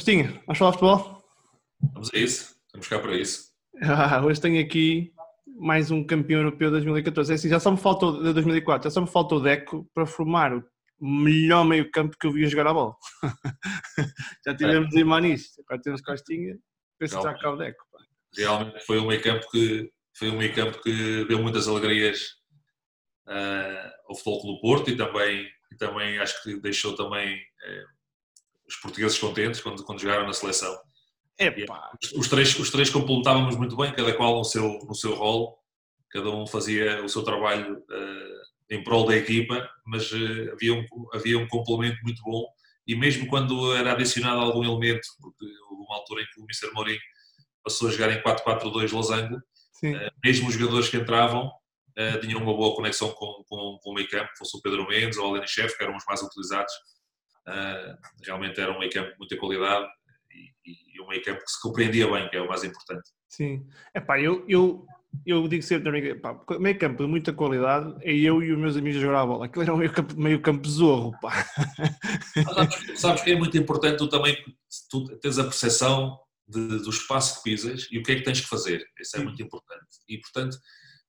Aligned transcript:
Costinha, 0.00 0.32
vamos 0.46 0.58
falar 0.58 0.70
de 0.70 0.78
futebol? 0.78 1.22
Vamos 1.92 2.10
a 2.14 2.18
isso, 2.18 2.56
estamos 2.64 2.88
cá 2.88 2.98
para 2.98 3.14
isso. 3.14 3.50
Ah, 3.82 4.24
hoje 4.24 4.40
tenho 4.40 4.58
aqui 4.58 5.12
mais 5.58 5.90
um 5.90 6.02
campeão 6.02 6.40
europeu 6.40 6.68
de 6.68 6.76
2014. 6.76 7.32
É 7.32 7.34
assim, 7.34 7.50
já 7.50 7.60
só 7.60 7.70
me 7.70 7.76
faltou, 7.76 8.22
de 8.22 8.32
2004, 8.32 8.84
já 8.84 8.94
só 8.94 9.02
me 9.02 9.06
faltou 9.06 9.36
o 9.36 9.42
Deco 9.42 9.86
para 9.92 10.06
formar 10.06 10.54
o 10.54 10.64
melhor 10.98 11.66
meio 11.66 11.90
campo 11.90 12.16
que 12.18 12.26
eu 12.26 12.32
vi 12.32 12.46
a 12.46 12.48
jogar 12.48 12.68
a 12.68 12.72
bola. 12.72 12.96
já 14.46 14.56
tivemos 14.56 14.96
é. 14.96 15.00
Imanis, 15.00 15.50
agora 15.58 15.82
temos 15.82 16.00
Costinha, 16.00 16.56
penso 16.98 17.20
que 17.20 17.26
está 17.26 17.38
cá 17.38 17.50
o 17.52 17.56
Deco. 17.58 17.84
Realmente 18.34 18.80
foi 18.86 19.00
um 19.00 19.06
meio 19.06 19.22
campo 19.22 19.50
que, 19.50 19.92
foi 20.16 20.30
um 20.30 20.38
meio 20.38 20.54
campo 20.54 20.80
que 20.82 21.26
deu 21.26 21.42
muitas 21.42 21.68
alegrias 21.68 22.22
uh, 23.28 23.90
ao 24.08 24.16
Futebol 24.16 24.40
Clube 24.40 24.56
do 24.56 24.60
Porto 24.62 24.90
e 24.90 24.96
também, 24.96 25.46
e 25.70 25.76
também 25.76 26.18
acho 26.18 26.42
que 26.42 26.58
deixou 26.58 26.96
também... 26.96 27.36
Uh, 27.36 27.99
os 28.70 28.76
portugueses 28.76 29.18
contentes 29.18 29.60
quando, 29.60 29.84
quando 29.84 30.00
jogaram 30.00 30.26
na 30.26 30.32
seleção. 30.32 30.74
Epá. 31.38 31.90
Os, 32.02 32.12
os, 32.12 32.28
três, 32.28 32.58
os 32.58 32.70
três 32.70 32.90
completávamos 32.90 33.56
muito 33.56 33.76
bem, 33.76 33.92
cada 33.92 34.12
qual 34.14 34.38
no 34.38 34.44
seu, 34.44 34.78
no 34.86 34.94
seu 34.94 35.14
rol, 35.14 35.58
cada 36.10 36.30
um 36.30 36.46
fazia 36.46 37.02
o 37.02 37.08
seu 37.08 37.22
trabalho 37.22 37.78
uh, 37.78 38.40
em 38.70 38.82
prol 38.84 39.06
da 39.06 39.16
equipa, 39.16 39.68
mas 39.86 40.12
uh, 40.12 40.52
havia, 40.52 40.74
um, 40.74 40.86
havia 41.12 41.38
um 41.38 41.48
complemento 41.48 41.98
muito 42.02 42.22
bom 42.22 42.46
e 42.86 42.94
mesmo 42.94 43.26
quando 43.26 43.74
era 43.74 43.92
adicionado 43.92 44.40
algum 44.40 44.64
elemento, 44.64 45.06
porque 45.20 45.46
houve 45.70 45.84
uma 45.84 45.96
altura 45.96 46.22
em 46.22 46.26
que 46.26 46.40
o 46.40 46.44
Mr. 46.44 46.72
Mourinho 46.74 47.00
passou 47.64 47.88
a 47.88 47.90
jogar 47.90 48.12
em 48.12 48.22
4-4-2 48.22 48.92
losango, 48.92 49.36
uh, 49.36 50.10
mesmo 50.24 50.48
os 50.48 50.54
jogadores 50.54 50.88
que 50.88 50.96
entravam 50.96 51.46
uh, 51.46 52.20
tinham 52.20 52.42
uma 52.42 52.54
boa 52.54 52.74
conexão 52.76 53.10
com, 53.12 53.44
com, 53.48 53.78
com 53.82 53.90
o 53.90 53.94
meio 53.94 54.08
campo, 54.08 54.30
fosse 54.36 54.56
o 54.56 54.60
Pedro 54.60 54.86
Mendes 54.86 55.18
ou 55.18 55.28
o 55.28 55.32
Lenny 55.32 55.48
Chef, 55.48 55.76
que 55.76 55.82
eram 55.82 55.96
os 55.96 56.04
mais 56.06 56.22
utilizados, 56.22 56.72
realmente 58.24 58.60
era 58.60 58.72
um 58.72 58.78
meio 58.78 58.92
campo 58.92 59.10
de 59.10 59.18
muita 59.18 59.36
qualidade 59.36 59.86
e, 60.64 60.96
e 60.96 61.02
um 61.02 61.08
meio 61.08 61.22
campo 61.22 61.40
que 61.44 61.50
se 61.50 61.60
compreendia 61.60 62.10
bem, 62.10 62.28
que 62.28 62.36
é 62.36 62.40
o 62.40 62.48
mais 62.48 62.64
importante. 62.64 63.10
Sim, 63.28 63.66
epá, 63.94 64.20
eu, 64.20 64.44
eu, 64.48 64.86
eu 65.24 65.46
digo 65.48 65.62
sempre 65.62 66.14
pá, 66.16 66.38
meio 66.58 66.78
campo 66.78 67.04
de 67.04 67.08
muita 67.08 67.32
qualidade 67.32 67.94
é 68.02 68.12
eu 68.12 68.42
e 68.42 68.52
os 68.52 68.58
meus 68.58 68.76
amigos 68.76 68.98
a 68.98 69.00
jogar 69.00 69.22
a 69.22 69.26
bola. 69.26 69.46
Aquilo 69.46 69.62
era 69.62 69.74
um 69.74 69.78
meio 69.78 69.92
campo, 69.92 70.20
meio 70.20 70.40
campo 70.40 70.68
zorro, 70.68 71.12
pá. 71.20 71.44
Sabes, 72.54 73.00
sabes, 73.00 73.22
que 73.22 73.30
é 73.32 73.36
muito 73.36 73.56
importante 73.56 73.98
tu 73.98 74.08
também 74.08 74.36
tu 74.90 75.04
tens 75.18 75.38
a 75.38 75.44
percepção 75.44 76.18
de, 76.46 76.78
do 76.80 76.90
espaço 76.90 77.36
que 77.36 77.50
pisas 77.50 77.86
e 77.90 77.98
o 77.98 78.02
que 78.02 78.12
é 78.12 78.14
que 78.16 78.22
tens 78.22 78.40
que 78.40 78.48
fazer. 78.48 78.84
Isso 79.00 79.16
é 79.16 79.22
muito 79.22 79.40
importante. 79.42 79.86
E 80.08 80.18
portanto, 80.18 80.56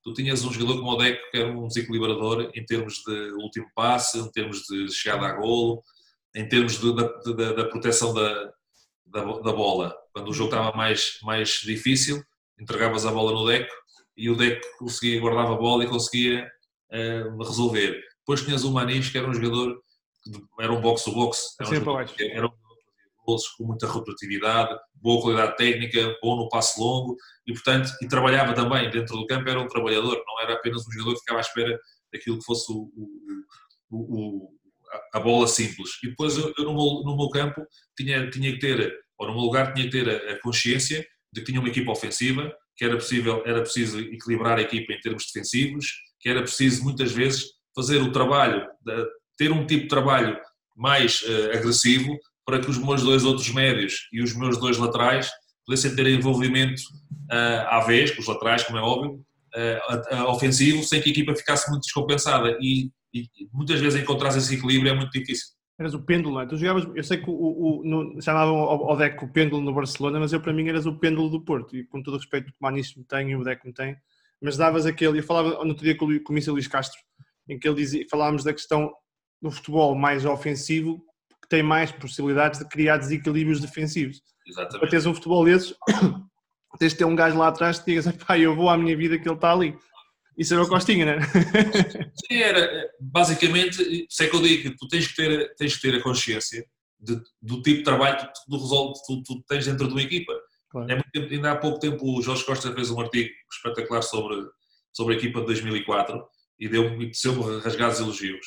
tu 0.04 0.14
tinhas 0.14 0.44
um 0.44 0.52
jogador 0.52 0.80
como 0.80 0.92
o 0.92 0.98
Deco 0.98 1.22
que 1.32 1.38
era 1.38 1.52
um 1.52 1.68
desequilibrador 1.68 2.52
em 2.54 2.66
termos 2.66 3.02
de 3.06 3.32
último 3.34 3.68
passe, 3.76 4.20
em 4.20 4.32
termos 4.32 4.62
de 4.64 4.92
chegada 4.92 5.28
a 5.28 5.34
golo, 5.34 5.82
em 6.36 6.48
termos 6.48 6.80
de, 6.80 6.94
de, 6.94 7.36
de, 7.36 7.54
da 7.56 7.66
proteção 7.66 8.14
da, 8.14 8.52
da, 9.06 9.24
da, 9.24 9.54
bola. 9.54 9.96
Quando 10.14 10.30
o 10.30 10.34
jogo 10.34 10.50
estava 10.50 10.76
mais, 10.76 11.20
mais 11.24 11.50
difícil, 11.64 12.24
entregavas 12.60 13.06
a 13.06 13.12
bola 13.12 13.32
no 13.32 13.46
deco 13.46 13.74
e 14.16 14.30
o 14.30 14.36
deco 14.36 14.62
conseguia 14.78 15.20
guardar 15.20 15.48
a 15.48 15.56
bola 15.56 15.84
e 15.84 15.88
conseguia 15.88 16.50
uh, 16.92 17.44
resolver. 17.44 18.02
Depois 18.20 18.44
tinhas 18.44 18.64
o 18.64 18.72
Manis, 18.72 19.10
que 19.10 19.18
era 19.18 19.28
um 19.28 19.34
jogador 19.34 19.82
que 20.24 20.32
era 20.60 20.72
um 20.72 20.80
box-to-box, 20.80 21.56
era, 21.60 21.70
um 21.70 21.74
jogador, 21.74 22.14
era 22.20 22.46
um 22.46 22.52
com 23.58 23.66
muita 23.66 23.88
rotatividade, 23.88 24.78
boa 24.96 25.22
qualidade 25.22 25.56
técnica, 25.56 26.16
bom 26.22 26.36
no 26.36 26.50
passe 26.50 26.80
longo 26.80 27.16
e, 27.46 27.54
portanto, 27.54 27.90
e 28.02 28.08
trabalhava 28.08 28.54
também 28.54 28.90
dentro 28.90 29.16
do 29.16 29.26
campo, 29.26 29.50
era 29.50 29.60
um 29.60 29.68
trabalhador, 29.68 30.22
não 30.26 30.42
era 30.42 30.54
apenas 30.54 30.86
um 30.88 30.92
jogador 30.92 31.14
que 31.14 31.20
ficava 31.20 31.40
à 31.40 31.42
espera 31.42 31.80
daquilo 32.12 32.40
que 32.40 32.46
fosse 32.46 32.72
o, 32.72 32.92
o, 33.90 33.98
o, 34.00 34.54
a 35.14 35.20
bola 35.20 35.48
simples. 35.48 35.90
E 36.04 36.10
depois 36.10 36.38
eu, 36.38 36.54
eu 36.58 36.66
no, 36.66 36.74
meu, 36.74 37.04
no, 37.04 37.18
meu, 37.18 37.30
campo 37.30 37.62
tinha, 37.98 38.30
tinha 38.30 38.52
que 38.52 38.60
ter, 38.60 38.94
ou 39.18 39.28
no 39.28 39.34
meu 39.34 39.44
lugar 39.44 39.74
tinha 39.74 39.90
que 39.90 39.92
ter 39.92 40.10
a, 40.10 40.34
a, 40.34 40.42
consciência 40.42 41.06
de 41.34 41.42
que 41.42 41.48
tinha 41.48 41.60
uma 41.60 41.70
equipa 41.70 41.92
ofensiva, 41.92 42.54
que 42.76 42.86
era 42.86 42.96
possível, 42.96 43.44
era 43.46 43.62
preciso 43.62 44.00
equilibrar 44.00 44.58
a 44.58 44.62
equipa 44.62 44.94
em 44.94 45.00
termos 45.00 45.26
defensivos, 45.26 45.86
que 46.20 46.30
era 46.30 46.42
preciso 46.42 46.84
muitas 46.84 47.12
vezes 47.12 47.46
fazer 47.76 48.02
o 48.02 48.12
trabalho, 48.12 48.68
ter 49.38 49.52
um 49.52 49.66
tipo 49.66 49.84
de 49.84 49.88
trabalho 49.88 50.38
mais 50.76 51.22
uh, 51.22 51.58
agressivo 51.58 52.18
para 52.46 52.60
que 52.60 52.70
os 52.70 52.78
meus 52.78 53.04
dois 53.04 53.24
outros 53.24 53.50
médios 53.50 54.08
e 54.12 54.22
os 54.22 54.36
meus 54.36 54.58
dois 54.58 54.78
laterais 54.78 55.30
pudessem 55.66 55.96
ter 55.96 56.08
envolvimento 56.08 56.82
uh, 57.32 57.68
à 57.68 57.82
vez, 57.82 58.12
com 58.12 58.22
os 58.22 58.28
laterais, 58.28 58.64
como 58.64 58.78
é 58.78 58.82
óbvio, 58.82 59.24
uh, 59.56 60.24
ofensivo, 60.28 60.84
sem 60.84 61.02
que 61.02 61.10
a 61.10 61.12
equipa 61.12 61.36
ficasse 61.36 61.70
muito 61.70 61.84
descompensada. 61.84 62.58
E 62.62 62.90
e 63.14 63.30
muitas 63.52 63.80
vezes 63.80 64.02
encontrar 64.02 64.30
esse 64.30 64.56
equilíbrio 64.56 64.92
é 64.92 64.96
muito 64.96 65.12
difícil. 65.12 65.48
Eras 65.80 65.94
o 65.94 66.04
pêndulo, 66.04 66.36
não 66.36 66.42
é? 66.42 66.46
Tu 66.46 66.58
jogavas, 66.58 66.88
eu 66.96 67.04
sei 67.04 67.18
que 67.18 67.30
o, 67.30 67.34
o, 67.34 67.82
no, 67.84 68.22
chamavam 68.22 68.56
o, 68.56 68.94
o 68.94 68.96
Deco 68.96 69.26
o 69.26 69.32
pêndulo 69.32 69.62
no 69.62 69.74
Barcelona, 69.74 70.20
mas 70.20 70.32
eu 70.32 70.40
para 70.40 70.54
mim 70.54 70.68
eras 70.68 70.86
o 70.86 70.98
pêndulo 70.98 71.30
do 71.30 71.44
Porto, 71.44 71.76
e 71.76 71.84
com 71.86 72.04
todo 72.04 72.14
o 72.14 72.18
respeito 72.18 72.48
que 72.48 72.52
o 72.52 72.56
Manis 72.62 72.96
me 72.96 73.04
tem 73.04 73.32
e 73.32 73.36
o 73.36 73.44
Deco 73.44 73.68
me 73.68 73.74
tem, 73.74 73.98
mas 74.42 74.58
davas 74.58 74.86
aquele, 74.86 75.20
eu 75.20 75.24
falava 75.24 75.64
no 75.64 75.70
outro 75.70 75.84
dia 75.84 75.96
com 75.96 76.06
o 76.06 76.24
Comício 76.24 76.54
Luís 76.54 76.68
Castro, 76.68 77.00
em 77.50 77.58
que 77.58 77.68
ele 77.68 77.76
dizia, 77.76 78.06
falávamos 78.10 78.44
da 78.44 78.54
questão 78.54 78.92
do 79.42 79.52
futebol 79.52 79.96
mais 79.96 80.26
ofensivo, 80.26 81.04
que 81.42 81.50
tem 81.50 81.64
mais 81.64 81.92
possibilidades 81.92 82.60
de 82.60 82.68
criar 82.68 82.98
desequilíbrios 82.98 83.60
defensivos. 83.60 84.22
Exatamente. 84.48 84.80
Para 84.80 84.90
teres 84.90 85.06
um 85.06 85.14
futebol 85.14 85.44
desses, 85.44 85.74
tens 86.78 86.92
de 86.92 86.98
ter 87.00 87.06
um 87.06 87.16
gajo 87.16 87.38
lá 87.38 87.48
atrás 87.48 87.80
que 87.80 87.86
digas, 87.86 88.12
pá, 88.18 88.38
eu 88.38 88.56
vou 88.56 88.70
à 88.70 88.78
minha 88.78 88.96
vida 88.96 89.18
que 89.18 89.28
ele 89.28 89.36
está 89.36 89.52
ali. 89.52 89.76
Isso 90.38 90.54
era 90.54 90.64
o 90.64 90.68
Costinha, 90.68 91.06
não 91.06 91.14
é? 91.14 91.22
Sim, 92.28 92.38
era. 92.38 92.90
Basicamente, 93.00 94.08
sei 94.10 94.30
que 94.30 94.36
eu 94.36 94.42
digo, 94.42 94.76
tu 94.78 94.88
tens 94.88 95.08
que 95.08 95.16
ter, 95.16 95.56
tens 95.56 95.76
que 95.76 95.82
ter 95.82 95.96
a 95.96 96.02
consciência 96.02 96.66
de, 97.00 97.22
do 97.42 97.62
tipo 97.62 97.80
de 97.80 97.84
trabalho 97.84 98.18
que 98.18 98.28
tu, 98.46 98.58
resolve, 98.58 98.94
tu, 99.06 99.24
tu 99.24 99.44
tens 99.48 99.66
dentro 99.66 99.88
de 99.88 99.94
uma 99.94 100.02
equipa. 100.02 100.34
Claro. 100.70 100.90
É 100.90 100.96
muito, 100.96 101.34
ainda 101.34 101.52
há 101.52 101.56
pouco 101.58 101.80
tempo 101.80 102.18
o 102.18 102.22
Jorge 102.22 102.46
Costa 102.46 102.74
fez 102.74 102.90
um 102.90 103.02
artigo 103.02 103.30
espetacular 103.52 104.02
sobre, 104.02 104.38
sobre 104.94 105.16
a 105.16 105.18
equipa 105.18 105.42
de 105.42 105.48
2004 105.48 106.24
e 106.60 106.70
deu-me 106.70 107.12
deu 107.12 107.60
rasgados 107.60 108.00
elogios. 108.00 108.46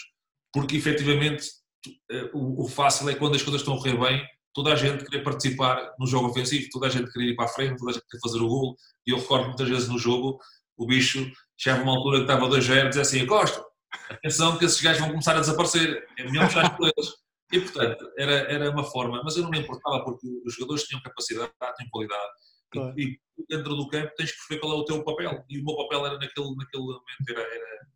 Porque 0.52 0.76
efetivamente 0.76 1.48
eh, 2.10 2.30
o, 2.32 2.64
o 2.64 2.68
fácil 2.68 3.08
é 3.10 3.14
quando 3.14 3.34
as 3.34 3.42
coisas 3.42 3.60
estão 3.60 3.74
a 3.74 3.76
correr 3.76 3.98
bem, 3.98 4.24
toda 4.54 4.72
a 4.72 4.76
gente 4.76 5.04
querer 5.04 5.22
participar 5.22 5.92
no 5.98 6.06
jogo 6.06 6.28
ofensivo, 6.28 6.68
toda 6.72 6.86
a 6.86 6.90
gente 6.90 7.12
querer 7.12 7.32
ir 7.32 7.36
para 7.36 7.46
a 7.46 7.48
frente, 7.48 7.76
toda 7.76 7.90
a 7.90 7.94
gente 7.94 8.06
querer 8.08 8.20
fazer 8.20 8.38
o 8.38 8.48
gol. 8.48 8.76
E 9.06 9.10
eu 9.10 9.18
recordo 9.18 9.48
muitas 9.48 9.68
vezes 9.68 9.88
no 9.88 9.98
jogo 9.98 10.38
o 10.76 10.86
bicho 10.86 11.30
chega 11.58 11.82
uma 11.82 11.96
altura 11.96 12.18
que 12.18 12.24
estava 12.24 12.48
2-0 12.48 12.88
diz 12.88 12.98
assim, 12.98 13.26
Costa, 13.26 13.64
atenção 14.10 14.58
que 14.58 14.64
esses 14.64 14.80
gajos 14.80 15.00
vão 15.00 15.10
começar 15.10 15.36
a 15.36 15.40
desaparecer, 15.40 16.06
é 16.18 16.24
melhor 16.24 16.46
puxar 16.46 16.76
por 16.76 16.90
eles. 16.96 17.12
E 17.52 17.60
portanto, 17.60 18.10
era, 18.18 18.32
era 18.52 18.70
uma 18.70 18.84
forma, 18.84 19.22
mas 19.22 19.36
eu 19.36 19.44
não 19.44 19.50
me 19.50 19.60
importava 19.60 20.02
porque 20.04 20.26
os 20.44 20.54
jogadores 20.54 20.84
tinham 20.84 21.02
capacidade, 21.02 21.52
tinham 21.76 21.90
qualidade. 21.90 22.32
Claro. 22.72 22.98
E, 22.98 23.20
e, 23.38 23.46
dentro 23.48 23.76
do 23.76 23.88
campo 23.88 24.12
tens 24.16 24.32
que 24.32 24.38
perceber 24.38 24.60
qual 24.60 24.72
é 24.72 24.76
o 24.76 24.84
teu 24.84 25.04
papel. 25.04 25.44
E 25.48 25.60
o 25.60 25.64
meu 25.64 25.76
papel 25.76 26.06
era 26.06 26.18
naquele, 26.18 26.56
naquele 26.56 26.82
momento 26.82 27.28
era, 27.28 27.40
era, 27.40 27.86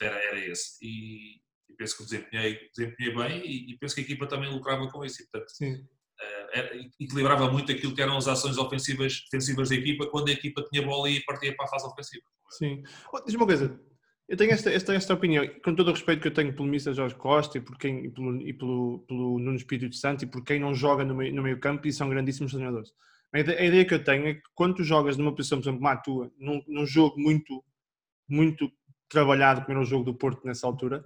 era, 0.00 0.24
era 0.24 0.38
esse. 0.46 0.78
E, 0.82 1.36
e, 1.68 1.76
penso 1.76 1.98
que 1.98 2.04
desempenhei, 2.04 2.70
desempenhei 2.74 3.14
bem 3.14 3.46
e, 3.46 3.72
e, 3.72 3.78
penso 3.78 3.94
que 3.94 4.00
a 4.00 4.04
equipa 4.04 4.26
também 4.26 4.50
lucrava 4.50 4.88
com 4.88 5.04
isso. 5.04 5.22
E, 5.22 5.26
portanto, 5.26 5.50
Sim. 5.50 5.86
Uh, 6.20 6.90
equilibrava 7.00 7.50
muito 7.50 7.72
aquilo 7.72 7.94
que 7.94 8.00
eram 8.00 8.16
as 8.16 8.28
ações 8.28 8.56
ofensivas, 8.56 9.24
defensivas 9.24 9.68
da 9.68 9.74
equipa 9.74 10.06
quando 10.06 10.28
a 10.28 10.32
equipa 10.32 10.64
tinha 10.70 10.86
bola 10.86 11.10
e 11.10 11.20
partia 11.24 11.54
para 11.56 11.66
a 11.66 11.68
fase 11.68 11.86
ofensiva. 11.86 12.24
Sim. 12.50 12.82
Oh, 13.12 13.20
Diz-me 13.20 13.40
uma 13.40 13.46
coisa, 13.46 13.80
eu 14.26 14.36
tenho 14.36 14.52
esta, 14.52 14.70
esta, 14.70 14.94
esta 14.94 15.14
opinião, 15.14 15.46
com 15.62 15.74
todo 15.74 15.88
o 15.88 15.92
respeito 15.92 16.22
que 16.22 16.28
eu 16.28 16.34
tenho 16.34 16.54
pelo 16.54 16.68
Mr. 16.68 16.94
Jorge 16.94 17.14
Costa 17.14 17.58
e, 17.58 17.60
por 17.60 17.76
quem, 17.76 18.06
e, 18.06 18.10
pelo, 18.10 18.40
e 18.40 18.52
pelo, 18.54 19.00
pelo 19.00 19.38
Nuno 19.38 19.56
Espírito 19.56 19.96
Santo 19.96 20.24
e 20.24 20.26
por 20.26 20.42
quem 20.42 20.58
não 20.58 20.74
joga 20.74 21.04
no 21.04 21.14
meio, 21.14 21.34
no 21.34 21.42
meio 21.42 21.60
campo 21.60 21.86
e 21.86 21.92
são 21.92 22.08
grandíssimos 22.08 22.52
treinadores. 22.52 22.90
A 23.32 23.40
ideia 23.40 23.84
que 23.84 23.92
eu 23.92 24.02
tenho 24.02 24.28
é 24.28 24.34
que 24.34 24.42
quando 24.54 24.76
tu 24.76 24.84
jogas 24.84 25.16
numa 25.16 25.34
posição, 25.34 25.58
por 25.58 25.64
exemplo, 25.64 25.80
como 25.80 25.92
a 25.92 25.96
tua, 25.96 26.32
num, 26.38 26.62
num 26.68 26.86
jogo 26.86 27.20
muito, 27.20 27.62
muito 28.28 28.70
trabalhado, 29.08 29.62
como 29.62 29.72
era 29.72 29.80
o 29.80 29.84
jogo 29.84 30.04
do 30.04 30.14
Porto 30.14 30.46
nessa 30.46 30.66
altura, 30.66 31.04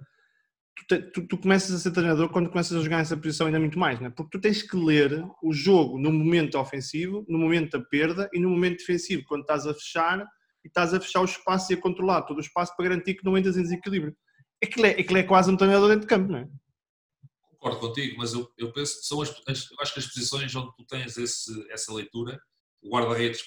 tu, 0.87 1.11
tu, 1.11 1.27
tu, 1.27 1.37
começas 1.37 1.71
a 1.71 1.79
ser 1.79 1.91
treinador 1.91 2.29
quando 2.29 2.49
começas 2.49 2.77
a 2.77 2.81
jogar 2.81 2.97
nessa 2.97 3.17
posição 3.17 3.47
ainda 3.47 3.59
muito 3.59 3.79
mais, 3.79 3.99
né? 3.99 4.09
porque 4.09 4.37
tu 4.37 4.41
tens 4.41 4.61
que 4.61 4.75
ler 4.75 5.25
o 5.41 5.53
jogo 5.53 5.97
no 5.97 6.11
momento 6.11 6.57
ofensivo, 6.57 7.25
no 7.27 7.37
momento 7.37 7.77
da 7.77 7.85
perda 7.85 8.29
e 8.33 8.39
no 8.39 8.49
momento 8.49 8.79
defensivo, 8.79 9.23
quando 9.25 9.41
estás 9.41 9.65
a 9.65 9.73
fechar 9.73 10.19
e 10.63 10.67
estás 10.67 10.93
a 10.93 10.99
fechar 10.99 11.21
o 11.21 11.25
espaço 11.25 11.71
e 11.71 11.75
a 11.75 11.81
controlar 11.81 12.23
todo 12.23 12.37
o 12.37 12.41
espaço 12.41 12.75
para 12.75 12.89
garantir 12.89 13.15
que 13.15 13.25
não 13.25 13.37
entras 13.37 13.57
em 13.57 13.63
desequilíbrio. 13.63 14.15
Aquilo 14.63 14.85
é, 14.85 14.91
aquilo 14.91 15.17
é 15.17 15.23
quase 15.23 15.51
um 15.51 15.57
treinador 15.57 15.87
dentro 15.87 16.01
de 16.01 16.07
campo, 16.07 16.31
não 16.31 16.39
é? 16.39 16.49
Concordo 17.51 17.79
contigo, 17.79 18.17
mas 18.17 18.33
eu, 18.33 18.49
eu 18.57 18.71
penso 18.71 18.99
que 18.99 19.05
são 19.05 19.21
as, 19.21 19.29
as, 19.47 19.71
eu 19.71 19.77
acho 19.81 19.93
que 19.93 19.99
as 19.99 20.07
posições 20.07 20.55
onde 20.55 20.75
tu 20.75 20.85
tens 20.85 21.17
esse, 21.17 21.71
essa 21.71 21.93
leitura, 21.93 22.39
o 22.81 22.89
guarda-redes 22.89 23.43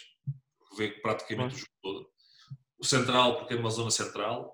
vê 0.76 0.88
praticamente 0.88 1.54
o 1.54 1.58
jogo 1.58 1.70
todo, 1.82 2.08
o 2.78 2.84
central 2.84 3.38
porque 3.38 3.54
é 3.54 3.56
numa 3.56 3.70
zona 3.70 3.90
central 3.90 4.52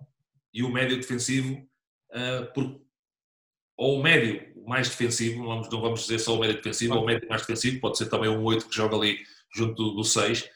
e 0.52 0.62
o 0.62 0.72
médio 0.72 0.96
defensivo 0.96 1.68
uh, 2.12 2.52
por, 2.52 2.80
ou 3.76 3.98
o 3.98 4.02
médio 4.02 4.42
mais 4.66 4.88
defensivo, 4.88 5.38
não 5.38 5.46
vamos, 5.46 5.70
não 5.70 5.80
vamos 5.80 6.00
dizer 6.02 6.18
só 6.18 6.34
o 6.34 6.40
médio 6.40 6.56
defensivo, 6.56 6.94
ou 6.94 7.02
o 7.02 7.06
médio 7.06 7.28
mais 7.28 7.42
defensivo, 7.42 7.80
pode 7.80 7.96
ser 7.96 8.06
também 8.06 8.28
um 8.28 8.42
8 8.42 8.68
que 8.68 8.74
joga 8.74 8.96
ali 8.96 9.18
junto 9.54 9.74
do, 9.74 9.94
do 9.94 10.04
6, 10.04 10.48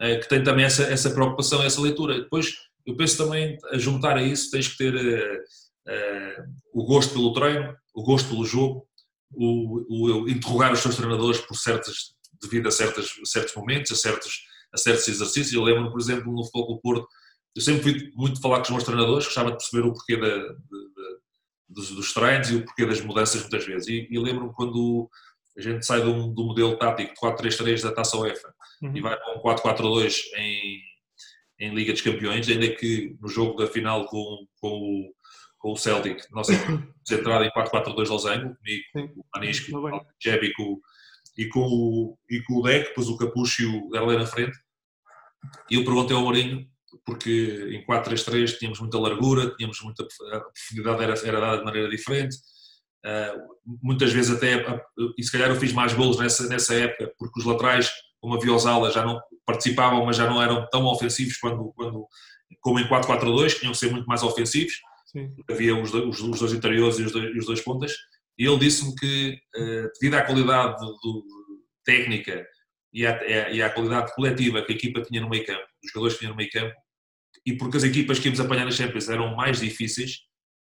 eh, 0.00 0.16
que 0.16 0.28
tem 0.28 0.42
também 0.42 0.64
essa, 0.64 0.84
essa 0.84 1.10
preocupação, 1.10 1.62
essa 1.62 1.80
leitura. 1.80 2.20
Depois, 2.20 2.54
eu 2.86 2.96
penso 2.96 3.18
também, 3.18 3.56
a 3.70 3.78
juntar 3.78 4.16
a 4.16 4.22
isso, 4.22 4.50
tens 4.50 4.66
que 4.66 4.78
ter 4.78 4.94
uh, 4.94 6.42
o 6.72 6.84
gosto 6.84 7.12
pelo 7.12 7.32
treino, 7.32 7.76
o 7.94 8.02
gosto 8.02 8.28
pelo 8.30 8.44
jogo, 8.44 8.86
o, 9.30 10.22
o, 10.22 10.28
interrogar 10.28 10.72
os 10.72 10.80
seus 10.80 10.96
treinadores 10.96 11.40
por 11.40 11.54
certas, 11.54 12.14
devido 12.42 12.66
a, 12.66 12.70
certas, 12.70 13.08
certos 13.24 13.54
momentos, 13.54 13.92
a 13.92 13.94
certos, 13.94 14.46
a 14.72 14.78
certos 14.78 15.06
exercícios. 15.06 15.52
Eu 15.52 15.62
lembro, 15.62 15.90
por 15.90 16.00
exemplo, 16.00 16.32
no 16.32 16.44
Futebol 16.44 16.74
do 16.74 16.80
Porto, 16.80 17.06
eu 17.54 17.62
sempre 17.62 17.82
fui 17.82 18.12
muito 18.14 18.40
falar 18.40 18.58
com 18.58 18.64
os 18.64 18.70
meus 18.70 18.84
treinadores, 18.84 19.26
gostava 19.26 19.50
de 19.50 19.58
perceber 19.58 19.86
o 19.86 19.92
porquê 19.92 20.16
da, 20.16 20.56
dos, 21.70 21.90
dos 21.90 22.12
treinos 22.12 22.50
e 22.50 22.56
o 22.56 22.64
porquê 22.64 22.84
das 22.84 23.00
mudanças 23.00 23.40
muitas 23.40 23.64
vezes. 23.64 23.88
E, 23.88 24.08
e 24.10 24.18
lembro-me 24.18 24.52
quando 24.52 25.08
a 25.56 25.60
gente 25.60 25.86
sai 25.86 26.00
do, 26.02 26.28
do 26.28 26.44
modelo 26.44 26.76
tático 26.76 27.14
de 27.14 27.20
4-3-3 27.20 27.82
da 27.82 27.92
Taça 27.92 28.16
UEFA 28.16 28.52
uhum. 28.82 28.96
e 28.96 29.00
vai 29.00 29.16
para 29.16 29.38
um 29.38 29.42
4-4-2 29.42 30.16
em, 30.36 30.80
em 31.60 31.74
Liga 31.74 31.92
dos 31.92 32.02
Campeões, 32.02 32.48
ainda 32.48 32.68
que 32.74 33.16
no 33.20 33.28
jogo 33.28 33.56
da 33.56 33.66
final 33.66 34.06
com, 34.06 34.46
com, 34.60 34.68
o, 34.68 35.14
com 35.58 35.72
o 35.72 35.76
Celtic, 35.76 36.24
nossa 36.30 36.52
entrada 37.10 37.44
em 37.44 37.50
4-4-2 37.50 38.08
Losango, 38.08 38.56
comigo, 38.56 38.84
Sim. 38.92 39.12
o 39.16 39.24
Manisco, 39.34 39.76
o 39.76 40.00
Jebi 40.20 40.52
e 41.36 41.48
com 41.48 41.60
o, 41.60 42.18
e 42.28 42.42
com 42.42 42.54
o 42.58 42.62
Deck, 42.62 42.88
depois 42.88 43.08
o 43.08 43.16
Capucho 43.16 43.62
e 43.62 43.66
o 43.66 43.88
Garley 43.88 44.18
na 44.18 44.26
frente. 44.26 44.56
E 45.70 45.76
eu 45.76 45.84
perguntei 45.84 46.14
ao 46.14 46.22
Mourinho, 46.22 46.68
porque 47.10 47.68
em 47.72 47.84
4-3-3 47.84 48.56
tínhamos 48.56 48.78
muita 48.78 48.98
largura, 49.00 49.52
tínhamos 49.56 49.80
muita 49.82 50.04
a 50.04 50.40
profundidade 50.40 51.02
era, 51.02 51.26
era 51.26 51.40
dada 51.40 51.58
de 51.58 51.64
maneira 51.64 51.90
diferente. 51.90 52.36
Uh, 53.04 53.76
muitas 53.82 54.12
vezes 54.12 54.36
até, 54.36 54.64
e 55.18 55.22
se 55.24 55.32
calhar 55.32 55.48
eu 55.48 55.56
fiz 55.56 55.72
mais 55.72 55.92
golos 55.92 56.18
nessa, 56.18 56.46
nessa 56.46 56.72
época, 56.72 57.12
porque 57.18 57.40
os 57.40 57.44
laterais, 57.44 57.90
como 58.20 58.36
havia 58.36 58.54
os 58.54 58.64
alas, 58.64 58.94
já 58.94 59.04
não 59.04 59.20
participavam, 59.44 60.06
mas 60.06 60.16
já 60.16 60.30
não 60.30 60.40
eram 60.40 60.68
tão 60.70 60.84
ofensivos 60.84 61.36
quando, 61.38 61.72
quando 61.74 62.06
como 62.60 62.78
em 62.78 62.88
4-4-2, 62.88 63.54
que 63.54 63.60
tinham 63.60 63.72
que 63.72 63.78
ser 63.78 63.90
muito 63.90 64.06
mais 64.06 64.22
ofensivos. 64.22 64.74
Sim. 65.06 65.34
Havia 65.50 65.74
os, 65.74 65.92
os, 65.92 66.20
os, 66.20 66.38
dois 66.38 66.52
interiores 66.52 66.98
e 67.00 67.02
os 67.02 67.12
dois, 67.12 67.36
os 67.36 67.46
dois 67.46 67.60
pontas. 67.60 67.92
E 68.38 68.46
ele 68.46 68.58
disse-me 68.58 68.94
que, 68.94 69.40
uh, 69.56 69.90
devido 70.00 70.14
à 70.14 70.22
qualidade 70.22 70.78
do, 70.78 70.92
do, 71.02 71.24
técnica 71.84 72.46
e 72.92 73.04
à, 73.04 73.50
e 73.50 73.62
à, 73.62 73.70
qualidade 73.70 74.14
coletiva 74.14 74.62
que 74.62 74.72
a 74.72 74.76
equipa 74.76 75.02
tinha 75.02 75.20
no 75.20 75.28
meio 75.28 75.44
campo, 75.44 75.64
os 75.82 75.90
jogadores 75.90 76.14
que 76.14 76.20
tinham 76.20 76.32
no 76.32 76.36
meio 76.36 76.50
campo, 76.50 76.74
e 77.46 77.56
porque 77.56 77.76
as 77.76 77.84
equipas 77.84 78.18
que 78.18 78.26
íamos 78.26 78.40
apanhar 78.40 78.64
nas 78.64 78.76
Champions 78.76 79.08
eram 79.08 79.34
mais 79.34 79.60
difíceis, 79.60 80.20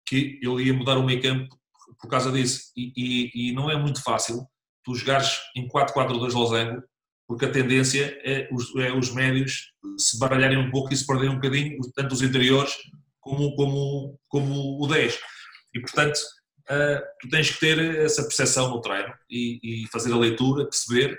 que 0.05 0.39
ele 0.41 0.63
ia 0.63 0.73
mudar 0.73 0.97
o 0.97 1.03
meio 1.03 1.21
campo 1.21 1.55
por 1.99 2.09
causa 2.09 2.31
disso. 2.31 2.71
E, 2.75 2.91
e, 2.95 3.49
e 3.49 3.51
não 3.53 3.69
é 3.69 3.77
muito 3.77 4.01
fácil 4.01 4.45
tu 4.83 4.95
jogares 4.95 5.39
em 5.55 5.67
4-4-2 5.67 6.33
losango, 6.33 6.83
porque 7.27 7.45
a 7.45 7.51
tendência 7.51 8.19
é 8.23 8.49
os, 8.51 8.75
é 8.75 8.91
os, 8.91 9.13
médios 9.13 9.71
se 9.97 10.19
baralharem 10.19 10.57
um 10.57 10.69
pouco 10.69 10.93
e 10.93 10.97
se 10.97 11.07
perderem 11.07 11.31
um 11.31 11.35
bocadinho, 11.35 11.79
tanto 11.95 12.13
os 12.13 12.21
interiores 12.21 12.73
como, 13.21 13.55
como, 13.55 14.19
como 14.27 14.83
o 14.83 14.87
10. 14.87 15.17
E, 15.73 15.79
portanto, 15.79 16.17
uh, 16.69 17.01
tu 17.21 17.29
tens 17.29 17.51
que 17.51 17.59
ter 17.59 17.79
essa 18.01 18.23
percepção 18.23 18.69
no 18.69 18.81
treino 18.81 19.13
e, 19.29 19.59
e, 19.63 19.87
fazer 19.87 20.11
a 20.11 20.17
leitura, 20.17 20.65
perceber. 20.65 21.17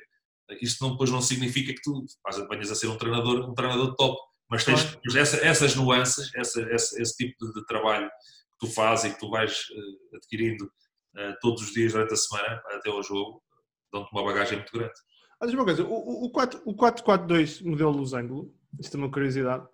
Isto 0.61 0.85
não, 0.85 0.93
depois 0.93 1.11
não 1.11 1.23
significa 1.23 1.73
que 1.73 1.81
tu 1.83 2.05
venhas 2.51 2.71
a 2.71 2.75
ser 2.75 2.89
um 2.89 2.99
treinador, 2.99 3.49
um 3.49 3.55
treinador 3.55 3.95
top, 3.97 4.21
mas 4.55 4.65
tens 4.65 4.85
claro. 4.85 5.19
essa, 5.19 5.37
essas 5.45 5.75
nuances, 5.75 6.31
essa, 6.37 6.61
esse, 6.73 7.03
esse 7.03 7.17
tipo 7.17 7.45
de, 7.45 7.55
de 7.55 7.67
trabalho 7.67 8.09
que 8.09 8.67
tu 8.67 8.73
fazes 8.73 9.11
e 9.11 9.15
que 9.15 9.19
tu 9.19 9.29
vais 9.29 9.53
uh, 9.53 10.17
adquirindo 10.17 10.65
uh, 10.65 11.35
todos 11.41 11.62
os 11.62 11.73
dias 11.73 11.93
durante 11.93 12.15
a 12.15 12.17
semana 12.17 12.62
até 12.71 12.89
ao 12.89 13.03
jogo, 13.03 13.43
dão-te 13.93 14.12
uma 14.12 14.25
bagagem 14.25 14.59
muito 14.59 14.73
grande. 14.73 14.95
Olha 15.43 15.55
uma 15.55 15.65
coisa, 15.65 15.83
o, 15.83 16.27
o 16.27 16.33
4-4-2 16.33 17.65
modelo 17.65 17.91
losango, 17.91 18.55
isto 18.79 18.97
é 18.97 19.01
uma 19.01 19.11
curiosidade, 19.11 19.67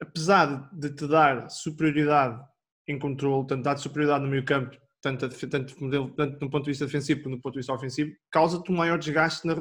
apesar 0.00 0.70
de 0.72 0.90
te 0.94 1.06
dar 1.06 1.50
superioridade 1.50 2.42
em 2.88 2.98
controle, 2.98 3.46
tanto 3.46 3.62
dar 3.62 3.76
superioridade 3.76 4.24
no 4.24 4.30
meio 4.30 4.46
campo, 4.46 4.76
tanto, 5.02 5.28
tanto, 5.28 5.84
modelo, 5.84 6.10
tanto 6.14 6.40
no 6.40 6.50
ponto 6.50 6.64
de 6.64 6.70
vista 6.70 6.86
defensivo 6.86 7.22
como 7.22 7.36
no 7.36 7.42
ponto 7.42 7.52
de 7.52 7.60
vista 7.60 7.74
ofensivo, 7.74 8.12
causa-te 8.30 8.72
um 8.72 8.76
maior 8.76 8.98
desgaste 8.98 9.46
na, 9.46 9.56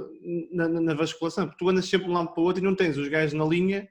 na, 0.51 0.79
na, 0.79 0.93
vasculação, 0.93 1.47
porque 1.47 1.59
tu 1.59 1.69
andas 1.69 1.85
sempre 1.85 2.05
de 2.05 2.11
um 2.11 2.15
lado 2.15 2.33
para 2.33 2.41
o 2.41 2.45
outro 2.45 2.63
e 2.63 2.65
não 2.65 2.75
tens 2.75 2.97
os 2.97 3.09
gajos 3.09 3.33
na 3.33 3.43
linha 3.43 3.89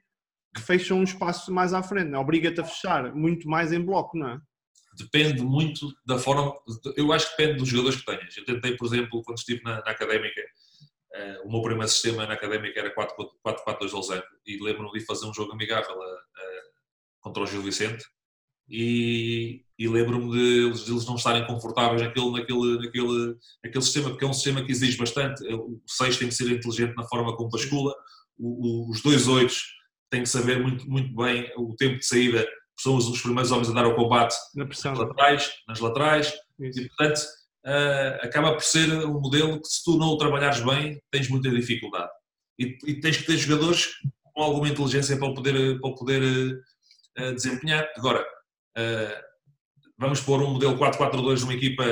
que 0.53 0.61
fecham 0.61 0.99
um 0.99 1.03
espaço 1.03 1.51
mais 1.51 1.73
à 1.73 1.81
frente, 1.81 2.13
é? 2.13 2.17
obriga-te 2.17 2.59
a 2.59 2.65
fechar 2.65 3.13
muito 3.15 3.47
mais 3.47 3.71
em 3.71 3.83
bloco, 3.83 4.17
não 4.17 4.29
é? 4.29 4.41
Depende 4.97 5.41
muito 5.41 5.87
da 6.05 6.17
forma, 6.17 6.53
eu 6.97 7.13
acho 7.13 7.31
que 7.31 7.37
depende 7.37 7.59
dos 7.59 7.69
jogadores 7.69 7.99
que 7.99 8.05
tenhas. 8.05 8.37
Eu 8.37 8.45
tentei, 8.45 8.75
por 8.75 8.85
exemplo, 8.87 9.21
quando 9.23 9.37
estive 9.37 9.63
na, 9.63 9.75
na 9.75 9.91
académica, 9.91 10.41
uh, 10.41 11.47
o 11.47 11.51
meu 11.51 11.61
primeiro 11.61 11.87
sistema 11.87 12.27
na 12.27 12.33
académica 12.33 12.77
era 12.77 12.93
4-4-2 12.93 13.91
Losango 13.93 14.23
e 14.45 14.61
lembro-me 14.61 14.99
de 14.99 15.05
fazer 15.05 15.25
um 15.25 15.33
jogo 15.33 15.53
amigável 15.53 15.95
eh, 15.95 16.19
eh, 16.39 16.61
contra 17.21 17.43
o 17.43 17.47
Gil 17.47 17.61
Vicente 17.61 18.03
e, 18.69 19.63
e 19.79 19.87
lembro-me 19.87 20.29
de, 20.31 20.83
de, 20.83 20.91
eles 20.91 21.05
não 21.05 21.15
estarem 21.15 21.45
confortáveis 21.45 22.01
naquele, 22.01 22.31
naquele, 22.31 22.77
naquele, 22.77 23.37
naquele 23.63 23.83
sistema, 23.83 24.09
porque 24.09 24.25
é 24.25 24.27
um 24.27 24.33
sistema 24.33 24.63
que 24.63 24.71
exige 24.71 24.97
bastante. 24.97 25.43
O 25.53 25.81
6 25.87 26.17
tem 26.17 26.27
que 26.27 26.33
ser 26.33 26.49
inteligente 26.51 26.95
na 26.95 27.03
forma 27.03 27.35
como 27.35 27.49
bascula, 27.49 27.93
o, 28.37 28.87
o, 28.87 28.91
os 28.91 29.01
dois 29.01 29.27
8 29.27 29.53
tem 30.11 30.23
que 30.23 30.29
saber 30.29 30.61
muito, 30.61 30.87
muito 30.87 31.15
bem 31.15 31.49
o 31.57 31.73
tempo 31.75 31.97
de 31.97 32.05
saída, 32.05 32.45
são 32.77 32.97
os 32.97 33.21
primeiros 33.21 33.51
homens 33.51 33.69
a 33.69 33.73
dar 33.73 33.87
o 33.87 33.95
combate 33.95 34.35
Na 34.55 34.65
nas 34.65 34.83
laterais, 34.83 35.51
nas 35.67 35.79
laterais 35.79 36.33
e 36.59 36.87
portanto 36.87 37.21
uh, 37.65 38.25
acaba 38.25 38.53
por 38.53 38.63
ser 38.63 38.91
um 39.05 39.19
modelo 39.19 39.61
que 39.61 39.67
se 39.67 39.83
tu 39.83 39.97
não 39.97 40.07
o 40.07 40.17
trabalhares 40.17 40.59
bem 40.61 41.01
tens 41.11 41.29
muita 41.29 41.49
dificuldade. 41.49 42.09
E, 42.59 42.77
e 42.85 42.99
tens 42.99 43.17
que 43.17 43.25
ter 43.25 43.37
jogadores 43.37 43.89
com 44.33 44.43
alguma 44.43 44.67
inteligência 44.67 45.17
para 45.17 45.27
o 45.27 45.33
poder, 45.33 45.79
para 45.79 45.89
o 45.89 45.95
poder 45.95 46.61
uh, 47.19 47.33
desempenhar. 47.33 47.87
Agora, 47.95 48.21
uh, 48.77 49.21
vamos 49.97 50.19
pôr 50.21 50.41
um 50.41 50.51
modelo 50.51 50.77
4-4-2 50.77 51.41
numa 51.41 51.53
equipa, 51.53 51.83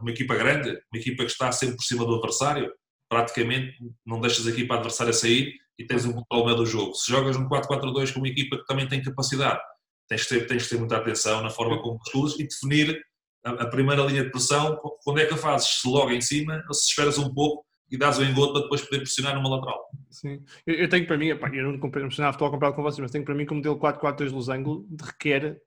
numa 0.00 0.10
equipa 0.10 0.34
grande, 0.34 0.70
uma 0.70 1.00
equipa 1.00 1.24
que 1.24 1.30
está 1.30 1.52
sempre 1.52 1.76
por 1.76 1.84
cima 1.84 2.04
do 2.04 2.14
adversário, 2.14 2.72
praticamente 3.08 3.76
não 4.04 4.20
deixas 4.20 4.46
a 4.46 4.50
equipa 4.50 4.74
adversária 4.74 5.12
sair, 5.12 5.54
e 5.78 5.86
tens 5.86 6.04
um 6.04 6.12
controle 6.12 6.56
do 6.56 6.66
jogo. 6.66 6.94
Se 6.94 7.10
jogas 7.10 7.36
um 7.36 7.48
4-4-2 7.48 8.12
com 8.12 8.20
uma 8.20 8.28
equipa 8.28 8.56
que 8.56 8.64
também 8.66 8.88
tem 8.88 9.02
capacidade, 9.02 9.60
tens 10.08 10.26
que 10.26 10.34
ter, 10.34 10.46
tens 10.46 10.64
que 10.64 10.70
ter 10.70 10.78
muita 10.78 10.96
atenção 10.96 11.42
na 11.42 11.50
forma 11.50 11.80
como 11.80 11.98
escudas 12.04 12.38
e 12.38 12.46
definir 12.46 13.00
a, 13.44 13.50
a, 13.50 13.66
primeira 13.68 14.02
linha 14.02 14.24
de 14.24 14.30
pressão, 14.30 14.76
quando 15.04 15.20
é 15.20 15.26
que 15.26 15.34
a 15.34 15.36
fazes, 15.36 15.80
se 15.80 15.88
logo 15.88 16.10
em 16.10 16.20
cima 16.20 16.62
ou 16.66 16.74
se 16.74 16.88
esperas 16.88 17.18
um 17.18 17.32
pouco 17.32 17.64
e 17.90 17.96
dás 17.96 18.18
o 18.18 18.24
engodo 18.24 18.52
para 18.52 18.62
depois 18.62 18.82
poder 18.82 18.98
pressionar 18.98 19.34
numa 19.34 19.48
lateral. 19.48 19.78
Sim, 20.10 20.42
eu, 20.66 20.74
eu 20.74 20.88
tenho 20.88 21.06
para 21.06 21.16
mim, 21.16 21.28
eu 21.28 21.72
não 21.72 21.78
comprei 21.78 22.04
a 22.04 22.10
futebol 22.10 22.50
comprado 22.50 22.74
com 22.74 22.82
vocês, 22.82 23.00
mas 23.00 23.10
tenho 23.10 23.24
para 23.24 23.34
mim 23.34 23.46
que 23.46 23.52
o 23.52 23.56
modelo 23.56 23.78
4-4-2 23.78 24.32
losango 24.32 24.86
requer 25.00 25.58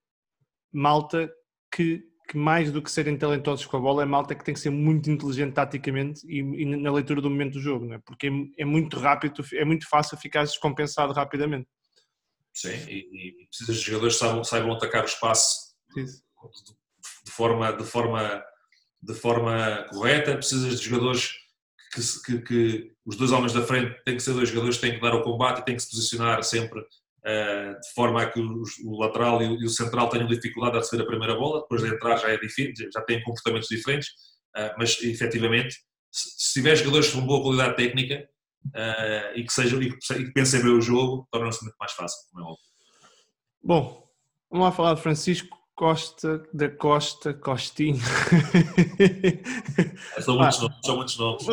malta 0.72 1.32
que 1.74 2.11
que 2.32 2.38
mais 2.38 2.72
do 2.72 2.82
que 2.82 2.90
serem 2.90 3.18
talentosos 3.18 3.66
com 3.66 3.76
a 3.76 3.80
bola 3.82 4.04
é 4.04 4.06
malta 4.06 4.34
que 4.34 4.46
tem 4.46 4.54
que 4.54 4.60
ser 4.62 4.70
muito 4.70 5.12
inteligente 5.12 5.54
taticamente 5.54 6.26
e, 6.26 6.40
e 6.40 6.66
na 6.78 6.90
leitura 6.90 7.20
do 7.20 7.30
momento 7.30 7.56
do 7.56 7.60
jogo, 7.60 7.86
não 7.86 7.96
é? 7.96 8.00
porque 8.06 8.28
é, 8.28 8.62
é, 8.62 8.64
muito 8.64 8.98
rápido, 8.98 9.44
é 9.54 9.66
muito 9.66 9.86
fácil 9.90 10.18
ficar 10.18 10.46
descompensado 10.46 11.12
rapidamente. 11.12 11.68
Sim, 12.54 12.70
e, 12.88 13.42
e 13.44 13.48
precisas 13.48 13.76
de 13.76 13.82
jogadores 13.82 14.14
que 14.14 14.20
saibam, 14.22 14.44
saibam 14.46 14.72
atacar 14.72 15.04
o 15.04 15.08
espaço 15.08 15.76
de, 15.94 16.06
de, 16.06 17.32
forma, 17.32 17.74
de, 17.74 17.84
forma, 17.84 18.44
de 19.02 19.14
forma 19.14 19.86
correta, 19.90 20.38
precisas 20.38 20.80
de 20.80 20.88
jogadores 20.88 21.34
que, 21.94 22.02
que, 22.24 22.42
que, 22.44 22.92
os 23.06 23.18
dois 23.18 23.34
homens 23.34 23.52
da 23.52 23.62
frente 23.62 24.02
têm 24.06 24.16
que 24.16 24.24
ser 24.24 24.32
dois 24.32 24.48
jogadores 24.48 24.78
que 24.78 24.84
têm 24.84 24.96
que 24.96 25.02
dar 25.02 25.14
o 25.16 25.22
combate 25.22 25.60
e 25.60 25.66
têm 25.66 25.76
que 25.76 25.84
se 25.84 25.90
posicionar 25.90 26.42
sempre 26.46 26.82
de 27.24 27.94
forma 27.94 28.22
a 28.24 28.32
que 28.32 28.40
o 28.40 29.00
lateral 29.00 29.42
e 29.42 29.64
o 29.64 29.70
central 29.70 30.10
tenham 30.10 30.28
dificuldade 30.28 30.78
a 30.78 30.80
receber 30.80 31.04
a 31.04 31.08
primeira 31.08 31.36
bola, 31.36 31.62
depois 31.62 31.82
de 31.82 31.90
entrar 31.90 32.18
já 32.18 32.30
é 32.30 32.38
difícil, 32.38 32.90
já 32.92 33.02
têm 33.02 33.22
comportamentos 33.24 33.68
diferentes, 33.70 34.10
eh, 34.56 34.76
mas 34.78 35.02
efetivamente, 35.02 35.76
se 36.12 36.54
tiver 36.54 36.76
jogadores 36.76 37.12
com 37.12 37.22
boa 37.22 37.42
qualidade 37.42 37.76
técnica 37.76 38.28
eh, 38.74 39.34
e 39.36 39.44
que, 39.44 39.54
sejam, 39.54 39.82
e 39.82 39.92
que 39.92 40.32
pensem 40.34 40.62
bem 40.62 40.72
o 40.72 40.82
jogo, 40.82 41.28
torna-se 41.32 41.64
muito 41.64 41.76
mais 41.80 41.92
fácil, 41.94 42.18
como 42.32 42.44
é 42.44 42.48
óbvio. 42.48 42.66
Bom, 43.64 44.10
vamos 44.50 44.66
lá 44.66 44.72
falar 44.72 44.96
de 44.96 45.02
Francisco 45.02 45.58
Costa 45.76 46.44
da 46.54 46.70
Costa 46.70 47.34
Costinho. 47.34 48.00
São 50.20 50.38
muitos 50.38 50.58
ah, 50.58 50.62
nomes, 50.62 50.78
são 50.86 50.96
muitos 50.96 51.18
nomes. 51.18 51.48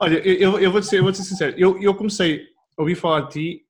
Olha, 0.00 0.16
eu, 0.26 0.58
eu, 0.58 0.70
vou, 0.72 0.80
dizer, 0.80 0.98
eu 0.98 1.04
vou 1.04 1.14
ser 1.14 1.24
sincero, 1.24 1.54
eu, 1.58 1.80
eu 1.80 1.94
comecei 1.94 2.48
a 2.76 2.82
ouvir 2.82 2.94
falar 2.94 3.20
de 3.22 3.32
ti 3.32 3.66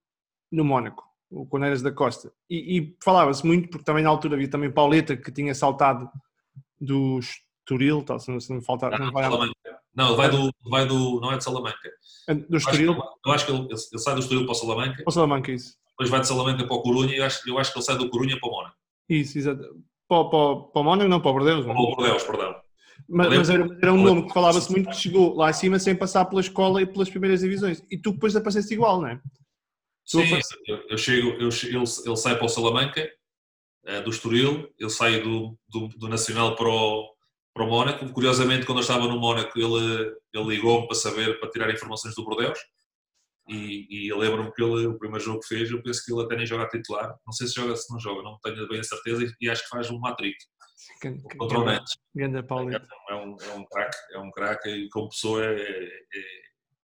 no 0.50 0.64
Mónaco 0.64 1.09
o 1.30 1.46
Coneiras 1.46 1.80
da 1.80 1.92
Costa. 1.92 2.32
E, 2.48 2.78
e 2.78 2.96
falava-se 3.02 3.46
muito, 3.46 3.68
porque 3.68 3.84
também 3.84 4.02
na 4.02 4.10
altura 4.10 4.34
havia 4.34 4.48
também 4.48 4.70
Pauleta 4.70 5.16
que 5.16 5.30
tinha 5.30 5.54
saltado 5.54 6.10
do 6.80 7.20
Estoril, 7.20 8.02
tá, 8.02 8.18
se, 8.18 8.30
não, 8.30 8.40
se 8.40 8.52
não 8.52 8.60
falta. 8.60 8.90
Não, 8.90 9.06
não, 9.06 9.12
vai, 9.12 9.28
não, 9.94 10.16
vai 10.16 10.30
do, 10.30 10.50
vai 10.68 10.86
do. 10.86 11.20
Não 11.20 11.32
é 11.32 11.36
de 11.36 11.44
Salamanca. 11.44 11.90
É 12.28 12.34
do 12.34 12.56
Estoril? 12.56 12.96
Eu 13.24 13.32
acho 13.32 13.46
que 13.46 13.52
ele, 13.52 13.62
ele, 13.62 13.98
sai 13.98 14.14
do 14.14 14.20
Estoril 14.20 14.44
para 14.44 14.52
o 14.52 14.54
Salamanca. 14.54 14.96
Para 14.96 15.08
o 15.08 15.12
Salamanca, 15.12 15.52
isso. 15.52 15.74
Depois 15.90 16.10
vai 16.10 16.20
de 16.20 16.26
Salamanca 16.26 16.66
para 16.66 16.76
o 16.76 16.82
Corunha 16.82 17.14
e 17.14 17.18
eu 17.18 17.24
acho, 17.24 17.48
eu 17.48 17.58
acho 17.58 17.72
que 17.72 17.78
ele 17.78 17.84
sai 17.84 17.96
do 17.96 18.08
Corunha 18.08 18.38
para 18.40 18.48
o 18.48 18.52
Mónaco. 18.52 18.76
Isso, 19.08 19.38
exato. 19.38 19.62
Para, 20.08 20.24
para, 20.24 20.56
para 20.56 20.80
o 20.80 20.84
Mónaco, 20.84 21.08
não, 21.08 21.20
para 21.20 21.30
o 21.30 21.34
Bordeus. 21.34 21.64
Para 21.64 21.72
o 21.72 21.94
Bordeus, 21.94 22.22
perdão. 22.24 22.54
Mas, 23.08 23.28
mas, 23.28 23.50
era, 23.50 23.78
era, 23.82 23.92
um 23.92 24.02
nome 24.02 24.26
que 24.26 24.32
falava-se 24.32 24.70
muito 24.70 24.90
que 24.90 24.96
chegou 24.96 25.34
lá 25.34 25.48
acima 25.48 25.78
sem 25.78 25.94
passar 25.94 26.24
pela 26.26 26.40
escola 26.40 26.82
e 26.82 26.86
pelas 26.86 27.08
primeiras 27.08 27.40
divisões. 27.40 27.82
E 27.90 27.98
tu 27.98 28.12
depois 28.12 28.36
apareceste 28.36 28.74
igual, 28.74 29.00
não 29.00 29.08
é? 29.08 29.20
Sim, 30.10 30.40
eu, 30.66 30.84
eu, 30.88 30.98
chego, 30.98 31.28
eu, 31.32 31.48
ele, 31.48 31.84
ele 32.04 32.16
sai 32.16 32.36
para 32.36 32.44
o 32.44 32.48
Salamanca, 32.48 33.08
uh, 33.86 34.02
do 34.02 34.10
Estoril, 34.10 34.68
eu 34.76 34.90
saio 34.90 35.22
do, 35.22 35.58
do, 35.68 35.88
do, 35.96 36.08
Nacional 36.08 36.56
para 36.56 36.68
o, 36.68 37.14
para 37.54 37.64
o 37.64 37.68
Mónaco. 37.68 38.12
Curiosamente, 38.12 38.66
quando 38.66 38.78
eu 38.78 38.82
estava 38.82 39.06
no 39.06 39.20
Mónaco, 39.20 39.56
ele, 39.56 40.12
ele 40.34 40.44
ligou-me 40.44 40.88
para 40.88 40.96
saber, 40.96 41.38
para 41.38 41.50
tirar 41.50 41.72
informações 41.72 42.14
do 42.16 42.24
Bordeaux. 42.24 42.58
E, 43.48 43.86
e 43.88 44.08
eu 44.08 44.18
lembro-me 44.18 44.52
que 44.52 44.62
ele, 44.62 44.86
o 44.86 44.98
primeiro 44.98 45.24
jogo 45.24 45.40
que 45.40 45.48
fez, 45.48 45.70
eu 45.70 45.82
penso 45.82 46.04
que 46.04 46.12
ele 46.12 46.22
até 46.22 46.36
nem 46.36 46.46
joga 46.46 46.64
a 46.64 46.68
titular. 46.68 47.16
Não 47.24 47.32
sei 47.32 47.46
se 47.46 47.54
joga 47.54 47.76
se 47.76 47.92
não 47.92 48.00
joga, 48.00 48.22
não 48.22 48.38
tenho 48.42 48.68
bem 48.68 48.80
a 48.80 48.84
certeza. 48.84 49.32
E 49.40 49.48
acho 49.48 49.62
que 49.62 49.68
faz 49.68 49.90
um 49.90 49.98
Matrix 49.98 50.44
contra 51.38 51.58
o 51.58 51.64
Nantes. 51.64 51.94
É 53.08 53.14
um, 53.14 53.36
é 53.40 53.54
um 53.54 53.64
craque, 53.64 53.96
é 54.12 54.18
um 54.18 54.30
craque 54.30 54.68
e 54.68 54.88
como 54.90 55.08
pessoa 55.08 55.44
é, 55.44 55.54
é, 55.54 56.20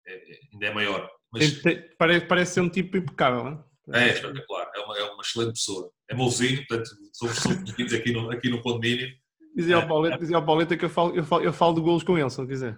é, 0.07 0.39
ainda 0.53 0.65
é 0.65 0.73
maior. 0.73 1.09
Mas, 1.39 1.61
parece, 1.97 2.25
parece 2.25 2.53
ser 2.53 2.61
um 2.61 2.69
tipo 2.69 2.97
impecável, 2.97 3.43
não 3.43 3.51
é? 3.93 4.09
É 4.09 4.13
espetacular, 4.13 4.71
é 4.75 4.79
uma, 4.79 4.97
é 4.97 5.03
uma 5.03 5.21
excelente 5.21 5.53
pessoa. 5.53 5.91
É 6.09 6.15
meu 6.15 6.27
vizinho, 6.29 6.65
portanto, 6.65 6.89
somos, 7.13 7.37
somos 7.37 7.93
aqui 7.93 8.11
no, 8.11 8.31
aqui 8.31 8.49
no 8.49 8.61
condomínio 8.61 9.07
Dizia 9.55 9.77
ao 9.77 9.87
Pauleta, 9.87 10.17
dizia 10.17 10.35
ao 10.35 10.45
Pauleta 10.45 10.75
que 10.75 10.83
eu 10.83 10.89
falo, 10.89 11.15
eu, 11.15 11.23
falo, 11.23 11.43
eu 11.43 11.53
falo 11.53 11.75
de 11.75 11.81
golos 11.81 12.03
com 12.03 12.17
ele, 12.17 12.29
se 12.29 12.37
não 12.37 12.45
quiser. 12.45 12.77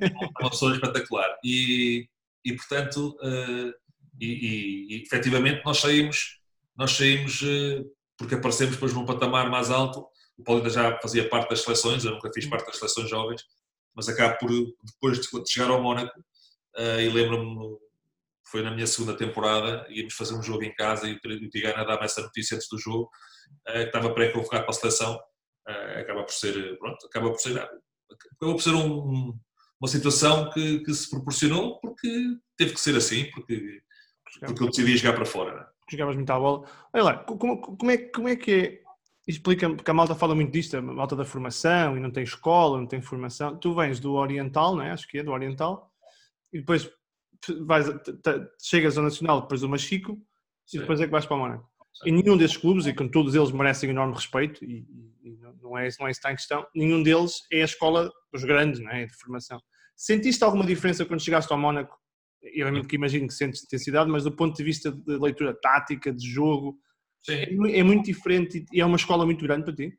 É 0.00 0.40
uma 0.40 0.48
pessoa 0.48 0.72
espetacular. 0.72 1.36
E, 1.44 2.08
e 2.42 2.54
portanto, 2.54 3.14
uh, 3.20 3.74
e, 4.18 4.26
e, 4.26 4.94
e, 4.94 5.02
efetivamente 5.02 5.62
nós 5.66 5.78
saímos, 5.78 6.40
nós 6.74 6.92
saímos 6.92 7.42
uh, 7.42 7.84
porque 8.16 8.36
aparecemos 8.36 8.76
depois 8.76 8.94
num 8.94 9.04
patamar 9.04 9.50
mais 9.50 9.70
alto. 9.70 10.06
O 10.38 10.42
Pauleta 10.42 10.70
já 10.70 10.98
fazia 10.98 11.28
parte 11.28 11.50
das 11.50 11.60
seleções, 11.60 12.06
eu 12.06 12.12
nunca 12.12 12.32
fiz 12.32 12.46
parte 12.46 12.66
das 12.66 12.78
seleções 12.78 13.10
jovens, 13.10 13.44
mas 13.94 14.08
acabo 14.08 14.38
por, 14.38 14.50
depois 14.50 15.20
de 15.20 15.50
chegar 15.50 15.68
ao 15.68 15.82
Mónaco, 15.82 16.18
e 16.76 17.08
lembro-me, 17.08 17.78
foi 18.50 18.62
na 18.62 18.70
minha 18.70 18.86
segunda 18.86 19.16
temporada, 19.16 19.86
íamos 19.88 20.14
fazer 20.14 20.34
um 20.34 20.42
jogo 20.42 20.62
em 20.62 20.74
casa 20.74 21.08
e 21.08 21.14
o 21.14 21.50
Tigana 21.50 21.84
dá-me 21.84 22.04
essa 22.04 22.22
notícia 22.22 22.54
antes 22.56 22.68
do 22.68 22.78
jogo, 22.78 23.10
que 23.66 23.78
estava 23.78 24.12
pré-convocado 24.12 24.64
para 24.64 24.70
a 24.70 24.78
seleção 24.78 25.18
uh, 25.68 26.00
acaba 26.00 26.22
por 26.22 26.32
ser, 26.32 26.78
pronto, 26.78 27.06
acaba 27.06 27.30
por 27.30 27.38
ser, 27.40 27.58
acaba 27.58 28.52
por 28.52 28.62
ser 28.62 28.74
um, 28.74 29.38
uma 29.80 29.88
situação 29.88 30.50
que, 30.50 30.80
que, 30.80 30.94
se 30.94 31.10
proporcionou 31.10 31.78
porque 31.80 32.08
teve 32.56 32.72
que 32.72 32.80
ser 32.80 32.96
assim, 32.96 33.30
porque, 33.32 33.82
porque 34.40 34.62
eu 34.62 34.68
decidi 34.68 34.96
jogar 34.96 35.14
para 35.14 35.26
fora. 35.26 35.54
Né? 35.54 35.66
Jogavas 35.90 36.16
muito 36.16 36.30
à 36.30 36.38
bola. 36.38 36.68
Olha 36.92 37.04
lá, 37.04 37.16
como, 37.18 37.60
como, 37.60 37.90
é, 37.90 37.98
como 37.98 38.28
é 38.28 38.36
que 38.36 38.52
é? 38.52 38.86
Explica-me, 39.28 39.74
porque 39.74 39.90
a 39.90 39.94
malta 39.94 40.14
fala 40.14 40.36
muito 40.36 40.52
disto, 40.52 40.76
a 40.76 40.82
malta 40.82 41.16
da 41.16 41.24
formação, 41.24 41.96
e 41.96 42.00
não 42.00 42.12
tem 42.12 42.22
escola, 42.22 42.78
não 42.78 42.86
tem 42.86 43.00
formação. 43.00 43.56
Tu 43.56 43.74
vens 43.74 43.98
do 43.98 44.14
Oriental, 44.14 44.76
não 44.76 44.82
é? 44.82 44.92
Acho 44.92 45.08
que 45.08 45.18
é 45.18 45.22
do 45.22 45.32
Oriental, 45.32 45.92
e 46.52 46.60
depois 46.60 46.90
vais, 47.64 47.86
chegas 48.62 48.96
ao 48.96 49.04
Nacional, 49.04 49.42
depois 49.42 49.60
do 49.60 49.68
Machico, 49.68 50.20
Sim. 50.66 50.78
e 50.78 50.80
depois 50.80 51.00
é 51.00 51.04
que 51.04 51.12
vais 51.12 51.26
para 51.26 51.36
o 51.36 51.40
Mónaco. 51.40 51.70
E 52.04 52.12
nenhum 52.12 52.36
desses 52.36 52.56
clubes, 52.56 52.86
e 52.86 52.92
com 52.92 53.08
todos 53.08 53.34
eles 53.34 53.50
merecem 53.50 53.88
enorme 53.88 54.14
respeito, 54.14 54.62
e, 54.64 54.86
e 55.22 55.36
não, 55.38 55.50
é, 55.50 55.54
não 55.62 55.78
é 55.78 55.86
isso 55.86 55.98
que 55.98 56.04
está 56.10 56.32
em 56.32 56.36
questão, 56.36 56.66
nenhum 56.74 57.02
deles 57.02 57.42
é 57.50 57.62
a 57.62 57.64
escola 57.64 58.12
dos 58.32 58.44
grandes, 58.44 58.80
não 58.80 58.90
é? 58.90 59.06
de 59.06 59.14
formação. 59.14 59.60
Sentiste 59.96 60.44
alguma 60.44 60.66
diferença 60.66 61.06
quando 61.06 61.22
chegaste 61.22 61.50
ao 61.50 61.58
Mónaco? 61.58 61.96
E 62.42 62.62
obviamente 62.62 62.86
que 62.86 62.96
imagino 62.96 63.26
que 63.26 63.34
sentes 63.34 63.64
intensidade, 63.64 64.10
mas 64.10 64.24
do 64.24 64.30
ponto 64.30 64.54
de 64.54 64.62
vista 64.62 64.92
de 64.92 65.16
leitura 65.18 65.54
tática, 65.54 66.12
de 66.12 66.28
jogo, 66.28 66.78
é, 67.28 67.78
é, 67.78 67.82
muito 67.82 68.04
diferente 68.04 68.64
e 68.72 68.80
é 68.80 68.84
uma 68.84 68.96
escola 68.96 69.24
muito 69.24 69.42
grande 69.42 69.64
para 69.64 69.74
ti? 69.74 69.98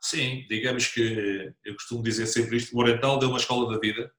Sim, 0.00 0.44
digamos 0.48 0.88
que 0.88 1.54
eu 1.64 1.74
costumo 1.74 2.02
dizer 2.02 2.26
sempre 2.26 2.56
isto: 2.56 2.76
o 2.76 2.80
Oriental 2.80 3.18
deu 3.18 3.28
uma 3.28 3.38
escola 3.38 3.72
da 3.72 3.78
vida. 3.78 4.10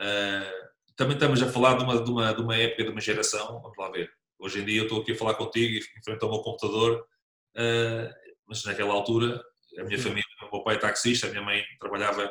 Uh, 0.00 0.70
também 0.96 1.14
estamos 1.14 1.42
a 1.42 1.48
falar 1.48 1.76
de 1.76 1.84
uma, 1.84 2.02
de, 2.02 2.10
uma, 2.10 2.34
de 2.34 2.42
uma 2.42 2.56
época, 2.56 2.84
de 2.84 2.90
uma 2.90 3.00
geração, 3.00 3.60
vamos 3.60 3.76
lá 3.78 3.90
ver. 3.90 4.10
Hoje 4.38 4.60
em 4.60 4.64
dia 4.64 4.80
eu 4.80 4.84
estou 4.84 5.02
aqui 5.02 5.12
a 5.12 5.16
falar 5.16 5.34
contigo 5.34 5.74
e 5.74 6.02
frente 6.02 6.22
ao 6.22 6.30
meu 6.30 6.40
computador, 6.40 7.00
uh, 7.56 8.14
mas 8.48 8.64
naquela 8.64 8.94
altura 8.94 9.42
a 9.78 9.84
minha 9.84 9.98
família, 9.98 10.24
o 10.50 10.56
meu 10.56 10.64
pai 10.64 10.76
é 10.76 10.78
taxista, 10.78 11.26
a 11.26 11.30
minha 11.30 11.42
mãe 11.42 11.62
trabalhava, 11.78 12.30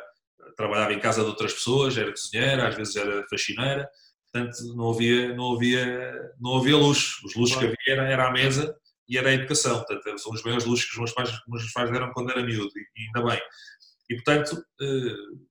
trabalhava 0.57 0.93
em 0.93 0.99
casa 0.99 1.21
de 1.21 1.29
outras 1.29 1.53
pessoas, 1.53 1.97
era 1.97 2.11
cozinheira, 2.11 2.67
às 2.67 2.75
vezes 2.75 2.95
era 2.95 3.25
faxineira, 3.29 3.89
portanto 4.31 4.57
não 4.75 4.91
havia, 4.91 5.33
não 5.35 5.55
havia, 5.55 6.33
não 6.39 6.57
havia 6.57 6.75
luxo. 6.75 7.25
Os 7.25 7.35
luxos 7.35 7.57
claro. 7.57 7.75
que 7.75 7.91
havia 7.91 8.03
era, 8.03 8.11
era 8.11 8.27
a 8.27 8.31
mesa 8.31 8.75
e 9.07 9.17
era 9.17 9.29
a 9.29 9.33
educação, 9.33 9.83
portanto 9.83 10.19
são 10.19 10.33
os 10.33 10.43
maiores 10.43 10.65
luxos 10.65 10.85
que 10.85 10.93
os 10.93 10.97
meus 10.97 11.13
pais, 11.13 11.29
os 11.29 11.41
meus 11.47 11.71
pais 11.71 11.91
deram 11.91 12.11
quando 12.13 12.31
era 12.31 12.43
miúdo, 12.43 12.71
e, 12.75 13.05
ainda 13.05 13.29
bem. 13.29 13.41
E 14.09 14.15
portanto, 14.15 14.53
uh, 14.81 15.48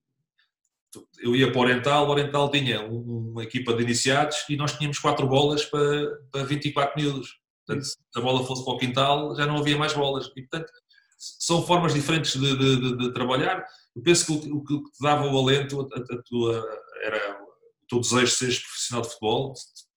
eu 1.21 1.37
ia 1.37 1.51
para 1.51 1.59
o 1.59 1.63
Oriental, 1.63 2.07
o 2.07 2.11
Oriental 2.11 2.51
tinha 2.51 2.83
uma 2.83 3.43
equipa 3.43 3.75
de 3.75 3.83
iniciados 3.83 4.45
e 4.49 4.57
nós 4.57 4.73
tínhamos 4.73 4.99
quatro 4.99 5.27
bolas 5.27 5.65
para, 5.65 6.19
para 6.33 6.45
24 6.45 7.01
miúdos. 7.01 7.39
Portanto, 7.67 7.85
se 7.85 7.97
a 8.17 8.21
bola 8.21 8.47
fosse 8.47 8.65
para 8.65 8.75
o 8.75 8.79
quintal, 8.79 9.37
já 9.37 9.47
não 9.47 9.59
havia 9.59 9.77
mais 9.77 9.93
bolas. 9.93 10.31
E, 10.35 10.43
portanto, 10.43 10.73
são 11.19 11.63
formas 11.67 11.93
diferentes 11.93 12.33
de, 12.33 12.57
de, 12.57 12.77
de, 12.81 12.97
de 12.97 13.13
trabalhar. 13.13 13.65
Eu 13.95 14.03
penso 14.03 14.27
que 14.27 14.49
o, 14.49 14.57
o, 14.57 14.65
que 14.65 14.91
te 14.91 15.03
dava 15.03 15.27
o 15.27 15.39
alento 15.39 15.87
a, 15.93 15.99
a, 15.99 16.23
tua, 16.23 16.65
era 17.03 17.43
o 17.43 17.87
teu 17.89 18.01
desejo 18.01 18.25
de 18.25 18.31
seres 18.31 18.59
profissional 18.61 19.03
de 19.03 19.09
futebol, 19.11 19.53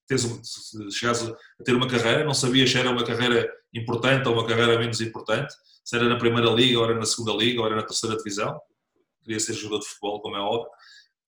de 0.09 0.91
chegares 0.91 1.23
a 1.23 1.63
ter 1.63 1.73
uma 1.73 1.87
carreira, 1.87 2.25
não 2.25 2.33
sabias 2.33 2.69
se 2.69 2.77
era 2.77 2.89
uma 2.89 3.05
carreira 3.05 3.49
importante 3.73 4.27
ou 4.27 4.33
uma 4.33 4.45
carreira 4.45 4.77
menos 4.77 4.99
importante, 4.99 5.53
se 5.85 5.95
era 5.95 6.09
na 6.09 6.17
primeira 6.17 6.49
liga, 6.49 6.79
ou 6.79 6.85
era 6.85 6.95
na 6.95 7.05
segunda 7.05 7.33
liga, 7.33 7.61
ou 7.61 7.65
era 7.65 7.77
na 7.77 7.83
terceira 7.83 8.17
divisão. 8.17 8.59
Queria 9.23 9.39
ser 9.39 9.53
jogador 9.53 9.79
de 9.79 9.87
futebol, 9.87 10.21
como 10.21 10.35
é 10.35 10.39
óbvio. 10.39 10.69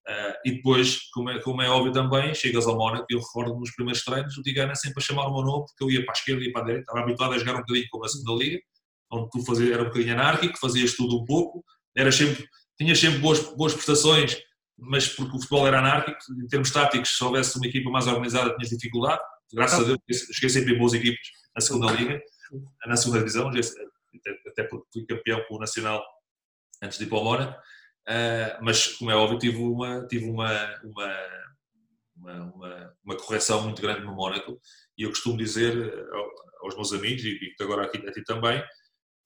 Uh, 0.06 0.36
e 0.46 0.52
depois, 0.56 1.10
como 1.14 1.30
é, 1.30 1.42
como 1.42 1.62
é, 1.62 1.70
óbvio 1.70 1.94
também, 1.94 2.36
chegas 2.36 2.68
ao 2.68 2.78
Mónaco 2.78 3.06
e 3.10 3.14
eu 3.14 3.20
recordo 3.20 3.58
nos 3.58 3.74
primeiros 3.74 4.04
treinos, 4.04 4.38
o 4.38 4.42
Tigana 4.42 4.76
sempre 4.76 5.02
a 5.02 5.06
chamar 5.06 5.28
o 5.28 5.34
meu 5.34 5.44
nome, 5.44 5.66
porque 5.66 5.84
eu 5.84 5.90
ia 5.90 6.04
para 6.04 6.14
a 6.14 6.18
esquerda 6.18 6.44
e 6.44 6.52
para 6.52 6.62
a 6.62 6.66
direita, 6.66 6.82
estava 6.82 7.06
habituado 7.06 7.34
a 7.34 7.38
jogar 7.38 7.56
um 7.56 7.60
bocadinho 7.60 7.88
como 7.90 8.04
a 8.04 8.10
segunda 8.10 8.44
liga, 8.44 8.60
onde 9.10 9.30
tu 9.30 9.46
fazias, 9.46 9.72
era 9.72 9.82
um 9.82 9.86
bocadinho 9.86 10.14
anárquico, 10.14 10.60
fazias 10.60 10.94
tudo 10.94 11.22
um 11.22 11.26
pouco, 11.26 11.64
era 11.96 12.12
sempre, 12.12 12.46
tinhas 12.78 13.00
sempre 13.00 13.20
boas, 13.20 13.40
boas 13.56 13.74
prestações, 13.74 14.38
mas 14.78 15.08
porque 15.08 15.38
o 15.38 15.40
futebol 15.40 15.68
era 15.68 15.80
anárquico, 15.80 16.20
em 16.44 16.48
termos 16.48 16.70
táticos, 16.72 17.16
se 17.16 17.24
houvesse 17.24 17.56
uma 17.56 17.68
equipa 17.68 17.90
mais 17.90 18.06
organizada 18.06 18.54
tinhas 18.56 18.70
dificuldade, 18.70 19.22
graças 19.54 19.80
a 19.80 19.84
Deus 19.84 20.00
cheguei 20.34 20.50
sempre 20.50 20.76
em 20.76 20.78
boas 20.78 20.94
equipes 20.94 21.30
na 21.56 21.62
segunda 21.62 21.92
liga, 21.94 22.20
na 22.86 22.98
segunda 22.98 23.20
divisão, 23.20 23.50
até 23.50 24.64
porque 24.64 24.86
fui 24.92 25.06
campeão 25.06 25.42
com 25.48 25.56
o 25.56 25.60
Nacional 25.60 26.04
antes 26.82 26.98
de 26.98 27.06
ir 27.06 27.08
para 27.08 27.20
o 27.20 27.24
Mónaco, 27.24 27.62
Uh, 28.08 28.62
mas, 28.62 28.88
como 28.98 29.12
é 29.12 29.16
óbvio, 29.16 29.40
tive 29.40 29.58
uma, 29.58 30.06
tive 30.08 30.30
uma, 30.30 30.52
uma, 30.84 31.18
uma, 32.18 32.96
uma, 33.04 33.18
correção 33.18 33.64
muito 33.64 33.82
grande 33.82 34.02
no 34.02 34.14
Mónaco 34.14 34.60
e 34.98 35.04
eu 35.04 35.10
costumo 35.10 35.38
dizer 35.38 35.74
aos 36.62 36.76
meus 36.76 36.92
amigos, 36.92 37.24
e 37.24 37.54
agora 37.62 37.86
aqui 37.86 37.98
a 38.06 38.12
ti 38.12 38.24
também, 38.24 38.62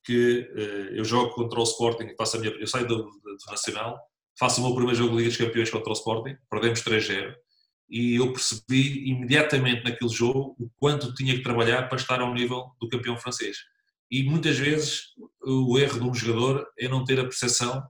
que 0.04 0.50
uh, 0.56 0.96
eu 0.96 1.04
jogo 1.04 1.34
contra 1.34 1.60
o 1.60 1.64
Sporting, 1.64 2.16
faço 2.18 2.38
a 2.38 2.40
minha, 2.40 2.54
eu 2.54 2.68
saio 2.68 2.88
do, 2.88 3.04
do, 3.04 3.38
Nacional, 3.50 4.00
faço 4.40 4.62
o 4.62 4.64
meu 4.64 4.76
primeiro 4.76 4.98
jogo 4.98 5.12
de 5.12 5.18
Liga 5.18 5.30
dos 5.30 5.38
Campeões 5.38 5.70
contra 5.70 5.90
o 5.90 5.94
Sporting, 5.94 6.38
perdemos 6.50 6.82
3-0, 6.82 7.36
e 7.90 8.16
eu 8.16 8.32
percebi 8.32 9.10
imediatamente 9.10 9.84
naquele 9.84 10.10
jogo 10.10 10.56
o 10.60 10.70
quanto 10.78 11.14
tinha 11.14 11.36
que 11.36 11.44
trabalhar 11.44 11.88
para 11.88 11.98
estar 11.98 12.22
ao 12.22 12.34
nível 12.34 12.72
do 12.80 12.88
campeão 12.90 13.18
francês. 13.18 13.58
E 14.10 14.24
muitas 14.24 14.58
vezes 14.58 15.14
o 15.42 15.78
erro 15.78 16.00
de 16.00 16.10
um 16.10 16.14
jogador 16.14 16.68
é 16.78 16.88
não 16.88 17.04
ter 17.04 17.20
a 17.20 17.24
percepção 17.24 17.84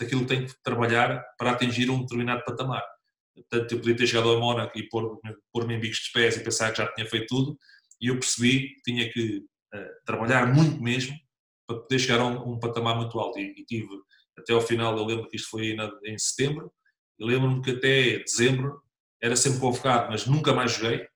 daquilo 0.00 0.22
que 0.22 0.26
tem 0.28 0.46
que 0.46 0.54
trabalhar 0.62 1.22
para 1.38 1.52
atingir 1.52 1.90
um 1.90 2.00
determinado 2.00 2.42
patamar. 2.44 2.82
Portanto, 3.34 3.72
eu 3.72 3.78
podia 3.78 3.96
ter 3.96 4.06
chegado 4.06 4.30
ao 4.30 4.40
Mónaco 4.40 4.76
e 4.78 4.88
pôr-me 4.88 5.18
pôr 5.52 5.70
em 5.70 5.78
bicos 5.78 5.98
de 5.98 6.12
pés 6.12 6.36
e 6.36 6.42
pensar 6.42 6.72
que 6.72 6.78
já 6.78 6.92
tinha 6.92 7.06
feito 7.06 7.26
tudo, 7.28 7.56
e 8.00 8.08
eu 8.08 8.14
percebi 8.14 8.74
que 8.74 8.82
tinha 8.82 9.10
que 9.12 9.38
uh, 9.74 10.04
trabalhar 10.04 10.52
muito 10.52 10.82
mesmo 10.82 11.14
para 11.66 11.78
poder 11.78 11.98
chegar 11.98 12.20
a 12.20 12.26
um, 12.26 12.54
um 12.54 12.58
patamar 12.58 12.96
muito 12.96 13.18
alto. 13.18 13.38
E, 13.38 13.54
e, 13.56 13.64
tive, 13.64 13.88
até 14.36 14.52
ao 14.52 14.60
final, 14.60 14.96
eu 14.96 15.04
lembro 15.04 15.28
que 15.28 15.36
isto 15.36 15.50
foi 15.50 15.74
na, 15.74 15.90
em 16.04 16.18
setembro, 16.18 16.72
eu 17.18 17.26
lembro-me 17.26 17.62
que 17.62 17.72
até 17.72 18.18
dezembro 18.18 18.82
era 19.22 19.36
sempre 19.36 19.60
convocado, 19.60 20.10
mas 20.10 20.26
nunca 20.26 20.54
mais 20.54 20.72
joguei, 20.72 21.06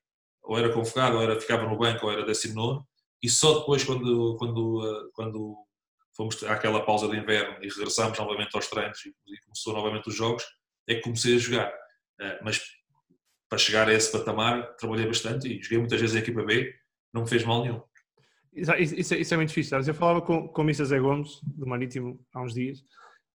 ou 0.43 0.59
era 0.59 0.73
convocado, 0.73 1.17
ou 1.17 1.23
era, 1.23 1.41
ficava 1.41 1.67
no 1.69 1.79
banco, 1.79 2.07
ou 2.07 2.13
era 2.13 2.25
décimo 2.25 2.55
nono, 2.55 2.87
e 3.23 3.29
só 3.31 3.61
depois, 3.61 3.83
quando, 3.83 4.37
quando, 4.37 4.87
eh, 4.87 5.11
quando 5.15 5.64
fomos 6.17 6.43
àquela 6.45 6.85
pausa 6.85 7.09
de 7.09 7.17
inverno 7.17 7.57
e 7.63 7.69
regressámos 7.69 8.19
novamente 8.19 8.55
aos 8.55 8.69
treinos 8.69 8.99
e 9.05 9.41
começou 9.45 9.73
novamente 9.75 10.09
os 10.09 10.15
jogos, 10.15 10.45
é 10.89 10.95
que 10.95 11.03
comecei 11.03 11.35
a 11.35 11.39
jogar. 11.39 11.73
Eh, 12.21 12.41
mas 12.43 12.61
para 13.49 13.59
chegar 13.59 13.89
a 13.89 13.93
esse 13.93 14.11
patamar, 14.11 14.75
trabalhei 14.77 15.07
bastante 15.07 15.49
e 15.49 15.63
joguei 15.63 15.79
muitas 15.79 16.01
vezes 16.01 16.17
em 16.17 16.21
equipa 16.21 16.43
B, 16.43 16.75
não 17.13 17.23
me 17.23 17.29
fez 17.29 17.45
mal 17.45 17.63
nenhum. 17.63 17.83
Isso, 18.53 18.73
isso, 18.75 19.15
isso 19.15 19.35
é 19.35 19.37
muito 19.37 19.49
difícil. 19.49 19.79
Eu 19.81 19.95
falava 19.95 20.23
com, 20.23 20.49
com 20.49 20.63
o 20.63 20.65
Missa 20.65 20.85
Zé 20.85 20.99
Gomes, 20.99 21.41
do 21.43 21.67
Marítimo, 21.67 22.25
há 22.33 22.43
uns 22.43 22.55
dias, 22.55 22.85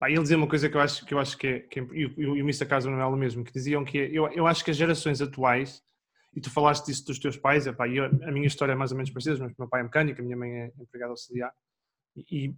e 0.02 0.12
ele 0.12 0.22
dizia 0.22 0.36
uma 0.36 0.48
coisa 0.48 0.68
que 0.68 0.76
eu 0.76 0.80
acho 0.80 1.04
que, 1.04 1.12
eu 1.12 1.18
acho 1.18 1.36
que 1.36 1.46
é, 1.46 1.60
que 1.60 1.80
é 1.80 1.82
e, 1.92 2.06
o, 2.06 2.36
e 2.36 2.42
o 2.42 2.44
Missa 2.44 2.64
Casa 2.64 2.90
Manuel 2.90 3.16
mesmo, 3.16 3.44
que 3.44 3.52
diziam 3.52 3.84
que 3.84 3.98
é, 3.98 4.06
eu, 4.10 4.26
eu 4.32 4.46
acho 4.46 4.64
que 4.64 4.70
as 4.70 4.76
gerações 4.76 5.20
atuais, 5.20 5.82
e 6.34 6.40
tu 6.40 6.50
falaste 6.50 6.86
disso 6.86 7.04
dos 7.04 7.18
teus 7.18 7.36
pais, 7.36 7.66
epá, 7.66 7.86
eu, 7.86 8.04
a 8.04 8.32
minha 8.32 8.46
história 8.46 8.72
é 8.72 8.76
mais 8.76 8.92
ou 8.92 8.96
menos 8.96 9.10
parecida, 9.10 9.36
mas 9.38 9.54
meu 9.58 9.68
pai 9.68 9.80
é 9.80 9.84
mecânico, 9.84 10.20
a 10.20 10.24
minha 10.24 10.36
mãe 10.36 10.50
é 10.50 10.72
empregada 10.78 11.12
auxiliar, 11.12 11.52
e, 12.16 12.54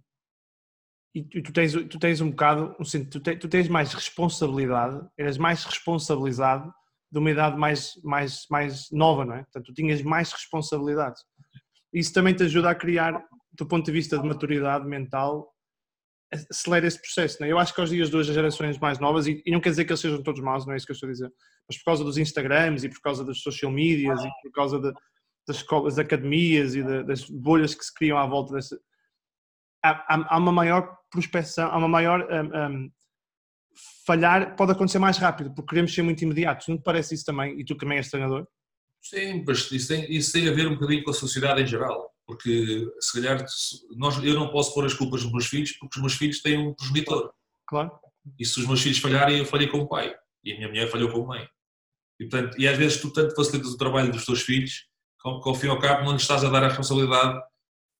e 1.13 1.41
tu 1.41 1.53
tens, 1.53 1.73
tu 1.73 1.99
tens 1.99 2.21
um 2.21 2.31
bocado, 2.31 2.75
tu 3.11 3.19
tens, 3.19 3.39
tu 3.39 3.47
tens 3.47 3.67
mais 3.67 3.93
responsabilidade, 3.93 4.99
eras 5.17 5.37
mais 5.37 5.63
responsabilizado 5.63 6.73
de 7.11 7.19
uma 7.19 7.29
idade 7.29 7.55
mais, 7.57 7.93
mais, 8.03 8.45
mais 8.49 8.87
nova, 8.91 9.23
não 9.23 9.35
é? 9.35 9.43
Portanto, 9.43 9.65
tu 9.67 9.73
tinhas 9.73 10.01
mais 10.01 10.31
responsabilidades. 10.31 11.21
Isso 11.93 12.11
também 12.11 12.33
te 12.33 12.43
ajuda 12.43 12.71
a 12.71 12.75
criar, 12.75 13.23
do 13.51 13.67
ponto 13.67 13.85
de 13.85 13.91
vista 13.91 14.17
de 14.17 14.27
maturidade 14.27 14.87
mental, 14.87 15.53
acelera 16.49 16.87
esse 16.87 16.99
processo. 16.99 17.39
Né? 17.39 17.51
Eu 17.51 17.59
acho 17.59 17.73
que 17.73 17.81
aos 17.81 17.91
dias 17.91 18.09
de 18.09 18.15
hoje 18.15 18.29
as 18.29 18.35
gerações 18.35 18.79
mais 18.79 18.97
novas, 18.97 19.27
e, 19.27 19.43
e, 19.45 19.51
não 19.51 19.61
quer 19.61 19.69
dizer 19.69 19.85
que 19.85 19.91
eles 19.91 19.99
sejam 19.99 20.23
todos 20.23 20.41
maus, 20.41 20.65
não 20.65 20.73
é 20.73 20.77
isso 20.77 20.87
que 20.87 20.91
eu 20.91 20.95
estou 20.95 21.07
a 21.07 21.11
dizer, 21.11 21.31
mas 21.67 21.77
por 21.77 21.85
causa 21.85 22.03
dos 22.03 22.17
Instagrams 22.17 22.83
e 22.83 22.89
por 22.89 22.99
causa 23.01 23.23
das 23.23 23.39
social 23.39 23.71
medias 23.71 24.19
e 24.19 24.29
por 24.41 24.51
causa 24.51 24.79
de, 24.79 24.91
das 25.47 25.63
das 25.63 25.99
academias 25.99 26.75
e 26.75 26.83
de, 26.83 27.03
das 27.03 27.29
bolhas 27.29 27.75
que 27.75 27.85
se 27.85 27.93
criam 27.93 28.17
à 28.17 28.25
volta 28.25 28.55
dessa. 28.55 28.79
Há, 29.83 30.35
há, 30.35 30.37
uma 30.37 30.51
maior 30.51 30.97
prospecção, 31.11 31.69
há 31.69 31.77
uma 31.77 31.87
maior. 31.87 32.27
Um, 32.31 32.85
um, 32.85 32.91
falhar 34.05 34.55
pode 34.55 34.71
acontecer 34.71 34.99
mais 34.99 35.17
rápido, 35.17 35.53
porque 35.53 35.69
queremos 35.69 35.93
ser 35.93 36.03
muito 36.03 36.21
imediatos. 36.21 36.67
Não 36.67 36.77
te 36.77 36.83
parece 36.83 37.15
isso 37.15 37.25
também? 37.25 37.59
E 37.59 37.65
tu 37.65 37.75
também 37.75 37.97
és 37.97 38.09
treinador? 38.09 38.47
Sim, 39.01 39.43
mas 39.45 39.69
isso 39.71 39.87
tem, 39.87 40.11
isso 40.11 40.31
tem 40.31 40.47
a 40.47 40.53
ver 40.53 40.67
um 40.67 40.75
bocadinho 40.75 41.03
com 41.03 41.11
a 41.11 41.13
sociedade 41.13 41.61
em 41.61 41.67
geral. 41.67 42.09
Porque 42.25 42.87
se 43.01 43.13
calhar 43.13 43.45
nós, 43.97 44.23
eu 44.23 44.35
não 44.35 44.49
posso 44.49 44.73
pôr 44.73 44.85
as 44.85 44.93
culpas 44.93 45.23
nos 45.23 45.31
meus 45.31 45.47
filhos 45.47 45.73
porque 45.73 45.97
os 45.97 46.01
meus 46.01 46.13
filhos 46.13 46.41
têm 46.41 46.57
um 46.57 46.73
progenitor. 46.73 47.33
Claro. 47.67 47.91
E 48.39 48.45
se 48.45 48.59
os 48.59 48.65
meus 48.65 48.81
filhos 48.81 48.99
falharem, 48.99 49.39
eu 49.39 49.45
falhei 49.45 49.67
como 49.67 49.89
pai. 49.89 50.15
E 50.43 50.53
a 50.53 50.55
minha 50.55 50.69
mulher 50.69 50.89
falhou 50.89 51.11
como 51.11 51.27
mãe. 51.27 51.45
E, 52.19 52.25
portanto, 52.25 52.57
e 52.59 52.67
às 52.67 52.77
vezes 52.77 53.01
tu 53.01 53.11
tanto 53.11 53.35
facilitas 53.35 53.71
o 53.71 53.77
trabalho 53.77 54.11
dos 54.11 54.25
teus 54.25 54.41
filhos 54.41 54.85
que 55.21 55.49
ao 55.49 55.55
fim 55.55 55.67
e 55.67 55.69
ao 55.69 55.79
cabo 55.79 56.03
não 56.03 56.13
lhes 56.13 56.21
estás 56.21 56.43
a 56.43 56.49
dar 56.49 56.63
a 56.63 56.67
responsabilidade 56.67 57.39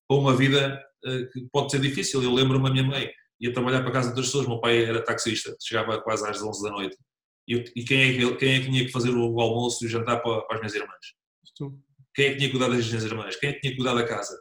para 0.07 0.17
uma 0.17 0.35
vida 0.35 0.83
que 1.31 1.48
pode 1.51 1.72
ser 1.72 1.79
difícil. 1.79 2.24
Eu 2.24 2.33
lembro-me 2.33 2.67
a 2.67 2.72
minha 2.72 2.83
mãe 2.83 3.12
ia 3.39 3.53
trabalhar 3.53 3.81
para 3.81 3.89
a 3.89 3.93
casa 3.93 4.07
de 4.07 4.12
outras 4.13 4.27
pessoas, 4.27 4.48
meu 4.48 4.60
pai 4.60 4.86
era 4.86 5.03
taxista, 5.03 5.55
chegava 5.62 6.01
quase 6.01 6.27
às 6.27 6.41
11 6.41 6.63
da 6.63 6.69
noite. 6.69 6.98
E, 7.48 7.55
e 7.75 7.83
quem, 7.83 8.01
é 8.01 8.13
que, 8.13 8.36
quem 8.38 8.55
é 8.55 8.60
que 8.60 8.72
tinha 8.72 8.86
que 8.86 8.91
fazer 8.91 9.10
o, 9.10 9.41
almoço 9.41 9.83
e 9.83 9.88
o 9.88 9.89
jantar 9.89 10.22
para, 10.22 10.41
para 10.43 10.55
as 10.55 10.62
minhas 10.62 10.75
irmãs? 10.75 11.05
Quem 12.15 12.25
é 12.25 12.29
que 12.29 12.38
tinha 12.38 12.50
que 12.50 12.57
cuidar 12.57 12.74
das 12.74 12.88
minhas 12.88 13.03
irmãs? 13.03 13.36
Quem 13.36 13.50
é 13.50 13.53
que 13.53 13.60
tinha 13.60 13.72
que 13.72 13.77
cuidar 13.77 13.95
da 13.95 14.07
casa? 14.07 14.39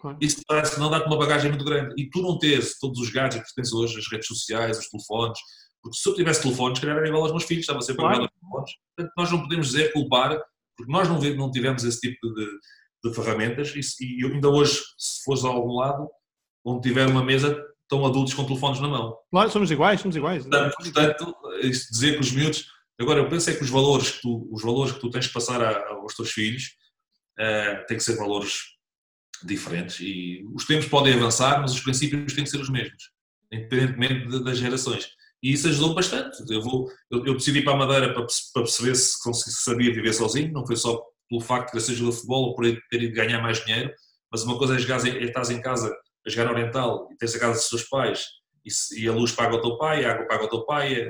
Claro. 0.00 0.18
Isso 0.20 0.40
parece 0.48 0.74
que 0.74 0.80
não 0.80 0.90
dá-te 0.90 1.06
uma 1.06 1.18
bagagem 1.18 1.50
muito 1.50 1.64
grande. 1.64 1.94
E 1.96 2.08
tu 2.08 2.22
não 2.22 2.38
tens 2.38 2.78
todos 2.78 2.98
os 3.00 3.10
gadgets 3.10 3.50
que 3.50 3.54
tens 3.54 3.72
hoje, 3.72 3.98
as 3.98 4.10
redes 4.10 4.26
sociais, 4.26 4.78
os 4.78 4.88
telefones, 4.88 5.38
porque 5.82 5.96
se 5.96 6.08
eu 6.08 6.14
tivesse 6.14 6.42
telefones, 6.42 6.80
calhar 6.80 6.96
era 6.96 7.06
igual 7.06 7.22
aos 7.22 7.30
meus 7.30 7.44
filhos, 7.44 7.62
estava 7.62 7.82
sempre 7.82 8.02
claro. 8.02 8.24
a 8.24 8.28
telefones. 8.28 8.72
Portanto, 8.96 9.14
nós 9.16 9.30
não 9.30 9.42
podemos 9.42 9.66
dizer 9.68 9.92
culpar, 9.92 10.42
porque 10.76 10.92
nós 10.92 11.08
não, 11.08 11.20
não 11.36 11.50
tivemos 11.50 11.84
esse 11.84 12.00
tipo 12.00 12.34
de, 12.34 12.46
de 13.02 13.14
ferramentas 13.14 13.74
e, 13.74 14.20
e 14.20 14.24
ainda 14.24 14.48
hoje, 14.48 14.80
se 14.98 15.24
fores 15.24 15.44
a 15.44 15.48
algum 15.48 15.76
lado, 15.76 16.08
onde 16.64 16.88
tiver 16.88 17.06
uma 17.06 17.24
mesa, 17.24 17.58
estão 17.82 18.06
adultos 18.06 18.34
com 18.34 18.44
telefones 18.44 18.80
na 18.80 18.88
mão. 18.88 19.16
Claro, 19.30 19.50
somos 19.50 19.70
iguais, 19.70 20.00
somos 20.00 20.16
iguais. 20.16 20.42
Portanto, 20.42 20.76
portanto 20.76 21.36
dizer 21.90 22.14
que 22.14 22.20
os 22.20 22.32
miúdos. 22.32 22.66
Agora, 23.00 23.20
eu 23.20 23.28
penso 23.28 23.50
é 23.50 23.54
que 23.54 23.62
os 23.62 23.70
valores 23.70 24.10
que 24.10 24.20
tu, 24.20 24.48
os 24.52 24.62
valores 24.62 24.92
que 24.92 25.00
tu 25.00 25.10
tens 25.10 25.26
que 25.26 25.32
passar 25.32 25.62
a, 25.62 25.88
aos 25.88 26.14
teus 26.14 26.30
filhos 26.30 26.76
uh, 27.38 27.86
têm 27.86 27.96
que 27.96 28.04
ser 28.04 28.16
valores 28.16 28.52
diferentes 29.42 30.00
e 30.00 30.44
os 30.54 30.66
tempos 30.66 30.86
podem 30.86 31.14
avançar, 31.14 31.60
mas 31.60 31.72
os 31.72 31.80
princípios 31.80 32.34
têm 32.34 32.44
que 32.44 32.50
ser 32.50 32.60
os 32.60 32.68
mesmos, 32.68 33.10
independentemente 33.50 34.28
de, 34.28 34.44
das 34.44 34.58
gerações. 34.58 35.08
E 35.42 35.52
isso 35.52 35.66
ajudou 35.68 35.94
bastante. 35.94 36.42
Eu, 36.50 36.60
vou, 36.60 36.88
eu, 37.10 37.24
eu 37.24 37.34
decidi 37.34 37.60
ir 37.60 37.64
para 37.64 37.72
a 37.72 37.76
Madeira 37.76 38.12
para, 38.12 38.26
para 38.52 38.62
perceber 38.62 38.94
se, 38.94 39.16
se 39.32 39.64
sabia 39.64 39.92
viver 39.92 40.12
sozinho, 40.12 40.52
não 40.52 40.66
foi 40.66 40.76
só 40.76 41.02
pelo 41.30 41.40
facto 41.40 41.72
de 41.72 41.80
ser 41.80 41.94
jogador 41.94 42.10
de 42.10 42.16
futebol 42.16 42.42
ou 42.48 42.54
por 42.54 42.64
ter 42.90 43.02
ido 43.02 43.14
ganhar 43.14 43.40
mais 43.40 43.64
dinheiro, 43.64 43.94
mas 44.30 44.42
uma 44.42 44.58
coisa 44.58 44.74
é, 44.74 44.78
jogar, 44.78 45.06
estás 45.06 45.50
em 45.50 45.62
casa 45.62 45.96
a 46.26 46.30
jogar 46.30 46.52
Oriental 46.52 47.08
e 47.10 47.16
tens 47.16 47.34
a 47.34 47.38
casa 47.38 47.54
dos 47.54 47.68
teus 47.68 47.84
pais 47.84 48.26
e, 48.64 49.02
e, 49.02 49.08
a 49.08 49.12
luz 49.12 49.32
paga 49.32 49.54
o 49.54 49.60
teu 49.60 49.78
pai, 49.78 50.04
a 50.04 50.12
água 50.12 50.26
paga 50.26 50.44
o 50.44 50.48
teu 50.48 50.64
pai, 50.66 51.08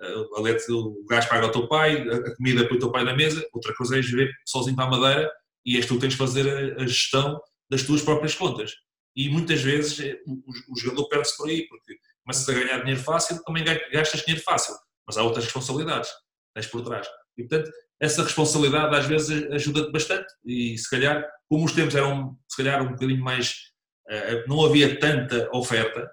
a, 0.00 0.38
a 0.38 0.40
leite, 0.40 0.70
o 0.72 1.04
gás 1.08 1.26
paga 1.26 1.46
o 1.46 1.52
teu 1.52 1.68
pai, 1.68 2.00
a, 2.08 2.36
comida 2.36 2.66
põe 2.66 2.76
o 2.76 2.80
teu 2.80 2.90
pai 2.90 3.04
na 3.04 3.14
mesa. 3.14 3.46
Outra 3.52 3.74
coisa 3.74 3.98
é 3.98 4.00
viver 4.00 4.30
sozinho 4.46 4.76
para 4.76 4.86
a 4.86 4.90
Madeira 4.90 5.32
e 5.64 5.76
és 5.76 5.86
tu 5.86 5.94
que 5.94 6.00
tens 6.00 6.12
de 6.12 6.18
fazer 6.18 6.48
a, 6.48 6.82
a, 6.82 6.86
gestão 6.86 7.40
das 7.70 7.82
tuas 7.82 8.02
próprias 8.02 8.34
contas. 8.34 8.72
E 9.14 9.28
muitas 9.28 9.60
vezes 9.60 10.00
é, 10.00 10.18
o, 10.26 10.42
o 10.72 10.78
jogador 10.78 11.08
perde-se 11.08 11.36
por 11.36 11.48
aí, 11.48 11.66
porque 11.68 11.96
começas 12.24 12.48
a 12.48 12.52
ganhar 12.52 12.78
dinheiro 12.78 13.02
fácil, 13.02 13.42
também 13.44 13.64
gastas 13.64 14.22
dinheiro 14.22 14.42
fácil, 14.42 14.74
mas 15.06 15.16
há 15.16 15.22
outras 15.22 15.44
responsabilidades 15.44 16.10
tens 16.54 16.66
por 16.66 16.82
trás. 16.82 17.06
E 17.36 17.44
portanto, 17.44 17.70
essa 18.00 18.22
responsabilidade 18.22 18.96
às 18.96 19.06
vezes 19.06 19.50
ajuda-te 19.52 19.92
bastante 19.92 20.32
e 20.44 20.76
se 20.78 20.88
calhar, 20.88 21.24
como 21.48 21.64
os 21.64 21.72
tempos 21.72 21.94
eram 21.94 22.36
se 22.48 22.56
calhar 22.56 22.82
um 22.82 22.92
bocadinho 22.92 23.22
mais 23.22 23.70
eh, 24.08 24.44
não 24.48 24.64
havia 24.64 24.98
tanta 24.98 25.48
oferta, 25.54 26.10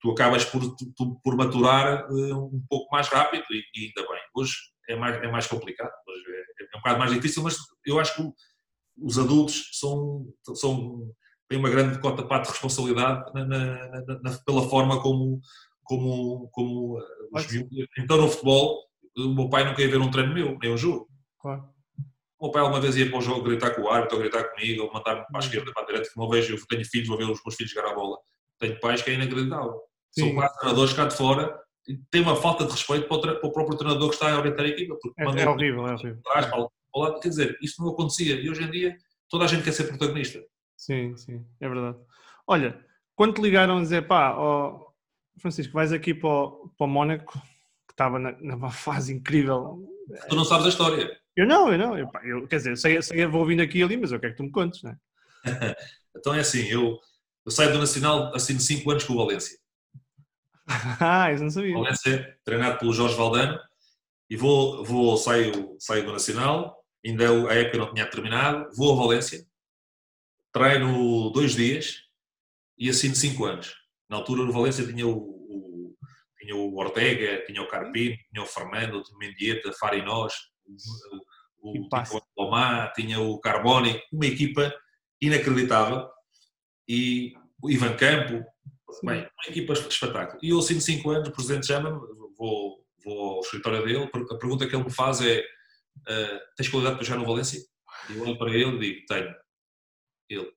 tu 0.00 0.10
acabas 0.12 0.44
por, 0.44 0.60
tu, 0.96 1.20
por 1.24 1.36
maturar 1.36 2.06
eh, 2.08 2.34
um 2.34 2.62
pouco 2.68 2.88
mais 2.92 3.08
rápido 3.08 3.44
e, 3.50 3.62
e, 3.74 3.86
ainda 3.86 4.08
bem. 4.08 4.20
Hoje 4.34 4.52
é 4.88 4.94
mais, 4.96 5.16
é 5.16 5.28
mais 5.28 5.46
complicado, 5.46 5.90
hoje 6.06 6.24
é, 6.28 6.64
é 6.64 6.76
um 6.76 6.80
bocado 6.80 6.98
mais 6.98 7.12
difícil, 7.12 7.42
mas 7.42 7.56
eu 7.86 7.98
acho 7.98 8.14
que 8.14 8.32
os 8.98 9.18
adultos 9.18 9.70
são, 9.72 10.26
são, 10.54 11.10
têm 11.48 11.58
uma 11.58 11.70
grande 11.70 11.98
cota 12.00 12.22
parte 12.22 12.44
de 12.46 12.50
responsabilidade 12.52 13.32
na, 13.34 13.44
na, 13.46 14.00
na, 14.22 14.38
pela 14.44 14.68
forma 14.68 15.00
como, 15.02 15.40
como, 15.82 16.48
como 16.52 16.98
os, 17.32 17.46
então 17.98 18.18
no 18.18 18.28
futebol 18.28 18.78
o 19.16 19.34
meu 19.34 19.48
pai 19.48 19.64
nunca 19.64 19.82
ia 19.82 19.88
ver 19.88 20.00
um 20.00 20.10
treino 20.10 20.32
meu, 20.32 20.56
nem 20.58 20.72
um 20.72 20.76
jogo. 20.76 21.09
Claro. 21.40 21.68
O 22.38 22.46
meu 22.46 22.52
pai 22.52 22.62
alguma 22.62 22.80
vez 22.80 22.96
ia 22.96 23.08
para 23.08 23.18
o 23.18 23.22
jogo 23.22 23.42
gritar 23.42 23.74
com 23.74 23.82
o 23.82 23.90
árbitro, 23.90 24.16
ou 24.16 24.22
gritar 24.22 24.44
comigo, 24.44 24.84
ou 24.84 24.92
mandar-me 24.92 25.26
para 25.26 25.36
a 25.36 25.40
esquerda, 25.40 25.72
para 25.72 25.82
a 25.82 25.86
direita, 25.86 26.08
que 26.08 26.18
não 26.18 26.28
vejo, 26.28 26.54
eu 26.54 26.66
tenho 26.66 26.84
filhos, 26.84 27.08
vou 27.08 27.18
ver 27.18 27.24
os 27.24 27.40
meus 27.44 27.54
filhos 27.54 27.72
jogar 27.72 27.90
a 27.90 27.94
bola. 27.94 28.18
Tenho 28.58 28.80
pais 28.80 29.02
que 29.02 29.10
é 29.10 29.14
inacreditável. 29.14 29.80
São 30.10 30.34
quatro 30.34 30.58
treinadores 30.58 30.92
cá 30.92 31.04
de 31.04 31.16
fora 31.16 31.60
e 31.86 31.96
tem 32.10 32.22
uma 32.22 32.36
falta 32.36 32.64
de 32.64 32.72
respeito 32.72 33.08
para 33.08 33.46
o, 33.46 33.52
próprio 33.52 33.76
treinador 33.76 34.08
que 34.08 34.14
está 34.14 34.32
a 34.32 34.38
orientar 34.38 34.64
a 34.64 34.68
equipa. 34.68 34.96
É, 35.18 35.24
é 35.24 35.48
horrível, 35.48 35.86
é 35.86 35.94
horrível. 35.94 36.20
Trás, 36.22 36.46
para. 36.46 37.20
Quer 37.20 37.28
dizer, 37.28 37.58
isto 37.62 37.82
não 37.82 37.92
acontecia 37.92 38.34
e 38.34 38.50
hoje 38.50 38.64
em 38.64 38.70
dia 38.70 38.96
toda 39.28 39.44
a 39.44 39.46
gente 39.46 39.62
quer 39.62 39.72
ser 39.72 39.84
protagonista. 39.84 40.42
Sim, 40.76 41.16
sim, 41.16 41.46
é 41.60 41.68
verdade. 41.68 41.98
Olha, 42.46 42.84
quando 43.14 43.34
te 43.34 43.42
ligaram 43.42 43.78
a 43.78 43.80
dizer, 43.80 44.06
pá, 44.06 44.36
oh, 44.36 44.92
Francisco, 45.38 45.72
vais 45.72 45.92
aqui 45.92 46.12
para 46.12 46.28
o, 46.28 46.70
para 46.76 46.84
o 46.84 46.88
Mónaco, 46.88 47.32
que 47.86 47.92
estava 47.92 48.18
na, 48.18 48.32
numa 48.32 48.70
fase 48.72 49.12
incrível. 49.12 49.86
Tu 50.28 50.34
não 50.34 50.44
sabes 50.44 50.66
a 50.66 50.70
história. 50.70 51.19
Eu 51.36 51.46
não, 51.46 51.72
eu 51.72 51.78
não. 51.78 51.98
Eu, 51.98 52.10
eu 52.24 52.48
quer 52.48 52.56
dizer, 52.56 52.76
sei, 52.76 53.00
sei, 53.02 53.26
vou 53.26 53.46
vindo 53.46 53.62
aqui 53.62 53.78
e 53.78 53.82
ali, 53.82 53.96
mas 53.96 54.12
eu 54.12 54.20
quero 54.20 54.32
que 54.32 54.38
tu 54.38 54.44
me 54.44 54.50
contes, 54.50 54.82
não 54.82 54.90
é? 54.90 54.96
então 56.16 56.34
é 56.34 56.40
assim, 56.40 56.66
eu, 56.66 56.98
eu 57.44 57.52
saio 57.52 57.72
do 57.72 57.78
Nacional 57.78 58.34
assim 58.34 58.58
5 58.58 58.90
anos 58.90 59.04
com 59.04 59.14
o 59.14 59.16
Valência. 59.16 59.58
ah, 61.00 61.32
isso 61.32 61.42
não 61.42 61.50
sabia. 61.50 61.74
Valência, 61.74 62.38
treinado 62.44 62.78
pelo 62.78 62.92
Jorge 62.92 63.16
Valdano, 63.16 63.58
e 64.28 64.36
vou, 64.36 64.84
vou 64.84 65.16
saio, 65.16 65.76
saio 65.78 66.04
do 66.04 66.12
Nacional, 66.12 66.84
ainda 67.04 67.28
a 67.48 67.54
época 67.54 67.78
não 67.78 67.94
tinha 67.94 68.06
terminado, 68.06 68.68
vou 68.76 68.92
a 68.92 68.96
Valência, 68.96 69.44
treino 70.52 71.30
dois 71.30 71.54
dias 71.54 72.02
e 72.78 72.88
assino 72.88 73.14
5 73.14 73.44
anos. 73.44 73.74
Na 74.08 74.16
altura 74.16 74.44
no 74.44 74.52
Valência 74.52 74.86
tinha 74.86 75.06
o, 75.06 75.16
o, 75.16 75.96
tinha 76.38 76.56
o 76.56 76.76
Ortega, 76.76 77.44
tinha 77.46 77.62
o 77.62 77.68
Carpino, 77.68 78.16
tinha 78.32 78.42
o 78.42 78.46
Fernando, 78.46 79.00
o 79.00 79.18
Mendieta, 79.18 79.72
Farinós, 79.72 80.34
o, 81.62 81.72
o 81.72 82.20
Lomar, 82.38 82.92
tinha 82.92 83.20
o 83.20 83.38
Carboni, 83.38 84.00
uma 84.12 84.26
equipa 84.26 84.74
inacreditável 85.20 86.08
e 86.88 87.34
o 87.62 87.70
Ivan 87.70 87.96
Campo, 87.96 88.44
bem, 89.04 89.20
uma 89.20 89.48
equipa 89.48 89.74
de 89.74 89.88
espetáculo. 89.88 90.38
E 90.42 90.50
eu, 90.50 90.58
assim 90.58 90.74
de 90.74 90.82
5 90.82 91.10
anos, 91.10 91.28
o 91.28 91.32
presidente 91.32 91.66
chama-me, 91.66 91.98
vou, 92.36 92.84
vou 93.04 93.34
ao 93.34 93.40
escritório 93.40 93.84
dele, 93.84 94.04
a 94.04 94.36
pergunta 94.36 94.66
que 94.66 94.74
ele 94.74 94.84
me 94.84 94.90
faz 94.90 95.20
é: 95.20 95.40
uh, 95.40 96.40
tens 96.56 96.68
qualidade 96.68 96.96
para 96.96 97.04
jogar 97.04 97.20
no 97.20 97.26
Valência? 97.26 97.60
Eu 98.08 98.22
olho 98.22 98.38
para 98.38 98.50
ele 98.50 98.76
e 98.76 98.78
digo: 98.78 99.06
tenho. 99.06 99.34
Ele. 100.28 100.52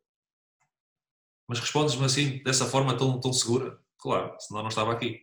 Mas 1.48 1.60
respondes-me 1.60 2.06
assim, 2.06 2.42
dessa 2.44 2.66
forma 2.66 2.98
tão, 2.98 3.20
tão 3.20 3.34
segura? 3.34 3.80
Claro, 3.98 4.36
senão 4.40 4.62
não 4.62 4.70
estava 4.70 4.94
aqui. 4.94 5.22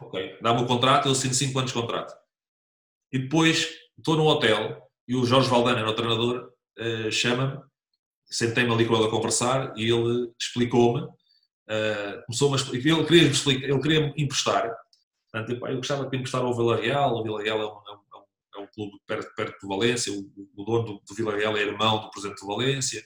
Ok, 0.00 0.38
dá-me 0.40 0.62
o 0.62 0.66
contrato, 0.66 1.06
eu 1.08 1.12
assino 1.12 1.34
5 1.34 1.58
anos 1.58 1.72
de 1.72 1.80
contrato. 1.80 2.14
E 3.12 3.18
depois 3.18 3.68
estou 3.96 4.16
no 4.16 4.26
hotel 4.26 4.82
e 5.06 5.16
o 5.16 5.24
Jorge 5.24 5.48
Valdana, 5.48 5.80
era 5.80 5.90
o 5.90 5.94
treinador, 5.94 6.52
uh, 6.78 7.10
chama-me, 7.10 7.58
sentei-me 8.26 8.72
ali 8.72 8.86
com 8.86 8.94
ele 8.94 9.06
a 9.06 9.10
conversar 9.10 9.72
e 9.76 9.90
ele 9.90 10.30
explicou-me, 10.38 11.00
uh, 11.02 12.22
começou 12.26 12.54
ele 12.54 13.04
queria 13.06 13.22
me 13.24 13.30
explicar, 13.30 13.68
ele 13.68 13.80
queria 13.80 14.00
me 14.00 14.22
emprestar, 14.22 14.70
portanto, 15.32 15.66
eu, 15.66 15.76
gostava 15.76 16.06
de 16.06 16.16
emprestar 16.16 16.42
ao 16.42 16.54
Vila 16.54 16.76
Real, 16.76 17.14
o 17.14 17.22
Vila 17.22 17.42
Real 17.42 17.58
é 17.58 17.66
um, 17.66 17.68
é 17.68 17.92
um, 17.92 18.24
é 18.56 18.60
um 18.60 18.64
é 18.64 18.66
clube 18.66 18.98
perto, 19.06 19.34
perto 19.34 19.58
de 19.60 19.66
Valência, 19.66 20.12
o, 20.12 20.30
o 20.56 20.64
dono 20.64 20.84
do, 20.84 21.02
do 21.08 21.14
Vila 21.14 21.34
Real 21.34 21.56
é 21.56 21.62
irmão 21.62 22.02
do 22.02 22.10
presidente 22.10 22.40
de 22.40 22.46
Valência, 22.46 23.02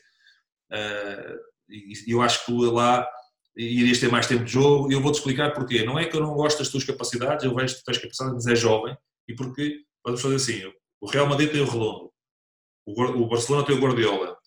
uh, 0.71 1.39
e, 1.69 1.93
e 2.07 2.11
eu 2.11 2.21
acho 2.21 2.45
que 2.45 2.51
lá 2.51 3.07
irias 3.55 3.99
ter 3.99 4.11
mais 4.11 4.27
tempo 4.27 4.43
de 4.43 4.51
jogo, 4.51 4.91
e 4.91 4.95
eu 4.95 5.01
vou-te 5.01 5.15
explicar 5.15 5.53
porquê. 5.53 5.83
Não 5.83 5.97
é 5.97 6.05
que 6.05 6.15
eu 6.15 6.21
não 6.21 6.33
gosto 6.33 6.59
das 6.59 6.69
tuas 6.69 6.83
capacidades, 6.83 7.45
eu 7.45 7.53
vejo 7.53 7.75
que 7.75 7.81
tu 7.81 7.85
tens 7.85 7.97
capacidade, 7.99 8.33
mas 8.33 8.47
é 8.47 8.55
jovem, 8.55 8.97
e 9.27 9.35
porque 9.35 9.83
Vamos 10.05 10.21
fazer 10.21 10.35
assim: 10.35 10.73
o 11.01 11.07
Real 11.07 11.27
Madrid 11.27 11.51
tem 11.51 11.61
o 11.61 11.65
Redondo, 11.65 12.11
o 12.85 13.27
Barcelona 13.27 13.65
tem 13.65 13.75
o 13.75 13.79
Guardiola, 13.79 14.37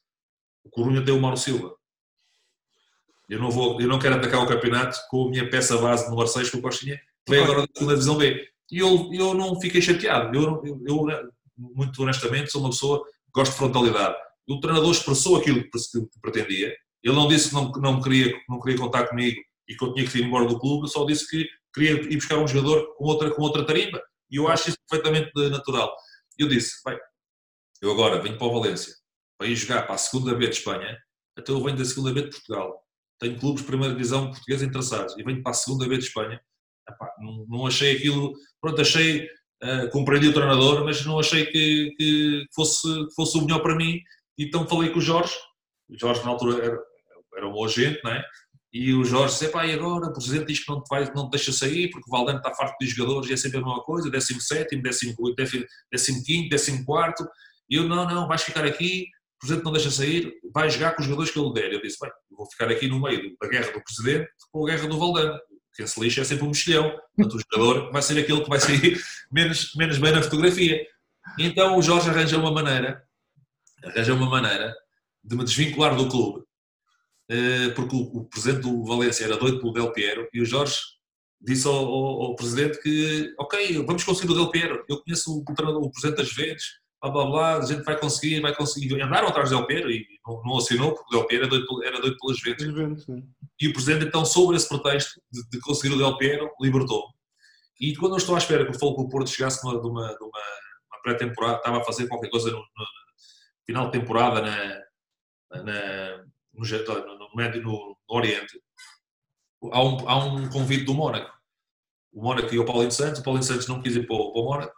o 0.64 0.71
Corunha 0.71 1.05
tem 1.05 1.14
o 1.14 1.21
Mauro 1.21 1.37
Silva. 1.37 1.75
Eu 3.29 3.40
não, 3.40 3.51
vou, 3.51 3.81
eu 3.81 3.88
não 3.88 3.99
quero 3.99 4.14
atacar 4.14 4.42
o 4.42 4.47
campeonato 4.47 4.99
com 5.11 5.27
a 5.27 5.31
minha 5.31 5.51
peça 5.51 5.77
base 5.79 6.09
no 6.09 6.21
Arceis 6.21 6.49
com 6.49 6.59
o 6.59 6.62
Costinha, 6.62 6.97
que 7.25 7.33
vem 7.33 7.42
agora 7.42 7.62
da 7.62 7.69
segunda 7.75 7.95
divisão 7.95 8.16
B. 8.16 8.49
E 8.71 8.79
eu, 8.79 9.11
eu 9.12 9.35
não 9.35 9.61
fiquei 9.61 9.83
chateado. 9.83 10.37
Eu, 10.37 10.62
eu, 10.64 10.83
eu, 10.87 11.31
muito 11.57 12.03
honestamente, 12.03 12.53
sou 12.53 12.61
uma 12.61 12.71
pessoa 12.71 13.05
que 13.05 13.33
gosto 13.33 13.53
de 13.53 13.59
frontalidade. 13.59 14.16
O 14.49 14.61
treinador 14.61 14.92
expressou 14.92 15.37
aquilo 15.37 15.62
que 15.62 16.21
pretendia. 16.21 16.77
Ele 17.03 17.14
não 17.14 17.27
disse 17.27 17.49
que 17.49 17.55
não, 17.55 17.71
não, 17.73 18.01
queria, 18.01 18.33
não 18.49 18.61
queria 18.61 18.79
contar 18.79 19.09
comigo, 19.09 19.40
e 19.69 19.75
que 19.75 19.85
eu 19.85 19.92
tinha 19.92 20.07
que 20.09 20.19
ir 20.19 20.25
embora 20.25 20.47
do 20.47 20.59
clube, 20.59 20.88
só 20.88 21.05
disse 21.05 21.29
que 21.29 21.49
queria 21.75 21.92
ir 21.92 22.16
buscar 22.16 22.38
um 22.38 22.47
jogador 22.47 22.95
com 22.97 23.05
outra, 23.05 23.31
com 23.31 23.42
outra 23.42 23.64
tarimba. 23.64 24.01
E 24.31 24.37
eu 24.37 24.49
acho 24.49 24.69
isso 24.69 24.79
perfeitamente 24.89 25.31
natural. 25.51 25.95
Eu 26.39 26.49
disse, 26.49 26.83
bem, 26.85 26.99
eu 27.81 27.91
agora 27.93 28.21
venho 28.21 28.39
para 28.39 28.47
o 28.47 28.53
Valência, 28.53 28.95
para 29.39 29.47
ir 29.47 29.55
jogar 29.55 29.83
para 29.83 29.95
a 29.95 29.99
segunda 29.99 30.35
B 30.35 30.49
de 30.49 30.57
Espanha, 30.57 30.99
até 31.37 31.53
eu 31.53 31.62
venho 31.62 31.77
da 31.77 31.85
segunda 31.85 32.12
B 32.12 32.23
de 32.23 32.31
Portugal. 32.31 32.83
Tenho 33.19 33.39
clubes 33.39 33.62
de 33.62 33.67
primeira 33.67 33.95
divisão 33.95 34.31
portuguesa 34.31 34.65
interessados 34.65 35.17
e 35.17 35.23
venho 35.23 35.43
para 35.43 35.53
a 35.53 35.55
segunda 35.55 35.89
B 35.89 35.97
de 35.99 36.05
Espanha. 36.05 36.41
Epá, 36.89 37.11
não, 37.19 37.47
não, 37.49 37.67
achei 37.67 37.97
aquilo, 37.97 38.33
pronto, 38.61 38.81
achei, 38.81 39.27
uh, 39.62 39.91
compreendi 39.91 40.29
o 40.29 40.35
treinador, 40.35 40.85
mas 40.85 41.05
não 41.05 41.19
achei 41.19 41.47
que, 41.47 41.95
que 41.97 42.47
fosse, 42.55 42.89
fosse 43.15 43.39
o 43.39 43.43
melhor 43.43 43.61
para 43.61 43.75
mim. 43.75 44.01
Então 44.39 44.67
falei 44.67 44.91
com 44.91 44.99
o 44.99 45.03
Jorge, 45.03 45.35
o 45.89 45.99
Jorge 45.99 46.23
na 46.23 46.31
altura 46.31 46.65
era, 46.65 46.79
era 47.37 47.49
um 47.49 47.65
agente, 47.65 48.01
não 48.05 48.12
é? 48.12 48.25
E 48.79 48.93
o 48.93 49.03
Jorge 49.07 49.33
disse, 49.33 49.49
pá, 49.49 49.67
e 49.67 49.73
agora? 49.73 50.09
O 50.09 50.12
presidente 50.12 50.49
diz 50.49 50.62
que 50.62 50.71
não 50.71 50.83
te, 50.83 50.89
vai, 50.91 51.11
não 51.15 51.31
te 51.31 51.31
deixa 51.31 51.51
sair 51.51 51.89
porque 51.89 52.11
o 52.11 52.12
Valdano 52.12 52.37
está 52.37 52.55
farto 52.55 52.77
de 52.79 52.87
jogadores 52.87 53.31
e 53.31 53.33
é 53.33 53.37
sempre 53.37 53.57
a 53.57 53.62
mesma 53.62 53.83
coisa, 53.83 54.11
17, 54.11 54.83
15, 55.91 56.49
14. 56.51 57.27
E 57.71 57.77
eu, 57.77 57.89
não, 57.89 58.07
não, 58.07 58.29
vais 58.29 58.43
ficar 58.43 58.67
aqui, 58.67 59.07
o 59.37 59.39
presidente 59.39 59.65
não 59.65 59.73
deixa 59.73 59.91
sair, 59.91 60.31
vai 60.53 60.69
jogar 60.69 60.95
com 60.95 61.01
os 61.01 61.07
jogadores 61.07 61.33
que 61.33 61.39
ele 61.39 61.55
der. 61.55 61.73
Eu 61.73 61.81
disse, 61.81 61.97
bem, 61.99 62.11
vou 62.31 62.47
ficar 62.51 62.71
aqui 62.71 62.87
no 62.87 63.01
meio 63.01 63.35
da 63.41 63.49
guerra 63.49 63.73
do 63.73 63.83
presidente 63.83 64.29
com 64.53 64.67
a 64.67 64.71
guerra 64.71 64.87
do 64.87 64.99
Valdano. 64.99 65.41
Quem 65.75 65.87
se 65.87 65.99
lixa 65.99 66.21
é 66.21 66.25
sempre 66.25 66.45
um 66.45 66.49
mexilhão. 66.49 66.95
Portanto, 67.17 67.35
o 67.35 67.41
jogador 67.41 67.91
vai 67.93 68.03
ser 68.03 68.19
aquele 68.19 68.43
que 68.43 68.49
vai 68.51 68.61
sair 68.61 69.01
menos, 69.33 69.75
menos 69.75 69.97
bem 69.97 70.12
na 70.12 70.23
fotografia. 70.23 70.87
Então 71.39 71.79
o 71.79 71.83
Jorge 71.83 72.11
arranja 72.11 72.37
uma 72.37 72.53
maneira, 72.53 73.03
arranja 73.83 74.12
uma 74.12 74.29
maneira 74.29 74.75
de 75.25 75.35
me 75.35 75.45
desvincular 75.45 75.97
do 75.97 76.11
clube 76.11 76.45
porque 77.75 77.97
o, 77.97 78.25
presidente 78.25 78.62
do 78.62 78.85
Valência 78.85 79.25
era 79.25 79.37
doido 79.37 79.59
pelo 79.59 79.73
Del 79.73 79.93
Piero 79.93 80.29
e 80.33 80.41
o 80.41 80.45
Jorge 80.45 80.77
disse 81.41 81.67
ao, 81.67 81.75
ao, 81.75 82.23
ao 82.23 82.37
presidente 82.37 82.81
que, 82.81 83.35
ok, 83.39 83.85
vamos 83.85 84.05
conseguir 84.05 84.33
o 84.33 84.35
Del 84.35 84.51
Piero, 84.51 84.85
eu 84.89 85.03
conheço 85.03 85.33
o, 85.33 85.41
o 85.41 85.91
presidente 85.91 86.19
das 86.19 86.33
vezes, 86.33 86.65
blá 87.01 87.11
blá 87.11 87.27
blá, 87.27 87.57
a 87.59 87.65
gente 87.65 87.83
vai 87.83 87.99
conseguir, 87.99 88.41
vai 88.41 88.55
conseguir. 88.55 89.01
Andaram 89.01 89.29
atrás 89.29 89.51
do 89.51 89.57
Del 89.57 89.67
Piero 89.67 89.91
e 89.91 90.07
não, 90.27 90.43
não 90.45 90.59
assinou 90.59 90.95
porque 90.95 91.15
o 91.15 91.19
Del 91.19 91.27
Piero 91.27 91.45
era 91.45 91.51
doido, 91.51 91.85
era 91.85 92.01
doido 92.01 92.17
pelas 92.19 92.41
vezes. 92.41 93.07
E 93.61 93.69
o 93.69 93.73
presidente, 93.73 94.07
então, 94.07 94.25
sobre 94.25 94.57
esse 94.57 94.69
pretexto 94.69 95.21
de, 95.31 95.49
de 95.49 95.61
conseguir 95.61 95.95
o 95.95 95.99
Del 95.99 96.17
Piero, 96.17 96.51
libertou-me. 96.61 97.15
E 97.81 97.95
quando 97.97 98.12
eu 98.12 98.19
estou 98.19 98.35
à 98.35 98.39
espera 98.39 98.65
que 98.65 98.71
o 98.71 98.79
Fogo 98.79 99.09
Porto 99.09 99.29
chegasse 99.29 99.65
numa, 99.65 99.81
numa, 99.81 100.17
numa 100.19 101.03
pré-temporada, 101.03 101.59
estava 101.59 101.79
a 101.79 101.85
fazer 101.85 102.09
qualquer 102.09 102.31
coisa 102.31 102.51
no, 102.51 102.59
no 102.59 102.87
final 103.67 103.91
de 103.91 103.99
temporada 103.99 104.41
na, 104.41 105.62
na 105.62 106.25
no, 106.57 107.19
no, 107.19 107.29
médio, 107.35 107.62
no, 107.62 107.97
no 108.09 108.16
Oriente, 108.16 108.61
há 109.73 109.83
um, 109.83 110.09
há 110.09 110.25
um 110.25 110.49
convite 110.49 110.85
do 110.85 110.95
Mónaco. 110.95 111.31
O 112.12 112.23
Mónaco 112.23 112.55
e 112.55 112.59
o 112.59 112.64
Paulinho 112.64 112.92
Santos, 112.92 113.21
o 113.21 113.23
Paulinho 113.23 113.45
Santos 113.45 113.66
não 113.66 113.83
quis 113.83 113.95
ir 113.95 114.07
para 114.07 114.16
o, 114.16 114.33
para 114.33 114.40
o 114.40 114.45
Mónaco 114.45 114.75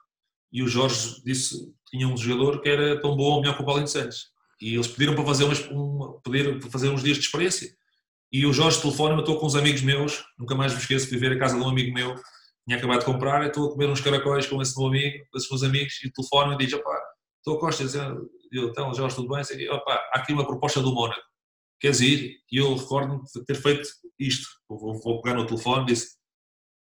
e 0.53 0.63
o 0.63 0.69
Jorge 0.69 1.23
disse 1.25 1.73
tinha 1.91 2.07
um 2.07 2.17
jogador 2.17 2.61
que 2.61 2.69
era 2.69 3.01
tão 3.01 3.17
bom 3.17 3.35
ou 3.35 3.41
melhor 3.41 3.57
que 3.57 3.63
o 3.63 3.65
Paulinho 3.67 3.89
Santos. 3.89 4.31
E 4.61 4.75
eles 4.75 4.89
pediram 4.89 5.15
para 5.15 5.25
fazer, 5.25 5.45
umas, 5.45 5.61
um, 5.71 6.21
pediram 6.23 6.59
para 6.59 6.71
fazer 6.71 6.89
uns 6.89 7.03
dias 7.03 7.17
de 7.17 7.25
experiência. 7.25 7.71
E 8.31 8.45
o 8.45 8.53
Jorge 8.53 8.81
telefone-me, 8.81 9.21
estou 9.21 9.39
com 9.39 9.47
uns 9.47 9.55
amigos 9.55 9.81
meus, 9.83 10.25
nunca 10.39 10.55
mais 10.55 10.73
me 10.73 10.81
esqueço 10.81 11.07
de 11.07 11.13
viver 11.13 11.33
a 11.33 11.39
casa 11.39 11.57
de 11.57 11.63
um 11.63 11.69
amigo 11.69 11.95
meu, 11.95 12.15
tinha 12.67 12.77
acabado 12.77 12.99
de 12.99 13.07
comprar, 13.07 13.47
estou 13.47 13.69
a 13.69 13.73
comer 13.73 13.89
uns 13.89 14.01
caracóis 14.01 14.47
com 14.47 14.61
esse 14.61 14.77
meu 14.77 14.89
amigo, 14.89 15.25
com 15.31 15.39
esses 15.39 15.49
meus 15.49 15.63
amigos, 15.63 15.95
e 16.03 16.09
o 16.09 16.13
telefone 16.13 16.51
me 16.51 16.59
diz, 16.59 16.75
opá, 16.75 17.01
estou 17.39 17.57
a 17.57 17.61
Costa, 17.61 17.85
eu, 18.53 18.69
então, 18.69 18.93
Jorge, 18.93 19.17
tudo 19.17 19.29
bem? 19.29 19.71
Opá, 19.71 19.95
há 20.13 20.19
aqui 20.19 20.33
uma 20.33 20.47
proposta 20.47 20.83
do 20.83 20.93
Mónaco 20.93 21.23
queres 21.81 22.01
ir? 22.01 22.37
E 22.51 22.59
eu 22.59 22.75
recordo-me 22.75 23.23
de 23.23 23.45
ter 23.45 23.55
feito 23.55 23.89
isto. 24.19 24.49
Vou, 24.69 25.01
vou, 25.01 25.23
pegar 25.23 25.37
no 25.37 25.47
telefone 25.47 25.83
e 25.83 25.87
disse: 25.87 26.17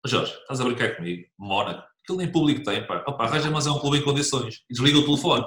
Jorge, 0.05 0.33
estás 0.33 0.59
a 0.59 0.63
brincar 0.63 0.95
comigo? 0.95 1.27
Mónaco. 1.37 1.83
Aquilo 2.03 2.17
nem 2.17 2.31
público 2.31 2.63
tem, 2.63 2.85
pá. 2.85 3.03
Opa, 3.07 3.25
arranja, 3.25 3.51
mas 3.51 3.67
é 3.67 3.71
um 3.71 3.79
clube 3.79 3.97
em 3.97 4.03
condições. 4.03 4.55
E 4.69 4.73
desliga 4.73 4.97
o 4.97 5.05
telefone. 5.05 5.45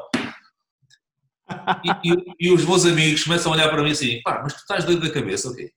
E, 1.84 2.10
e, 2.10 2.34
e, 2.48 2.52
os 2.52 2.64
meus 2.64 2.86
amigos 2.86 3.24
começam 3.24 3.52
a 3.52 3.56
olhar 3.56 3.68
para 3.68 3.82
mim 3.82 3.90
assim: 3.90 4.22
pá, 4.22 4.40
mas 4.42 4.54
tu 4.54 4.60
estás 4.60 4.84
doido 4.84 5.06
da 5.06 5.12
cabeça, 5.12 5.50
ok? 5.50 5.70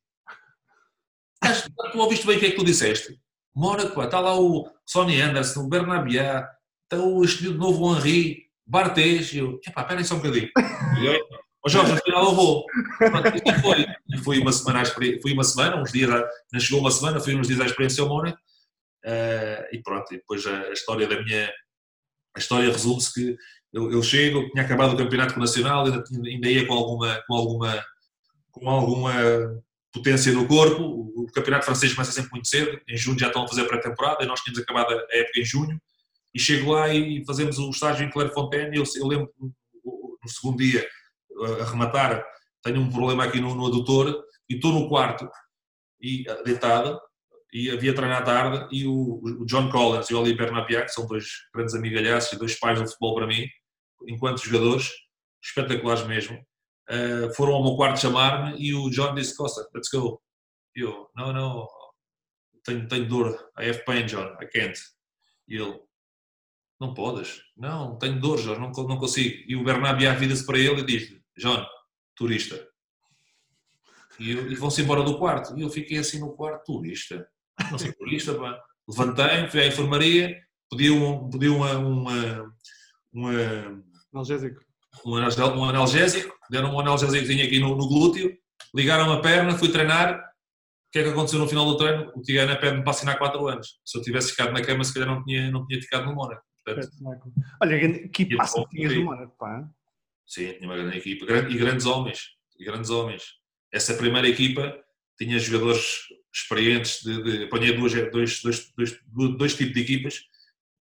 Estás, 1.44 1.64
tu 1.92 2.00
ouviste 2.00 2.26
bem 2.26 2.38
o 2.38 2.40
que 2.40 2.46
é 2.46 2.52
que 2.52 2.56
tu 2.56 2.66
disseste? 2.66 3.20
Mónaco, 3.56 4.02
está 4.02 4.20
lá 4.20 4.40
o 4.40 4.70
Sonny 4.86 5.20
Anderson, 5.20 5.62
o 5.62 5.68
Bernabiá, 5.68 6.48
está 6.84 7.04
o 7.04 7.24
escolhido 7.24 7.58
novo 7.58 7.96
Henri, 7.96 8.46
Bartes. 8.66 9.34
E 9.34 9.40
eu, 9.40 9.60
epá, 9.68 9.82
espera 9.82 10.00
aí 10.00 10.06
só 10.06 10.16
um 10.16 10.20
bocadinho. 10.20 10.50
Oh 11.68 11.70
Jorge, 11.70 11.92
afinal 11.92 12.24
eu 12.24 12.34
vou. 12.34 12.66
Pronto, 12.98 13.62
foi. 13.62 13.86
E 14.10 14.18
fui 14.20 14.40
uma 14.40 14.54
semana, 14.54 14.86
fui 14.86 15.34
uma 15.34 15.44
semana, 15.44 15.82
uns 15.82 15.92
dias, 15.92 16.10
não 16.52 16.60
chegou 16.62 16.80
uma 16.80 16.92
semana, 16.92 17.20
fui 17.20 17.36
uns 17.36 17.48
dias 17.48 17.60
à 17.60 17.66
experiência 17.66 18.02
ao 18.02 18.08
Mónaco. 18.08 18.38
Uh, 19.04 19.76
e 19.76 19.82
pronto, 19.84 20.14
e 20.14 20.18
depois 20.18 20.46
a, 20.48 20.62
a, 20.62 20.72
história 20.72 21.06
da 21.06 21.22
minha. 21.22 21.52
A 22.36 22.40
história 22.40 22.72
resume-se 22.72 23.14
que 23.14 23.38
eu, 23.74 23.92
eu, 23.92 24.02
chego, 24.02 24.50
tinha 24.52 24.64
acabado 24.64 24.94
o 24.94 24.98
campeonato 24.98 25.38
nacional, 25.38 25.86
ainda, 25.86 26.04
ainda 26.26 26.50
ia 26.50 26.66
com 26.66 26.74
alguma, 26.74 27.22
com 27.28 27.34
alguma, 27.36 27.86
com 28.52 28.70
alguma 28.70 29.14
potência 29.92 30.32
no 30.32 30.48
corpo. 30.48 30.82
O, 30.84 31.24
o 31.24 31.32
campeonato 31.34 31.66
francês 31.66 31.94
começa 31.94 32.14
sempre 32.14 32.32
muito 32.32 32.48
cedo, 32.48 32.80
em 32.88 32.96
junho 32.96 33.20
já 33.20 33.28
estão 33.28 33.44
a 33.44 33.48
fazer 33.48 33.66
pré-temporada, 33.66 34.24
e 34.24 34.28
nós 34.28 34.40
tínhamos 34.40 34.62
acabado 34.62 34.94
a 34.94 35.18
época 35.18 35.40
em 35.40 35.46
junho. 35.46 35.82
E 36.34 36.40
chego 36.40 36.72
lá 36.72 36.94
e 36.94 37.26
fazemos 37.26 37.58
o 37.58 37.70
estágio 37.70 38.06
em 38.06 38.10
Clairefontaine. 38.10 38.78
Eu, 38.78 38.84
eu 38.96 39.08
lembro 39.08 39.34
no 39.84 40.30
segundo 40.30 40.58
dia 40.58 40.88
a 41.62 41.66
rematar, 41.66 42.26
tenho 42.64 42.82
um 42.82 42.90
problema 42.92 43.24
aqui 43.24 43.40
no, 43.40 43.56
no 43.56 43.68
adutor 43.68 44.24
e 44.50 44.56
estou 44.56 44.72
no 44.72 44.90
quarto 44.90 45.30
e 46.02 46.24
deitado 46.44 47.00
e 47.54 47.70
havia 47.70 47.96
treino 47.96 48.14
à 48.14 48.22
tarde 48.22 48.68
e 48.76 48.86
o, 48.86 49.22
o 49.24 49.46
John 49.46 49.70
Collins 49.70 50.10
e 50.10 50.14
o 50.14 50.22
Oliver 50.22 50.52
Napier, 50.52 50.86
que 50.86 50.92
são 50.92 51.08
dois 51.08 51.26
grandes 51.54 51.76
amigalhaços 51.76 52.34
e 52.34 52.38
dois 52.38 52.60
pais 52.60 52.80
do 52.80 52.88
futebol 52.88 53.16
para 53.16 53.28
mim, 53.28 53.48
enquanto 54.08 54.44
jogadores, 54.44 54.90
espetaculares 55.42 56.06
mesmo, 56.06 56.38
uh, 56.90 57.34
foram 57.36 57.54
ao 57.54 57.64
meu 57.64 57.76
quarto 57.76 58.02
chamar-me 58.02 58.60
e 58.62 58.74
o 58.74 58.90
John 58.90 59.16
disse, 59.16 59.36
Costa, 59.36 59.68
let's 59.74 59.90
go. 59.90 60.22
E 60.76 60.82
eu, 60.82 61.10
não, 61.16 61.34
não, 61.34 61.68
tenho, 62.64 62.88
tenho 62.88 63.08
dor, 63.08 63.50
I 63.58 63.70
have 63.70 63.86
pain, 63.86 64.06
John, 64.06 64.36
I 64.42 64.46
can't. 64.46 64.80
E 65.48 65.56
ele, 65.56 65.80
não 66.80 66.94
podes. 66.94 67.42
Não, 67.56 67.98
tenho 67.98 68.20
dor, 68.20 68.38
Jorge, 68.38 68.62
não, 68.62 68.72
não 68.72 68.98
consigo. 68.98 69.44
E 69.48 69.56
o 69.56 69.64
Bernabé 69.64 70.14
vira-se 70.16 70.46
para 70.46 70.60
ele 70.60 70.82
e 70.82 70.86
diz-lhe, 70.86 71.17
João, 71.38 71.66
turista. 72.16 72.68
E, 74.20 74.32
e 74.32 74.56
vão-se 74.56 74.82
embora 74.82 75.04
do 75.04 75.18
quarto. 75.18 75.58
E 75.58 75.62
eu 75.62 75.70
fiquei 75.70 76.00
assim 76.00 76.20
no 76.20 76.34
quarto, 76.34 76.64
turista. 76.66 77.28
Não 77.72 77.78
sei, 77.78 77.92
turista, 77.94 78.34
pá. 78.34 78.60
Levantei-me, 78.88 79.50
fui 79.50 79.62
à 79.62 79.68
enfermaria, 79.68 80.42
pedi, 80.72 80.90
um, 80.90 81.30
pedi 81.30 81.50
uma, 81.50 81.78
uma, 81.78 82.54
uma 83.14 83.32
analgésico. 84.14 84.62
Um, 85.06 85.12
um 85.12 85.66
analgésico, 85.66 86.36
deram 86.50 86.74
um 86.74 86.80
analgésico 86.80 87.26
aqui 87.26 87.60
no, 87.60 87.76
no 87.76 87.88
glúteo, 87.88 88.36
ligaram 88.74 89.12
a 89.12 89.22
perna, 89.22 89.58
fui 89.58 89.70
treinar. 89.70 90.18
O 90.18 90.92
que 90.92 91.00
é 91.00 91.04
que 91.04 91.10
aconteceu 91.10 91.38
no 91.38 91.48
final 91.48 91.66
do 91.66 91.78
treino? 91.78 92.12
O 92.16 92.22
Tigana 92.22 92.56
pede-me 92.56 92.82
para 92.82 92.92
assinar 92.92 93.18
4 93.18 93.46
anos. 93.48 93.80
Se 93.86 93.98
eu 93.98 94.02
tivesse 94.02 94.32
ficado 94.32 94.54
na 94.54 94.62
cama, 94.62 94.84
se 94.84 94.94
calhar 94.94 95.10
não 95.10 95.22
tinha, 95.24 95.52
não 95.52 95.66
tinha 95.68 95.82
ficado 95.82 96.06
no 96.06 96.16
Mónaco. 96.16 96.42
Olha, 97.62 98.10
que 98.10 98.36
passa 98.36 98.64
tinhas 98.70 98.96
no 98.96 99.04
Mónaco, 99.04 99.36
pá. 99.38 99.70
Sim, 100.28 100.54
tinha 100.54 100.70
uma 100.70 100.76
grande 100.76 100.98
equipa 100.98 101.26
e 101.26 101.58
grandes 101.58 101.86
homens. 101.86 102.20
E 102.60 102.66
grandes 102.66 102.90
homens. 102.90 103.24
Essa 103.72 103.94
primeira 103.94 104.28
equipa 104.28 104.78
tinha 105.18 105.40
jogadores 105.40 106.02
experientes, 106.34 107.02
de, 107.02 107.24
de, 107.24 107.44
apanhei 107.46 107.74
duas, 107.74 107.94
dois, 108.12 108.42
dois, 108.42 108.74
dois, 108.78 109.00
dois 109.38 109.56
tipos 109.56 109.74
de 109.74 109.82
equipas 109.82 110.22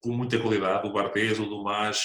com 0.00 0.10
muita 0.10 0.38
qualidade, 0.38 0.86
o 0.86 0.92
Barthez, 0.92 1.38
o 1.38 1.46
Dumas, 1.46 2.00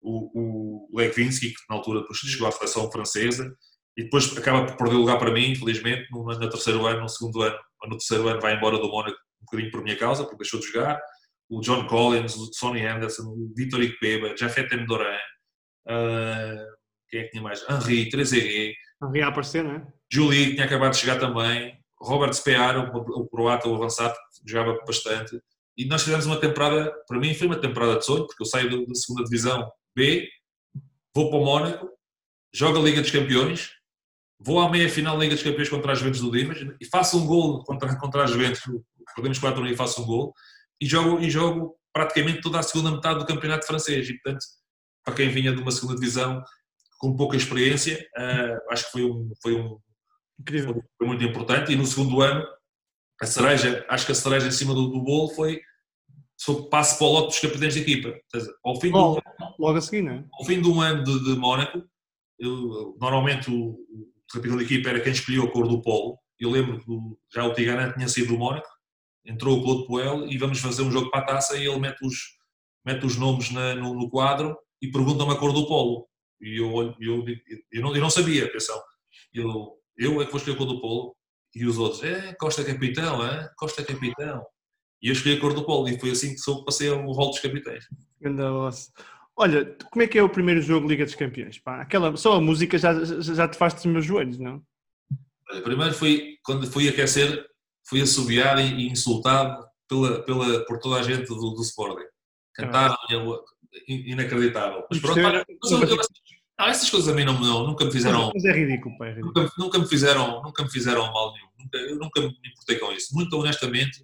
o, 0.00 0.88
o 0.92 0.96
Levinsky, 0.96 1.50
que 1.50 1.60
na 1.68 1.76
altura 1.76 2.00
depois 2.00 2.18
chegou 2.18 2.48
à 2.48 2.52
seleção 2.52 2.90
francesa, 2.90 3.56
e 3.96 4.04
depois 4.04 4.36
acaba 4.36 4.66
por 4.66 4.76
perder 4.76 4.94
lugar 4.94 5.18
para 5.18 5.32
mim, 5.32 5.52
infelizmente, 5.52 6.06
no, 6.10 6.24
no 6.24 6.50
terceiro 6.50 6.86
ano, 6.86 7.00
no 7.00 7.08
segundo 7.08 7.42
ano, 7.42 7.58
no 7.84 7.96
terceiro 7.96 8.28
ano 8.28 8.40
vai 8.40 8.54
embora 8.56 8.78
do 8.78 8.88
Mónaco 8.88 9.16
um 9.40 9.44
bocadinho 9.44 9.70
por 9.70 9.82
minha 9.82 9.96
causa, 9.96 10.24
porque 10.24 10.38
deixou 10.38 10.60
de 10.60 10.66
jogar, 10.66 11.00
o 11.48 11.60
John 11.60 11.86
Collins, 11.86 12.36
o 12.36 12.52
Sonny 12.52 12.86
Anderson, 12.86 13.22
o 13.22 13.52
Vitor 13.56 13.82
Ikpeba, 13.82 14.36
Jafet 14.36 14.72
M. 14.72 14.86
Doran, 14.86 15.16
uh, 15.88 16.79
quem 17.10 17.20
é 17.20 17.24
que 17.24 17.30
tinha 17.30 17.42
mais? 17.42 17.64
Henri, 17.68 18.08
Trezeguet. 18.08 18.74
Henri 19.02 19.22
a 19.22 19.28
aparecer, 19.28 19.64
não 19.64 19.72
é? 19.72 19.86
Julie, 20.10 20.46
que 20.46 20.54
tinha 20.54 20.64
acabado 20.64 20.92
de 20.92 20.98
chegar 20.98 21.18
também. 21.18 21.78
Robert 22.00 22.32
Spear, 22.32 22.94
o, 22.94 22.98
o 22.98 23.28
croata, 23.28 23.68
o 23.68 23.74
avançado, 23.74 24.14
que 24.14 24.50
jogava 24.50 24.78
bastante. 24.86 25.40
E 25.76 25.84
nós 25.84 26.02
fizemos 26.02 26.26
uma 26.26 26.40
temporada, 26.40 26.92
para 27.06 27.18
mim 27.18 27.34
foi 27.34 27.46
uma 27.46 27.60
temporada 27.60 27.98
de 27.98 28.04
sonho, 28.04 28.26
porque 28.26 28.42
eu 28.42 28.46
saio 28.46 28.86
da 28.86 28.94
segunda 28.94 29.24
divisão 29.24 29.70
B, 29.94 30.28
vou 31.14 31.30
para 31.30 31.38
o 31.38 31.44
Mónaco, 31.44 31.88
jogo 32.52 32.78
a 32.78 32.82
Liga 32.82 33.00
dos 33.00 33.10
Campeões, 33.10 33.70
vou 34.38 34.60
à 34.60 34.70
meia-final 34.70 35.16
da 35.16 35.22
Liga 35.22 35.34
dos 35.34 35.44
Campeões 35.44 35.68
contra 35.68 35.92
as 35.92 35.98
Juventus 35.98 36.20
do 36.20 36.30
Dimas 36.30 36.58
e 36.80 36.84
faço 36.86 37.18
um 37.18 37.26
gol 37.26 37.62
contra, 37.64 37.96
contra 37.96 38.24
as 38.24 38.30
Juventus, 38.30 38.62
perdemos 39.14 39.38
4 39.38 39.66
e 39.66 39.76
faço 39.76 40.02
um 40.02 40.06
gol 40.06 40.34
e 40.80 40.86
jogo, 40.86 41.20
e 41.20 41.30
jogo 41.30 41.76
praticamente 41.92 42.40
toda 42.40 42.58
a 42.58 42.62
segunda 42.62 42.90
metade 42.90 43.18
do 43.18 43.26
campeonato 43.26 43.66
francês. 43.66 44.08
E, 44.08 44.14
portanto, 44.14 44.44
para 45.04 45.14
quem 45.14 45.28
vinha 45.28 45.52
de 45.52 45.60
uma 45.60 45.70
segunda 45.70 45.94
divisão 45.94 46.42
com 47.00 47.16
pouca 47.16 47.34
experiência, 47.34 47.98
uh, 48.16 48.72
acho 48.72 48.84
que 48.84 48.92
foi 48.92 49.04
um, 49.04 49.32
foi 49.42 49.54
um 49.54 49.78
foi, 50.46 50.82
foi 50.98 51.06
muito 51.06 51.24
importante. 51.24 51.72
E 51.72 51.76
no 51.76 51.86
segundo 51.86 52.20
ano 52.20 52.46
a 53.20 53.26
cereja, 53.26 53.84
acho 53.88 54.06
que 54.06 54.12
a 54.12 54.14
cereja 54.14 54.46
em 54.46 54.50
cima 54.50 54.74
do, 54.74 54.88
do 54.88 55.00
bolo 55.00 55.28
foi 55.30 55.60
o 56.48 56.68
passo 56.68 56.98
para 56.98 57.06
o 57.06 57.12
lote 57.12 57.28
dos 57.28 57.40
capitães 57.40 57.74
de 57.74 57.80
equipa. 57.80 58.14
Ao 58.64 58.78
fim, 58.80 58.90
logo, 58.90 59.18
um, 59.18 59.54
logo 59.58 59.78
a 59.78 59.80
seguir, 59.80 60.02
não 60.02 60.12
é? 60.12 60.24
Ao 60.32 60.44
fim 60.44 60.60
de 60.60 60.68
um 60.68 60.80
ano 60.80 61.04
de, 61.04 61.24
de 61.24 61.38
Mónaco, 61.38 61.82
eu, 62.38 62.96
normalmente 63.00 63.50
o, 63.50 63.70
o, 63.70 64.10
capitão 64.32 64.56
de 64.56 64.64
equipa 64.64 64.90
era 64.90 65.00
quem 65.00 65.12
escolhia 65.12 65.42
a 65.42 65.50
cor 65.50 65.66
do 65.66 65.82
polo. 65.82 66.18
Eu 66.38 66.50
lembro 66.50 66.80
que 66.80 66.86
já 67.34 67.44
o 67.44 67.52
Tigana 67.52 67.92
tinha 67.92 68.08
saído 68.08 68.32
do 68.32 68.38
Mónaco, 68.38 68.68
entrou 69.24 69.58
o 69.58 69.62
Claude 69.62 69.86
Poel 69.86 70.26
e 70.26 70.38
vamos 70.38 70.58
fazer 70.60 70.82
um 70.82 70.90
jogo 70.90 71.10
para 71.10 71.20
a 71.20 71.26
taça 71.26 71.56
e 71.56 71.66
ele 71.66 71.78
mete 71.78 72.04
os, 72.04 72.14
mete 72.84 73.04
os 73.04 73.16
nomes 73.16 73.50
na, 73.50 73.74
no, 73.74 73.94
no, 73.94 74.08
quadro 74.08 74.56
e 74.80 74.90
pergunta-me 74.90 75.32
a 75.32 75.36
cor 75.36 75.52
do 75.52 75.66
polo. 75.66 76.08
E 76.40 76.60
eu, 76.60 76.94
eu, 77.00 77.24
eu, 77.72 77.82
não, 77.82 77.94
eu 77.94 78.00
não 78.00 78.10
sabia, 78.10 78.46
atenção. 78.46 78.80
Eu, 79.32 79.78
eu 79.96 80.22
é 80.22 80.24
que 80.24 80.30
vou 80.30 80.38
escolher 80.38 80.54
a 80.54 80.58
cor 80.58 80.66
do 80.66 80.80
polo 80.80 81.16
e 81.54 81.66
os 81.66 81.78
outros, 81.78 82.02
é, 82.02 82.32
Costa 82.34 82.64
Capitão, 82.64 83.26
é? 83.26 83.50
Costa 83.56 83.84
Capitão. 83.84 84.44
E 85.02 85.08
eu 85.08 85.12
escolhi 85.12 85.36
a 85.36 85.40
cor 85.40 85.54
do 85.54 85.64
polo 85.64 85.88
e 85.88 85.98
foi 85.98 86.10
assim 86.10 86.30
que 86.30 86.38
soube 86.38 86.64
passei 86.64 86.90
o 86.90 87.12
rol 87.12 87.30
dos 87.30 87.40
capitães. 87.40 87.84
Olha, 89.36 89.74
como 89.90 90.02
é 90.02 90.06
que 90.06 90.18
é 90.18 90.22
o 90.22 90.28
primeiro 90.28 90.60
jogo 90.60 90.86
Liga 90.86 91.04
dos 91.04 91.14
Campeões? 91.14 91.58
Pá, 91.58 91.80
aquela, 91.80 92.14
só 92.16 92.34
a 92.34 92.40
música 92.40 92.76
já, 92.76 92.92
já, 93.02 93.48
te 93.48 93.56
faz 93.56 93.72
dos 93.72 93.86
meus 93.86 94.04
joelhos, 94.04 94.38
não? 94.38 94.62
Olha, 95.50 95.62
primeiro 95.62 95.94
foi, 95.94 96.36
quando 96.44 96.70
fui 96.70 96.88
aquecer, 96.88 97.46
fui 97.88 98.02
assobiado 98.02 98.60
e 98.60 98.86
insultado 98.86 99.66
pela, 99.88 100.22
pela, 100.24 100.64
por 100.66 100.78
toda 100.78 101.00
a 101.00 101.02
gente 101.02 101.26
do, 101.26 101.54
do 101.54 101.62
Sporting. 101.62 102.06
Cantaram, 102.54 102.96
inacreditável. 103.88 104.84
Mas 104.90 105.00
pronto, 105.00 105.20
olha, 105.20 105.44
não, 106.60 106.68
essas 106.68 106.90
coisas 106.90 107.08
a 107.08 107.14
mim 107.14 107.24
não, 107.24 107.40
não, 107.40 107.66
nunca 107.66 107.84
me 107.84 107.92
fizeram. 107.92 108.30
Mas 108.34 108.44
é 108.44 108.52
ridículo, 108.52 108.96
pá, 108.98 109.06
é 109.06 109.10
ridículo. 109.10 109.32
Nunca, 109.34 109.52
nunca, 109.58 109.78
me 109.78 109.88
fizeram, 109.88 110.42
nunca 110.42 110.62
me 110.62 110.70
fizeram 110.70 111.12
mal 111.12 111.32
nenhum. 111.32 111.48
Nunca, 111.58 111.78
eu 111.78 111.96
nunca 111.96 112.20
me 112.20 112.50
importei 112.50 112.78
com 112.78 112.92
isso. 112.92 113.14
Muito 113.14 113.36
honestamente, 113.36 114.02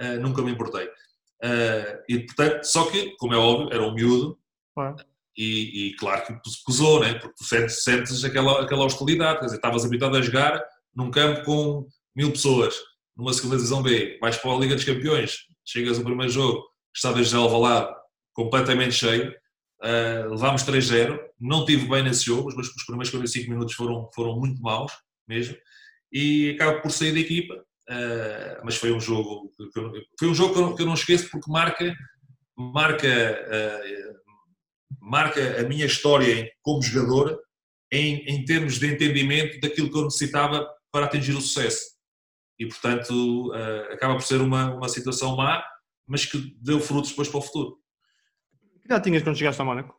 uh, 0.00 0.20
nunca 0.20 0.42
me 0.42 0.50
importei. 0.50 0.86
Uh, 0.86 2.02
e 2.08 2.20
portanto, 2.26 2.64
só 2.64 2.90
que, 2.90 3.14
como 3.16 3.34
é 3.34 3.36
óbvio, 3.36 3.72
era 3.72 3.82
um 3.82 3.94
miúdo. 3.94 4.38
E, 5.38 5.88
e, 5.88 5.96
claro 5.96 6.24
que 6.26 6.34
pesou, 6.66 7.00
né? 7.00 7.14
porque 7.14 7.34
tu 7.36 7.44
sentes, 7.44 7.84
sentes 7.84 8.24
aquela, 8.24 8.62
aquela 8.62 8.84
hostilidade. 8.84 9.38
Quer 9.38 9.44
dizer, 9.46 9.56
estavas 9.56 9.84
habituado 9.84 10.16
a 10.16 10.22
jogar 10.22 10.62
num 10.94 11.10
campo 11.10 11.44
com 11.44 11.86
mil 12.16 12.32
pessoas, 12.32 12.74
numa 13.14 13.32
segunda 13.32 13.56
divisão 13.56 13.82
B, 13.82 14.18
vais 14.20 14.36
para 14.38 14.50
a 14.50 14.58
Liga 14.58 14.74
dos 14.74 14.84
Campeões, 14.84 15.40
chegas 15.64 15.98
ao 15.98 16.04
primeiro 16.04 16.32
jogo, 16.32 16.64
estás 16.94 17.28
já 17.28 17.36
Alvalade 17.36 17.94
completamente 18.32 18.94
cheio, 18.94 19.34
uh, 19.86 20.30
levámos 20.30 20.64
3-0, 20.64 21.18
não 21.40 21.64
tive 21.64 21.88
bem 21.88 22.02
nesse 22.02 22.24
jogo, 22.24 22.52
mas 22.56 22.68
os 22.68 22.84
primeiros 22.84 23.10
45 23.10 23.50
minutos 23.50 23.74
foram, 23.74 24.10
foram 24.14 24.38
muito 24.38 24.60
maus 24.60 24.92
mesmo, 25.28 25.56
e 26.12 26.50
acabo 26.50 26.82
por 26.82 26.90
sair 26.90 27.12
da 27.12 27.20
equipa, 27.20 27.54
uh, 27.54 28.64
mas 28.64 28.76
foi 28.76 28.92
um 28.92 29.00
jogo 29.00 29.50
que 29.72 29.78
eu, 29.78 29.92
foi 30.18 30.28
um 30.28 30.34
jogo 30.34 30.54
que 30.54 30.60
eu, 30.60 30.74
que 30.74 30.82
eu, 30.82 30.86
não 30.86 30.94
esqueço 30.94 31.30
porque 31.30 31.50
marca 31.50 31.94
marca 32.56 33.06
uh, 33.06 34.16
marca 35.00 35.60
a 35.60 35.64
minha 35.64 35.86
história 35.86 36.50
como 36.62 36.82
jogador 36.82 37.38
em, 37.92 38.24
em 38.26 38.44
termos 38.44 38.78
de 38.78 38.86
entendimento 38.86 39.60
daquilo 39.60 39.90
que 39.90 39.96
eu 39.96 40.04
necessitava 40.04 40.66
para 40.90 41.06
atingir 41.06 41.32
o 41.32 41.40
sucesso. 41.40 41.96
E 42.58 42.66
portanto 42.66 43.52
acaba 43.92 44.14
por 44.14 44.22
ser 44.22 44.40
uma, 44.40 44.74
uma 44.74 44.88
situação 44.88 45.36
má 45.36 45.62
mas 46.08 46.24
que 46.24 46.56
deu 46.60 46.80
frutos 46.80 47.10
depois 47.10 47.28
para 47.28 47.38
o 47.38 47.42
futuro 47.42 47.78
que 48.86 48.92
idade 48.92 49.04
tinhas 49.04 49.22
quando 49.22 49.36
chegaste 49.36 49.60
ao 49.60 49.66
Mónaco? 49.66 49.94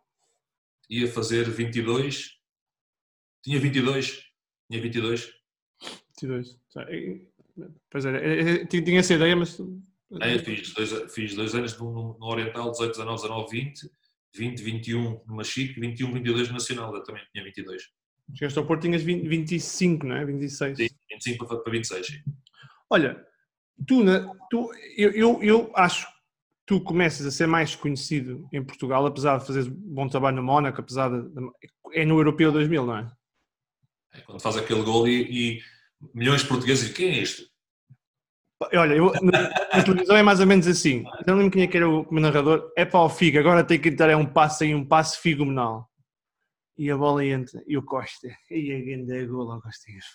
Ia 0.90 1.12
fazer 1.12 1.50
22. 1.50 2.32
Tinha 3.44 3.60
22. 3.60 4.24
Tinha 4.70 4.82
22. 4.82 5.34
22. 6.22 6.58
Pois 7.90 8.06
era, 8.06 8.66
tinha 8.66 9.00
essa 9.00 9.14
ideia, 9.14 9.36
mas. 9.36 9.60
É, 10.22 10.40
fiz, 10.40 10.74
dois, 10.74 11.14
fiz 11.14 11.36
dois 11.36 11.54
anos 11.54 11.78
no, 11.78 12.18
no 12.18 12.26
Oriental, 12.26 12.72
18, 12.72 12.92
19, 12.92 13.22
19, 13.22 13.52
20, 13.52 13.92
20, 14.36 14.62
21 14.62 15.22
numa 15.28 15.44
Chique, 15.44 15.80
21, 15.80 16.14
22 16.14 16.48
no 16.48 16.54
Nacional, 16.54 16.96
eu 16.96 17.04
também 17.04 17.24
tinha 17.32 17.44
22. 17.44 17.84
Chegaste 18.34 18.60
ao 18.60 18.66
Porto, 18.66 18.84
tinhas 18.84 19.02
20, 19.02 19.28
25, 19.28 20.06
não 20.06 20.16
é? 20.16 20.26
26. 20.26 20.78
Sim, 20.78 20.88
25 21.12 21.46
para, 21.46 21.58
para 21.58 21.72
26, 21.72 22.08
sim. 22.08 22.24
Olha, 22.90 23.26
tu, 23.86 24.04
tu 24.50 24.72
eu, 24.96 25.12
eu, 25.12 25.44
eu 25.44 25.72
acho 25.76 26.08
tu 26.68 26.82
começas 26.82 27.26
a 27.26 27.32
ser 27.32 27.48
mais 27.48 27.76
conhecido 27.76 28.48
em 28.52 28.62
Portugal, 28.62 29.06
apesar 29.06 29.40
de 29.40 29.48
fazer 29.48 29.70
bom 29.70 30.08
trabalho 30.08 30.36
no 30.36 30.44
Mónaco, 30.44 30.82
apesar 30.82 31.10
de, 31.10 31.32
é 31.94 32.06
no 32.06 32.20
Europeu 32.20 32.52
2000, 32.52 32.86
não 32.86 32.98
é? 32.98 33.12
é 34.14 34.22
quando 34.22 34.42
faz 34.42 34.58
aquele 34.58 34.84
gol 34.84 35.08
e, 35.08 35.22
e, 35.22 35.62
milhões 36.14 36.42
de 36.42 36.50
portugueses 36.50 36.92
quem 36.92 37.08
é 37.08 37.18
este? 37.20 37.50
Olha, 38.74 38.96
eu, 38.96 39.14
na 39.22 39.84
televisão 39.84 40.18
é 40.18 40.24
mais 40.24 40.40
ou 40.40 40.48
menos 40.48 40.68
assim. 40.68 41.06
Eu 41.20 41.28
não 41.28 41.38
lembro 41.38 41.52
quem 41.54 41.64
é 41.64 41.68
que 41.68 41.78
era 41.78 41.88
o 41.88 42.06
narrador. 42.12 42.72
É 42.76 42.84
para 42.84 43.02
o 43.02 43.10
Figo, 43.10 43.38
agora 43.38 43.64
tem 43.64 43.80
que 43.80 43.92
dar 43.92 44.10
é 44.10 44.16
um 44.16 44.26
passe 44.26 44.66
aí, 44.66 44.76
um 44.76 44.84
passe 44.84 45.20
figomenal 45.20 45.87
e 46.78 46.92
a 46.92 46.96
bola 46.98 47.26
entra, 47.26 47.64
e 47.66 47.76
o 47.76 47.82
Costa, 47.82 48.28
e 48.52 48.72
a 48.72 48.80
grande 48.80 49.26
gol 49.26 49.52
ao 49.52 49.62
Costinhas. 49.62 50.06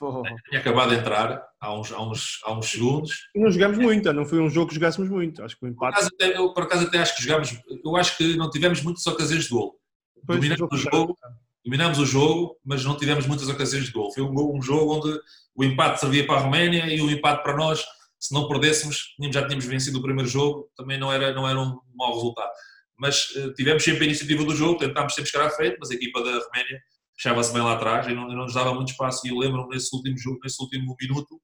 Tinha 0.49 0.61
acabado 0.61 0.91
de 0.91 0.97
entrar 0.97 1.45
há 1.61 1.79
uns, 1.79 1.93
há 1.93 2.01
uns, 2.01 2.41
há 2.45 2.53
uns 2.53 2.71
segundos. 2.71 3.29
E 3.35 3.41
não 3.41 3.51
jogámos 3.51 3.79
muito, 3.79 4.13
não 4.13 4.25
foi 4.25 4.39
um 4.39 4.49
jogo 4.49 4.69
que 4.69 4.77
jogássemos 4.77 5.11
muito. 5.11 5.43
Acho 5.43 5.59
que 5.59 5.65
o 5.65 5.69
empate. 5.69 5.93
Por 5.93 5.99
acaso, 5.99 6.11
até, 6.15 6.39
eu, 6.39 6.55
por 6.55 6.63
acaso 6.63 6.87
até 6.87 6.99
acho 6.99 7.17
que 7.17 7.23
jogámos, 7.23 7.61
eu 7.85 7.97
acho 7.97 8.17
que 8.17 8.37
não 8.37 8.49
tivemos 8.49 8.81
muitas 8.81 9.05
ocasiões 9.07 9.45
de 9.45 9.51
gol. 9.51 9.77
Pois, 10.25 10.39
dominámos 10.39 10.73
o 10.73 10.77
jogo, 10.77 11.19
dominámos 11.65 11.99
o 11.99 12.07
jogo, 12.07 12.57
mas 12.65 12.85
não 12.85 12.97
tivemos 12.97 13.27
muitas 13.27 13.49
ocasiões 13.49 13.87
de 13.87 13.93
gol. 13.93 14.13
Foi 14.13 14.23
um, 14.23 14.57
um 14.57 14.63
jogo 14.63 14.95
onde 14.95 15.21
o 15.57 15.65
empate 15.65 15.99
servia 15.99 16.25
para 16.25 16.37
a 16.37 16.43
Roménia 16.45 16.87
e 16.95 17.01
o 17.01 17.11
empate 17.11 17.43
para 17.43 17.57
nós, 17.57 17.85
se 18.21 18.33
não 18.33 18.47
perdêssemos, 18.47 19.17
já 19.33 19.45
tínhamos 19.45 19.65
vencido 19.65 19.99
o 19.99 20.03
primeiro 20.03 20.31
jogo, 20.31 20.71
também 20.77 20.97
não 20.97 21.13
era, 21.13 21.35
não 21.35 21.49
era 21.49 21.59
um 21.59 21.77
mau 21.97 22.15
resultado 22.15 22.53
mas 22.99 23.31
uh, 23.31 23.53
tivemos 23.55 23.83
sempre 23.83 24.05
a 24.05 24.07
iniciativa 24.07 24.45
do 24.45 24.55
jogo, 24.55 24.79
tentámos 24.79 25.15
sempre 25.15 25.31
chegar 25.31 25.47
à 25.47 25.51
frente, 25.51 25.77
mas 25.79 25.91
a 25.91 25.95
equipa 25.95 26.23
da 26.23 26.31
Roménia 26.31 26.81
fechava-se 27.17 27.53
bem 27.53 27.63
lá 27.63 27.75
atrás 27.75 28.07
e 28.07 28.15
não, 28.15 28.27
não 28.29 28.45
nos 28.45 28.55
dava 28.55 28.75
muito 28.75 28.91
espaço. 28.91 29.27
E 29.27 29.31
lembro-me 29.31 29.69
nesse 29.69 29.95
último 29.95 30.19
jogo, 30.19 30.41
nesse 30.43 30.63
último 30.63 30.97
minuto, 31.01 31.41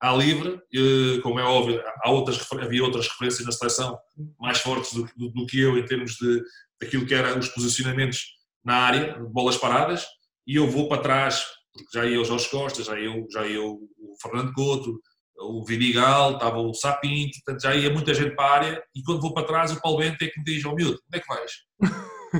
à 0.00 0.12
livre, 0.14 0.50
uh, 0.50 1.22
como 1.22 1.38
é 1.38 1.44
óbvio, 1.44 1.82
há 2.02 2.10
outras, 2.10 2.40
havia 2.60 2.84
outras 2.84 3.08
referências 3.08 3.46
na 3.46 3.52
seleção 3.52 3.98
mais 4.38 4.58
fortes 4.58 4.92
do, 4.92 5.08
do, 5.16 5.30
do 5.30 5.46
que 5.46 5.60
eu 5.60 5.78
em 5.78 5.84
termos 5.84 6.12
de 6.16 6.42
daquilo 6.80 7.06
que 7.06 7.14
eram 7.14 7.38
os 7.38 7.48
posicionamentos 7.48 8.34
na 8.64 8.76
área, 8.76 9.18
bolas 9.30 9.56
paradas, 9.56 10.06
e 10.46 10.56
eu 10.56 10.70
vou 10.70 10.88
para 10.88 11.02
trás, 11.02 11.44
porque 11.72 11.88
já 11.98 12.04
ia 12.04 12.20
o 12.20 12.24
Jorge 12.24 12.48
Costa, 12.50 12.82
já 12.82 12.98
ia, 12.98 13.24
já 13.30 13.46
ia 13.46 13.62
o 13.62 13.88
Fernando 14.20 14.52
Couto, 14.52 15.00
o 15.38 15.64
Vidigal, 15.64 16.34
estava 16.34 16.58
o 16.58 16.74
Sapinto, 16.74 17.38
portanto 17.44 17.62
já 17.62 17.74
ia 17.74 17.90
muita 17.90 18.14
gente 18.14 18.34
para 18.34 18.44
a 18.44 18.54
área 18.54 18.84
e 18.94 19.02
quando 19.02 19.20
vou 19.20 19.34
para 19.34 19.46
trás 19.46 19.72
o 19.72 19.80
Paulo 19.80 19.98
Bento 19.98 20.22
é 20.22 20.28
que 20.28 20.38
me 20.38 20.44
diz, 20.44 20.64
ó 20.64 20.70
oh, 20.70 20.74
miúdo, 20.74 21.00
onde 21.06 21.18
é 21.18 21.20
que 21.20 21.28
vais? 21.28 21.52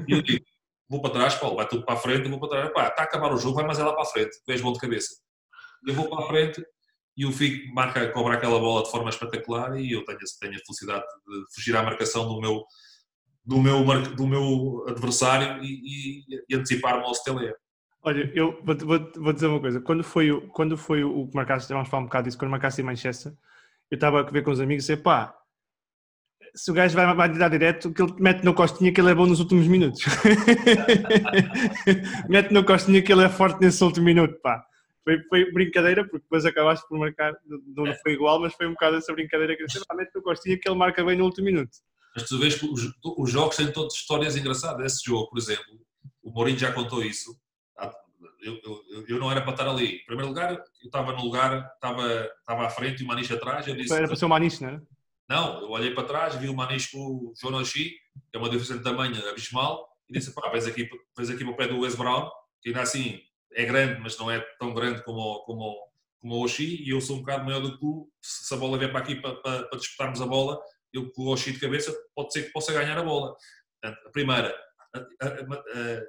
E 0.09 0.13
eu 0.13 0.23
digo, 0.23 0.45
vou 0.89 1.01
para 1.01 1.13
trás, 1.13 1.35
Paulo, 1.35 1.57
vai 1.57 1.69
tudo 1.69 1.85
para 1.85 1.95
a 1.95 1.99
frente, 1.99 2.25
eu 2.25 2.31
vou 2.31 2.41
para 2.41 2.49
trás, 2.49 2.73
pá, 2.73 2.89
está 2.89 3.03
a 3.03 3.05
acabar 3.05 3.33
o 3.33 3.39
jogo, 3.39 3.57
vai 3.57 3.65
mais 3.65 3.79
é 3.79 3.85
lá 3.85 3.93
para 3.93 4.03
a 4.03 4.07
frente, 4.07 4.37
tu 4.45 4.53
és 4.53 4.61
bom 4.61 4.73
de 4.73 4.79
cabeça. 4.79 5.15
Eu 5.87 5.95
vou 5.95 6.09
para 6.09 6.25
a 6.25 6.29
frente 6.29 6.65
e 7.17 7.27
o 7.27 7.33
Figo 7.33 7.73
marca, 7.75 8.11
cobra 8.11 8.35
aquela 8.35 8.59
bola 8.59 8.83
de 8.83 8.91
forma 8.91 9.11
espetacular 9.11 9.79
e 9.79 9.93
eu 9.93 10.05
tenho, 10.05 10.19
tenho 10.41 10.55
a 10.55 10.65
felicidade 10.67 11.05
de 11.05 11.55
fugir 11.55 11.77
à 11.77 11.83
marcação 11.83 12.29
do 12.29 12.41
meu, 12.41 12.65
do 13.45 13.61
meu, 13.61 13.85
do 14.15 14.27
meu 14.27 14.85
adversário 14.89 15.63
e, 15.63 16.23
e, 16.29 16.45
e 16.49 16.57
antecipar-me 16.57 17.05
ao 17.05 17.15
Steleia. 17.15 17.55
Olha, 18.07 18.31
eu 18.35 18.61
vou, 18.63 18.77
vou, 18.77 19.13
vou, 19.17 19.33
dizer 19.33 19.47
uma 19.47 19.59
coisa. 19.59 19.81
Quando 19.81 20.05
foi, 20.05 20.39
quando 20.49 20.77
foi 20.77 21.03
o 21.03 21.27
que 21.27 21.35
marcaste, 21.35 21.73
vamos 21.73 21.89
falar 21.89 22.03
um 22.03 22.07
bocado 22.07 22.25
disso, 22.25 22.39
quando 22.39 22.51
marcaste 22.51 22.83
em 22.83 22.85
Manchester, 22.85 23.33
eu 23.91 23.95
estava 23.95 24.21
a 24.21 24.23
ver 24.23 24.45
com 24.45 24.51
os 24.51 24.61
amigos 24.61 24.85
e 24.85 24.93
disse, 24.93 25.03
pá, 25.03 25.35
se 26.55 26.71
o 26.71 26.75
gajo 26.75 26.95
vai, 26.95 27.15
vai 27.15 27.33
dar 27.33 27.49
direto, 27.49 27.91
que 27.95 28.03
ele 28.03 28.13
mete 28.19 28.45
no 28.45 28.53
costinha 28.53 28.93
que 28.93 29.01
ele 29.01 29.11
é 29.11 29.15
bom 29.15 29.25
nos 29.25 29.41
últimos 29.41 29.67
minutos. 29.67 30.03
mete 32.29 32.53
no 32.53 32.63
costinha 32.63 33.01
que 33.01 33.11
ele 33.11 33.25
é 33.25 33.29
forte 33.31 33.59
nesse 33.63 33.83
último 33.83 34.05
minuto, 34.05 34.39
pá. 34.43 34.63
Foi, 35.03 35.23
foi 35.23 35.51
brincadeira, 35.51 36.05
porque 36.05 36.19
depois 36.19 36.45
acabaste 36.45 36.87
por 36.87 36.99
marcar, 36.99 37.33
não 37.75 37.87
foi 38.03 38.13
igual, 38.13 38.39
mas 38.39 38.53
foi 38.53 38.67
um 38.67 38.73
bocado 38.73 38.97
essa 38.97 39.15
brincadeira 39.15 39.57
que 39.57 39.63
eu 39.63 39.67
disse, 39.67 39.83
pá, 39.87 39.95
mete 39.95 40.15
no 40.15 40.23
costinha 40.23 40.59
que 40.59 40.69
ele 40.69 40.77
marca 40.77 41.03
bem 41.03 41.17
no 41.17 41.25
último 41.25 41.47
minuto. 41.47 41.73
Mas 42.15 42.29
tu 42.29 42.39
vês 42.39 42.55
que 42.55 42.67
os, 42.67 42.93
os 43.03 43.31
jogos 43.31 43.57
têm 43.57 43.73
todas 43.73 43.95
histórias 43.95 44.37
engraçadas. 44.37 44.93
Esse 44.93 45.07
jogo, 45.07 45.31
por 45.31 45.39
exemplo, 45.39 45.81
o 46.23 46.31
Mourinho 46.31 46.59
já 46.59 46.71
contou 46.71 47.03
isso 47.03 47.43
eu, 48.45 48.61
eu, 48.63 49.05
eu, 49.09 49.19
não 49.19 49.31
era 49.31 49.41
para 49.41 49.53
estar 49.53 49.69
ali. 49.69 49.97
Em 49.97 50.05
primeiro 50.05 50.29
lugar, 50.29 50.53
eu 50.53 50.87
estava 50.87 51.13
no 51.13 51.23
lugar, 51.23 51.73
estava, 51.75 52.31
estava 52.39 52.67
à 52.67 52.71
frente 52.71 53.01
e 53.01 53.05
o 53.05 53.07
Maniche 53.07 53.33
atrás. 53.33 53.67
Eu 53.67 53.75
disse, 53.75 53.95
era 53.95 54.07
para 54.07 54.17
ser 54.17 54.27
o 54.27 54.29
Maniche, 54.29 54.63
não 54.63 54.69
era? 54.69 54.83
Não, 55.29 55.63
eu 55.63 55.71
olhei 55.71 55.95
para 55.95 56.07
trás, 56.07 56.35
vi 56.35 56.49
o 56.49 56.55
Maniche 56.55 56.93
com 56.93 56.99
o 56.99 57.35
João 57.41 57.55
Oshie, 57.55 57.91
que 58.31 58.37
é 58.37 58.39
uma 58.39 58.51
diferença 58.51 58.77
de 58.77 58.85
tamanho 58.85 59.29
abismal, 59.29 59.89
e 60.09 60.13
disse: 60.13 60.35
pá, 60.35 60.49
vens 60.51 60.67
aqui, 60.67 60.89
vens 61.17 61.31
aqui 61.31 61.45
para 61.45 61.53
o 61.53 61.57
pé 61.57 61.67
do 61.67 61.81
Wes 61.81 61.95
Brown, 61.95 62.31
que 62.63 62.69
ainda 62.69 62.83
assim 62.83 63.21
é 63.53 63.65
grande, 63.65 64.01
mas 64.01 64.19
não 64.19 64.31
é 64.31 64.41
tão 64.59 64.75
grande 64.75 65.03
como, 65.03 65.41
como, 65.45 65.77
como 66.21 66.35
o 66.35 66.45
Oshie, 66.45 66.83
e 66.83 66.91
eu 66.91 67.01
sou 67.01 67.17
um 67.17 67.21
bocado 67.21 67.45
maior 67.45 67.61
do 67.61 67.73
que 67.73 67.81
tu. 67.81 68.11
Se 68.21 68.53
a 68.53 68.57
bola 68.57 68.79
vier 68.79 68.91
para 68.91 69.01
aqui 69.01 69.17
para, 69.17 69.35
para, 69.37 69.63
para 69.65 69.79
disputarmos 69.79 70.21
a 70.21 70.27
bola, 70.27 70.61
eu 70.93 71.11
com 71.13 71.23
o 71.23 71.33
Oshie 71.33 71.53
de 71.53 71.61
cabeça, 71.61 71.95
pode 72.15 72.33
ser 72.33 72.45
que 72.45 72.53
possa 72.53 72.73
ganhar 72.73 72.99
a 72.99 73.03
bola. 73.03 73.35
Portanto, 73.81 74.07
a 74.07 74.11
primeira, 74.11 74.55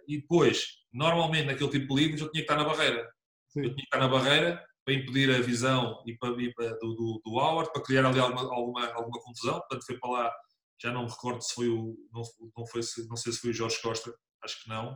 e 0.07 0.19
depois, 0.19 0.65
normalmente 0.93 1.47
naquele 1.47 1.69
tipo 1.69 1.95
de 1.95 2.01
livros 2.01 2.21
eu 2.21 2.31
tinha 2.31 2.45
que 2.45 2.51
estar 2.51 2.55
na 2.55 2.69
barreira. 2.69 3.09
Sim. 3.49 3.61
Eu 3.61 3.69
tinha 3.69 3.75
que 3.75 3.81
estar 3.83 3.99
na 3.99 4.07
barreira 4.07 4.63
para 4.85 4.93
impedir 4.93 5.33
a 5.33 5.41
visão 5.41 6.03
e 6.05 6.15
para, 6.15 6.41
e 6.41 6.53
para, 6.53 6.69
do, 6.77 6.93
do, 6.93 7.21
do 7.25 7.31
Howard, 7.31 7.71
para 7.73 7.81
criar 7.81 8.05
ali 8.05 8.19
alguma, 8.19 8.41
alguma, 8.41 8.85
alguma 8.93 9.19
confusão. 9.19 9.59
Portanto, 9.59 9.85
foi 9.85 9.97
para 9.97 10.11
lá, 10.11 10.33
já 10.81 10.91
não 10.91 11.03
me 11.03 11.09
recordo 11.09 11.41
se 11.41 11.53
foi 11.53 11.67
o. 11.69 11.97
Não, 12.13 12.21
não, 12.55 12.67
foi, 12.67 12.81
não 13.09 13.17
sei 13.17 13.33
se 13.33 13.39
foi 13.39 13.49
o 13.49 13.53
Jorge 13.53 13.81
Costa, 13.81 14.13
acho 14.43 14.61
que 14.61 14.69
não. 14.69 14.93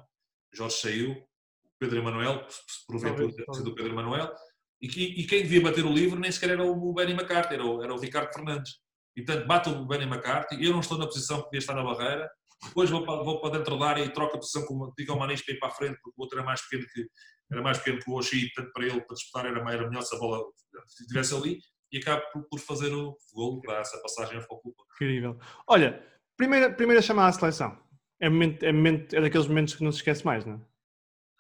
O 0.54 0.56
Jorge 0.56 0.76
saiu, 0.76 1.12
o 1.12 1.26
Pedro 1.80 1.98
Emanuel, 1.98 2.46
porventura 2.88 3.34
ter 3.34 3.46
sido 3.54 3.72
o 3.72 3.76
Pedro 3.76 3.94
Emanuel. 3.94 4.32
E, 4.82 4.88
e, 5.22 5.28
quem 5.28 5.44
devia 5.44 5.62
bater 5.62 5.84
o 5.84 5.92
livro 5.92 6.18
nem 6.18 6.32
sequer 6.32 6.52
era 6.52 6.64
o 6.64 6.94
Benny 6.94 7.12
McCarthy, 7.12 7.56
era 7.56 7.66
o, 7.66 7.84
era 7.84 7.94
o 7.94 8.00
Ricardo 8.00 8.32
Fernandes. 8.32 8.80
E 9.16 9.24
portanto, 9.24 9.48
bate 9.48 9.70
o 9.70 9.86
Benny 9.86 10.06
McCarthy, 10.06 10.64
eu 10.64 10.72
não 10.72 10.80
estou 10.80 10.98
na 10.98 11.06
posição 11.06 11.40
que 11.40 11.46
devia 11.46 11.60
estar 11.60 11.74
na 11.74 11.84
barreira, 11.84 12.30
depois 12.64 12.90
vou 12.90 13.06
para, 13.06 13.24
vou 13.24 13.40
para 13.40 13.58
dentro 13.58 13.78
da 13.78 13.86
área 13.86 14.04
e 14.04 14.10
troco 14.10 14.36
a 14.36 14.40
posição 14.40 14.66
com 14.66 14.92
diga 14.98 15.14
ao 15.14 15.20
Manis 15.20 15.42
para 15.42 15.54
ir 15.54 15.60
para 15.60 15.70
a 15.70 15.72
frente, 15.72 16.00
porque 16.02 16.16
o 16.18 16.22
outro 16.22 16.38
era 16.38 16.46
mais 16.46 16.62
pequeno 16.62 16.88
que, 16.94 17.08
era 17.52 17.62
mais 17.62 17.78
pequeno 17.78 18.00
que 18.00 18.10
o 18.10 18.16
Oxi, 18.16 18.46
e 18.46 18.54
portanto 18.54 18.74
para 18.74 18.86
ele, 18.86 19.02
para 19.02 19.16
disputar, 19.16 19.46
era, 19.46 19.74
era 19.74 19.88
melhor 19.88 20.02
se 20.02 20.16
a 20.16 20.20
bola 20.20 20.44
estivesse 21.00 21.36
ali, 21.36 21.60
e 21.92 21.98
acaba 21.98 22.22
por, 22.50 22.60
fazer 22.60 22.94
o 22.94 23.18
gol 23.34 23.62
para 23.62 23.80
essa 23.80 24.00
passagem 24.02 24.38
a 24.38 24.42
Foco. 24.42 24.74
Incrível. 24.94 25.40
Olha, 25.68 26.06
primeira, 26.38 26.72
primeira 26.72 27.02
chamada 27.02 27.30
à 27.30 27.32
seleção. 27.32 27.80
É, 28.22 28.30
momento, 28.30 28.64
é, 28.64 28.72
momento, 28.72 29.16
é 29.16 29.22
daqueles 29.22 29.48
momentos 29.48 29.76
que 29.76 29.84
não 29.84 29.92
se 29.92 30.00
esquece 30.00 30.26
mais, 30.26 30.46
não 30.46 30.56
é? 30.56 30.60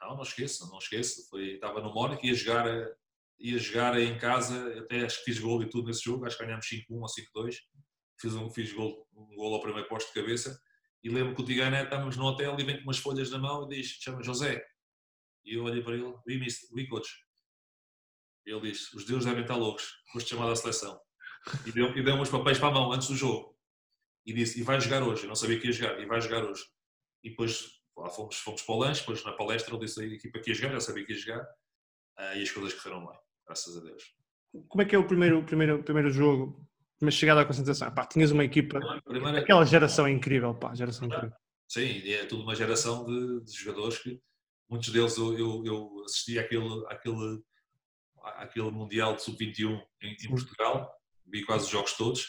Não, 0.01 0.15
não 0.15 0.23
esqueço, 0.23 0.67
não 0.71 0.77
esqueço. 0.77 1.29
Foi, 1.29 1.55
estava 1.55 1.81
no 1.81 1.93
Mónaco, 1.93 2.25
ia 2.25 2.33
jogar, 2.33 2.65
ia 3.37 3.59
jogar 3.59 3.99
em 3.99 4.17
casa, 4.17 4.79
até 4.79 5.05
acho 5.05 5.19
que 5.19 5.25
fiz 5.25 5.39
gol 5.39 5.61
e 5.61 5.69
tudo 5.69 5.87
nesse 5.87 6.03
jogo, 6.03 6.25
acho 6.25 6.37
que 6.37 6.45
ganhámos 6.45 6.65
5-1 6.65 6.83
ou 6.89 7.45
5-2. 7.45 7.55
Fiz 8.19 8.33
um, 8.35 8.49
fiz 8.49 8.73
gol, 8.73 9.07
um 9.13 9.35
gol 9.35 9.53
ao 9.53 9.61
primeiro 9.61 9.87
posto 9.87 10.07
de 10.07 10.21
cabeça. 10.21 10.59
E 11.03 11.09
lembro 11.09 11.35
que 11.35 11.41
o 11.41 11.45
Tigana 11.45 11.83
estávamos 11.83 12.17
no 12.17 12.25
hotel 12.25 12.59
e 12.59 12.63
vem 12.63 12.77
com 12.77 12.83
umas 12.83 12.97
folhas 12.97 13.31
na 13.31 13.37
mão 13.37 13.65
e 13.65 13.75
diz: 13.75 13.87
chama 14.01 14.23
José. 14.23 14.65
E 15.45 15.55
eu 15.55 15.63
olhei 15.63 15.81
para 15.81 15.93
ele: 15.93 16.13
vi, 16.25 16.39
vi 16.73 16.87
coach. 16.87 17.09
Ele 18.45 18.71
diz: 18.71 18.93
os 18.93 19.05
deuses 19.05 19.25
devem 19.25 19.41
estar 19.41 19.55
loucos, 19.55 20.03
foste 20.11 20.29
chamado 20.29 20.51
à 20.51 20.55
seleção. 20.55 20.99
E 21.65 21.71
deu, 21.71 21.95
e 21.95 22.03
deu 22.03 22.15
uns 22.15 22.29
papéis 22.29 22.57
para 22.57 22.67
a 22.69 22.71
mão 22.71 22.91
antes 22.91 23.07
do 23.07 23.15
jogo. 23.15 23.57
E 24.25 24.33
disse: 24.33 24.59
e 24.59 24.63
vai 24.63 24.79
jogar 24.81 25.03
hoje. 25.03 25.23
Eu 25.23 25.29
não 25.29 25.35
sabia 25.35 25.59
que 25.59 25.67
ia 25.67 25.73
jogar, 25.73 25.99
e 25.99 26.05
vai 26.05 26.19
jogar 26.19 26.43
hoje. 26.43 26.63
E 27.23 27.29
depois 27.29 27.79
lá 27.97 28.09
fomos, 28.09 28.37
fomos 28.37 28.61
para 28.61 28.75
o 28.75 28.79
lanche, 28.79 29.01
depois 29.01 29.23
na 29.23 29.33
palestra 29.33 29.73
ele 29.73 29.85
disse 29.85 30.01
a 30.01 30.05
equipa 30.05 30.39
que 30.39 30.49
ia 30.49 30.55
jogar, 30.55 30.73
já 30.73 30.79
sabia 30.81 31.05
que 31.05 31.13
ia 31.13 31.19
jogar. 31.19 31.43
Uh, 32.17 32.35
e 32.35 32.43
as 32.43 32.51
coisas 32.51 32.73
correram 32.73 33.05
bem, 33.05 33.17
graças 33.45 33.77
a 33.77 33.81
Deus. 33.81 34.03
Como 34.67 34.81
é 34.81 34.85
que 34.85 34.95
é 34.95 34.99
o 34.99 35.07
primeiro, 35.07 35.45
primeiro, 35.45 35.83
primeiro 35.83 36.09
jogo 36.09 36.68
mas 37.01 37.13
chegada 37.13 37.41
à 37.41 37.45
concentração, 37.45 37.93
pá, 37.93 38.05
tinhas 38.05 38.31
uma 38.31 38.43
equipa, 38.43 38.79
Primeira... 39.05 39.39
aquela 39.39 39.65
geração 39.65 40.05
é 40.05 40.11
incrível, 40.11 40.53
pá, 40.53 40.73
geração 40.75 41.07
incrível. 41.07 41.31
Sim, 41.67 42.01
é 42.11 42.25
tudo 42.25 42.43
uma 42.43 42.55
geração 42.55 43.05
de, 43.05 43.45
de 43.45 43.53
jogadores 43.53 43.99
que 43.99 44.19
muitos 44.69 44.89
deles 44.89 45.17
eu, 45.17 45.37
eu, 45.37 45.63
eu 45.65 46.03
assisti 46.05 46.37
àquele, 46.37 46.85
àquele, 46.87 47.41
àquele 48.23 48.71
Mundial 48.71 49.15
de 49.15 49.23
Sub-21 49.23 49.81
em, 50.01 50.15
em, 50.23 50.29
Portugal, 50.29 50.93
vi 51.25 51.43
quase 51.45 51.65
os 51.65 51.71
jogos 51.71 51.93
todos, 51.93 52.25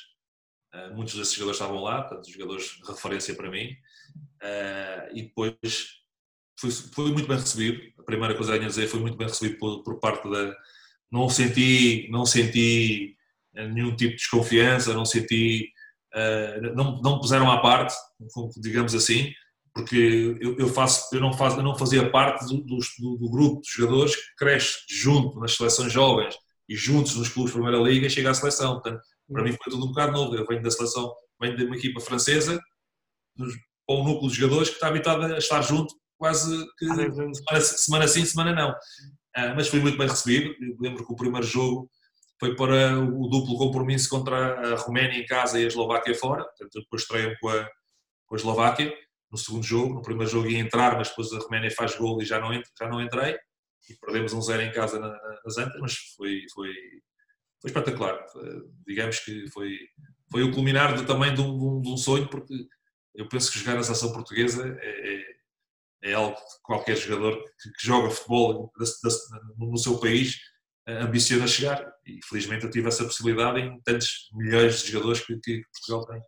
uh, 0.74 0.94
muitos 0.94 1.14
desses 1.14 1.35
jogadores 1.35 1.61
estavam 1.61 1.83
lá, 1.83 2.02
portanto, 2.02 2.30
jogadores 2.30 2.64
de 2.64 2.87
referência 2.87 3.35
para 3.35 3.50
mim, 3.50 3.72
uh, 4.42 5.16
e 5.16 5.22
depois 5.22 6.00
foi, 6.59 6.70
foi, 6.70 7.12
muito 7.12 7.26
bem 7.26 7.38
recebido, 7.38 7.92
a 7.98 8.02
primeira 8.04 8.35
coisa 8.35 8.54
a 8.54 8.59
dizer 8.59 8.87
foi 8.87 9.00
muito 9.00 9.16
bem 9.16 9.26
recebido 9.26 9.59
por, 9.59 9.83
por 9.83 9.98
parte 9.98 10.28
da... 10.30 10.54
Não 11.11 11.28
senti, 11.28 12.09
não 12.09 12.24
senti 12.24 13.16
nenhum 13.54 13.94
tipo 13.96 14.12
de 14.12 14.16
desconfiança, 14.16 14.94
não 14.94 15.04
senti, 15.04 15.68
uh, 16.14 16.74
não, 16.74 17.00
não 17.00 17.20
puseram 17.20 17.50
à 17.50 17.60
parte, 17.60 17.94
digamos 18.58 18.94
assim, 18.94 19.32
porque 19.74 20.36
eu, 20.40 20.58
eu, 20.58 20.68
faço, 20.68 21.14
eu, 21.14 21.20
não, 21.20 21.32
faço, 21.32 21.58
eu 21.58 21.62
não 21.62 21.76
fazia 21.76 22.10
parte 22.10 22.44
do, 22.46 22.62
do, 22.62 22.78
do, 23.18 23.30
grupo 23.30 23.60
de 23.60 23.70
jogadores 23.70 24.16
que 24.16 24.36
cresce 24.36 24.78
junto 24.88 25.38
nas 25.38 25.54
seleções 25.54 25.92
jovens 25.92 26.34
e 26.68 26.74
juntos 26.74 27.16
nos 27.16 27.28
clubes 27.28 27.52
de 27.52 27.58
Primeira 27.60 27.82
Liga 27.82 28.06
e 28.06 28.10
chega 28.10 28.30
à 28.30 28.34
seleção. 28.34 28.74
Portanto, 28.74 29.00
para 29.32 29.44
mim 29.44 29.52
foi 29.52 29.72
tudo 29.72 29.84
um 29.84 29.88
bocado 29.88 30.12
novo. 30.12 30.34
Eu 30.34 30.46
venho 30.46 30.62
da 30.62 30.70
seleção, 30.70 31.12
venho 31.40 31.56
de 31.56 31.64
uma 31.64 31.76
equipa 31.76 32.00
francesa, 32.00 32.60
para 33.36 33.96
um 33.96 34.04
núcleo 34.04 34.30
de 34.30 34.36
jogadores 34.36 34.68
que 34.68 34.74
está 34.74 34.88
habituado 34.88 35.24
a 35.24 35.38
estar 35.38 35.62
junto 35.62 35.94
quase 36.18 36.66
que 36.76 36.86
semana, 36.86 37.60
semana 37.60 38.08
sim, 38.08 38.24
semana 38.24 38.52
não. 38.52 38.70
Uh, 38.70 39.54
mas 39.54 39.68
foi 39.68 39.80
muito 39.80 39.96
bem 39.96 40.08
recebido. 40.08 40.52
Eu 40.60 40.76
lembro 40.80 41.06
que 41.06 41.12
o 41.12 41.16
primeiro 41.16 41.46
jogo 41.46 41.88
foi 42.40 42.57
para 42.57 42.98
o 42.98 43.29
duplo 43.29 43.59
compromisso 43.59 44.09
contra 44.09 44.72
a 44.72 44.76
Roménia 44.76 45.20
em 45.20 45.26
casa 45.26 45.61
e 45.61 45.64
a 45.64 45.66
Eslováquia 45.66 46.14
fora, 46.14 46.42
portanto 46.42 46.81
depois 46.81 47.03
estreiam 47.03 47.35
com 47.38 47.50
a, 47.50 47.68
com 48.26 48.35
a 48.35 48.38
Eslováquia 48.38 48.92
no 49.31 49.37
segundo 49.37 49.62
jogo, 49.62 49.94
no 49.94 50.03
primeiro 50.03 50.31
jogo 50.31 50.48
ia 50.48 50.59
entrar, 50.59 50.96
mas 50.96 51.11
depois 51.11 51.31
a 51.33 51.38
Roménia 51.38 51.70
faz 51.70 51.94
gol 51.96 52.20
e 52.20 52.24
já 52.24 52.40
não, 52.40 52.50
já 52.53 52.88
não 52.88 53.00
entrei, 53.00 53.38
e 53.88 53.94
perdemos 54.00 54.33
um 54.33 54.40
zero 54.40 54.62
em 54.62 54.72
casa 54.72 54.98
na, 54.98 55.09
nas 55.44 55.59
Antas, 55.59 55.81
mas 55.81 55.94
foi, 56.16 56.46
foi, 56.53 56.72
foi 57.61 57.70
espetacular, 57.70 58.18
digamos 58.87 59.20
que 59.20 59.48
foi, 59.50 59.79
foi 60.33 60.42
o 60.42 60.50
culminar 60.50 60.96
do, 60.96 61.07
também 61.07 61.35
de 61.35 61.42
um, 61.42 61.81
de 61.81 61.88
um, 61.90 61.96
sonho, 61.96 62.26
porque 62.29 62.55
eu 63.14 63.29
penso 63.29 63.53
que 63.53 63.59
jogar 63.59 63.74
na 63.74 63.83
seleção 63.83 64.12
portuguesa 64.12 64.76
é, 64.81 65.14
é, 65.14 66.11
é 66.11 66.12
algo 66.14 66.35
que 66.35 66.42
qualquer 66.62 66.96
jogador 66.96 67.37
que, 67.61 67.70
que 67.70 67.87
joga 67.87 68.11
futebol 68.11 68.72
no 69.59 69.79
seu 69.79 69.98
país 69.98 70.40
ambiciona 70.86 71.46
chegar 71.46 71.92
e 72.06 72.18
felizmente 72.24 72.64
eu 72.64 72.70
tive 72.70 72.88
essa 72.88 73.04
possibilidade 73.04 73.60
em 73.60 73.80
tantos 73.82 74.28
milhões 74.32 74.82
de 74.82 74.92
jogadores 74.92 75.24
que, 75.24 75.38
que 75.38 75.62
Portugal 75.72 76.06
tem. 76.06 76.22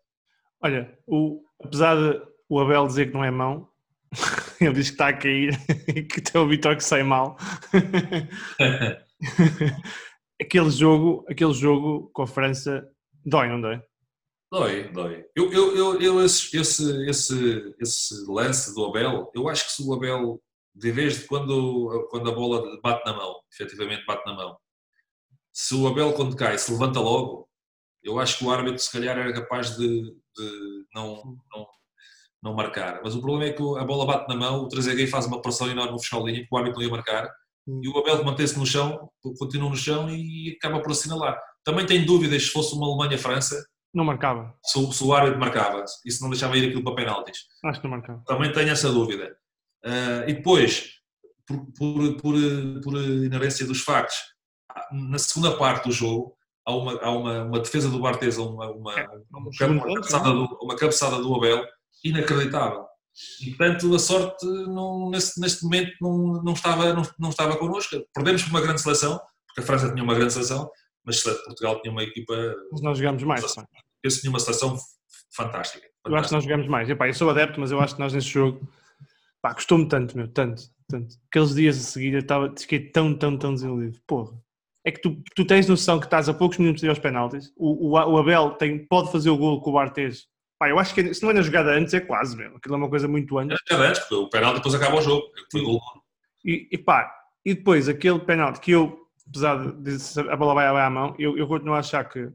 Olha, 0.63 0.99
o, 1.07 1.43
apesar 1.63 1.97
de 1.97 2.23
o 2.49 2.61
Abel 2.61 2.87
dizer 2.87 3.07
que 3.07 3.15
não 3.15 3.25
é 3.25 3.31
mão, 3.31 3.69
ele 4.61 4.75
diz 4.75 4.89
que 4.89 4.95
está 4.95 5.09
a 5.09 5.17
cair 5.17 5.59
e 5.89 6.03
que 6.03 6.21
tem 6.21 6.41
o 6.41 6.49
Vitor 6.49 6.77
que 6.77 6.85
sai 6.85 7.03
mal. 7.03 7.37
aquele 10.41 10.71
jogo, 10.71 11.25
aquele 11.29 11.53
jogo 11.53 12.11
com 12.13 12.23
a 12.23 12.27
França 12.27 12.87
dói, 13.25 13.49
não 13.49 13.61
dói? 13.61 13.81
Dói, 14.51 14.93
dói. 14.93 15.25
Eu, 15.35 15.51
eu, 15.51 15.77
eu, 15.77 16.01
eu 16.01 16.25
esse, 16.25 16.57
esse, 16.59 17.09
esse, 17.09 17.75
esse 17.81 18.27
lance 18.29 18.75
do 18.75 18.85
Abel, 18.85 19.31
eu 19.35 19.49
acho 19.49 19.65
que 19.65 19.73
se 19.73 19.83
o 19.83 19.95
Abel 19.95 20.43
de 20.75 20.91
vez 20.91 21.21
de 21.21 21.27
quando, 21.27 22.09
quando 22.11 22.31
a 22.31 22.35
bola 22.35 22.81
bate 22.83 23.05
na 23.05 23.17
mão, 23.17 23.41
efetivamente 23.53 24.05
bate 24.07 24.25
na 24.27 24.35
mão, 24.35 24.57
se 25.53 25.75
o 25.75 25.87
Abel 25.87 26.13
quando 26.15 26.37
cai 26.37 26.57
se 26.59 26.73
levanta 26.73 26.99
logo, 26.99 27.49
eu 28.03 28.19
acho 28.19 28.39
que 28.39 28.45
o 28.45 28.51
árbitro 28.51 28.79
se 28.79 28.91
calhar 28.91 29.17
era 29.17 29.33
capaz 29.33 29.77
de, 29.77 29.87
de 29.87 30.85
não, 30.95 31.23
não, 31.55 31.67
não 32.43 32.55
marcar. 32.55 33.01
Mas 33.05 33.15
o 33.15 33.21
problema 33.21 33.51
é 33.51 33.53
que 33.53 33.63
a 33.63 33.85
bola 33.85 34.07
bate 34.07 34.29
na 34.29 34.35
mão, 34.35 34.63
o 34.63 34.69
3 34.69 35.09
faz 35.11 35.27
uma 35.27 35.43
pressão 35.43 35.71
enorme 35.71 35.93
no 35.93 36.01
fiscal 36.01 36.27
linha, 36.27 36.41
que 36.41 36.49
o 36.51 36.57
árbitro 36.57 36.81
não 36.81 36.87
ia 36.87 36.93
marcar, 36.93 37.31
e 37.67 37.89
o 37.89 37.99
Abel 37.99 38.25
mantém-se 38.25 38.59
no 38.59 38.67
chão, 38.67 39.09
continua 39.39 39.71
no 39.71 39.77
chão 39.77 40.11
e 40.11 40.57
acaba 40.59 40.83
por 40.83 40.91
assinalar. 40.91 41.41
Também 41.65 41.87
tem 41.87 42.05
dúvidas 42.05 42.43
se 42.43 42.51
fosse 42.51 42.75
uma 42.75 42.87
Alemanha-França. 42.89 43.65
Não 43.95 44.05
marcava. 44.05 44.53
Se, 44.65 44.93
se, 44.93 45.05
o 45.05 45.15
árbitro 45.15 45.39
marcava, 45.39 45.87
se 45.87 46.21
não 46.21 46.31
deixava 46.31 46.57
ir 46.57 46.67
aquilo 46.67 46.83
para 46.83 46.97
penaltis. 46.97 47.39
Acho 47.65 47.81
que 47.81 47.87
não 47.87 47.97
marcava. 47.97 48.23
Também 48.27 48.51
tenho 48.53 48.71
essa 48.71 48.91
dúvida. 48.91 49.37
Uh, 49.85 50.29
e 50.29 50.35
depois, 50.35 50.91
por, 51.47 51.67
por, 51.77 52.17
por, 52.17 52.35
por, 52.83 52.95
inerência 53.03 53.67
dos 53.67 53.81
factos, 53.81 54.17
na 54.93 55.19
segunda 55.19 55.57
parte 55.57 55.89
do 55.89 55.93
jogo, 55.93 56.37
há 56.65 56.75
uma, 56.75 57.01
há 57.01 57.11
uma, 57.11 57.45
uma 57.45 57.61
defesa 57.61 57.89
do 57.89 58.01
Barthez, 58.01 58.39
uma, 58.39 58.71
uma, 58.71 58.99
é, 58.99 59.09
uma, 59.33 59.95
cabeçada 59.95 60.31
do, 60.31 60.59
uma 60.63 60.77
cabeçada 60.77 61.17
do 61.19 61.35
Abel 61.35 61.67
inacreditável. 62.05 62.87
E, 63.43 63.51
portanto, 63.51 63.95
a 63.95 63.99
sorte 63.99 64.47
não, 64.47 65.11
nesse, 65.11 65.39
neste 65.41 65.65
momento 65.65 65.93
não, 66.01 66.43
não, 66.43 66.53
estava, 66.53 66.95
não, 66.95 67.03
não 67.19 67.29
estava 67.31 67.57
connosco. 67.57 67.97
Perdemos 68.15 68.43
por 68.43 68.51
uma 68.51 68.61
grande 68.61 68.81
seleção, 68.81 69.21
porque 69.47 69.61
a 69.61 69.63
França 69.63 69.93
tinha 69.93 70.03
uma 70.03 70.15
grande 70.15 70.33
seleção, 70.33 70.71
mas 71.05 71.21
Portugal 71.23 71.81
tinha 71.83 71.93
uma 71.93 72.03
equipa. 72.03 72.35
Mas 72.71 72.81
nós 72.81 72.97
jogamos 72.97 73.23
mais. 73.23 73.45
Esse 74.03 74.21
tinha 74.21 74.31
uma 74.31 74.41
seleção 74.41 74.71
fantástica. 74.71 75.37
fantástica. 75.37 75.89
Eu 76.07 76.17
acho 76.17 76.29
que 76.29 76.35
nós 76.35 76.45
jogamos 76.45 76.69
mais. 76.69 76.89
Epá, 76.89 77.07
eu 77.07 77.15
sou 77.15 77.29
adepto, 77.29 77.61
mas 77.61 77.71
eu 77.71 77.81
acho 77.81 77.95
que 77.95 78.01
nós 78.01 78.13
nesse 78.13 78.29
jogo 78.29 78.67
Pá, 79.43 79.53
custou-me 79.53 79.89
tanto, 79.89 80.17
meu, 80.17 80.29
tanto, 80.29 80.63
tanto. 80.89 81.17
Aqueles 81.29 81.55
dias 81.55 81.77
a 81.77 81.81
seguir 81.81 82.13
eu 82.13 82.21
estava, 82.21 82.55
fiquei 82.57 82.79
tão, 82.79 83.13
tão, 83.13 83.37
tão 83.37 83.53
desiludido. 83.53 83.99
Porra. 84.07 84.33
É 84.85 84.91
que 84.91 85.01
tu, 85.01 85.21
tu 85.35 85.45
tens 85.45 85.69
noção 85.69 85.99
que 85.99 86.07
estás 86.07 86.29
a 86.29 86.35
poucos 86.35 86.59
minutos 86.59 86.81
de 86.81 86.87
ir 86.87 86.91
aos 86.91 86.99
penaltis. 86.99 87.53
O, 87.57 87.89
o, 87.89 87.91
o 87.93 88.19
Abel 88.19 88.53
tem, 88.53 88.87
pode 88.87 89.11
fazer 89.11 89.31
o 89.31 89.37
gol 89.37 89.61
com 89.61 89.71
o 89.71 89.73
Bartes. 89.73 90.27
Pá, 90.59 90.69
eu 90.69 90.79
acho 90.79 90.95
que 90.95 91.13
se 91.13 91.23
não 91.23 91.31
é 91.31 91.35
na 91.35 91.43
jogada 91.43 91.73
antes, 91.73 91.93
é 91.93 92.01
quase, 92.01 92.37
meu. 92.37 92.57
Aquilo 92.57 92.75
é 92.75 92.79
uma 92.79 92.89
coisa 92.89 93.09
muito 93.09 93.37
antes. 93.37 93.59
É 93.69 93.75
antes, 93.75 94.01
porque 94.01 94.15
o 94.15 94.29
penalti 94.29 94.57
depois 94.57 94.75
acaba 94.75 94.97
o 94.97 95.03
jogo. 95.03 95.27
Foi 95.51 95.61
gol. 95.61 95.81
E, 96.45 96.69
e 96.71 96.79
pá, 96.79 97.13
e 97.45 97.55
depois 97.55 97.89
aquele 97.89 98.21
penalti 98.21 98.61
que 98.61 98.71
eu, 98.71 98.97
apesar 99.29 99.73
de 99.73 99.97
a 100.31 100.37
bola 100.37 100.55
vai, 100.55 100.67
à 100.67 100.91
mão, 100.91 101.15
eu, 101.19 101.37
eu 101.37 101.49
continuo 101.49 101.75
a 101.75 101.79
achar 101.79 102.05
que, 102.09 102.27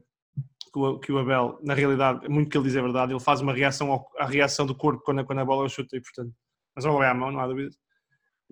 que, 0.72 0.78
o, 0.78 0.98
que 0.98 1.12
o 1.12 1.18
Abel, 1.18 1.58
na 1.62 1.72
realidade, 1.72 2.28
muito 2.28 2.50
que 2.50 2.56
ele 2.56 2.64
diz 2.64 2.76
é 2.76 2.82
verdade, 2.82 3.12
ele 3.12 3.20
faz 3.20 3.40
uma 3.40 3.52
reação 3.52 4.06
à 4.18 4.26
reação 4.26 4.66
do 4.66 4.74
corpo 4.74 5.02
quando, 5.04 5.24
quando 5.24 5.38
a 5.38 5.44
bola 5.44 5.68
chuta 5.68 5.96
e, 5.96 6.00
portanto, 6.00 6.32
mas 6.78 6.84
vou 6.84 7.02
é 7.02 7.08
à 7.08 7.14
mão, 7.14 7.32
não 7.32 7.40
há 7.40 7.46
dúvida. 7.48 7.74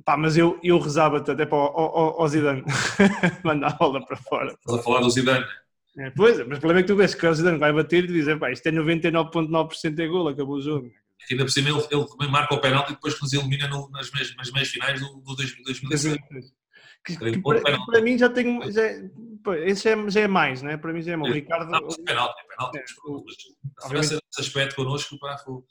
Pá, 0.05 0.17
mas 0.17 0.37
eu, 0.37 0.59
eu 0.63 0.81
rezava 0.81 1.19
até 1.19 1.47
para 1.47 1.57
o, 1.57 1.69
o, 1.69 2.23
o 2.25 2.29
Zidane 2.29 2.65
mandar 3.45 3.69
a 3.69 3.75
bola 3.75 4.05
para 4.05 4.17
fora. 4.17 4.49
Estás 4.49 4.81
a 4.81 4.83
falar 4.83 5.01
do 5.01 5.11
Zidane? 5.11 5.47
É, 5.97 6.11
pois, 6.11 6.37
mas 6.39 6.59
o 6.59 6.61
problema 6.61 6.81
é 6.81 6.83
que 6.83 6.89
tu 6.89 6.97
vês 6.97 7.15
que 7.15 7.25
o 7.25 7.35
Zidane 7.35 7.59
vai 7.59 7.73
bater 7.73 8.03
e 8.03 8.09
dizer, 8.09 8.37
pá, 8.37 8.51
isto 8.51 8.67
é 8.67 8.73
99,9% 8.73 9.95
de 9.95 10.09
gol, 10.09 10.29
acabou 10.29 10.57
o 10.57 10.61
jogo. 10.61 10.91
E 11.31 11.35
ainda 11.35 11.45
por 11.45 11.51
cima 11.51 11.71
ele, 11.71 11.87
ele 11.89 12.07
também 12.09 12.29
marca 12.29 12.55
o 12.55 12.61
penalti 12.61 12.91
e 12.91 12.95
depois 12.97 13.21
nos 13.21 13.33
elimina 13.33 13.69
no, 13.69 13.89
nas, 13.91 14.11
meias, 14.11 14.35
nas 14.35 14.51
meias 14.51 14.69
finais 14.69 15.01
do, 15.01 15.21
do 15.21 15.37
2006. 15.37 16.19
Que, 17.05 17.17
que 17.17 17.41
para, 17.41 17.63
que 17.63 17.87
para, 17.87 18.03
mim 18.03 18.19
já 18.19 18.29
tem. 18.29 18.73
Já, 18.73 18.83
é, 18.83 19.09
esse 19.67 19.89
é, 19.89 20.11
já 20.11 20.23
é 20.23 20.27
mais, 20.27 20.61
né? 20.63 20.77
Para 20.77 20.93
mim 20.93 21.01
já 21.01 21.13
é 21.13 21.17
mais. 21.17 21.31
O 21.31 21.35
Ricardo. 21.35 21.71
Não, 21.71 21.79
é 21.79 22.03
penalti, 22.05 22.41
é 22.41 22.57
penalti. 22.57 22.79
É, 22.79 22.83
a 22.83 23.83
diferença 23.83 24.15
nesse 24.15 24.41
aspecto 24.41 24.75
connosco, 24.75 25.17
pá, 25.21 25.39
foi, 25.39 25.63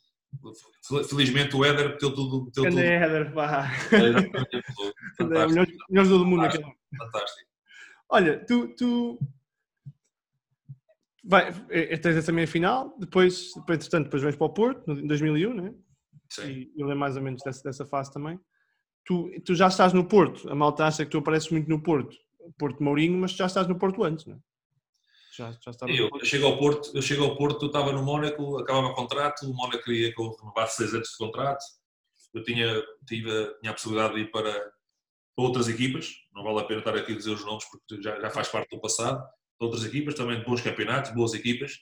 Felizmente 1.10 1.56
o 1.56 1.66
Éder 1.66 1.90
meteu 1.90 2.14
tudo. 2.14 2.46
Meteu 2.46 2.64
tudo. 2.64 2.80
Éder, 2.80 3.34
pá. 3.34 3.72
É, 3.94 5.48
melhores 5.90 6.10
do 6.10 6.26
mundo 6.26 6.44
fantástico, 6.44 6.76
fantástico. 6.98 7.50
Olha, 8.10 8.46
tu, 8.46 8.76
tu 8.76 9.20
vai, 11.24 11.52
tens 11.98 12.18
essa 12.18 12.32
meia 12.32 12.48
final, 12.48 12.96
depois, 13.00 13.52
depois, 13.56 13.80
entretanto, 13.80 14.06
depois 14.06 14.22
vens 14.22 14.36
para 14.36 14.46
o 14.46 14.54
Porto, 14.54 14.92
em 14.92 15.08
2001, 15.08 15.54
né? 15.54 15.74
Sim. 16.30 16.50
E 16.50 16.72
eu 16.78 16.86
lembro 16.86 17.00
mais 17.00 17.18
ou 17.18 17.24
menos 17.24 17.42
dessa, 17.44 17.64
dessa 17.64 17.86
fase 17.86 18.14
também. 18.14 18.40
Tu, 19.06 19.30
tu 19.44 19.56
já 19.56 19.68
estás 19.68 19.94
no 19.94 20.08
Porto, 20.08 20.50
a 20.50 20.56
malta 20.56 20.86
acha 20.86 21.06
que 21.06 21.12
tu 21.12 21.18
apareces 21.20 21.50
muito 21.50 21.70
no 21.70 21.82
Porto, 21.82 22.16
Porto 22.58 22.84
Mourinho, 22.84 23.18
mas 23.18 23.32
já 23.32 23.46
estás 23.46 23.68
no 23.68 23.78
Porto 23.78 24.04
antes, 24.04 24.26
não 24.26 24.36
é? 24.36 24.40
Já, 25.36 25.52
já 25.52 25.72
estava 25.72 25.92
eu, 25.92 26.10
eu, 26.14 26.26
chego 26.26 26.46
ao 26.46 26.58
Porto, 26.58 26.92
eu 26.94 27.02
chego 27.02 27.26
ao 27.26 27.36
Porto, 27.36 27.64
eu 27.64 27.68
estava 27.68 27.92
no 27.92 28.02
Mónaco, 28.02 28.58
acabava 28.58 28.88
o 28.88 28.96
contrato, 28.96 29.46
o 29.46 29.54
Mónaco 29.54 29.84
queria 29.84 30.14
que 30.14 30.22
eu 30.22 30.34
renovasse 30.40 30.78
seis 30.78 30.94
anos 30.94 31.10
de 31.10 31.18
contrato, 31.18 31.62
eu 32.34 32.42
tinha, 32.42 32.82
tive, 33.06 33.54
tinha 33.60 33.72
a 33.72 33.74
possibilidade 33.74 34.16
de 34.16 34.22
ir 34.22 34.32
para 34.32 34.72
outras 35.36 35.68
equipas, 35.68 36.10
não 36.34 36.44
vale 36.44 36.60
a 36.62 36.64
pena 36.64 36.80
estar 36.80 36.96
aqui 36.96 37.12
a 37.12 37.16
dizer 37.18 37.32
os 37.32 37.44
nomes 37.44 37.66
porque 37.66 38.02
já, 38.02 38.18
já 38.20 38.30
faz 38.30 38.48
parte 38.48 38.74
do 38.74 38.80
passado, 38.80 39.22
outras 39.60 39.84
equipas, 39.84 40.16
também 40.16 40.40
de 40.40 40.46
bons 40.46 40.62
campeonatos, 40.62 41.12
boas 41.12 41.34
equipas, 41.34 41.74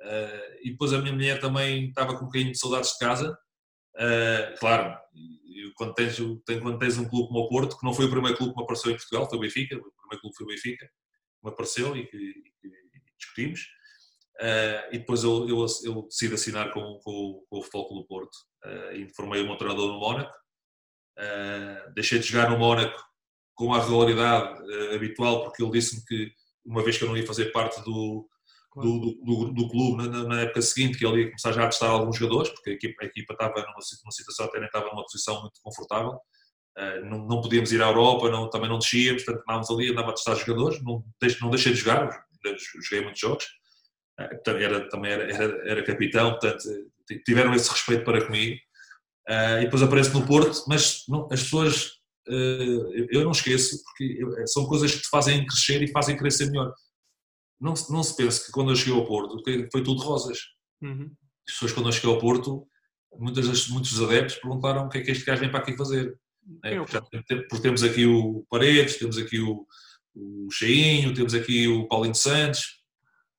uh, 0.00 0.56
e 0.62 0.70
depois 0.70 0.94
a 0.94 0.98
minha 0.98 1.12
mulher 1.12 1.38
também 1.38 1.88
estava 1.88 2.14
com 2.16 2.22
um 2.22 2.26
bocadinho 2.26 2.52
de 2.52 2.58
saudades 2.58 2.92
de 2.92 2.98
casa, 2.98 3.38
uh, 3.96 4.58
claro, 4.58 4.98
quando 5.74 5.92
tens, 5.92 6.16
quando 6.62 6.78
tens 6.78 6.96
um 6.96 7.06
clube 7.06 7.28
como 7.28 7.40
o 7.40 7.48
Porto, 7.48 7.78
que 7.78 7.84
não 7.84 7.92
foi 7.92 8.06
o 8.06 8.10
primeiro 8.10 8.38
clube 8.38 8.54
que 8.54 8.58
me 8.58 8.64
apareceu 8.64 8.90
em 8.90 8.96
Portugal, 8.96 9.28
foi 9.28 9.36
o 9.36 9.40
Benfica, 9.42 9.76
o 9.76 9.92
primeiro 10.00 10.20
clube 10.22 10.36
foi 10.36 10.46
o 10.46 10.48
Benfica, 10.48 10.88
me 11.44 11.50
apareceu 11.50 11.96
e 11.96 12.06
que, 12.06 12.34
discutimos. 13.18 13.60
Uh, 14.40 14.92
e 14.92 14.98
depois 14.98 15.24
eu, 15.24 15.48
eu, 15.48 15.66
eu 15.84 16.02
decido 16.02 16.34
assinar 16.34 16.70
com, 16.72 16.98
com, 17.02 17.42
com 17.48 17.58
o 17.58 17.62
Futebol 17.62 17.88
Clube 17.88 18.06
Porto 18.06 18.34
uh, 18.66 18.92
e 18.92 19.08
formei 19.14 19.42
o 19.42 19.46
meu 19.46 19.56
treinador 19.56 19.92
no 19.92 19.98
Mónaco. 19.98 20.34
Uh, 21.18 21.94
deixei 21.94 22.18
de 22.18 22.26
jogar 22.26 22.50
no 22.50 22.58
Mónaco 22.58 23.02
com 23.54 23.72
a 23.72 23.80
regularidade 23.80 24.94
habitual 24.94 25.44
porque 25.44 25.62
ele 25.62 25.72
disse-me 25.72 26.04
que 26.04 26.30
uma 26.66 26.84
vez 26.84 26.98
que 26.98 27.04
eu 27.04 27.08
não 27.08 27.16
ia 27.16 27.26
fazer 27.26 27.46
parte 27.52 27.82
do, 27.82 28.28
do, 28.82 29.18
do, 29.24 29.52
do, 29.52 29.68
clube 29.68 30.06
na, 30.08 30.24
na, 30.24 30.40
época 30.42 30.60
seguinte, 30.60 30.98
que 30.98 31.06
ele 31.06 31.22
ia 31.22 31.26
começar 31.26 31.52
já 31.52 31.64
a 31.64 31.68
testar 31.68 31.88
alguns 31.88 32.18
jogadores, 32.18 32.50
porque 32.50 32.70
a 32.70 32.72
equipa, 32.74 33.04
a 33.04 33.06
equipa 33.06 33.32
estava 33.32 33.54
numa, 33.54 33.72
numa 33.72 34.12
situação 34.12 34.46
até 34.46 34.58
nem 34.58 34.66
estava 34.66 34.86
numa 34.88 35.02
posição 35.02 35.40
muito 35.40 35.60
confortável. 35.62 36.18
Uh, 36.76 37.06
não, 37.06 37.26
não, 37.26 37.40
podíamos 37.40 37.72
ir 37.72 37.82
à 37.82 37.86
Europa, 37.86 38.28
não, 38.30 38.50
também 38.50 38.68
não 38.68 38.78
descíamos, 38.78 39.24
portanto 39.24 39.42
andávamos 39.44 39.70
ali, 39.70 39.90
andava 39.90 40.10
a 40.10 40.12
testar 40.12 40.34
jogadores, 40.34 40.82
não, 40.82 41.02
não 41.40 41.50
deixei 41.50 41.72
de 41.72 41.78
jogar, 41.78 42.25
joguei 42.82 43.02
muitos 43.02 43.20
jogos, 43.20 43.44
eh, 44.18 44.40
era, 44.46 44.88
também 44.88 45.12
era, 45.12 45.24
era, 45.32 45.70
era, 45.70 45.84
capitão, 45.84 46.30
portanto 46.30 46.68
tiveram 47.24 47.54
esse 47.54 47.70
respeito 47.70 48.04
para 48.04 48.24
comigo. 48.24 48.56
Uh, 49.28 49.58
e 49.60 49.64
depois 49.64 49.82
apareço 49.82 50.16
no 50.16 50.24
Porto, 50.24 50.64
mas 50.68 51.02
não, 51.08 51.28
as 51.32 51.42
pessoas, 51.42 51.86
uh, 52.28 53.06
eu 53.10 53.24
não 53.24 53.32
esqueço, 53.32 53.82
porque 53.82 54.24
são 54.46 54.66
coisas 54.66 54.94
que 54.94 55.02
te 55.02 55.08
fazem 55.08 55.44
crescer 55.44 55.82
e 55.82 55.90
fazem 55.90 56.16
crescer 56.16 56.46
melhor. 56.46 56.72
Não, 57.60 57.74
não 57.90 58.02
se 58.04 58.16
pense 58.16 58.46
que 58.46 58.52
quando 58.52 58.70
eu 58.70 58.76
cheguei 58.76 58.94
ao 58.94 59.04
Porto 59.04 59.42
foi 59.72 59.82
tudo 59.82 60.02
rosas. 60.02 60.38
Uhum. 60.80 61.10
As 61.48 61.54
pessoas, 61.54 61.72
quando 61.72 61.88
eu 61.88 61.92
cheguei 61.92 62.10
ao 62.10 62.20
Porto, 62.20 62.68
muitas, 63.18 63.68
muitos 63.68 63.92
dos 63.92 64.02
adeptos 64.02 64.36
perguntaram 64.36 64.86
o 64.86 64.88
que 64.88 64.98
é 64.98 65.02
que 65.02 65.10
este 65.10 65.24
gajo 65.24 65.40
vem 65.40 65.50
para 65.50 65.60
aqui 65.60 65.76
fazer. 65.76 66.16
É, 66.64 66.76
temos 67.60 67.82
aqui 67.82 68.06
o 68.06 68.46
Paredes, 68.48 68.96
temos 68.96 69.18
aqui 69.18 69.40
o, 69.40 69.66
o 70.16 70.50
Cheinho, 70.50 71.14
temos 71.14 71.34
aqui 71.34 71.68
o 71.68 71.86
Paulinho 71.86 72.14
Santos, 72.14 72.80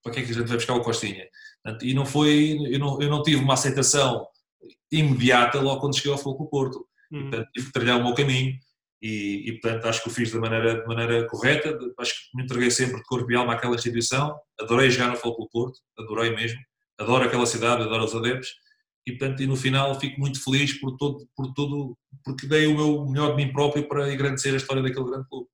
para 0.04 0.14
que 0.14 0.20
é 0.20 0.24
que 0.24 0.32
a 0.32 0.34
gente 0.36 0.48
vai 0.48 0.58
buscar 0.58 0.76
o 0.76 0.82
Costinha? 0.82 1.28
E 1.82 1.94
não 1.94 2.06
foi, 2.06 2.58
eu 2.70 2.80
não, 2.80 3.02
eu 3.02 3.10
não 3.10 3.24
tive 3.24 3.38
uma 3.38 3.56
aceitação 3.56 4.26
imediata 4.92 5.60
logo 5.60 5.82
quando 5.82 5.98
cheguei 5.98 6.12
ao 6.12 6.18
Futebol 6.18 6.48
Porto. 6.48 6.88
Uhum. 7.12 7.22
Portanto, 7.30 7.50
tive 7.54 7.68
que 7.68 7.74
trilhar 7.74 8.00
o 8.00 8.04
meu 8.04 8.14
caminho 8.14 8.58
e, 9.02 9.50
e, 9.50 9.60
portanto, 9.60 9.86
acho 9.86 10.04
que 10.04 10.08
o 10.08 10.12
fiz 10.12 10.32
da 10.32 10.40
maneira, 10.40 10.82
de 10.82 10.88
maneira 10.88 11.28
correta. 11.28 11.78
Acho 12.00 12.14
que 12.14 12.38
me 12.38 12.44
entreguei 12.44 12.72
sempre 12.72 12.98
de 12.98 13.04
corpo 13.04 13.30
e 13.32 13.36
alma 13.36 13.54
àquela 13.54 13.76
instituição. 13.76 14.40
Adorei 14.60 14.90
jogar 14.90 15.10
no 15.10 15.18
Futebol 15.18 15.50
Porto, 15.52 15.80
adorei 15.98 16.34
mesmo. 16.34 16.60
Adoro 16.98 17.26
aquela 17.26 17.46
cidade, 17.46 17.84
adoro 17.84 18.06
os 18.06 18.16
adeptos. 18.16 18.50
E, 19.06 19.12
portanto, 19.12 19.42
e 19.42 19.48
no 19.48 19.56
final 19.56 20.00
fico 20.00 20.20
muito 20.20 20.42
feliz 20.44 20.80
por 20.80 20.96
todo, 20.98 21.28
por 21.36 21.54
todo, 21.54 21.98
porque 22.24 22.48
dei 22.48 22.68
o 22.68 22.76
meu 22.76 23.06
melhor 23.06 23.36
de 23.36 23.44
mim 23.44 23.52
próprio 23.52 23.88
para 23.88 24.14
engrandecer 24.14 24.54
a 24.54 24.58
história 24.58 24.84
daquele 24.84 25.06
grande 25.06 25.28
clube 25.28 25.48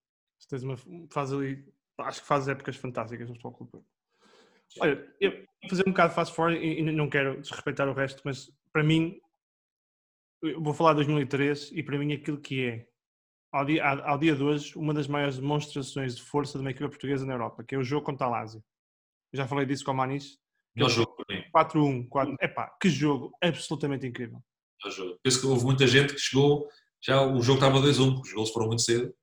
tens 0.53 0.63
uma, 0.63 0.77
faz 1.09 1.33
ali, 1.33 1.65
acho 1.99 2.21
que 2.21 2.27
fazes 2.27 2.47
épocas 2.47 2.75
fantásticas 2.75 3.27
no 3.27 3.35
Futebol 3.35 3.53
Clube. 3.53 3.85
Olha, 4.79 5.15
eu 5.19 5.31
vou 5.31 5.69
fazer 5.69 5.83
um 5.87 5.91
bocado 5.91 6.09
de 6.09 6.15
fast 6.15 6.35
forward 6.35 6.63
e, 6.63 6.79
e 6.79 6.91
não 6.91 7.09
quero 7.09 7.41
desrespeitar 7.41 7.87
o 7.87 7.93
resto, 7.93 8.21
mas 8.23 8.51
para 8.71 8.83
mim, 8.83 9.19
vou 10.59 10.73
falar 10.73 10.91
de 10.91 10.97
2003 10.97 11.71
e 11.71 11.83
para 11.83 11.97
mim 11.97 12.13
aquilo 12.13 12.39
que 12.39 12.65
é, 12.65 12.87
ao 13.51 13.65
dia, 13.65 13.87
ao 13.87 14.17
dia 14.17 14.35
de 14.35 14.43
hoje, 14.43 14.77
uma 14.77 14.93
das 14.93 15.07
maiores 15.07 15.37
demonstrações 15.37 16.15
de 16.15 16.21
força 16.21 16.57
de 16.57 16.63
uma 16.63 16.71
equipa 16.71 16.89
portuguesa 16.89 17.25
na 17.25 17.33
Europa, 17.33 17.63
que 17.63 17.75
é 17.75 17.77
o 17.77 17.83
jogo 17.83 18.05
contra 18.05 18.27
a 18.27 18.29
Lazio. 18.29 18.63
Já 19.31 19.47
falei 19.47 19.65
disso 19.65 19.85
com 19.85 19.91
o 19.91 19.95
Manis. 19.95 20.37
Melhor 20.75 20.89
jogo 20.89 21.15
para 21.15 21.35
mim. 21.35 21.43
4-1, 21.55 22.07
4 22.09 22.35
Epá, 22.41 22.75
que 22.81 22.89
jogo 22.89 23.31
absolutamente 23.41 24.07
incrível. 24.07 24.39
Melhor 24.83 24.95
jogo. 24.95 25.19
Penso 25.23 25.41
que 25.41 25.47
houve 25.47 25.63
muita 25.65 25.87
gente 25.87 26.13
que 26.13 26.19
chegou, 26.19 26.67
já 27.01 27.21
o 27.21 27.41
jogo 27.41 27.59
estava 27.59 27.79
2-1, 27.79 28.21
os 28.21 28.33
gols 28.33 28.51
foram 28.51 28.67
muito 28.67 28.81
cedo. 28.81 29.13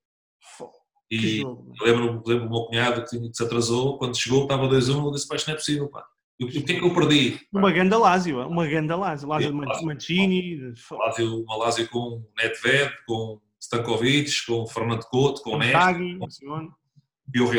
E 1.11 1.43
lembro-me 1.81 2.23
lembro 2.25 2.49
do 2.49 2.51
meu 2.51 2.65
cunhado 2.67 3.05
que, 3.05 3.19
que, 3.19 3.37
se 3.37 3.43
atrasou, 3.43 3.99
quando 3.99 4.17
chegou 4.17 4.43
estava 4.43 4.69
2-1, 4.69 5.05
eu 5.05 5.11
disse, 5.11 5.27
pá, 5.27 5.37
não 5.47 5.55
é 5.55 5.57
possível, 5.57 5.89
pá. 5.89 6.07
O 6.41 6.47
que 6.47 6.59
é 6.59 6.63
que 6.63 6.85
eu 6.85 6.95
perdi? 6.95 7.39
Uma 7.53 7.71
ganda 7.71 7.99
Lásio, 7.99 8.41
uma 8.47 8.67
ganda 8.67 8.97
Lásio. 8.97 9.29
Lásio 9.29 9.51
de 9.51 9.85
Mancini. 9.85 10.73
Lásio, 10.91 11.43
uma 11.43 11.57
Lásio 11.57 11.89
com 11.91 12.25
Nedved, 12.39 12.95
com 13.07 13.41
Stankovic, 13.61 14.47
com 14.47 14.67
Fernando 14.67 15.05
Couto, 15.05 15.43
com 15.43 15.59
Néstor, 15.59 15.99
com 16.19 16.69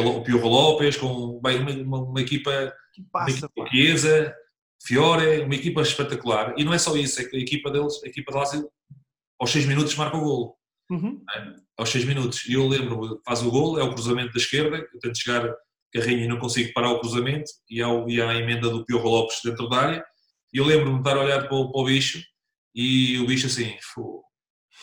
o 0.09 0.23
Piorro 0.23 0.49
Lopes, 0.49 0.97
com 0.97 1.39
bem, 1.41 1.59
uma, 1.59 1.71
uma, 1.71 1.97
uma 2.09 2.21
equipa, 2.21 2.73
que 2.93 3.03
passa, 3.03 3.29
uma 3.55 3.67
equipa 3.67 3.69
Chiesa, 3.69 4.35
Fiore, 4.83 5.41
uma 5.41 5.55
equipa 5.55 5.81
espetacular. 5.81 6.55
E 6.57 6.63
não 6.63 6.73
é 6.73 6.79
só 6.79 6.95
isso, 6.95 7.21
é 7.21 7.25
que 7.25 7.37
a 7.37 7.39
equipa 7.39 7.69
deles, 7.69 8.01
a 8.03 8.07
equipa 8.07 8.31
de 8.31 8.37
Lásio, 8.37 8.69
aos 9.39 9.51
6 9.51 9.67
minutos 9.67 9.95
marca 9.95 10.17
o 10.17 10.21
golo. 10.21 10.55
Uhum. 10.89 11.23
É? 11.35 11.53
Aos 11.81 11.89
6 11.89 12.05
minutos. 12.05 12.45
E 12.47 12.53
eu 12.53 12.67
lembro, 12.67 13.19
faz 13.25 13.41
o 13.41 13.49
gol, 13.49 13.79
é 13.79 13.83
o 13.83 13.93
cruzamento 13.93 14.31
da 14.31 14.39
esquerda, 14.39 14.77
eu 14.77 14.99
tento 14.99 15.17
chegar 15.17 15.53
carrinho 15.93 16.23
e 16.23 16.27
não 16.27 16.39
consigo 16.39 16.71
parar 16.73 16.91
o 16.91 16.99
cruzamento, 16.99 17.51
e 17.69 17.83
há, 17.83 17.87
e 18.07 18.21
há 18.21 18.29
a 18.29 18.37
emenda 18.37 18.69
do 18.69 18.85
Piorro 18.85 19.09
Lopes 19.09 19.39
dentro 19.43 19.67
da 19.67 19.77
área. 19.77 20.05
E 20.53 20.57
eu 20.57 20.65
lembro-me 20.65 20.93
de 20.93 20.99
estar 20.99 21.17
a 21.17 21.23
olhar 21.23 21.47
para 21.47 21.55
o, 21.55 21.71
para 21.71 21.81
o 21.81 21.85
bicho, 21.85 22.21
e 22.73 23.19
o 23.19 23.25
bicho 23.25 23.47
assim, 23.47 23.75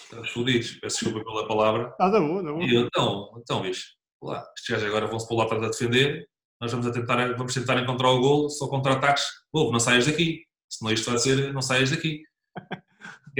estamos 0.02 0.30
fodidos, 0.30 0.72
peço 0.72 1.04
desculpa 1.04 1.24
pela 1.24 1.48
palavra. 1.48 1.94
Ah, 1.98 2.10
tá 2.10 2.20
bom, 2.20 2.42
tá 2.42 2.52
bom. 2.52 2.62
E 2.62 2.74
eu, 2.74 2.82
então, 2.82 3.32
então 3.38 3.62
bicho, 3.62 3.86
lá, 4.22 4.44
estes 4.56 4.68
gajos 4.68 4.88
agora 4.88 5.06
vão-se 5.06 5.34
lá 5.34 5.46
para 5.46 5.68
defender, 5.68 6.26
nós 6.60 6.72
vamos, 6.72 6.86
a 6.86 6.92
tentar, 6.92 7.36
vamos 7.36 7.54
tentar 7.54 7.80
encontrar 7.80 8.10
o 8.10 8.20
gol, 8.20 8.50
só 8.50 8.68
contra-ataques, 8.68 9.24
não 9.54 9.80
saias 9.80 10.06
daqui, 10.06 10.42
senão 10.68 10.92
isto 10.92 11.08
vai 11.08 11.18
ser, 11.18 11.52
não 11.52 11.62
saias 11.62 11.90
daqui. 11.90 12.22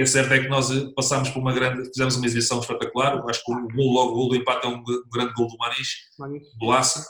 é 0.01 0.05
certo 0.05 0.33
é 0.33 0.39
que 0.39 0.47
nós 0.47 0.71
eh, 0.71 0.91
passámos 0.95 1.29
por 1.29 1.39
uma 1.39 1.53
grande, 1.53 1.87
fizemos 1.89 2.15
uma 2.15 2.25
exibição 2.25 2.59
espetacular, 2.59 3.21
acho 3.29 3.43
que 3.43 3.51
o 3.51 3.67
gol, 3.67 3.93
logo 3.93 4.11
o 4.11 4.15
gol 4.15 4.29
do 4.29 4.35
empate 4.35 4.65
é 4.65 4.69
um, 4.69 4.83
grande 5.11 5.33
gol 5.33 5.47
do 5.47 5.57
Manis, 5.57 5.95
do 6.57 6.65
Laça, 6.67 7.01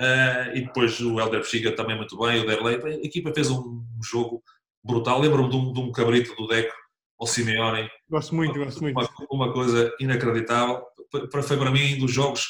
uh, 0.00 0.56
e 0.56 0.62
depois 0.62 0.98
o 1.00 1.20
Helder 1.20 1.40
Bexiga 1.40 1.72
também 1.72 1.96
muito 1.96 2.16
bem, 2.18 2.40
o 2.40 2.46
Derlei, 2.46 2.76
a 2.76 3.06
equipa 3.06 3.32
fez 3.34 3.50
um 3.50 3.84
jogo 4.02 4.42
brutal, 4.82 5.20
lembro-me 5.20 5.50
de, 5.50 5.56
um, 5.56 5.72
de 5.72 5.80
um, 5.80 5.92
cabrito 5.92 6.34
do 6.36 6.46
Deco, 6.46 6.74
ao 7.20 7.26
Simeone. 7.26 7.88
Gosto 8.08 8.34
muito, 8.34 8.56
uma, 8.56 8.64
gosto 8.64 8.82
muito. 8.82 8.96
Uma, 8.98 9.08
uma, 9.46 9.52
coisa 9.52 9.94
inacreditável, 10.00 10.82
foi 11.30 11.56
para 11.56 11.70
mim 11.70 11.96
um 11.96 11.98
dos 12.00 12.12
jogos 12.12 12.46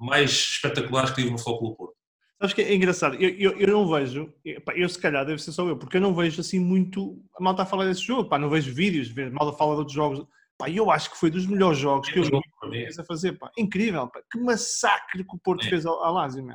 mais 0.00 0.30
espetaculares 0.30 1.10
que 1.10 1.16
tive 1.16 1.30
no 1.30 1.38
Futebol 1.38 1.76
Porto. 1.76 1.95
Sabes 2.38 2.52
que 2.54 2.60
é 2.60 2.74
engraçado, 2.74 3.14
eu, 3.14 3.30
eu, 3.30 3.58
eu 3.58 3.68
não 3.68 3.88
vejo, 3.88 4.30
eu 4.44 4.88
se 4.90 4.98
calhar 4.98 5.24
deve 5.24 5.40
ser 5.40 5.52
só 5.52 5.66
eu, 5.66 5.76
porque 5.76 5.96
eu 5.96 6.02
não 6.02 6.14
vejo 6.14 6.42
assim 6.42 6.58
muito 6.58 7.18
a 7.34 7.42
malta 7.42 7.62
a 7.62 7.66
falar 7.66 7.86
desse 7.86 8.02
jogo, 8.02 8.28
pá, 8.28 8.38
não 8.38 8.50
vejo 8.50 8.74
vídeos, 8.74 9.10
a 9.16 9.30
malta 9.30 9.56
fala 9.56 9.72
de 9.72 9.78
outros 9.78 9.94
jogos, 9.94 10.26
pá, 10.58 10.68
eu 10.68 10.90
acho 10.90 11.10
que 11.10 11.16
foi 11.16 11.30
dos 11.30 11.46
melhores 11.46 11.78
jogos 11.78 12.10
que 12.10 12.18
eu 12.18 12.24
vi 12.70 12.86
a 12.86 13.04
fazer, 13.04 13.38
pá, 13.38 13.50
incrível, 13.56 14.06
pá, 14.08 14.20
que 14.30 14.38
massacre 14.38 15.24
que 15.24 15.34
o 15.34 15.38
Porto 15.38 15.64
é. 15.64 15.70
fez 15.70 15.86
ao, 15.86 16.02
ao 16.04 16.12
Lazio, 16.12 16.44
meu. 16.44 16.54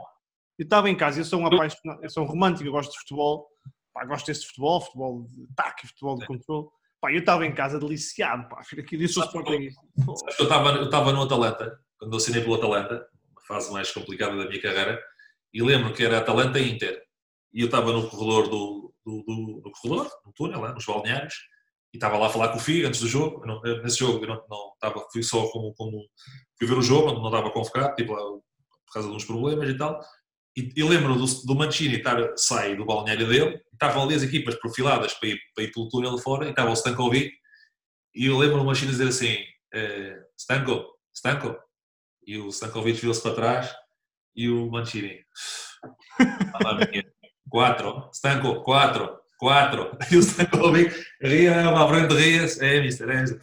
Eu 0.59 0.65
estava 0.65 0.87
em 0.87 0.95
casa, 0.95 1.19
eu 1.19 1.25
sou 1.25 1.39
um 1.39 1.47
apaixonado, 1.47 2.03
eu 2.03 2.09
sou 2.11 2.23
um 2.23 2.27
romântico, 2.27 2.67
eu 2.67 2.71
gosto 2.71 2.91
de 2.91 2.99
futebol, 2.99 3.47
pá, 3.91 4.05
gosto 4.05 4.27
desse 4.27 4.45
futebol, 4.45 4.81
futebol 4.81 5.23
de 5.23 5.47
ataque, 5.53 5.87
futebol 5.87 6.15
de 6.15 6.27
controle, 6.27 6.67
pá, 7.01 7.11
eu 7.11 7.21
estava 7.21 7.43
em 7.43 7.55
casa 7.55 7.79
deliciado, 7.79 8.47
pá, 8.47 8.63
filho, 8.63 8.83
aqui 8.83 8.97
disse 8.97 9.19
o 9.19 9.23
Sporting. 9.23 9.69
Eu 9.97 10.43
estava, 10.43 10.69
eu 10.73 10.85
estava 10.85 11.11
no 11.11 11.23
Atalanta, 11.23 11.79
quando 11.97 12.13
eu 12.13 12.17
assinei 12.17 12.41
pelo 12.41 12.53
Atalanta, 12.53 13.07
uma 13.31 13.41
fase 13.47 13.73
mais 13.73 13.89
complicada 13.89 14.37
da 14.37 14.47
minha 14.47 14.61
carreira, 14.61 15.01
e 15.53 15.61
lembro 15.61 15.93
que 15.93 16.03
era 16.03 16.19
Atalanta 16.19 16.59
e 16.59 16.71
Inter. 16.71 17.01
E 17.53 17.61
eu 17.61 17.65
estava 17.65 17.91
no 17.91 18.09
corredor 18.09 18.47
do, 18.49 18.93
do, 19.05 19.23
do, 19.23 19.61
do 19.61 19.71
corredor, 19.71 20.09
no 20.25 20.33
túnel, 20.33 20.61
lá, 20.61 20.73
nos 20.73 20.85
balneários, 20.85 21.35
e 21.93 21.97
estava 21.97 22.17
lá 22.17 22.27
a 22.27 22.29
falar 22.29 22.49
com 22.49 22.57
o 22.57 22.61
Figo 22.61 22.87
antes 22.87 23.01
do 23.01 23.07
jogo. 23.07 23.45
Não, 23.45 23.61
nesse 23.83 23.99
jogo 23.99 24.23
eu 24.23 24.29
não, 24.29 24.45
não 24.49 24.71
estava, 24.73 25.05
fui 25.11 25.23
só 25.23 25.47
como, 25.51 25.73
como 25.73 26.07
fui 26.57 26.67
ver 26.67 26.77
o 26.77 26.81
jogo, 26.81 27.11
não, 27.11 27.25
estava 27.25 27.51
convocado, 27.51 27.95
tipo, 27.95 28.13
por 28.15 28.93
causa 28.93 29.09
de 29.09 29.15
uns 29.15 29.25
problemas 29.25 29.69
e 29.69 29.77
tal. 29.77 29.99
E, 30.55 30.83
lembro 30.83 31.15
do, 31.15 31.25
do 31.45 31.55
Mancini 31.55 31.97
estar, 31.97 32.17
sair 32.37 32.75
do 32.75 32.85
balneário 32.85 33.27
dele, 33.27 33.61
estavam 33.73 34.03
ali 34.03 34.15
as 34.15 34.23
equipas 34.23 34.55
profiladas 34.55 35.13
para 35.13 35.29
ir, 35.29 35.39
para 35.55 35.63
ir 35.63 35.71
pelo 35.71 35.89
túnel 35.89 36.17
fora, 36.17 36.45
e 36.45 36.49
estava 36.49 36.69
o 36.69 36.73
Stankovic, 36.73 37.31
e 38.13 38.25
eu 38.25 38.37
lembro 38.37 38.57
do 38.57 38.65
Mancini 38.65 38.91
dizer 38.91 39.07
assim: 39.07 39.37
eh, 39.73 40.19
Stanko, 40.37 40.85
Stanko. 41.13 41.57
E 42.27 42.37
o 42.37 42.49
Stankovic 42.49 42.99
viu-se 42.99 43.21
para 43.21 43.33
trás, 43.33 43.73
e 44.35 44.49
o 44.49 44.69
Mancini, 44.69 45.19
quatro, 47.49 48.09
Stanko, 48.13 48.61
quatro, 48.63 49.17
quatro. 49.37 49.97
E 50.11 50.15
o 50.17 50.19
Stankovic 50.19 50.95
ria, 51.21 51.69
uma 51.69 51.87
frente 51.87 52.13
ria, 52.13 52.41
é, 52.59 52.81
mister, 52.81 53.09
é, 53.09 53.21
mister. 53.21 53.41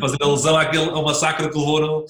Fazendo 0.00 0.24
alusão 0.24 0.56
àquele, 0.56 0.90
ao 0.90 1.04
massacre 1.04 1.48
que 1.48 1.58
levou 1.58 1.80
no, 1.80 2.04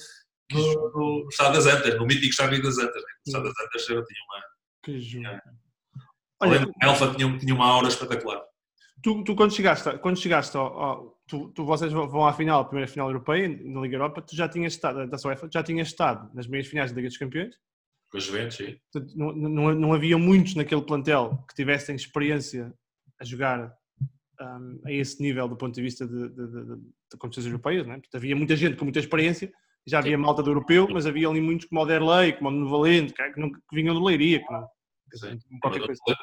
no, 0.51 0.91
no 1.23 1.29
Estado 1.29 1.53
das 1.53 1.65
Antas, 1.65 1.97
no 1.97 2.05
mítico 2.05 2.27
Estado 2.27 2.61
das 2.61 2.77
Antas. 2.77 3.01
Né? 3.01 3.09
O 3.25 3.29
Estado 3.29 3.43
das 3.43 3.53
Antas 3.65 3.85
tinha 3.85 3.99
uma. 3.99 4.43
Que 4.83 4.99
jogo. 4.99 5.41
Olha, 6.41 6.67
a 6.81 6.85
Elfa 6.87 7.13
tinha, 7.13 7.37
tinha 7.37 7.53
uma 7.53 7.67
aura 7.67 7.87
espetacular. 7.87 8.41
Tu, 9.03 9.23
tu 9.23 9.35
quando 9.35 9.53
chegaste, 9.53 9.97
quando 9.99 10.19
chegaste 10.19 10.55
ao, 10.57 10.79
ao, 10.79 11.19
tu, 11.27 11.49
tu, 11.49 11.65
vocês 11.65 11.91
vão 11.91 12.25
à 12.25 12.33
final, 12.33 12.61
a 12.61 12.65
primeira 12.65 12.87
final 12.87 13.07
europeia, 13.09 13.47
na 13.47 13.81
Liga 13.81 13.95
Europa, 13.95 14.21
tu 14.21 14.35
já 14.35 14.47
tinhas 14.47 14.73
estado, 14.73 15.07
da 15.07 15.17
UEFA, 15.25 15.49
já 15.51 15.63
tinhas 15.63 15.87
estado 15.87 16.29
nas 16.35 16.47
meias 16.47 16.67
finais 16.67 16.91
da 16.91 16.95
Liga 16.95 17.07
dos 17.07 17.17
Campeões? 17.17 17.55
Com 18.11 18.17
os 18.17 18.25
Juventus, 18.25 18.57
sim. 18.57 18.77
Não, 19.15 19.31
não, 19.31 19.73
não 19.73 19.93
havia 19.93 20.17
muitos 20.17 20.55
naquele 20.55 20.81
plantel 20.81 21.43
que 21.47 21.55
tivessem 21.55 21.95
experiência 21.95 22.73
a 23.19 23.23
jogar 23.23 23.73
um, 24.41 24.81
a 24.85 24.91
esse 24.91 25.21
nível 25.21 25.47
do 25.47 25.55
ponto 25.55 25.73
de 25.73 25.81
vista 25.81 26.05
de, 26.05 26.29
de, 26.29 26.47
de, 26.47 26.75
de 26.75 27.17
competições 27.17 27.45
europeias, 27.45 27.87
não 27.87 27.93
é? 27.93 27.97
Portanto, 27.97 28.15
havia 28.15 28.35
muita 28.35 28.55
gente 28.55 28.75
com 28.75 28.83
muita 28.83 28.99
experiência, 28.99 29.51
já 29.87 29.99
havia 29.99 30.17
malta 30.17 30.43
do 30.43 30.49
europeu, 30.49 30.87
mas 30.91 31.05
havia 31.05 31.27
ali 31.27 31.39
muitos 31.39 31.67
como 31.67 31.81
o 31.81 31.85
Derlei, 31.85 32.33
como 32.33 32.49
o 32.49 32.51
Nuno 32.51 32.69
Valente, 32.69 33.13
que, 33.13 33.39
não, 33.39 33.51
que 33.51 33.59
vinham 33.71 33.95
do 33.95 34.03
Leiria. 34.03 34.39
Que 34.39 34.51
não, 34.51 34.67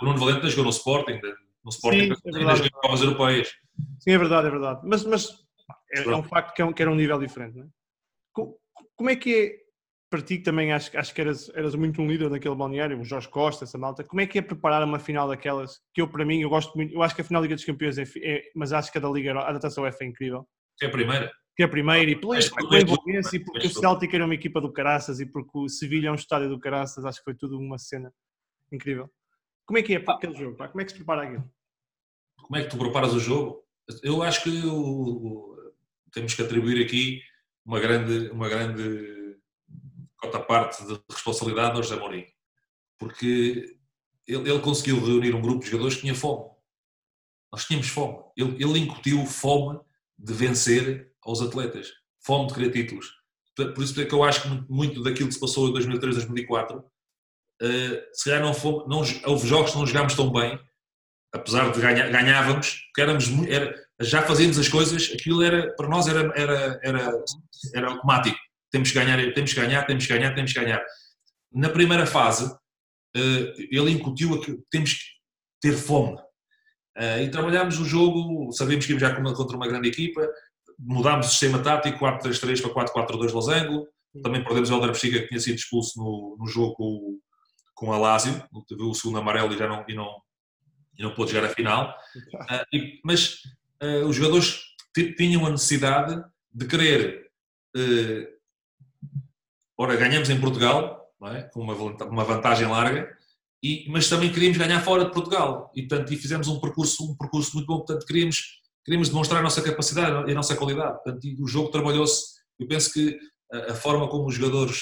O 0.01 0.05
Nuno 0.05 0.19
Valente 0.19 0.49
jogou 0.51 0.65
no 0.65 0.71
Sporting, 0.71 1.21
no 1.65 1.71
Sporting 1.71 2.15
Sim, 2.15 2.39
é 2.41 2.45
nas 2.45 2.69
Copas 2.69 3.01
Europeias. 3.01 3.49
Sim, 4.01 4.11
é 4.13 4.19
verdade, 4.19 4.47
é 4.47 4.51
verdade. 4.51 4.81
Mas, 4.85 5.05
mas 5.05 5.29
é, 5.93 6.03
é 6.03 6.17
um 6.17 6.23
facto 6.23 6.55
que, 6.55 6.63
é 6.63 6.65
um, 6.65 6.73
que 6.73 6.83
era 6.83 6.91
um 6.91 6.95
nível 6.95 7.19
diferente. 7.19 7.57
Não 7.57 7.65
é? 7.65 7.69
Como 8.97 9.11
é 9.11 9.17
que 9.17 9.35
é 9.35 9.68
para 10.11 10.23
ti, 10.23 10.39
também 10.39 10.73
acho, 10.73 10.97
acho 10.97 11.15
que 11.15 11.21
eras, 11.21 11.51
eras 11.51 11.75
muito 11.75 12.01
um 12.01 12.09
líder 12.09 12.31
daquele 12.31 12.55
balneário, 12.55 12.99
o 12.99 13.05
Jorge 13.05 13.29
Costa, 13.29 13.65
essa 13.65 13.77
malta, 13.77 14.03
como 14.03 14.21
é 14.21 14.27
que 14.27 14.39
é 14.39 14.43
preparar 14.43 14.83
uma 14.83 14.99
final 14.99 15.29
daquelas 15.29 15.79
que 15.93 16.01
eu, 16.01 16.09
para 16.09 16.25
mim, 16.25 16.41
eu 16.41 16.49
gosto 16.49 16.75
muito, 16.75 16.95
eu 16.95 17.03
acho 17.03 17.15
que 17.15 17.21
a 17.21 17.25
final 17.25 17.43
da 17.43 17.47
Liga 17.47 17.57
dos 17.57 17.65
Campeões 17.65 17.99
é, 17.99 18.05
é 18.23 18.43
mas 18.55 18.73
acho 18.73 18.91
que 18.91 18.99
a 18.99 19.01
da 19.01 19.09
Liga, 19.09 19.39
a 19.39 19.53
da 19.53 19.59
Taça 19.59 19.81
UEFA 19.81 20.05
é 20.05 20.07
incrível. 20.07 20.49
Que 20.79 20.87
é 20.87 20.89
a 20.89 20.91
primeira. 20.91 21.33
Que 21.57 21.63
é 21.63 21.67
a 21.67 21.69
primeira, 21.69 22.11
e 22.11 22.17
pela, 22.17 22.37
envolvência, 22.81 23.37
e 23.37 23.45
porque 23.45 23.67
o 23.67 23.71
Celtic 23.71 24.15
era 24.15 24.25
uma 24.25 24.35
equipa 24.35 24.61
do 24.61 24.73
Caraças, 24.73 25.21
e 25.21 25.27
porque 25.27 25.51
o 25.59 25.69
Sevilha 25.69 26.09
é 26.09 26.13
um 26.13 26.15
estádio 26.15 26.49
do 26.49 26.59
Caraças, 26.59 27.05
acho 27.05 27.19
que 27.19 27.25
foi 27.25 27.35
tudo 27.35 27.59
uma 27.59 27.79
cena 27.79 28.13
incrível. 28.73 29.11
Como 29.67 29.79
é 29.79 29.83
que 29.83 29.95
é 29.95 29.99
para 29.99 30.15
aquele 30.15 30.35
jogo? 30.35 30.57
Pá? 30.57 30.69
Como 30.69 30.81
é 30.81 30.85
que 30.85 30.93
se 30.93 30.97
prepara 30.97 31.23
aquilo? 31.25 31.45
Como 32.43 32.57
é 32.57 32.63
que 32.63 32.71
tu 32.71 32.79
preparas 32.79 33.13
o 33.13 33.21
jogo? 33.21 33.63
Eu 34.03 34.23
acho 34.23 34.43
que 34.45 34.63
temos 36.13 36.35
que 36.35 36.43
atribuir 36.43 36.83
aqui 36.83 37.21
uma 37.67 37.81
grande, 37.81 38.31
uma 38.31 38.49
grande 38.49 39.18
cota 40.19 40.41
parte 40.41 40.85
de 40.85 41.01
responsabilidade 41.11 41.77
ao 41.77 41.83
José 41.83 41.97
Mourinho. 41.97 42.27
Porque 42.99 43.79
ele, 44.27 44.51
ele, 44.51 44.61
conseguiu 44.61 45.03
reunir 45.05 45.35
um 45.35 45.41
grupo 45.41 45.65
de 45.65 45.71
jogadores 45.71 45.97
que 45.97 46.03
tinha 46.03 46.15
fome. 46.15 46.51
Nós 47.53 47.65
tínhamos 47.65 47.89
fome. 47.89 48.19
Ele, 48.37 48.63
ele 48.63 48.79
incutiu 48.81 49.25
fome 49.25 49.81
de 50.19 50.33
vencer 50.35 51.13
aos 51.23 51.41
atletas. 51.41 51.93
Fome 52.21 52.49
de 52.49 52.55
querer 52.55 52.73
títulos. 52.73 53.07
Por 53.55 53.83
isso 53.83 54.01
é 54.01 54.05
que 54.05 54.15
eu 54.15 54.23
acho 54.23 54.43
que 54.43 54.73
muito 54.73 55.03
daquilo 55.03 55.29
que 55.29 55.35
se 55.35 55.41
passou 55.41 55.69
em 55.69 55.73
2003, 55.73 56.17
2004, 56.17 56.79
uh, 56.79 56.85
se 58.13 58.25
calhar 58.25 58.43
não, 58.43 58.55
fomos, 58.55 58.87
não 58.87 59.33
houve 59.33 59.49
jogos 59.49 59.73
que 59.73 59.79
não 59.79 59.87
jogámos 59.87 60.15
tão 60.15 60.31
bem, 60.31 60.61
apesar 61.33 61.73
de 61.73 61.81
ganhar, 61.81 62.09
ganhávamos, 62.09 62.89
que 62.95 63.01
éramos, 63.01 63.27
era, 63.49 63.75
já 64.01 64.23
fazíamos 64.23 64.59
as 64.59 64.69
coisas, 64.69 65.11
aquilo 65.13 65.43
era, 65.43 65.75
para 65.75 65.89
nós 65.89 66.07
era, 66.07 66.33
era, 66.37 66.81
era, 66.83 67.25
era 67.75 67.91
automático. 67.91 68.39
Temos 68.71 68.91
que 68.91 68.99
ganhar, 68.99 69.19
temos 69.35 69.53
que 69.53 69.61
ganhar, 69.61 69.87
temos 69.87 70.07
que 70.07 70.13
ganhar, 70.13 70.35
temos 70.35 70.53
que 70.53 70.61
ganhar. 70.61 70.85
Na 71.53 71.71
primeira 71.71 72.07
fase, 72.07 72.51
eh, 73.17 73.55
ele 73.71 73.91
incutiu 73.91 74.41
que 74.41 74.57
temos 74.71 74.95
que 74.95 75.05
ter 75.61 75.73
fome. 75.73 76.19
Eh, 76.97 77.25
e 77.25 77.31
trabalhámos 77.31 77.79
o 77.79 77.85
jogo, 77.85 78.53
sabíamos 78.53 78.87
que 78.87 78.93
íamos 78.93 79.01
já 79.01 79.15
contra 79.35 79.57
uma 79.57 79.69
grande 79.69 79.89
equipa, 79.89 80.29
mudámos 80.79 81.27
o 81.27 81.31
sistema 81.31 81.63
tático 81.63 81.99
4-3-3 81.99 82.63
para 82.63 82.87
4-4-2 82.87 83.33
losango, 83.33 83.89
também 84.23 84.43
perdemos 84.43 84.71
o 84.71 84.75
Helder 84.75 84.93
Bexiga 84.93 85.21
que 85.21 85.29
tinha 85.29 85.41
sido 85.41 85.57
expulso 85.57 85.99
no, 85.99 86.37
no 86.39 86.47
jogo 86.47 86.75
com, 86.75 87.19
com 87.75 87.93
a 87.93 87.99
Lazio, 87.99 88.43
teve 88.67 88.83
o 88.83 88.95
segundo 88.95 89.19
amarelo 89.19 89.53
e 89.53 89.59
já 89.59 89.69
não, 89.69 89.85
e 89.89 89.95
não, 89.95 90.21
e 90.99 91.03
não 91.03 91.15
pôde 91.15 91.31
chegar 91.31 91.47
à 91.47 91.51
final. 91.51 91.95
Uh, 92.17 92.65
e, 92.75 93.01
mas 93.05 93.39
os 94.09 94.17
jogadores 94.17 94.61
tinham 95.17 95.47
a 95.47 95.51
necessidade 95.51 96.21
de 96.53 96.67
querer. 96.67 97.31
Ora, 99.81 99.95
ganhamos 99.95 100.29
em 100.29 100.41
Portugal, 100.41 101.09
é? 101.27 101.43
com 101.43 101.61
uma, 101.61 102.25
vantagem 102.25 102.67
larga, 102.67 103.17
e, 103.63 103.87
mas 103.89 104.09
também 104.09 104.33
queríamos 104.33 104.59
ganhar 104.59 104.81
fora 104.81 105.05
de 105.05 105.13
Portugal. 105.13 105.71
E, 105.75 105.83
portanto, 105.83 106.13
e 106.13 106.17
fizemos 106.17 106.49
um 106.49 106.61
percurso, 106.61 107.05
um 107.05 107.17
percurso 107.17 107.55
muito 107.55 107.67
bom. 107.67 107.79
Portanto, 107.79 108.05
queríamos, 108.05 108.61
queríamos 108.85 109.09
demonstrar 109.09 109.39
a 109.39 109.43
nossa 109.43 109.63
capacidade 109.63 110.29
e 110.29 110.33
a 110.33 110.35
nossa 110.35 110.57
qualidade. 110.57 111.01
Portanto, 111.03 111.25
o 111.41 111.47
jogo 111.47 111.71
trabalhou-se. 111.71 112.39
Eu 112.59 112.67
penso 112.67 112.93
que 112.93 113.17
a, 113.53 113.73
a, 113.73 113.75
forma 113.75 114.09
como 114.09 114.27
os 114.27 114.35
jogadores 114.35 114.81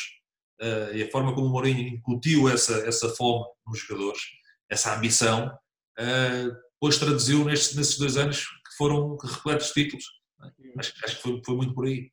uh, 0.62 0.94
e 0.94 1.02
a 1.02 1.10
forma 1.10 1.34
como 1.34 1.46
o 1.46 1.50
Mourinho 1.50 1.88
incutiu 1.88 2.48
essa, 2.48 2.74
essa 2.86 3.10
fome 3.10 3.44
nos 3.66 3.80
jogadores, 3.80 4.20
essa 4.70 4.96
ambição, 4.96 5.46
uh, 5.98 6.66
depois 6.72 6.98
traduziu 6.98 7.44
nestes, 7.44 7.76
nesses 7.76 7.98
dois 7.98 8.16
anos 8.16 8.44
que 8.44 8.76
foram 8.78 9.16
repletos 9.16 9.68
de 9.68 9.74
títulos. 9.74 10.04
Acho, 10.78 10.92
acho 11.04 11.16
que 11.16 11.22
foi, 11.22 11.42
foi, 11.44 11.56
muito 11.56 11.74
por 11.74 11.86
aí. 11.86 12.10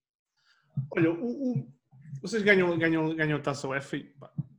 Olha, 0.95 1.11
o, 1.11 1.25
o, 1.25 1.73
vocês 2.21 2.41
ganham, 2.43 2.77
ganham, 2.77 3.15
ganham 3.15 3.37
a 3.37 3.41
taça 3.41 3.67
UEFA 3.67 3.97
e 3.97 4.13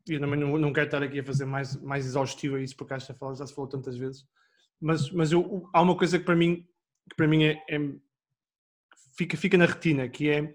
eu 0.09 0.21
também 0.21 0.39
não, 0.39 0.59
não 0.59 0.73
quero 0.73 0.87
estar 0.87 1.03
aqui 1.03 1.21
a 1.21 1.25
fazer 1.25 1.45
mais, 1.45 1.77
mais 1.81 2.05
exaustivo 2.05 2.57
a 2.57 2.61
isso 2.61 2.77
porque 2.77 2.95
acho 2.95 3.07
que 3.07 3.19
já, 3.37 3.47
se 3.47 3.55
falou 3.55 3.69
tantas 3.69 3.97
vezes, 3.97 4.27
mas, 4.81 5.11
mas 5.11 5.33
eu, 5.33 5.69
há 5.73 5.81
uma 5.81 5.97
coisa 5.97 6.19
que 6.19 6.25
para 6.25 6.37
mim, 6.37 6.67
que 7.09 7.17
para 7.17 7.29
mim 7.29 7.45
é, 7.45 7.63
é 7.71 7.79
fica, 9.17 9.37
fica 9.37 9.57
na 9.57 9.67
retina, 9.67 10.09
que 10.09 10.29
é 10.29 10.55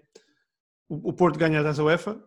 o, 0.88 1.10
o 1.10 1.12
Porto 1.12 1.38
ganha 1.38 1.60
a 1.60 1.64
taça 1.64 1.82
UEFA, 1.82 2.22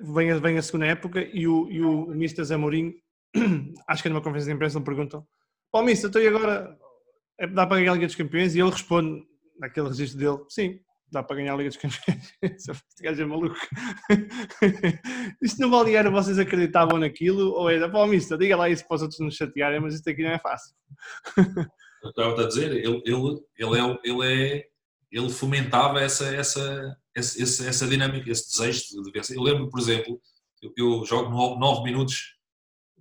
vem 0.00 0.30
a, 0.30 0.38
vem 0.38 0.58
a 0.58 0.62
segunda 0.62 0.86
época 0.86 1.20
e 1.20 1.46
o, 1.46 1.68
e 1.70 1.82
o 1.82 2.12
Mr. 2.12 2.44
Zé 2.44 2.56
Mourinho, 2.56 2.94
acho 3.86 4.02
que 4.02 4.08
é 4.08 4.10
numa 4.10 4.22
conferência 4.22 4.50
de 4.50 4.54
imprensa, 4.54 4.78
me 4.78 4.84
perguntam 4.84 5.26
Ó, 5.72 5.80
oh, 5.80 5.82
Mister, 5.82 6.08
então 6.08 6.22
e 6.22 6.28
agora 6.28 6.78
é, 7.38 7.46
dá 7.46 7.66
para 7.66 7.76
ganhar 7.76 7.92
a 7.92 7.94
Liga 7.94 8.06
dos 8.06 8.16
Campeões? 8.16 8.54
E 8.54 8.60
ele 8.60 8.70
responde, 8.70 9.22
naquele 9.58 9.88
registro 9.88 10.18
dele, 10.18 10.44
sim, 10.48 10.80
dá 11.10 11.22
para 11.22 11.36
ganhar 11.36 11.54
a 11.54 11.56
Liga 11.56 11.70
dos 11.70 11.78
Campeões. 11.78 12.34
este 12.42 13.02
gajo 13.02 13.22
é 13.22 13.26
maluco. 13.26 13.56
isto 15.42 15.60
no 15.60 15.70
balneário 15.70 16.10
vocês 16.10 16.38
acreditavam 16.38 16.98
naquilo? 16.98 17.52
Ou 17.52 17.70
é, 17.70 17.88
pô, 17.88 18.06
Mister, 18.06 18.38
diga 18.38 18.56
lá 18.56 18.68
isso 18.68 18.86
para 18.86 18.96
os 18.96 19.02
outros 19.02 19.20
nos 19.20 19.34
chatearem, 19.34 19.80
mas 19.80 19.94
isto 19.94 20.08
aqui 20.08 20.22
não 20.22 20.30
é 20.30 20.38
fácil. 20.38 20.74
Eu 22.02 22.10
estava 22.10 22.42
a 22.42 22.46
dizer, 22.46 22.70
ele, 22.70 23.02
ele, 23.04 23.40
ele, 23.56 23.78
é, 23.78 23.98
ele, 24.04 24.26
é, 24.26 24.64
ele 25.10 25.30
fomentava 25.30 26.00
essa, 26.00 26.26
essa, 26.32 26.96
essa, 27.14 27.68
essa 27.68 27.86
dinâmica, 27.88 28.30
esse 28.30 28.48
desejo 28.50 29.02
de 29.02 29.10
vencer. 29.10 29.36
Eu 29.36 29.42
lembro, 29.42 29.68
por 29.68 29.80
exemplo, 29.80 30.20
eu, 30.62 30.72
eu 30.76 31.04
jogo 31.04 31.58
9 31.58 31.82
minutos 31.82 32.36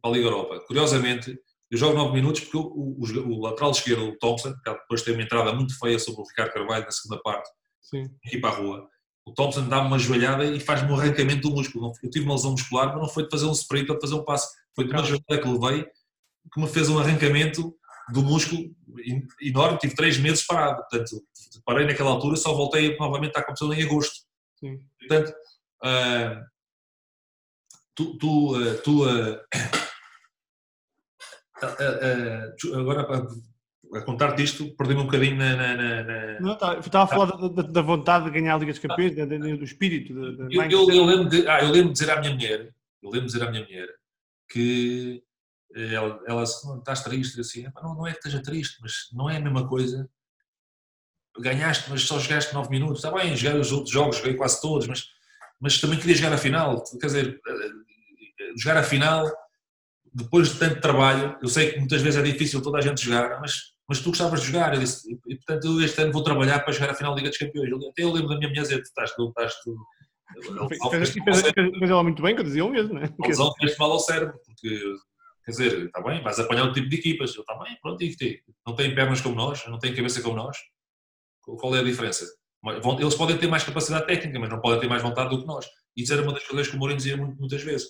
para 0.02 0.12
a 0.12 0.14
Liga 0.14 0.28
Europa. 0.28 0.60
Curiosamente, 0.66 1.38
eu 1.70 1.78
jogo 1.78 1.96
9 1.96 2.14
minutos 2.14 2.42
porque 2.42 2.58
o, 2.58 2.62
o, 2.62 3.36
o, 3.36 3.42
lateral 3.42 3.72
esquerdo, 3.72 4.08
o 4.08 4.18
Thompson, 4.18 4.54
depois 4.66 5.02
tem 5.04 5.14
uma 5.14 5.24
entrada 5.24 5.54
muito 5.54 5.78
feia 5.78 6.00
sobre 6.00 6.22
o 6.22 6.26
Ricardo 6.26 6.54
Carvalho 6.54 6.86
na 6.86 6.92
segunda 6.92 7.22
parte, 7.22 7.50
Sim. 7.90 8.10
aqui 8.26 8.38
para 8.38 8.50
a 8.50 8.58
rua. 8.58 8.90
O 9.26 9.34
Thompson 9.34 9.68
dá-me 9.68 9.88
uma 9.88 10.00
joelhada 10.00 10.46
e 10.46 10.60
faz-me 10.60 10.92
um 10.92 10.96
arrancamento 10.96 11.50
do 11.50 11.56
músculo. 11.56 11.92
Eu 12.04 12.10
tive 12.10 12.26
uma 12.26 12.36
lesão 12.36 12.52
muscular, 12.52 12.88
mas 12.88 13.02
não 13.02 13.10
foi 13.10 13.24
de 13.24 13.30
fazer 13.30 13.46
um 13.46 13.52
sprint 13.52 13.90
ou 13.90 13.96
de 13.96 14.02
fazer 14.02 14.16
um 14.16 14.24
passe. 14.24 14.56
Foi 14.76 14.86
de 14.86 14.92
uma 14.92 15.04
joelhada 15.04 15.42
que 15.42 15.48
levei 15.48 15.86
que 16.54 16.62
me 16.62 16.68
fez 16.68 16.90
um 16.90 16.98
arrancamento 16.98 17.76
do 18.14 18.24
músculo 18.24 18.74
enorme. 19.42 19.78
Tive 19.80 19.96
3 19.96 20.18
meses 20.20 20.46
parado. 20.46 20.78
Portanto, 20.78 21.22
parei 21.66 21.86
naquela 21.86 22.12
altura 22.12 22.38
só 22.38 22.54
voltei 22.54 22.96
novamente 22.98 23.38
à 23.38 23.42
competição 23.42 23.74
em 23.74 23.84
agosto. 23.84 24.26
Sim. 24.60 24.80
Portanto, 25.00 25.34
uh, 25.84 26.46
tu, 27.94 28.18
tu, 28.18 28.56
uh, 28.56 28.82
tu 28.82 29.04
uh, 31.62 32.80
agora 32.80 33.28
a 33.94 34.02
contar-te 34.02 34.44
isto, 34.44 34.76
perdi-me 34.76 35.02
um 35.02 35.06
bocadinho 35.06 35.38
na. 35.38 35.56
na, 35.56 36.04
na... 36.04 36.40
Não, 36.40 36.58
tá, 36.58 36.78
estava 36.80 37.06
a 37.06 37.08
falar 37.08 37.50
da, 37.50 37.62
da, 37.64 37.82
vontade 37.82 38.26
de 38.26 38.32
ganhar 38.32 38.56
a 38.56 38.58
Liga 38.58 38.72
dos 38.72 38.82
Campeões, 38.82 39.18
ah. 39.18 39.26
do 39.26 39.64
espírito. 39.64 40.14
Eu, 40.14 40.64
eu, 40.64 40.90
eu, 40.92 41.06
lembro 41.06 41.30
de, 41.30 41.48
ah, 41.48 41.62
eu 41.62 41.72
lembro 41.72 41.94
de 41.94 42.00
dizer 42.00 42.12
à 42.12 42.20
minha 42.20 42.34
mulher, 42.34 42.74
eu 43.02 43.10
lembro 43.10 43.28
de 43.28 43.34
dizer 43.34 43.48
à 43.48 43.52
minha 43.52 43.64
mulher 43.64 43.88
que 44.50 45.24
eh, 45.76 45.94
ela, 45.94 46.20
ela 46.28 46.44
não 46.66 46.80
estás 46.80 47.04
triste, 47.04 47.40
assim, 47.40 47.66
não, 47.82 47.96
não 47.96 48.08
é 48.08 48.12
que 48.12 48.18
esteja 48.18 48.42
triste, 48.42 48.78
mas 48.82 49.10
não 49.14 49.30
é 49.30 49.38
a 49.38 49.42
mesma 49.42 49.68
coisa. 49.68 50.10
ganhaste, 51.40 51.90
mas 51.90 52.04
só 52.04 52.20
jogaste 52.20 52.54
9 52.54 52.70
minutos. 52.70 52.98
Está 52.98 53.12
bem, 53.12 53.36
joguei 53.36 53.60
os 53.60 53.72
outros 53.72 53.92
jogos, 53.92 54.18
joguei 54.18 54.36
quase 54.36 54.62
todos, 54.62 54.88
mas, 54.88 55.08
mas 55.60 55.80
também 55.80 56.00
queria 56.00 56.16
jogar 56.16 56.34
a 56.34 56.38
final. 56.38 56.84
Quer 57.00 57.08
dizer, 57.08 57.42
eh, 57.48 58.54
jogar 58.58 58.78
a 58.80 58.84
final, 58.84 59.26
depois 60.14 60.50
de 60.50 60.60
tanto 60.60 60.82
trabalho, 60.82 61.38
eu 61.42 61.48
sei 61.48 61.72
que 61.72 61.80
muitas 61.80 62.02
vezes 62.02 62.20
é 62.20 62.24
difícil 62.24 62.62
toda 62.62 62.80
a 62.80 62.82
gente 62.82 63.02
jogar, 63.02 63.40
mas, 63.40 63.77
mas 63.88 64.00
tu 64.00 64.10
gostavas 64.10 64.42
de 64.42 64.48
jogar. 64.48 64.78
Disse, 64.78 65.10
e, 65.28 65.36
portanto, 65.36 65.66
eu 65.68 65.82
este 65.86 66.02
ano 66.02 66.12
vou 66.12 66.24
trabalhar 66.24 66.60
para 66.60 66.74
jogar 66.74 66.92
a 66.92 66.94
final 66.94 67.14
da 67.14 67.18
Liga 67.18 67.30
dos 67.30 67.38
Campeões. 67.38 67.70
Até 67.90 68.04
eu 68.04 68.12
lembro 68.12 68.30
da 68.30 68.38
minha 68.38 68.50
mulher 68.50 68.62
dizer: 68.64 68.82
estás, 68.82 69.14
tu 69.16 69.30
estás, 69.30 69.54
tu, 69.64 69.76
mas 71.80 71.90
ela 71.90 72.04
muito 72.04 72.22
bem, 72.22 72.36
que 72.36 72.42
eu 72.42 72.46
dizia 72.46 72.66
o 72.66 72.70
mesmo? 72.70 72.98
A 72.98 73.28
lesão 73.28 73.54
fez 73.60 73.78
mal 73.78 73.92
ao 73.92 74.00
cérebro, 74.00 74.38
porque, 74.46 74.80
quer 75.46 75.52
dizer, 75.52 75.86
está 75.86 76.02
bem, 76.02 76.22
vais 76.22 76.40
apanhar 76.40 76.66
o 76.66 76.74
tipo 76.74 76.90
de 76.90 76.96
equipas. 76.98 77.34
Eu, 77.36 77.42
está 77.42 77.58
bem, 77.58 77.78
pronto, 77.82 78.04
e 78.04 78.44
não 78.66 78.76
têm 78.76 78.94
pernas 78.94 79.22
como 79.22 79.36
nós, 79.36 79.66
não 79.68 79.80
têm 79.80 79.96
cabeça 79.96 80.22
como 80.22 80.36
nós. 80.36 80.58
Qual 81.42 81.76
é 81.76 81.80
a 81.80 81.84
diferença? 81.84 82.26
Eles 83.00 83.16
podem 83.16 83.38
ter 83.38 83.48
mais 83.48 83.64
capacidade 83.64 84.06
técnica, 84.06 84.40
mas 84.40 84.50
não 84.50 84.60
podem 84.60 84.80
ter 84.82 84.88
mais 84.88 85.02
vontade 85.02 85.30
do 85.30 85.40
que 85.40 85.48
nós. 85.48 85.66
E 85.96 86.04
isso 86.04 86.12
era 86.12 86.22
uma 86.22 86.34
das 86.34 86.46
coisas 86.46 86.68
que 86.68 86.76
o 86.76 86.80
Mourinho 86.80 86.98
dizia 86.98 87.16
muitas 87.16 87.64
vezes. 87.64 87.88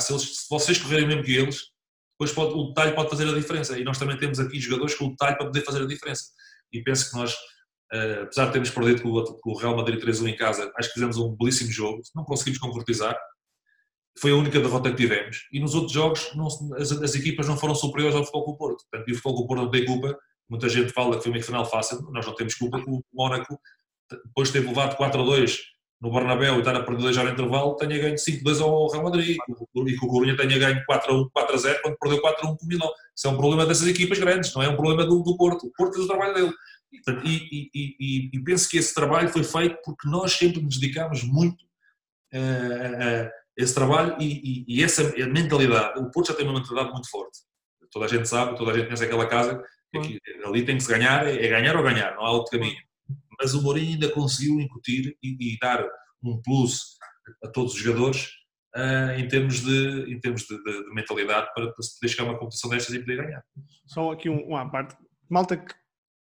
se, 0.00 0.12
eles, 0.12 0.38
se 0.38 0.46
vocês 0.48 0.78
correrem 0.78 1.08
mesmo 1.08 1.24
que 1.24 1.34
eles, 1.34 1.72
depois 2.18 2.32
pode, 2.32 2.54
o 2.54 2.68
detalhe 2.68 2.94
pode 2.94 3.10
fazer 3.10 3.28
a 3.28 3.34
diferença. 3.34 3.78
E 3.78 3.84
nós 3.84 3.98
também 3.98 4.16
temos 4.16 4.40
aqui 4.40 4.58
jogadores 4.58 4.94
com 4.94 5.06
o 5.06 5.10
detalhe 5.10 5.36
para 5.36 5.46
poder 5.46 5.62
fazer 5.62 5.82
a 5.82 5.86
diferença. 5.86 6.24
E 6.72 6.82
penso 6.82 7.10
que 7.10 7.16
nós, 7.16 7.34
uh, 7.34 8.22
apesar 8.22 8.46
de 8.46 8.52
termos 8.52 8.70
perdido 8.70 9.02
com 9.02 9.50
o, 9.50 9.56
Real 9.56 9.76
Madrid 9.76 10.02
3-1 10.02 10.28
em 10.28 10.36
casa, 10.36 10.72
acho 10.76 10.88
que 10.88 10.94
fizemos 10.94 11.16
um 11.18 11.36
belíssimo 11.36 11.70
jogo. 11.70 12.00
Não 12.14 12.24
conseguimos 12.24 12.58
concretizar. 12.58 13.16
Foi 14.18 14.30
a 14.30 14.34
única 14.34 14.58
derrota 14.58 14.90
que 14.90 14.96
tivemos. 14.96 15.46
E 15.52 15.60
nos 15.60 15.74
outros 15.74 15.92
jogos, 15.92 16.34
não, 16.34 16.46
as, 16.76 16.90
as, 16.90 17.14
equipas 17.14 17.46
não 17.46 17.56
foram 17.56 17.74
superiores 17.74 18.16
ao 18.16 18.24
Futebol 18.24 18.54
o 18.54 18.56
Porto. 18.56 18.84
Portanto, 18.90 19.08
e 19.08 19.12
o 19.12 19.14
Futebol 19.16 19.44
o 19.44 19.46
Porto 19.46 19.62
não 19.62 19.70
tem 19.70 19.84
culpa 19.84 20.18
Muita 20.48 20.68
gente 20.68 20.92
fala 20.92 21.16
que 21.16 21.24
foi 21.24 21.32
uma 21.32 21.42
final 21.42 21.66
fácil, 21.68 22.00
nós 22.12 22.24
não 22.24 22.34
temos 22.34 22.54
culpa 22.54 22.78
o 22.86 23.02
Mónaco, 23.12 23.60
depois 24.10 24.52
de 24.52 24.60
ter 24.60 24.66
levado 24.66 24.96
4 24.96 25.20
a 25.20 25.24
2 25.24 25.60
no 26.00 26.12
Bernabéu 26.12 26.56
e 26.56 26.58
estar 26.58 26.76
a 26.76 26.82
perder 26.82 27.02
2 27.02 27.18
ao 27.18 27.28
intervalo, 27.28 27.76
tenha 27.76 27.98
ganho 27.98 28.18
5 28.18 28.40
a 28.40 28.44
2 28.44 28.60
ao 28.60 28.90
Real 28.90 29.04
Madrid 29.04 29.36
e 29.36 29.96
que 29.96 30.04
o 30.04 30.08
Corunha 30.08 30.36
tenha 30.36 30.58
ganho 30.58 30.84
4 30.84 31.12
a 31.12 31.16
1, 31.16 31.28
4 31.30 31.54
a 31.54 31.58
0 31.58 31.80
quando 31.82 31.96
perdeu 31.98 32.20
4 32.20 32.46
a 32.46 32.50
1 32.50 32.56
com 32.56 32.64
o 32.64 32.68
Milão. 32.68 32.90
Isso 33.14 33.26
é 33.26 33.30
um 33.30 33.36
problema 33.36 33.66
dessas 33.66 33.86
equipas 33.86 34.18
grandes, 34.18 34.54
não 34.54 34.62
é 34.62 34.68
um 34.68 34.76
problema 34.76 35.04
do, 35.04 35.22
do 35.22 35.36
Porto. 35.36 35.66
O 35.66 35.72
Porto 35.72 35.94
fez 35.94 36.04
o 36.04 36.08
trabalho 36.08 36.34
dele. 36.34 36.52
E, 37.24 37.70
e, 37.74 37.96
e, 37.98 38.30
e, 38.32 38.44
penso 38.44 38.68
que 38.68 38.78
esse 38.78 38.94
trabalho 38.94 39.28
foi 39.28 39.42
feito 39.42 39.78
porque 39.84 40.08
nós 40.08 40.32
sempre 40.32 40.62
nos 40.62 40.78
dedicámos 40.78 41.24
muito 41.24 41.64
a, 42.32 42.38
a 42.38 43.30
esse 43.56 43.74
trabalho 43.74 44.16
e, 44.20 44.82
essa 44.82 45.02
mentalidade. 45.26 45.98
O 45.98 46.10
Porto 46.10 46.28
já 46.28 46.34
tem 46.34 46.46
uma 46.46 46.58
mentalidade 46.58 46.92
muito 46.92 47.10
forte. 47.10 47.38
Toda 47.90 48.04
a 48.04 48.08
gente 48.08 48.28
sabe, 48.28 48.56
toda 48.56 48.70
a 48.70 48.74
gente 48.74 48.86
conhece 48.86 49.04
aquela 49.04 49.26
casa 49.26 49.62
Aqui, 49.94 50.20
ali 50.44 50.64
tem 50.64 50.76
que 50.76 50.82
se 50.82 50.90
ganhar, 50.90 51.26
é 51.26 51.48
ganhar 51.48 51.76
ou 51.76 51.82
ganhar, 51.82 52.14
não 52.14 52.24
há 52.24 52.30
outro 52.32 52.58
caminho. 52.58 52.76
Mas 53.40 53.54
o 53.54 53.62
Mourinho 53.62 53.92
ainda 53.92 54.10
conseguiu 54.12 54.60
incutir 54.60 55.16
e, 55.22 55.54
e 55.54 55.58
dar 55.60 55.86
um 56.22 56.40
plus 56.42 56.96
a 57.44 57.48
todos 57.48 57.74
os 57.74 57.80
jogadores 57.80 58.28
uh, 58.76 59.18
em 59.18 59.28
termos, 59.28 59.60
de, 59.60 60.12
em 60.12 60.20
termos 60.20 60.42
de, 60.42 60.56
de, 60.62 60.84
de 60.84 60.94
mentalidade 60.94 61.48
para, 61.54 61.72
para, 61.72 61.82
se 61.82 61.98
poder 61.98 62.08
chegar 62.08 62.24
a 62.24 62.32
uma 62.32 62.38
competição 62.38 62.70
destas 62.70 62.94
e 62.94 63.00
poder 63.00 63.16
ganhar. 63.16 63.44
Só 63.86 64.12
aqui 64.12 64.28
um, 64.28 64.46
uma 64.46 64.70
parte. 64.70 64.96
Malta 65.28 65.56
que 65.56 65.74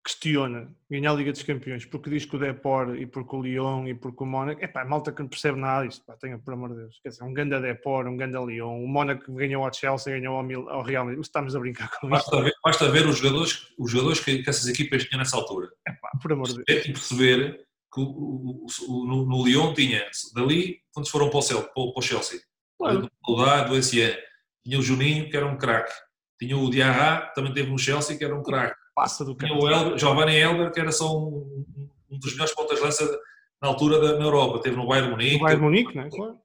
questiona 0.04 0.74
ganhar 0.90 1.10
a 1.12 1.14
Liga 1.14 1.32
dos 1.32 1.42
Campeões 1.42 1.84
porque 1.84 2.08
diz 2.08 2.24
que 2.24 2.34
o 2.34 2.38
Depor 2.38 2.96
e 2.96 3.06
porque 3.06 3.36
o 3.36 3.42
Lyon 3.42 3.86
e 3.86 3.94
porque 3.94 4.22
o 4.22 4.26
Mónaco, 4.26 4.64
é 4.64 4.66
pá, 4.66 4.84
malta 4.84 5.12
que 5.12 5.20
não 5.20 5.28
percebe 5.28 5.58
nada 5.58 5.86
disto, 5.86 6.04
pá, 6.04 6.16
tenha 6.16 6.38
por 6.38 6.54
amor 6.54 6.70
de 6.70 6.76
Deus, 6.76 7.00
quer 7.02 7.10
dizer, 7.10 7.24
um 7.24 7.34
ganda 7.34 7.60
Depor, 7.60 8.06
um 8.06 8.16
ganda 8.16 8.40
Lyon, 8.40 8.82
o 8.82 8.88
Mónaco 8.88 9.32
ganhou 9.34 9.64
ao 9.64 9.72
Chelsea, 9.72 10.18
ganhou 10.18 10.36
ao, 10.36 10.42
Mil, 10.42 10.68
ao 10.70 10.82
Real 10.82 11.04
Madrid, 11.04 11.22
estamos 11.22 11.54
a 11.54 11.60
brincar 11.60 11.90
com 12.00 12.08
basta 12.08 12.36
isto. 12.36 12.44
Ver, 12.44 12.52
basta 12.64 12.90
ver 12.90 13.06
os 13.06 13.18
jogadores, 13.18 13.68
os 13.78 13.90
jogadores 13.90 14.20
que, 14.20 14.42
que 14.42 14.50
essas 14.50 14.66
equipas 14.68 15.04
tinham 15.04 15.18
nessa 15.18 15.36
altura. 15.36 15.68
É 15.86 15.92
pá, 15.92 16.10
por 16.20 16.32
amor 16.32 16.48
de 16.48 16.64
Deus. 16.64 16.86
E 16.86 16.92
perceber 16.92 17.66
que 17.92 18.00
o, 18.00 18.04
o, 18.04 18.66
o, 18.88 19.06
no, 19.06 19.26
no, 19.26 19.44
Lyon 19.44 19.74
tinha, 19.74 20.06
dali, 20.34 20.78
quando 20.92 21.10
foram 21.10 21.28
para 21.28 21.38
o, 21.38 21.42
Cel, 21.42 21.62
para 21.62 21.82
o, 21.82 22.02
Chelsea, 22.02 22.40
claro. 22.78 23.02
do, 23.02 23.10
do, 23.36 23.64
do 23.68 23.82
SE, 23.82 24.16
tinha 24.64 24.78
o 24.78 24.82
Juninho, 24.82 25.28
que 25.28 25.36
era 25.36 25.46
um 25.46 25.58
craque, 25.58 25.92
tinha 26.38 26.56
o 26.56 26.70
Diarra, 26.70 27.32
também 27.34 27.52
teve 27.52 27.70
no 27.70 27.78
Chelsea, 27.78 28.16
que 28.16 28.24
era 28.24 28.34
um 28.34 28.42
craque, 28.42 28.79
passa 28.94 29.24
do 29.24 29.34
campo. 29.34 29.64
O 29.64 29.68
Elber, 29.68 29.98
Giovanni 29.98 30.36
Elber, 30.36 30.72
que 30.72 30.80
era 30.80 30.92
só 30.92 31.16
um, 31.16 31.64
um 32.10 32.18
dos 32.18 32.32
melhores 32.32 32.54
pontas 32.54 32.78
de 32.78 32.84
lança 32.84 33.20
na 33.60 33.68
altura 33.68 34.00
da, 34.00 34.18
na 34.18 34.24
Europa. 34.24 34.60
Teve 34.60 34.76
no 34.76 34.86
Bayern 34.86 35.10
Munique. 35.10 35.34
No 35.34 35.44
Bayern 35.44 35.62
Munique, 35.62 35.96
não 35.96 36.04
é? 36.04 36.10
Claro. 36.10 36.38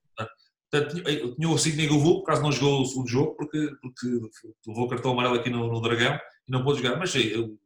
Portanto, 0.69 1.03
tinha 1.35 1.49
o 1.49 1.57
Sidney 1.57 1.87
Govou, 1.87 2.19
por 2.19 2.25
causa 2.25 2.41
não 2.41 2.51
jogou 2.51 2.81
o 2.81 2.85
segundo 2.85 3.07
jogo, 3.07 3.35
porque, 3.35 3.71
porque 3.81 4.07
levou 4.67 4.89
cartão 4.89 5.11
amarelo 5.11 5.35
aqui 5.35 5.49
no, 5.49 5.67
no 5.67 5.81
Dragão 5.81 6.19
e 6.47 6.51
não 6.51 6.63
pôde 6.63 6.81
jogar. 6.81 6.97
Mas 6.97 7.15
eu, 7.15 7.57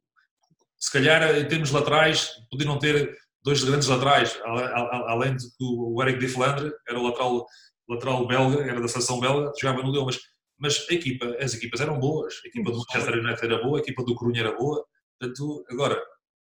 se 0.78 0.92
calhar, 0.92 1.38
em 1.38 1.48
termos 1.48 1.72
laterais, 1.72 2.32
podiam 2.52 2.78
ter 2.78 3.18
dois 3.44 3.64
grandes 3.64 3.88
laterais, 3.88 4.40
além 5.08 5.36
de 5.36 5.46
que 5.46 5.64
o 5.64 6.02
Eric 6.04 6.20
de 6.20 6.28
Flandre 6.28 6.72
era 6.88 7.00
o 7.00 7.04
lateral, 7.04 7.46
lateral 7.88 8.28
belga, 8.28 8.62
era 8.62 8.80
da 8.80 8.88
seleção 8.88 9.20
belga, 9.20 9.52
jogava 9.60 9.82
no 9.82 9.92
Leão, 9.92 10.06
mas 10.06 10.20
mas 10.60 10.88
equipa, 10.90 11.26
as 11.40 11.54
equipas 11.54 11.80
eram 11.82 12.00
boas, 12.00 12.42
a 12.44 12.48
equipa 12.48 12.72
do 12.72 12.78
Manchester 12.78 13.20
United 13.20 13.46
era 13.46 13.64
boa, 13.64 13.80
a 13.80 13.82
equipa 13.82 14.04
do 14.04 14.16
Corunha 14.16 14.42
era 14.42 14.56
boa, 14.56 14.86
portanto, 15.18 15.66
agora, 15.70 16.02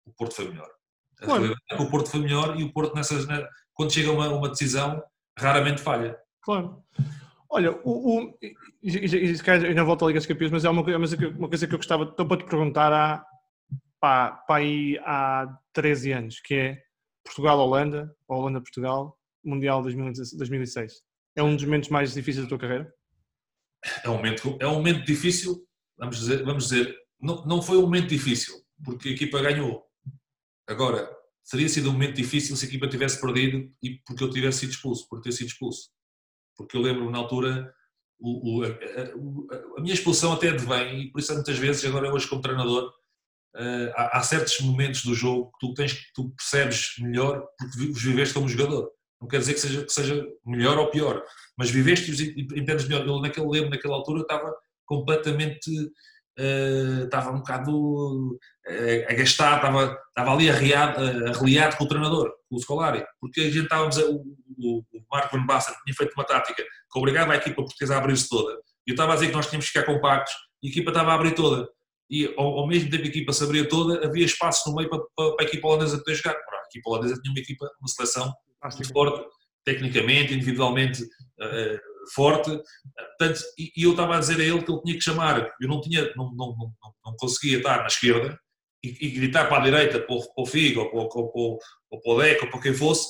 o 0.05 0.13
Porto 0.13 0.35
foi 0.35 0.47
melhor. 0.49 0.69
Claro. 1.17 1.55
É 1.71 1.75
o 1.75 1.89
Porto 1.89 2.09
foi 2.09 2.19
melhor 2.19 2.59
e 2.59 2.63
o 2.63 2.71
Porto, 2.71 2.93
nessas, 2.95 3.25
quando 3.73 3.93
chega 3.93 4.11
uma, 4.11 4.29
uma 4.29 4.49
decisão, 4.49 5.03
raramente 5.37 5.81
falha. 5.81 6.17
Claro. 6.41 6.83
Olha, 7.49 7.71
o, 7.83 8.19
o, 8.19 8.37
ainda 9.67 9.83
volto 9.83 10.03
a 10.03 10.07
Liga 10.07 10.19
dos 10.19 10.27
Campeões, 10.27 10.51
mas 10.51 10.65
é 10.65 10.69
uma, 10.69 10.81
uma 10.81 11.49
coisa 11.49 11.67
que 11.67 11.73
eu 11.73 11.77
gostava 11.77 12.03
então, 12.03 12.27
para 12.27 12.37
te 12.37 12.45
perguntar 12.45 12.91
há, 12.91 13.25
pá, 13.99 14.31
pá, 14.47 14.57
aí, 14.57 14.99
há 15.03 15.47
13 15.73 16.11
anos, 16.11 16.39
que 16.41 16.53
é 16.53 16.81
Portugal-Holanda, 17.23 18.13
Holanda-Portugal, 18.27 19.17
Mundial 19.43 19.81
2006. 19.81 21.01
É 21.35 21.43
um 21.43 21.55
dos 21.55 21.65
momentos 21.65 21.89
mais 21.89 22.13
difíceis 22.13 22.45
da 22.45 22.49
tua 22.49 22.59
carreira? 22.59 22.91
É 24.03 24.09
um 24.09 24.15
momento, 24.15 24.57
é 24.59 24.67
um 24.67 24.75
momento 24.75 25.05
difícil, 25.05 25.65
vamos 25.97 26.17
dizer, 26.17 26.43
vamos 26.43 26.67
dizer 26.67 26.95
não, 27.19 27.45
não 27.45 27.61
foi 27.61 27.77
um 27.77 27.83
momento 27.83 28.07
difícil, 28.07 28.55
porque 28.83 29.09
a 29.09 29.11
equipa 29.11 29.41
ganhou. 29.41 29.83
Agora, 30.67 31.09
teria 31.49 31.69
sido 31.69 31.89
um 31.89 31.93
momento 31.93 32.15
difícil 32.15 32.55
se 32.55 32.65
a 32.65 32.67
equipa 32.67 32.87
tivesse 32.87 33.19
perdido 33.21 33.71
e 33.81 33.99
porque 34.05 34.23
eu 34.23 34.29
tivesse 34.29 34.59
sido 34.59 34.71
expulso, 34.71 35.07
por 35.07 35.21
ter 35.21 35.31
sido 35.31 35.47
expulso. 35.47 35.89
Porque 36.57 36.75
eu 36.75 36.81
lembro 36.81 37.09
na 37.09 37.17
altura, 37.19 37.73
o, 38.19 38.59
o, 38.59 38.63
a, 38.63 38.67
a, 39.77 39.81
minha 39.81 39.93
expulsão 39.93 40.33
até 40.33 40.49
advém, 40.49 41.01
e 41.01 41.11
por 41.11 41.19
isso 41.19 41.33
muitas 41.33 41.57
vezes, 41.57 41.85
agora 41.85 42.13
hoje 42.13 42.27
como 42.27 42.41
treinador, 42.41 42.89
uh, 43.55 43.91
há, 43.95 44.17
há, 44.17 44.23
certos 44.23 44.59
momentos 44.61 45.03
do 45.03 45.13
jogo 45.13 45.51
que 45.51 45.67
tu, 45.67 45.73
tens, 45.73 46.11
tu 46.13 46.29
percebes 46.31 46.95
melhor 46.99 47.45
porque 47.57 47.91
os 47.91 48.03
viveste 48.03 48.33
como 48.33 48.49
jogador. 48.49 48.89
Não 49.21 49.27
quer 49.27 49.39
dizer 49.39 49.53
que 49.53 49.59
seja, 49.59 49.85
que 49.85 49.91
seja 49.91 50.27
melhor 50.45 50.77
ou 50.77 50.89
pior, 50.89 51.23
mas 51.57 51.69
viveste-os 51.69 52.19
e 52.19 52.47
entendes 52.55 52.87
melhor. 52.87 53.07
Ele, 53.07 53.21
naquele 53.21 53.47
lembro, 53.47 53.69
naquela 53.69 53.95
altura, 53.95 54.21
estava 54.21 54.53
completamente. 54.85 55.69
Uh, 56.37 57.05
estava 57.05 57.31
um 57.31 57.37
bocado 57.37 57.71
uh, 58.33 59.05
a 59.09 59.13
gastar, 59.13 59.55
estava, 59.55 60.33
ali 60.33 60.49
uh, 60.49 60.53
arreliado 60.53 61.77
com 61.77 61.85
o 61.85 61.87
treinador, 61.87 62.29
com 62.49 62.57
o 62.57 62.59
Scolari, 62.59 63.05
porque 63.21 63.39
a 63.39 63.43
gente 63.45 63.63
estávamos, 63.63 63.97
a, 63.97 64.01
o, 64.01 64.15
o, 64.57 64.79
o 64.79 65.05
Marco 65.09 65.37
Van 65.37 65.45
Basten 65.45 65.73
tinha 65.85 65.95
feito 65.95 66.11
uma 66.13 66.25
tática 66.25 66.61
que 66.61 66.99
obrigava 66.99 67.31
a 67.31 67.37
equipa 67.37 67.55
portuguesa 67.61 67.95
a 67.95 67.99
abrir-se 67.99 68.27
toda. 68.27 68.51
Eu 68.85 68.91
estava 68.91 69.13
a 69.13 69.15
dizer 69.15 69.29
que 69.29 69.33
nós 69.33 69.47
tínhamos 69.47 69.65
que 69.65 69.79
ficar 69.79 69.85
compactos 69.89 70.33
e 70.61 70.67
a 70.67 70.71
equipa 70.71 70.91
estava 70.91 71.11
a 71.11 71.15
abrir 71.15 71.35
toda. 71.35 71.69
E 72.09 72.33
ao, 72.37 72.59
ao 72.59 72.67
mesmo 72.67 72.89
tempo 72.89 73.03
que 73.03 73.07
a 73.07 73.11
equipa 73.11 73.31
se 73.31 73.43
abria 73.43 73.67
toda, 73.67 74.05
havia 74.05 74.25
espaço 74.25 74.69
no 74.69 74.75
meio 74.75 74.89
para, 74.89 74.99
para, 75.15 75.35
para 75.37 75.45
a 75.45 75.47
equipa 75.47 75.67
holandesa 75.67 75.97
poder 75.99 76.15
jogar. 76.15 76.35
Equipa 76.75 76.89
holandesa 76.89 77.21
tinha 77.21 77.31
uma 77.31 77.39
equipa, 77.39 77.69
uma 77.79 77.87
seleção 77.87 78.33
muito 78.63 78.93
forte, 78.93 79.25
tecnicamente, 79.63 80.33
individualmente 80.33 81.03
uh, 81.03 81.79
forte. 82.13 82.51
Portanto, 83.17 83.41
e, 83.57 83.71
e, 83.75 83.83
eu 83.83 83.91
estava 83.91 84.15
a 84.15 84.19
dizer 84.19 84.39
a 84.39 84.43
ele 84.43 84.63
que 84.63 84.71
ele 84.71 84.81
tinha 84.81 84.95
que 84.95 85.03
chamar, 85.03 85.51
eu 85.61 85.67
não, 85.67 85.81
tinha, 85.81 86.13
não, 86.15 86.31
não, 86.35 86.55
não, 86.57 86.73
não 87.05 87.15
conseguia 87.17 87.57
estar 87.57 87.79
na 87.79 87.87
esquerda 87.87 88.39
e, 88.83 89.07
e, 89.07 89.09
gritar 89.11 89.47
para 89.47 89.57
a 89.57 89.63
direita, 89.63 89.99
para 89.99 90.15
o, 90.15 90.19
para 90.19 90.43
o 90.43 90.45
Figo, 90.45 90.81
ou 90.81 90.89
para, 90.89 90.99
ou, 90.99 91.31
ou, 91.33 91.59
ou 91.91 92.01
para 92.01 92.11
o 92.11 92.21
Deco, 92.21 92.45
ou 92.45 92.51
para 92.51 92.61
quem 92.61 92.73
fosse, 92.73 93.07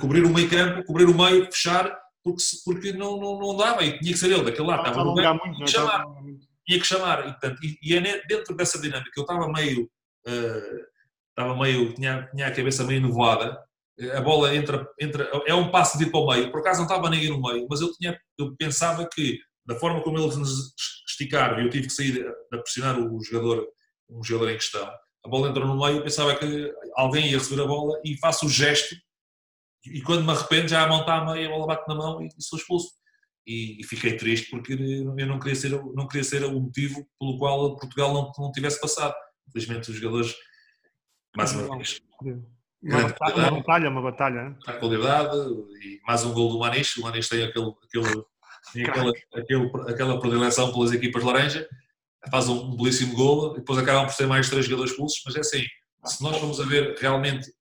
cobrir 0.00 0.24
o 0.24 0.32
meio 0.32 0.48
campo, 0.48 0.84
cobrir 0.84 1.04
o 1.04 1.14
meio, 1.14 1.44
fechar, 1.46 1.96
porque, 2.22 2.42
porque 2.64 2.92
não, 2.92 3.18
não, 3.18 3.38
não 3.38 3.56
dava 3.56 3.84
e 3.84 3.98
tinha 3.98 4.12
que 4.12 4.18
ser 4.18 4.30
ele 4.30 4.44
daquele 4.44 4.68
lado, 4.68 4.80
estava 4.80 5.04
no 5.04 5.14
meio, 5.14 5.38
tinha 5.38 5.64
que 5.64 5.70
chamar. 5.70 6.06
Tinha 6.66 6.80
que 6.80 6.86
chamar, 6.86 7.20
e, 7.20 7.30
portanto, 7.30 7.60
e, 7.62 7.78
e 7.80 7.96
é 7.96 8.26
dentro 8.26 8.56
dessa 8.56 8.80
dinâmica, 8.80 9.12
eu 9.16 9.22
estava 9.22 9.52
meio, 9.52 9.84
uh, 10.26 10.86
estava 11.36 11.54
meio, 11.54 11.92
tinha, 11.92 12.28
tinha 12.34 12.46
a 12.46 12.54
cabeça 12.54 12.82
meio 12.84 13.02
nevoada, 13.02 13.62
a 14.14 14.20
bola 14.20 14.54
entra, 14.54 14.88
entra, 15.00 15.30
é 15.46 15.54
um 15.54 15.70
passo 15.70 15.98
de 15.98 16.06
para 16.06 16.20
o 16.20 16.26
meio. 16.26 16.50
Por 16.50 16.60
acaso 16.60 16.78
não 16.78 16.86
estava 16.86 17.10
ninguém 17.10 17.30
no 17.30 17.40
meio, 17.40 17.66
mas 17.68 17.80
eu, 17.80 17.92
tinha, 17.92 18.18
eu 18.38 18.56
pensava 18.56 19.06
que, 19.06 19.38
da 19.64 19.74
forma 19.76 20.02
como 20.02 20.18
eles 20.18 20.36
nos 20.36 20.72
esticaram, 21.08 21.60
e 21.60 21.64
eu 21.64 21.70
tive 21.70 21.86
que 21.86 21.92
sair 21.92 22.26
a 22.52 22.58
pressionar 22.58 22.98
o 22.98 23.22
jogador, 23.22 23.66
um 24.08 24.22
jogador 24.22 24.50
em 24.50 24.56
questão, 24.56 24.86
a 25.24 25.28
bola 25.28 25.48
entrou 25.48 25.66
no 25.66 25.78
meio, 25.78 25.98
eu 25.98 26.02
pensava 26.02 26.34
que 26.36 26.72
alguém 26.94 27.30
ia 27.30 27.38
receber 27.38 27.62
a 27.62 27.66
bola 27.66 28.00
e 28.04 28.18
faço 28.18 28.46
o 28.46 28.50
gesto, 28.50 28.94
e 29.84 30.00
quando 30.02 30.24
me 30.24 30.32
arrependo, 30.32 30.68
já 30.68 30.84
a 30.84 30.88
mão 30.88 31.00
está 31.00 31.16
a 31.16 31.32
meio, 31.32 31.48
a 31.48 31.52
bola 31.52 31.66
bate 31.66 31.88
na 31.88 31.94
mão 31.94 32.22
e, 32.22 32.26
e 32.26 32.42
sou 32.42 32.58
expulso. 32.58 32.90
E, 33.46 33.80
e, 33.80 33.84
fiquei 33.84 34.16
triste 34.16 34.50
porque 34.50 34.72
eu 34.72 35.26
não 35.26 35.38
queria 35.38 35.54
ser, 35.54 35.70
não 35.70 36.08
queria 36.08 36.24
ser 36.24 36.44
o 36.44 36.60
motivo 36.60 37.06
pelo 37.20 37.38
qual 37.38 37.76
Portugal 37.76 38.12
não, 38.12 38.32
não 38.36 38.50
tivesse 38.50 38.80
passado. 38.80 39.14
Infelizmente, 39.48 39.92
os 39.92 39.96
jogadores 39.96 40.34
mais 41.36 41.52
uma 41.52 41.76
vez. 41.76 42.00
Uma 42.82 43.02
batalha, 43.02 43.36
uma 43.36 43.50
batalha, 43.50 43.90
uma 43.90 44.02
batalha. 44.02 44.58
A 44.66 44.72
qualidade 44.74 45.36
e 45.82 46.00
mais 46.06 46.24
um 46.24 46.32
gol 46.32 46.52
do 46.52 46.58
Maniche. 46.58 47.00
O 47.00 47.02
Maniche 47.02 47.28
tem 47.30 47.44
aquele, 47.44 47.74
aquele, 47.82 48.24
tem 48.72 48.84
aquela, 48.84 49.12
aquele, 49.34 49.90
aquela 49.90 50.20
predileção 50.20 50.72
pelas 50.72 50.92
equipas 50.92 51.22
laranja, 51.22 51.68
faz 52.30 52.48
um 52.48 52.76
belíssimo 52.76 53.14
gol 53.14 53.52
e 53.52 53.58
depois 53.58 53.78
acabam 53.78 54.06
por 54.06 54.12
ser 54.12 54.26
mais 54.26 54.48
três 54.48 54.66
jogadores 54.66 54.96
pulsos, 54.96 55.22
mas 55.24 55.36
é 55.36 55.40
assim, 55.40 55.64
se 56.04 56.22
nós 56.22 56.36
formos 56.38 56.60
a 56.60 56.64
ver 56.64 56.96
realmente, 56.98 57.52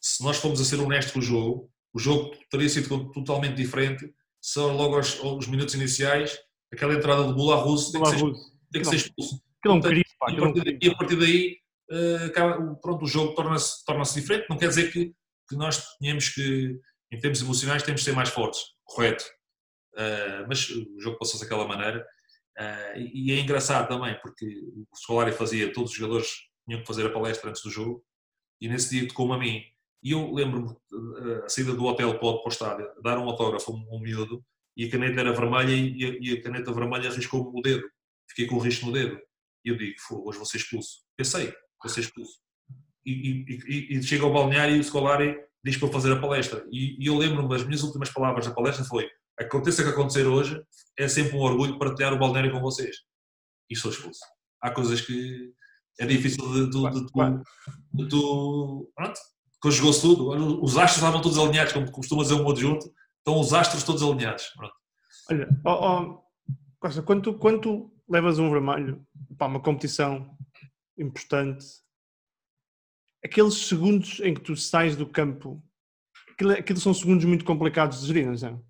se 0.00 0.22
nós 0.22 0.36
formos 0.36 0.60
a 0.60 0.64
ser 0.64 0.80
honestos 0.80 1.12
com 1.12 1.18
o 1.18 1.22
jogo, 1.22 1.70
o 1.92 1.98
jogo 1.98 2.36
teria 2.50 2.68
sido 2.68 3.10
totalmente 3.12 3.54
diferente 3.54 4.12
se 4.40 4.60
logo 4.60 4.96
aos, 4.96 5.18
aos 5.20 5.48
minutos 5.48 5.74
iniciais 5.74 6.38
aquela 6.72 6.94
entrada 6.94 7.26
de 7.26 7.32
bola 7.32 7.56
russo 7.56 7.90
tem 7.90 8.02
que 8.02 8.10
ser, 8.10 8.32
tem 8.72 8.82
que 8.82 8.88
ser 8.88 8.96
expulso. 8.96 9.42
E, 9.64 10.88
a 10.88 10.94
partir, 10.94 11.16
daí, 11.16 11.58
e 11.88 11.94
uh, 11.94 12.26
acaba, 12.26 12.74
pronto, 12.76 13.04
o 13.04 13.08
jogo 13.08 13.34
torna-se 13.34 13.84
torna 13.84 14.02
diferente. 14.02 14.46
Não 14.48 14.58
quer 14.58 14.68
dizer 14.68 14.92
que, 14.92 15.12
que 15.48 15.56
nós 15.56 15.96
tenhamos 15.98 16.28
que, 16.28 16.78
em 17.12 17.18
termos 17.20 17.40
emocionais, 17.40 17.82
temos 17.82 18.00
de 18.00 18.04
ser 18.04 18.14
mais 18.14 18.28
fortes, 18.28 18.60
correto. 18.84 19.24
Uh, 19.94 20.46
mas 20.48 20.68
o 20.68 21.00
jogo 21.00 21.18
passou-se 21.18 21.44
daquela 21.44 21.66
maneira. 21.66 22.06
Uh, 22.58 22.98
e 22.98 23.32
é 23.32 23.40
engraçado 23.40 23.88
também, 23.88 24.18
porque 24.20 24.46
o 24.46 24.96
Scolari 24.96 25.32
fazia, 25.32 25.72
todos 25.72 25.90
os 25.90 25.96
jogadores 25.96 26.28
tinham 26.66 26.80
que 26.80 26.86
fazer 26.86 27.06
a 27.06 27.12
palestra 27.12 27.50
antes 27.50 27.62
do 27.62 27.70
jogo, 27.70 28.04
e 28.60 28.68
nesse 28.68 28.90
dia 28.90 29.08
tocou-me 29.08 29.34
a 29.34 29.38
mim. 29.38 29.62
E 30.02 30.12
eu 30.12 30.32
lembro-me, 30.32 30.74
a 31.44 31.48
saída 31.48 31.74
do 31.74 31.84
hotel 31.84 32.18
para 32.18 32.28
o 32.28 32.48
estádio, 32.48 32.90
dar 33.02 33.18
um 33.18 33.28
autógrafo 33.28 33.72
a 33.72 33.74
um 33.74 34.00
miúdo, 34.00 34.44
e 34.76 34.84
a 34.84 34.90
caneta 34.90 35.20
era 35.20 35.32
vermelha 35.32 35.74
e 35.74 36.32
a, 36.32 36.42
caneta 36.42 36.72
vermelha 36.72 37.08
arriscou-me 37.10 37.58
o 37.58 37.62
dedo. 37.62 37.88
Fiquei 38.28 38.46
com 38.46 38.56
o 38.56 38.58
risco 38.60 38.86
no 38.86 38.92
dedo. 38.92 39.18
E 39.64 39.70
eu 39.70 39.76
digo, 39.76 39.96
hoje 40.24 40.36
vou 40.36 40.46
ser 40.46 40.58
expulso. 40.58 41.00
Pensei, 41.16 41.52
vou 41.82 41.92
ser 41.92 42.00
expulso. 42.00 42.38
E, 43.04 43.44
e, 43.48 43.98
e, 43.98 44.02
chega 44.02 44.24
ao 44.24 44.32
balneário 44.32 44.74
e 44.74 44.80
o 44.80 44.84
Scolari 44.84 45.38
diz 45.64 45.76
para 45.76 45.88
eu 45.88 45.92
fazer 45.92 46.12
a 46.12 46.20
palestra. 46.20 46.66
E, 46.72 47.02
e 47.02 47.06
eu 47.06 47.16
lembro-me, 47.16 47.54
as 47.54 47.64
minhas 47.64 47.82
últimas 47.82 48.10
palavras 48.10 48.46
da 48.46 48.52
palestra 48.52 48.84
foi 48.84 49.08
aconteça 49.38 49.82
o 49.82 49.84
que 49.84 49.90
acontecer 49.90 50.26
hoje, 50.26 50.60
é 50.98 51.06
sempre 51.08 51.36
um 51.36 51.40
orgulho 51.40 51.78
partilhar 51.78 52.12
o 52.12 52.18
balneário 52.18 52.52
com 52.52 52.60
vocês. 52.60 52.96
E 53.68 53.76
sou 53.76 53.90
expulso. 53.90 54.20
Há 54.62 54.70
coisas 54.70 55.00
que 55.00 55.52
é 56.00 56.06
difícil 56.06 56.42
de, 56.52 56.70
de, 56.70 56.90
de, 56.90 57.06
de 57.92 58.08
tu. 58.08 58.90
Pronto, 58.94 59.20
conjugou-se 59.60 60.00
tudo. 60.00 60.62
Os 60.62 60.76
astros 60.76 60.96
estavam 60.96 61.20
todos 61.20 61.38
alinhados, 61.38 61.72
como 61.72 61.90
costuma 61.90 62.22
dizer 62.22 62.34
um 62.34 62.50
adjunto, 62.50 62.86
estão 63.18 63.38
os 63.38 63.52
astros 63.52 63.82
todos 63.82 64.02
alinhados. 64.02 64.44
Pronto. 64.56 64.74
Olha, 65.30 65.48
oh, 65.64 65.70
oh, 65.70 66.22
Costa, 66.78 67.02
quando 67.02 67.22
tu, 67.22 67.34
quando 67.34 67.60
tu 67.60 67.92
levas 68.08 68.38
um 68.38 68.50
vermelho 68.50 69.04
para 69.36 69.48
uma 69.48 69.60
competição 69.60 70.30
importante, 70.98 71.66
aqueles 73.24 73.54
segundos 73.54 74.20
em 74.20 74.34
que 74.34 74.40
tu 74.40 74.56
sais 74.56 74.96
do 74.96 75.06
campo, 75.06 75.62
aquilo, 76.30 76.52
aquilo 76.52 76.80
são 76.80 76.94
segundos 76.94 77.24
muito 77.24 77.44
complicados 77.44 78.00
de 78.00 78.06
gerir, 78.06 78.26
não 78.26 78.34
é? 78.34 78.60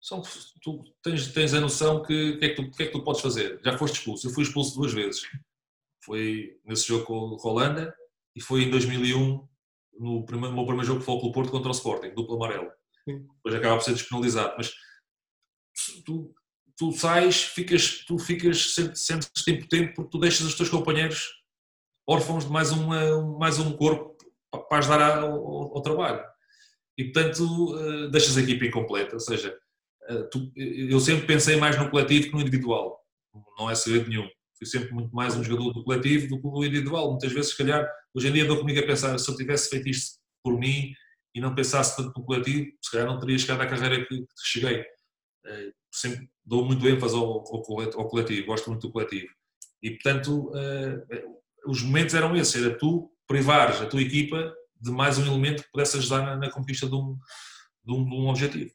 São, 0.00 0.22
tu 0.62 0.84
tens, 1.02 1.32
tens 1.32 1.52
a 1.52 1.60
noção 1.60 2.02
que 2.02 2.30
o 2.30 2.38
que, 2.38 2.44
é 2.44 2.54
que, 2.54 2.70
que, 2.70 2.82
é 2.84 2.86
que 2.86 2.92
tu 2.92 3.02
podes 3.02 3.20
fazer. 3.20 3.60
Já 3.64 3.76
foste 3.76 3.94
expulso. 3.96 4.28
Eu 4.28 4.32
fui 4.32 4.44
expulso 4.44 4.76
duas 4.76 4.92
vezes. 4.92 5.22
Foi 6.04 6.60
nesse 6.64 6.86
jogo 6.86 7.04
com 7.04 7.48
a 7.48 7.50
Holanda 7.50 7.92
e 8.36 8.40
foi 8.40 8.62
em 8.62 8.70
2001 8.70 9.48
no, 9.98 10.24
primeiro, 10.24 10.50
no 10.50 10.56
meu 10.56 10.66
primeiro 10.66 10.86
jogo 10.86 11.00
que 11.00 11.06
foi 11.06 11.14
o 11.16 11.32
Porto 11.32 11.50
contra 11.50 11.70
o 11.70 11.74
Sporting, 11.74 12.14
duplo 12.14 12.36
amarelo. 12.36 12.70
Sim. 13.04 13.26
Depois 13.36 13.54
acaba 13.54 13.76
por 13.76 13.82
ser 13.82 13.94
despenalizado. 13.94 14.54
Mas 14.56 14.72
tu, 16.04 16.32
tu 16.76 16.92
sais, 16.92 17.42
ficas, 17.42 18.04
tu 18.04 18.18
ficas, 18.18 18.74
sentes-te 18.94 19.50
impotente 19.50 19.94
porque 19.94 20.10
tu 20.10 20.18
deixas 20.18 20.46
os 20.46 20.54
teus 20.54 20.68
companheiros 20.68 21.42
órfãos 22.08 22.44
de 22.44 22.50
mais, 22.50 22.70
uma, 22.70 23.38
mais 23.38 23.58
um 23.58 23.72
corpo 23.72 24.16
para 24.68 24.78
ajudar 24.78 25.18
ao, 25.18 25.76
ao, 25.76 25.82
trabalho. 25.82 26.22
E 26.96 27.04
portanto 27.04 27.78
eh, 27.78 28.08
deixas 28.08 28.36
a 28.36 28.42
equipa 28.42 28.64
incompleta, 28.64 29.16
ou 29.16 29.20
seja, 29.20 29.56
eh, 30.08 30.22
tu, 30.30 30.52
eu 30.54 31.00
sempre 31.00 31.26
pensei 31.26 31.56
mais 31.56 31.78
no 31.78 31.90
coletivo 31.90 32.28
que 32.28 32.32
no 32.32 32.40
individual, 32.40 33.00
não 33.58 33.70
é 33.70 33.74
segredo 33.74 34.08
nenhum. 34.08 34.28
Fui 34.56 34.66
sempre 34.66 34.92
muito 34.92 35.14
mais 35.14 35.36
um 35.36 35.44
jogador 35.44 35.72
do 35.72 35.84
coletivo 35.84 36.28
do 36.28 36.36
que 36.36 36.48
do 36.48 36.64
individual. 36.64 37.10
Muitas 37.10 37.32
vezes, 37.32 37.50
se 37.50 37.58
calhar, 37.58 37.86
hoje 38.14 38.28
em 38.28 38.32
dia 38.32 38.46
dou 38.46 38.58
comigo 38.58 38.80
a 38.80 38.86
pensar, 38.86 39.18
se 39.18 39.30
eu 39.30 39.36
tivesse 39.36 39.68
feito 39.68 39.88
isto 39.88 40.18
por 40.42 40.58
mim 40.58 40.94
e 41.34 41.40
não 41.40 41.54
pensasse 41.54 41.96
tanto 41.96 42.18
no 42.18 42.24
coletivo, 42.24 42.70
se 42.82 42.90
calhar 42.90 43.06
não 43.06 43.18
teria 43.18 43.38
chegado 43.38 43.60
à 43.60 43.66
carreira 43.66 44.06
que, 44.06 44.16
que 44.18 44.26
cheguei. 44.42 44.84
Eh, 45.46 45.72
sempre 45.90 46.28
dou 46.44 46.64
muito 46.64 46.86
ênfase 46.86 47.14
ao, 47.16 47.24
ao, 47.24 48.08
coletivo, 48.08 48.46
gosto 48.46 48.70
muito 48.70 48.86
do 48.86 48.92
coletivo. 48.92 49.28
E, 49.82 49.90
portanto, 49.90 50.50
uh, 50.50 51.70
os 51.70 51.82
momentos 51.82 52.14
eram 52.14 52.36
esses, 52.36 52.62
era 52.62 52.76
tu 52.76 53.10
privares 53.26 53.80
a 53.80 53.86
tua 53.86 54.02
equipa 54.02 54.54
de 54.80 54.90
mais 54.90 55.18
um 55.18 55.26
elemento 55.26 55.62
que 55.62 55.70
pudesse 55.70 55.96
ajudar 55.96 56.22
na, 56.22 56.36
na 56.36 56.50
conquista 56.50 56.86
de 56.86 56.94
um, 56.94 57.16
de 57.84 57.92
um, 57.92 58.04
de 58.04 58.14
um 58.14 58.28
objetivo. 58.28 58.70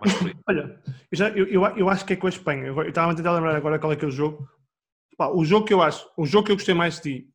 Olha, 0.48 0.82
eu, 1.10 1.18
já, 1.18 1.28
eu, 1.30 1.46
eu, 1.46 1.64
eu, 1.76 1.88
acho 1.88 2.04
que 2.04 2.12
é 2.12 2.16
com 2.16 2.26
a 2.26 2.30
Espanha. 2.30 2.66
Eu 2.66 2.88
estava 2.88 3.12
a 3.12 3.14
tentar 3.14 3.32
lembrar 3.32 3.56
agora 3.56 3.78
qual 3.78 3.92
é 3.92 3.96
que 3.96 4.04
é 4.04 4.08
o 4.08 4.12
jogo. 4.12 4.48
Pá, 5.16 5.28
o 5.28 5.44
jogo 5.44 5.66
que 5.66 5.74
eu 5.74 5.82
acho, 5.82 6.08
o 6.16 6.24
jogo 6.24 6.46
que 6.46 6.52
eu 6.52 6.56
gostei 6.56 6.74
mais 6.74 6.96
de 6.96 7.02
ti, 7.02 7.30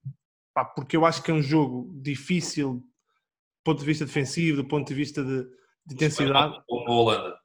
pá, 0.54 0.64
porque 0.64 0.96
eu 0.96 1.06
acho 1.06 1.22
que 1.22 1.32
é 1.32 1.34
um 1.34 1.42
jogo 1.42 1.92
difícil 2.02 2.76
do 2.76 3.64
ponto 3.64 3.80
de 3.80 3.86
vista 3.86 4.06
defensivo, 4.06 4.62
do 4.62 4.68
ponto 4.68 4.88
de 4.88 4.94
vista 4.94 5.24
de, 5.24 5.44
de 5.86 5.96
intensidade. 5.96 6.62
Ou 6.68 6.90
Holanda? 6.90 7.43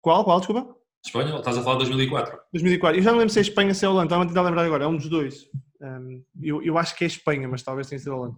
Qual? 0.00 0.24
Qual? 0.24 0.38
Desculpa? 0.38 0.76
Espanha? 1.04 1.36
Estás 1.36 1.56
a 1.56 1.62
falar 1.62 1.76
de 1.76 1.84
2004? 1.84 2.38
2004. 2.52 2.98
Eu 2.98 3.02
já 3.02 3.10
não 3.10 3.18
lembro 3.18 3.32
se 3.32 3.38
é 3.38 3.42
Espanha 3.42 3.68
ou 3.68 3.74
se 3.74 3.84
é 3.84 3.88
Holanda. 3.88 4.06
Estava 4.06 4.22
a 4.24 4.26
tentar 4.26 4.42
lembrar 4.42 4.64
agora. 4.64 4.84
É 4.84 4.86
um 4.86 4.96
dos 4.96 5.08
dois. 5.08 5.46
Um, 5.80 6.22
eu, 6.42 6.62
eu 6.62 6.76
acho 6.76 6.94
que 6.94 7.04
é 7.04 7.06
Espanha, 7.06 7.48
mas 7.48 7.62
talvez 7.62 7.86
tenha 7.88 7.98
sido 7.98 8.14
Holanda. 8.14 8.36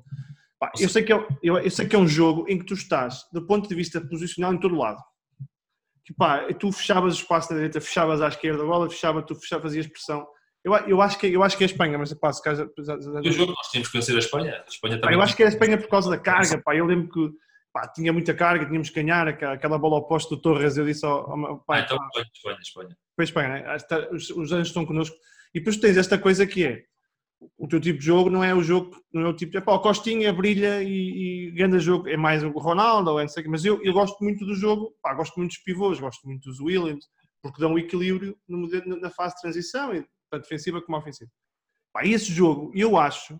Pá, 0.61 0.71
eu, 0.79 0.89
sei 0.89 1.03
que 1.03 1.13
é, 1.13 1.27
eu, 1.43 1.59
eu, 1.59 1.71
sei 1.71 1.89
que 1.89 1.97
é 1.97 1.99
um 1.99 2.07
jogo 2.07 2.47
em 2.49 2.57
que 2.59 2.65
tu 2.65 2.75
estás, 2.75 3.27
do 3.33 3.45
ponto 3.45 3.69
de 3.69 3.75
vista 3.75 4.01
posicional, 4.01 4.55
em 4.55 4.61
todo 4.61 4.77
lado. 4.77 5.03
Que, 6.05 6.15
pá, 6.15 6.47
tu 6.55 6.71
fechavas 6.71 7.15
o 7.15 7.21
espaço 7.21 7.49
da 7.49 7.57
direita, 7.57 7.81
fechavas 7.81 8.23
à 8.23 8.29
esquerda 8.29 8.63
a 8.63 8.67
bola, 8.67 8.89
fechava, 8.89 9.23
tu 9.23 9.35
fechavas, 9.35 9.65
fazias 9.65 9.89
pressão. 9.89 10.25
Eu, 10.65 10.73
eu, 10.87 11.03
acho 11.03 11.19
que, 11.19 11.27
eu 11.27 11.43
acho 11.43 11.57
que 11.57 11.65
é 11.65 11.67
a 11.67 11.71
Espanha, 11.71 11.99
mas 11.99 12.15
pá, 12.15 12.33
se 12.33 12.41
caso, 12.41 12.71
O 12.79 13.33
jogo 13.33 13.53
nós 13.53 13.69
tínhamos 13.73 13.89
que 13.91 13.99
vencer 13.99 14.15
a 14.15 14.21
Espanha. 14.21 14.63
A 14.65 14.69
Espanha 14.69 15.01
pá, 15.01 15.13
eu 15.13 15.21
acho 15.21 15.35
que 15.35 15.43
é 15.43 15.47
a 15.47 15.49
Espanha 15.49 15.77
por 15.77 15.89
causa 15.89 16.09
da 16.09 16.19
carga. 16.19 16.63
Pá. 16.63 16.77
Eu 16.77 16.87
lembro 16.87 17.09
que 17.09 17.37
pá, 17.73 17.89
tinha 17.89 18.13
muita 18.13 18.35
carga, 18.35 18.67
tínhamos 18.67 18.91
que 18.91 19.03
ganhar 19.03 19.29
aquela 19.29 19.79
bola 19.79 19.97
oposta 19.97 20.35
do 20.35 20.41
Torres. 20.41 20.77
Eu 20.77 20.85
disse 20.85 21.05
ao, 21.05 21.31
ao 21.31 21.59
pai, 21.61 21.81
ah, 21.81 21.85
então 21.85 21.99
Espanha, 22.35 22.59
Espanha. 22.61 22.97
Foi 23.17 23.25
Espanha, 23.25 23.49
né? 23.49 23.77
os, 24.11 24.31
os 24.31 24.53
anos 24.53 24.69
estão 24.69 24.87
connosco. 24.87 25.17
E 25.55 25.59
depois 25.59 25.77
tens 25.77 25.97
esta 25.97 26.19
coisa 26.19 26.47
que 26.47 26.65
é 26.65 26.85
o 27.59 27.67
teu 27.67 27.81
tipo 27.81 27.99
de 27.99 28.05
jogo 28.05 28.31
não 28.31 28.43
é 28.43 28.55
o 28.55 28.63
jogo, 28.63 28.97
não 29.13 29.23
é 29.23 29.29
o 29.29 29.35
tipo 29.35 29.53
de 29.53 29.61
pá, 29.61 29.73
o 29.73 29.81
Costinha 29.81 30.33
brilha 30.33 30.83
e, 30.83 31.49
e 31.49 31.51
grande 31.53 31.79
jogo, 31.79 32.09
é 32.09 32.17
mais 32.17 32.43
o 32.45 32.51
Ronaldo, 32.51 33.11
ou 33.11 33.21
não 33.21 33.29
sei, 33.29 33.45
mas 33.45 33.65
eu, 33.65 33.83
eu 33.83 33.93
gosto 33.93 34.23
muito 34.23 34.45
do 34.45 34.55
jogo, 34.55 34.95
pá, 35.03 35.15
gosto 35.15 35.37
muito 35.37 35.51
dos 35.51 35.59
pivôs, 35.59 35.99
gosto 35.99 36.27
muito 36.27 36.49
dos 36.49 36.61
Williams, 36.61 37.07
porque 37.43 37.61
dão 37.61 37.73
um 37.73 37.79
equilíbrio 37.79 38.37
no, 38.49 38.69
na 39.01 39.11
fase 39.11 39.35
de 39.35 39.41
transição, 39.41 39.93
tanto 40.31 40.43
defensiva 40.43 40.81
como 40.81 40.99
ofensiva. 40.99 41.31
Pá, 41.93 42.07
esse 42.07 42.33
jogo, 42.33 42.71
eu 42.75 42.97
acho 42.97 43.39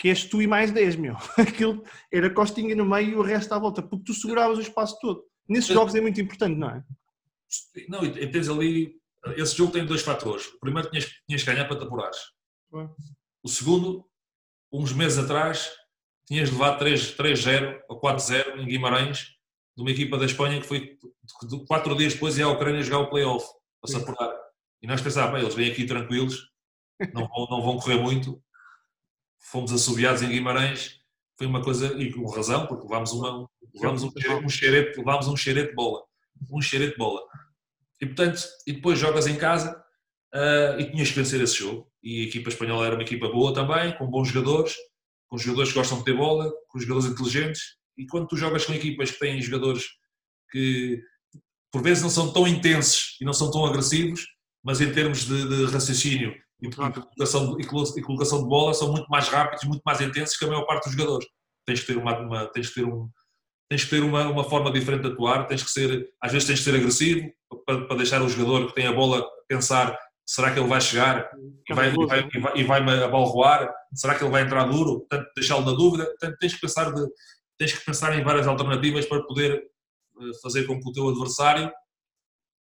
que 0.00 0.08
és 0.08 0.24
tu 0.24 0.40
e 0.40 0.46
mais 0.46 0.72
10, 0.72 0.96
meu. 0.96 1.14
Aquilo 1.36 1.84
era 2.10 2.30
Costinha 2.30 2.74
no 2.74 2.86
meio 2.86 3.10
e 3.10 3.14
o 3.16 3.22
resto 3.22 3.52
à 3.52 3.58
volta, 3.58 3.82
porque 3.82 4.06
tu 4.06 4.14
seguravas 4.14 4.56
o 4.56 4.62
espaço 4.62 4.98
todo. 4.98 5.22
Nesses 5.46 5.74
jogos 5.74 5.94
é 5.94 6.00
muito 6.00 6.18
importante, 6.18 6.58
não 6.58 6.70
é? 6.70 6.82
Não, 7.86 8.02
e 8.02 8.26
tens 8.28 8.48
ali. 8.48 8.98
Esse 9.36 9.54
jogo 9.54 9.72
tem 9.72 9.84
dois 9.84 10.00
fatores. 10.00 10.46
O 10.46 10.58
primeiro, 10.58 10.88
tinhas, 10.88 11.04
tinhas 11.28 11.42
que 11.42 11.52
ganhar 11.52 11.66
para 11.66 11.78
te 11.78 11.84
apurares. 11.84 12.16
O 13.42 13.48
segundo, 13.48 14.08
uns 14.72 14.94
meses 14.94 15.18
atrás, 15.18 15.70
tinhas 16.26 16.50
levado 16.50 16.82
3-0 16.82 17.82
ou 17.86 18.00
4-0 18.00 18.60
em 18.60 18.66
Guimarães, 18.66 19.36
de 19.76 19.82
uma 19.82 19.90
equipa 19.90 20.16
da 20.16 20.24
Espanha 20.24 20.62
que 20.62 20.66
foi 20.66 20.96
quatro 21.68 21.94
dias 21.94 22.14
depois 22.14 22.38
ia 22.38 22.46
à 22.46 22.48
Ucrânia 22.48 22.82
jogar 22.82 23.00
o 23.00 23.10
playoff 23.10 23.46
para 23.82 23.90
se 23.90 23.96
apurar. 23.98 24.34
E 24.80 24.86
nós 24.86 25.02
pensávamos, 25.02 25.42
eles 25.42 25.54
vêm 25.54 25.70
aqui 25.70 25.84
tranquilos, 25.84 26.48
não 27.12 27.28
vão, 27.28 27.46
não 27.50 27.62
vão 27.62 27.76
correr 27.76 28.00
muito, 28.00 28.42
fomos 29.40 29.72
assobiados 29.72 30.22
em 30.22 30.28
Guimarães, 30.28 31.00
foi 31.36 31.46
uma 31.46 31.62
coisa, 31.62 31.86
e 32.00 32.12
com 32.12 32.28
razão, 32.28 32.66
porque 32.66 32.84
levámos, 32.84 33.12
uma, 33.12 33.48
levámos 33.74 34.02
um, 34.02 34.10
um, 34.44 34.48
xerete, 34.48 34.98
levámos 34.98 35.26
um 35.26 35.36
xerete 35.36 35.70
de 35.70 35.74
bola. 35.74 36.02
Um 36.50 36.60
xerete 36.60 36.92
de 36.92 36.98
bola. 36.98 37.22
E 38.00 38.06
portanto, 38.06 38.42
e 38.66 38.72
depois 38.74 38.98
jogas 38.98 39.26
em 39.26 39.36
casa 39.36 39.82
uh, 40.34 40.80
e 40.80 40.90
tinhas 40.90 41.08
que 41.08 41.16
vencer 41.16 41.40
esse 41.40 41.56
jogo. 41.56 41.90
E 42.02 42.20
a 42.20 42.28
equipa 42.28 42.50
espanhola 42.50 42.86
era 42.86 42.94
uma 42.94 43.02
equipa 43.02 43.28
boa 43.28 43.54
também, 43.54 43.96
com 43.96 44.06
bons 44.06 44.28
jogadores, 44.28 44.74
com 45.28 45.38
jogadores 45.38 45.72
que 45.72 45.78
gostam 45.78 45.98
de 45.98 46.04
ter 46.04 46.16
bola, 46.16 46.52
com 46.68 46.78
jogadores 46.78 47.10
inteligentes. 47.10 47.62
E 47.96 48.06
quando 48.06 48.28
tu 48.28 48.36
jogas 48.36 48.64
com 48.64 48.74
equipas 48.74 49.10
que 49.10 49.18
têm 49.18 49.40
jogadores 49.40 49.86
que 50.50 51.02
por 51.70 51.82
vezes 51.82 52.02
não 52.02 52.10
são 52.10 52.32
tão 52.32 52.46
intensos 52.46 53.16
e 53.20 53.24
não 53.24 53.32
são 53.32 53.50
tão 53.50 53.64
agressivos, 53.64 54.26
mas 54.62 54.80
em 54.80 54.92
termos 54.92 55.24
de, 55.24 55.48
de 55.48 55.72
raciocínio 55.72 56.34
e, 56.62 56.70
colocação, 56.70 57.56
e, 57.58 58.02
colocação 58.02 58.42
de 58.42 58.48
bola 58.48 58.74
são 58.74 58.92
muito 58.92 59.08
mais 59.08 59.28
rápidos, 59.28 59.64
muito 59.64 59.82
mais 59.84 60.00
intensos 60.00 60.36
que 60.36 60.44
a 60.44 60.48
maior 60.48 60.66
parte 60.66 60.84
dos 60.84 60.92
jogadores. 60.92 61.26
Tens 61.66 61.80
que 61.80 61.86
ter 61.86 61.96
uma, 61.96 62.18
uma 62.18 62.46
tens 62.46 62.68
que 62.68 62.74
ter 62.74 62.84
um 62.84 63.08
tens 63.68 63.84
que 63.84 63.90
ter 63.90 64.02
uma, 64.02 64.26
uma 64.28 64.42
forma 64.42 64.72
diferente 64.72 65.02
de 65.02 65.12
atuar, 65.12 65.46
tens 65.46 65.62
que 65.62 65.70
ser, 65.70 66.08
às 66.20 66.32
vezes 66.32 66.48
tens 66.48 66.58
que 66.58 66.64
ser 66.64 66.74
agressivo 66.74 67.30
para, 67.64 67.86
para 67.86 67.96
deixar 67.98 68.20
o 68.20 68.28
jogador 68.28 68.66
que 68.66 68.74
tem 68.74 68.88
a 68.88 68.92
bola 68.92 69.24
pensar 69.46 69.96
será 70.30 70.52
que 70.52 70.60
ele 70.60 70.68
vai 70.68 70.80
chegar 70.80 71.28
e 71.68 71.74
vai, 71.74 71.88
e 71.88 72.06
vai, 72.06 72.28
e 72.34 72.38
vai, 72.38 72.58
e 72.58 72.64
vai 72.64 73.02
abalroar? 73.02 73.68
Será 73.92 74.14
que 74.14 74.22
ele 74.22 74.30
vai 74.30 74.42
entrar 74.42 74.64
duro? 74.64 75.00
Portanto, 75.00 75.28
deixá-lo 75.34 75.64
na 75.64 75.72
dúvida. 75.72 76.06
Portanto, 76.06 76.36
tens 76.38 76.54
que, 76.54 76.60
pensar 76.60 76.92
de, 76.92 77.04
tens 77.58 77.72
que 77.72 77.84
pensar 77.84 78.16
em 78.16 78.22
várias 78.22 78.46
alternativas 78.46 79.06
para 79.06 79.24
poder 79.24 79.60
eh, 79.60 80.30
fazer 80.40 80.68
com 80.68 80.80
que 80.80 80.88
o 80.88 80.92
teu 80.92 81.08
adversário 81.08 81.72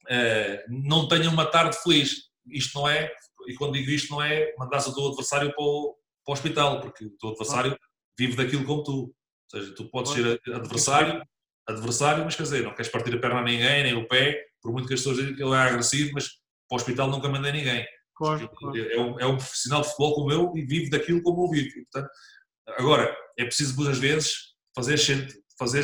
eh, 0.10 0.66
não 0.70 1.08
tenha 1.08 1.30
uma 1.30 1.46
tarde 1.46 1.78
feliz. 1.84 2.32
Isto 2.48 2.80
não 2.80 2.90
é, 2.90 3.12
e 3.48 3.56
quando 3.56 3.74
digo 3.74 3.90
isto, 3.90 4.12
não 4.12 4.22
é 4.22 4.54
mandar 4.58 4.80
o 4.80 4.94
teu 4.94 5.08
adversário 5.08 5.54
para 5.54 5.64
o, 5.64 5.96
para 6.26 6.32
o 6.32 6.34
hospital, 6.34 6.82
porque 6.82 7.06
o 7.06 7.18
teu 7.18 7.30
adversário 7.30 7.78
vive 8.18 8.36
daquilo 8.36 8.66
como 8.66 8.84
tu. 8.84 9.16
Ou 9.54 9.60
seja, 9.60 9.76
tu 9.76 9.90
podes 9.90 10.14
ser 10.14 10.42
adversário, 10.54 11.22
adversário, 11.68 12.24
mas 12.24 12.36
quer 12.36 12.44
dizer, 12.44 12.64
não 12.64 12.74
queres 12.74 12.92
partir 12.92 13.14
a 13.14 13.20
perna 13.20 13.40
a 13.40 13.44
ninguém, 13.44 13.84
nem 13.84 13.94
o 13.96 14.08
pé, 14.08 14.46
por 14.62 14.72
muito 14.72 14.88
que 14.88 14.94
as 14.94 15.02
pessoas 15.02 15.18
digam 15.18 15.36
que 15.36 15.44
ele 15.44 15.54
é 15.54 15.58
agressivo, 15.58 16.12
mas 16.14 16.28
para 16.28 16.40
o 16.72 16.76
hospital 16.76 17.10
nunca 17.10 17.28
mandei 17.28 17.52
ninguém. 17.52 17.86
Claro, 18.16 18.50
claro. 18.50 18.78
É, 18.78 19.00
um, 19.00 19.20
é, 19.20 19.26
um, 19.26 19.38
profissional 19.38 19.82
de 19.82 19.88
futebol 19.88 20.16
como 20.16 20.32
eu 20.32 20.54
e 20.56 20.62
vive 20.62 20.90
daquilo 20.90 21.22
como 21.22 21.46
eu 21.46 21.50
vivo. 21.50 21.70
E, 21.70 21.84
portanto, 21.86 22.10
agora, 22.78 23.18
é 23.38 23.46
preciso 23.46 23.76
muitas 23.76 23.98
vezes 23.98 24.36
fazer, 24.76 24.98
fazer 25.58 25.84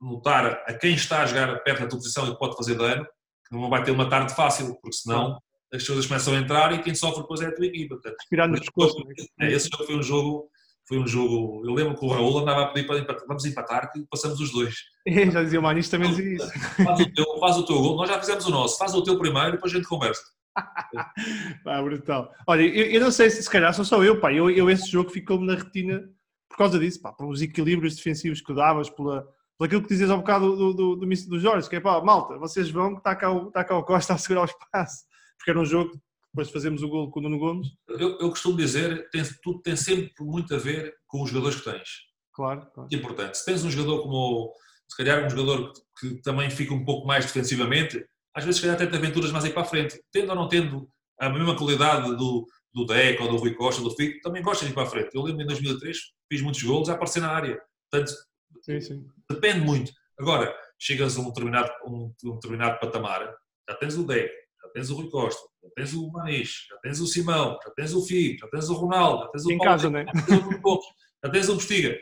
notar 0.00 0.64
a 0.66 0.74
quem 0.74 0.94
está 0.94 1.22
a 1.22 1.26
jogar 1.26 1.62
perto 1.62 1.82
da 1.82 1.88
tua 1.88 1.98
posição 1.98 2.26
e 2.26 2.32
que 2.32 2.38
pode 2.38 2.56
fazer 2.56 2.74
dano, 2.74 3.04
que 3.46 3.54
não 3.54 3.68
vai 3.68 3.84
ter 3.84 3.90
uma 3.90 4.08
tarde 4.08 4.34
fácil, 4.34 4.74
porque 4.80 4.96
senão 4.96 5.38
as 5.74 5.86
coisas 5.86 6.06
começam 6.06 6.34
a 6.34 6.38
entrar 6.38 6.72
e 6.72 6.82
quem 6.82 6.94
sofre 6.94 7.22
depois 7.22 7.40
é 7.40 7.46
a 7.46 7.54
tua 7.54 7.66
equipa. 7.66 7.96
Portanto, 7.96 8.16
Respirar 8.18 8.48
no 8.48 8.58
pescoço. 8.58 8.96
É, 9.40 9.52
esse 9.52 9.68
jogo 9.68 9.84
foi 9.84 9.96
um 9.96 10.02
jogo 10.02 10.50
foi 10.86 10.98
um 10.98 11.06
jogo. 11.06 11.62
Eu 11.64 11.72
lembro 11.72 11.98
que 11.98 12.04
o 12.04 12.08
Raul 12.08 12.38
andava 12.38 12.62
a 12.62 12.66
pedir 12.66 12.86
para 12.86 12.98
empatar, 12.98 13.26
vamos 13.26 13.44
empatar, 13.44 13.90
que 13.90 14.04
passamos 14.10 14.38
os 14.38 14.52
dois. 14.52 14.74
já 15.32 15.42
dizia 15.42 15.58
o 15.58 15.62
Manis 15.62 15.88
também 15.88 16.10
dizia 16.10 16.34
isso. 16.34 16.52
Faz 16.84 17.00
o, 17.00 17.12
teu, 17.12 17.38
faz 17.40 17.56
o 17.56 17.64
teu 17.64 17.76
gol, 17.76 17.96
nós 17.96 18.08
já 18.08 18.20
fizemos 18.20 18.46
o 18.46 18.50
nosso, 18.50 18.78
faz 18.78 18.94
o 18.94 19.02
teu 19.02 19.18
primeiro 19.18 19.48
e 19.48 19.52
depois 19.52 19.72
a 19.72 19.76
gente 19.76 19.88
conversa. 19.88 20.22
Pá, 21.64 21.82
brutal. 21.82 22.30
Olha, 22.46 22.62
eu, 22.62 22.86
eu, 22.92 23.00
não 23.00 23.10
sei 23.10 23.28
se 23.30 23.42
se 23.42 23.50
calhar 23.50 23.74
sou 23.74 23.84
só 23.84 24.04
eu, 24.04 24.20
pá, 24.20 24.32
eu, 24.32 24.48
eu 24.48 24.70
esse 24.70 24.88
jogo 24.88 25.10
ficou-me 25.10 25.46
na 25.46 25.56
retina 25.56 26.08
por 26.48 26.58
causa 26.58 26.78
disso, 26.78 27.02
pá, 27.02 27.12
pelos 27.12 27.42
equilíbrios 27.42 27.96
defensivos 27.96 28.40
que 28.40 28.54
davas, 28.54 28.88
pela, 28.88 29.22
pelo 29.58 29.66
aquilo 29.66 29.82
que 29.82 29.88
dizias 29.88 30.10
ao 30.10 30.18
bocado 30.18 30.54
do, 30.54 30.72
do, 30.72 30.96
do, 30.96 31.06
do 31.06 31.40
Jorge, 31.40 31.68
que 31.68 31.74
é 31.74 31.80
pá, 31.80 32.00
malta, 32.00 32.38
vocês 32.38 32.70
vão 32.70 32.92
que 32.92 32.98
está 32.98 33.16
cá, 33.16 33.32
o, 33.32 33.48
está 33.48 33.64
cá 33.64 33.76
o 33.76 33.82
Costa 33.82 34.14
a 34.14 34.18
segurar 34.18 34.42
o 34.42 34.44
espaço, 34.44 35.04
porque 35.36 35.50
era 35.50 35.60
um 35.60 35.64
jogo 35.64 35.92
depois 36.34 36.50
fazemos 36.50 36.82
o 36.82 36.88
gol 36.88 37.10
com 37.12 37.20
o 37.20 37.22
Nuno 37.22 37.38
Gomes. 37.38 37.68
Eu, 37.88 38.18
eu 38.18 38.28
costumo 38.28 38.56
dizer, 38.56 39.08
tem, 39.10 39.22
tudo 39.40 39.62
tem 39.62 39.76
sempre 39.76 40.12
muito 40.18 40.52
a 40.52 40.58
ver 40.58 40.92
com 41.06 41.22
os 41.22 41.30
jogadores 41.30 41.60
que 41.60 41.70
tens. 41.70 41.88
Claro, 42.32 42.66
claro. 42.74 42.88
É 42.92 42.96
importante. 42.96 43.38
Se 43.38 43.44
tens 43.44 43.64
um 43.64 43.70
jogador 43.70 44.02
como, 44.02 44.52
se 44.88 44.96
calhar 44.96 45.24
um 45.24 45.30
jogador 45.30 45.72
que, 45.96 46.20
também 46.22 46.50
fica 46.50 46.74
um 46.74 46.84
pouco 46.84 47.06
mais 47.06 47.24
defensivamente, 47.24 48.04
às 48.34 48.44
vezes 48.44 48.60
se 48.60 48.66
calhar 48.66 48.76
tem 48.76 48.98
aventuras 48.98 49.30
mais 49.30 49.44
aí 49.44 49.52
para 49.52 49.62
a 49.62 49.66
frente. 49.66 50.02
Tendo 50.10 50.30
ou 50.30 50.34
não 50.34 50.48
tendo 50.48 50.88
a 51.20 51.28
mesma 51.28 51.56
qualidade 51.56 52.16
do, 52.16 52.44
do 52.74 52.84
Deco 52.84 53.22
ou 53.22 53.30
do 53.30 53.36
Rui 53.36 53.54
Costa, 53.54 53.80
do 53.80 53.94
Fico, 53.94 54.20
também 54.20 54.42
gosta 54.42 54.64
de 54.64 54.72
ir 54.72 54.74
para 54.74 54.82
a 54.82 54.90
frente. 54.90 55.14
Eu 55.14 55.22
lembro 55.22 55.42
em 55.42 55.46
2003, 55.46 55.96
fiz 56.28 56.42
muitos 56.42 56.64
golos 56.64 56.88
a 56.88 56.94
aparecer 56.94 57.20
na 57.20 57.30
área. 57.30 57.62
Portanto, 57.88 58.12
sim, 58.60 58.80
sim. 58.80 59.06
depende 59.30 59.60
muito. 59.60 59.92
Agora, 60.18 60.52
chegas 60.80 61.16
a 61.16 61.20
um 61.20 61.28
determinado, 61.28 61.70
um, 61.86 62.12
um 62.24 62.34
determinado 62.34 62.80
patamar, 62.80 63.32
já 63.68 63.76
tens 63.76 63.96
o 63.96 64.04
Deco, 64.04 64.34
tens 64.74 64.90
o 64.90 64.96
Rui 64.96 65.08
Costa, 65.08 65.40
já 65.62 65.70
tens 65.76 65.94
o 65.94 66.10
Manis, 66.10 66.66
já 66.68 66.76
tens 66.78 67.00
o 67.00 67.06
Simão, 67.06 67.56
já 67.64 67.70
tens 67.70 67.94
o 67.94 68.04
Figo, 68.04 68.38
já 68.40 68.48
tens 68.48 68.68
o 68.68 68.74
Ronaldo, 68.74 69.22
já 69.22 69.28
tens 69.28 69.46
o 69.46 69.52
em 69.52 69.58
Paulo, 69.58 69.72
casa, 69.72 69.90
né? 69.90 70.04
já 70.04 70.22
tens 70.22 70.44
o 70.44 70.80
já 71.24 71.30
tens 71.30 71.48
o 71.48 71.54
Bestiga. 71.56 71.96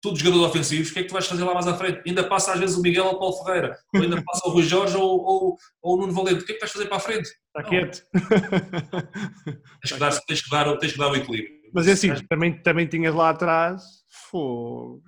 Todos 0.00 0.20
jogadores 0.20 0.50
ofensivos, 0.50 0.90
o 0.90 0.92
que 0.92 0.98
é 1.00 1.02
que 1.02 1.08
tu 1.08 1.12
vais 1.12 1.26
fazer 1.26 1.42
lá 1.42 1.54
mais 1.54 1.66
à 1.66 1.76
frente? 1.76 2.02
Ainda 2.06 2.28
passa 2.28 2.52
às 2.52 2.60
vezes 2.60 2.76
o 2.76 2.82
Miguel 2.82 3.06
ou 3.06 3.14
o 3.14 3.18
Paulo 3.18 3.44
Ferreira, 3.44 3.76
ou 3.94 4.02
ainda 4.02 4.22
passa 4.22 4.46
o 4.46 4.52
Rui 4.52 4.62
Jorge 4.62 4.96
ou, 4.96 5.20
ou, 5.20 5.56
ou 5.82 5.96
o 5.96 6.00
Nuno 6.00 6.12
Valente. 6.12 6.42
O 6.42 6.46
que 6.46 6.52
é 6.52 6.54
que 6.54 6.60
vais 6.60 6.70
fazer 6.70 6.86
para 6.86 6.98
a 6.98 7.00
frente? 7.00 7.28
Está 7.28 7.68
quieto. 7.68 8.02
Tens 9.82 9.92
que, 9.92 9.98
dar, 9.98 10.20
tens, 10.20 10.42
que 10.42 10.50
dar, 10.50 10.76
tens 10.76 10.92
que 10.92 10.98
dar 10.98 11.10
o 11.10 11.16
equilíbrio. 11.16 11.58
Mas 11.72 11.88
é 11.88 11.92
assim, 11.92 12.14
também, 12.28 12.62
também 12.62 12.86
tinhas 12.86 13.14
lá 13.14 13.30
atrás, 13.30 13.82
fogo 14.30 15.02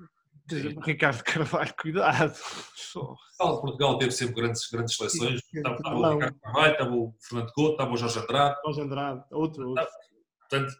Ricardo 0.84 1.22
Carvalho, 1.22 1.74
cuidado. 1.80 2.38
Portugal, 2.92 3.60
Portugal 3.60 3.98
teve 3.98 4.10
sempre 4.12 4.34
grandes, 4.34 4.68
grandes 4.70 4.96
seleções. 4.96 5.40
Estava, 5.52 5.76
estava 5.76 5.96
o 5.96 6.12
Ricardo 6.14 6.40
Carvalho, 6.40 6.72
estava 6.72 6.94
o 6.94 7.14
Fernando 7.20 7.52
Couto, 7.52 7.72
estava 7.72 7.92
o 7.92 7.96
Jorge 7.96 8.18
Andrade. 8.18 8.56
Jorge 8.64 8.80
Andrade, 8.80 9.24
outro. 9.30 9.68
outro. 9.68 9.86
Portanto, 10.40 10.74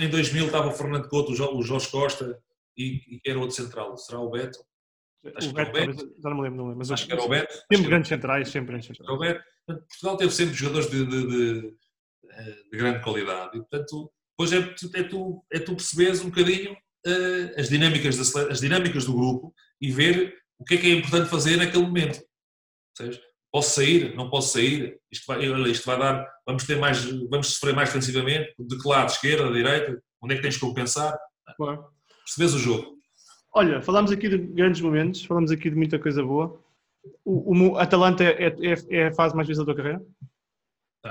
em 0.00 0.08
2000 0.08 0.46
estava 0.46 0.68
o 0.68 0.72
Fernando 0.72 1.08
Couto, 1.08 1.32
o 1.32 1.62
Jorge 1.62 1.90
Costa 1.90 2.38
e, 2.76 3.02
e 3.16 3.20
era 3.30 3.38
outro 3.38 3.56
central. 3.56 3.96
Será 3.96 4.20
o 4.20 4.30
Beto? 4.30 4.58
Acho 5.36 5.50
o 5.50 5.52
Beto, 5.52 5.72
que 5.72 5.78
era 5.78 5.90
o 5.90 5.96
Beto. 5.96 6.14
Já 6.22 6.30
não 6.30 6.36
me 6.36 6.42
lembro, 6.42 6.56
não 6.58 6.64
lembro. 6.64 6.78
Mas 6.78 6.90
acho 6.92 7.06
que 7.06 7.12
era 7.12 7.22
o 7.22 7.28
Beto. 7.28 7.54
Sempre 7.72 7.88
grandes 7.88 8.08
centrais, 8.08 8.48
sempre 8.48 8.68
grandes 8.68 8.86
centrais. 8.86 9.10
O 9.10 9.18
Beto. 9.18 9.42
Portugal 9.66 10.16
teve 10.16 10.32
sempre 10.32 10.54
jogadores 10.54 10.90
de, 10.90 11.04
de, 11.04 11.26
de, 11.26 11.76
de 12.70 12.78
grande 12.78 13.02
qualidade. 13.02 13.56
E, 13.56 13.60
portanto, 13.60 14.10
depois 14.30 14.52
é, 14.52 15.00
é, 15.00 15.02
tu, 15.02 15.44
é 15.52 15.58
tu 15.58 15.74
perceberes 15.74 16.22
um 16.22 16.30
bocadinho 16.30 16.76
uh, 17.06 17.60
as, 17.60 17.68
dinâmicas 17.68 18.16
da, 18.16 18.42
as 18.50 18.60
dinâmicas 18.60 19.04
do 19.04 19.14
grupo 19.14 19.54
e 19.80 19.90
ver 19.90 20.36
o 20.58 20.64
que 20.64 20.74
é 20.74 20.76
que 20.78 20.86
é 20.86 20.94
importante 20.94 21.30
fazer 21.30 21.56
naquele 21.56 21.84
momento. 21.84 22.20
Seja, 22.96 23.20
posso 23.52 23.74
sair? 23.74 24.14
Não 24.14 24.28
posso 24.28 24.52
sair? 24.52 24.98
Isto 25.10 25.26
vai, 25.26 25.70
isto 25.70 25.86
vai 25.86 25.98
dar, 25.98 26.26
vamos 26.46 26.64
ter 26.64 26.76
mais, 26.76 27.04
vamos 27.28 27.54
sofrer 27.54 27.74
mais 27.74 27.88
defensivamente? 27.90 28.54
De 28.58 28.78
que 28.78 28.88
lado? 28.88 29.10
Esquerda, 29.10 29.52
direita? 29.52 30.02
Onde 30.20 30.34
é 30.34 30.36
que 30.36 30.42
tens 30.42 30.54
que 30.56 30.60
compensar? 30.60 31.16
Claro. 31.56 31.84
Percebes 32.24 32.54
o 32.54 32.58
jogo? 32.58 32.98
Olha, 33.54 33.80
falámos 33.80 34.12
aqui 34.12 34.28
de 34.28 34.38
grandes 34.38 34.80
momentos, 34.80 35.24
falamos 35.24 35.50
aqui 35.50 35.70
de 35.70 35.76
muita 35.76 35.98
coisa 35.98 36.22
boa. 36.22 36.62
O, 37.24 37.70
o 37.70 37.78
Atalanta 37.78 38.22
é, 38.24 38.46
é, 38.46 38.74
é, 38.90 39.06
a 39.06 39.14
fase 39.14 39.34
mais 39.34 39.48
vista 39.48 39.64
da 39.64 39.72
tua 39.72 39.82
carreira? 39.82 40.04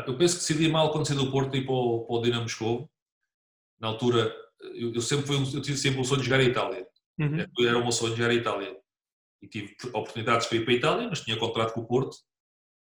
Eu 0.06 0.18
penso 0.18 0.36
que 0.36 0.42
decidi 0.42 0.68
mal 0.70 0.92
quando 0.92 1.08
saí 1.08 1.18
do 1.18 1.32
Porto 1.32 1.56
e 1.56 1.66
para 1.66 1.74
o, 1.74 2.06
para 2.06 2.16
o 2.16 2.22
Dinamo 2.22 2.44
Moscou. 2.44 2.90
Na 3.80 3.88
altura, 3.88 4.34
eu, 4.62 4.94
eu 4.94 5.02
sempre 5.02 5.28
fui, 5.28 5.36
eu 5.36 5.62
tive 5.62 5.78
sempre 5.78 6.02
o 6.02 6.04
sonho 6.04 6.22
de 6.22 6.28
jogar 6.28 6.40
a 6.40 6.44
Itália. 6.44 6.88
Uhum. 7.20 7.46
Era 7.60 7.78
o 7.78 7.84
meu 7.84 7.92
sonho 7.92 8.12
de 8.12 8.18
jogar 8.18 8.32
a 8.32 8.36
Itália. 8.36 8.78
E 9.42 9.48
tive 9.48 9.76
oportunidades 9.94 10.48
para 10.48 10.58
ir 10.58 10.66
para 10.66 10.74
a 10.74 10.78
Itália, 10.78 11.08
mas 11.10 11.22
tinha 11.22 11.38
contrato 11.38 11.74
com 11.74 11.82
o 11.82 11.88
Porto. 11.88 12.18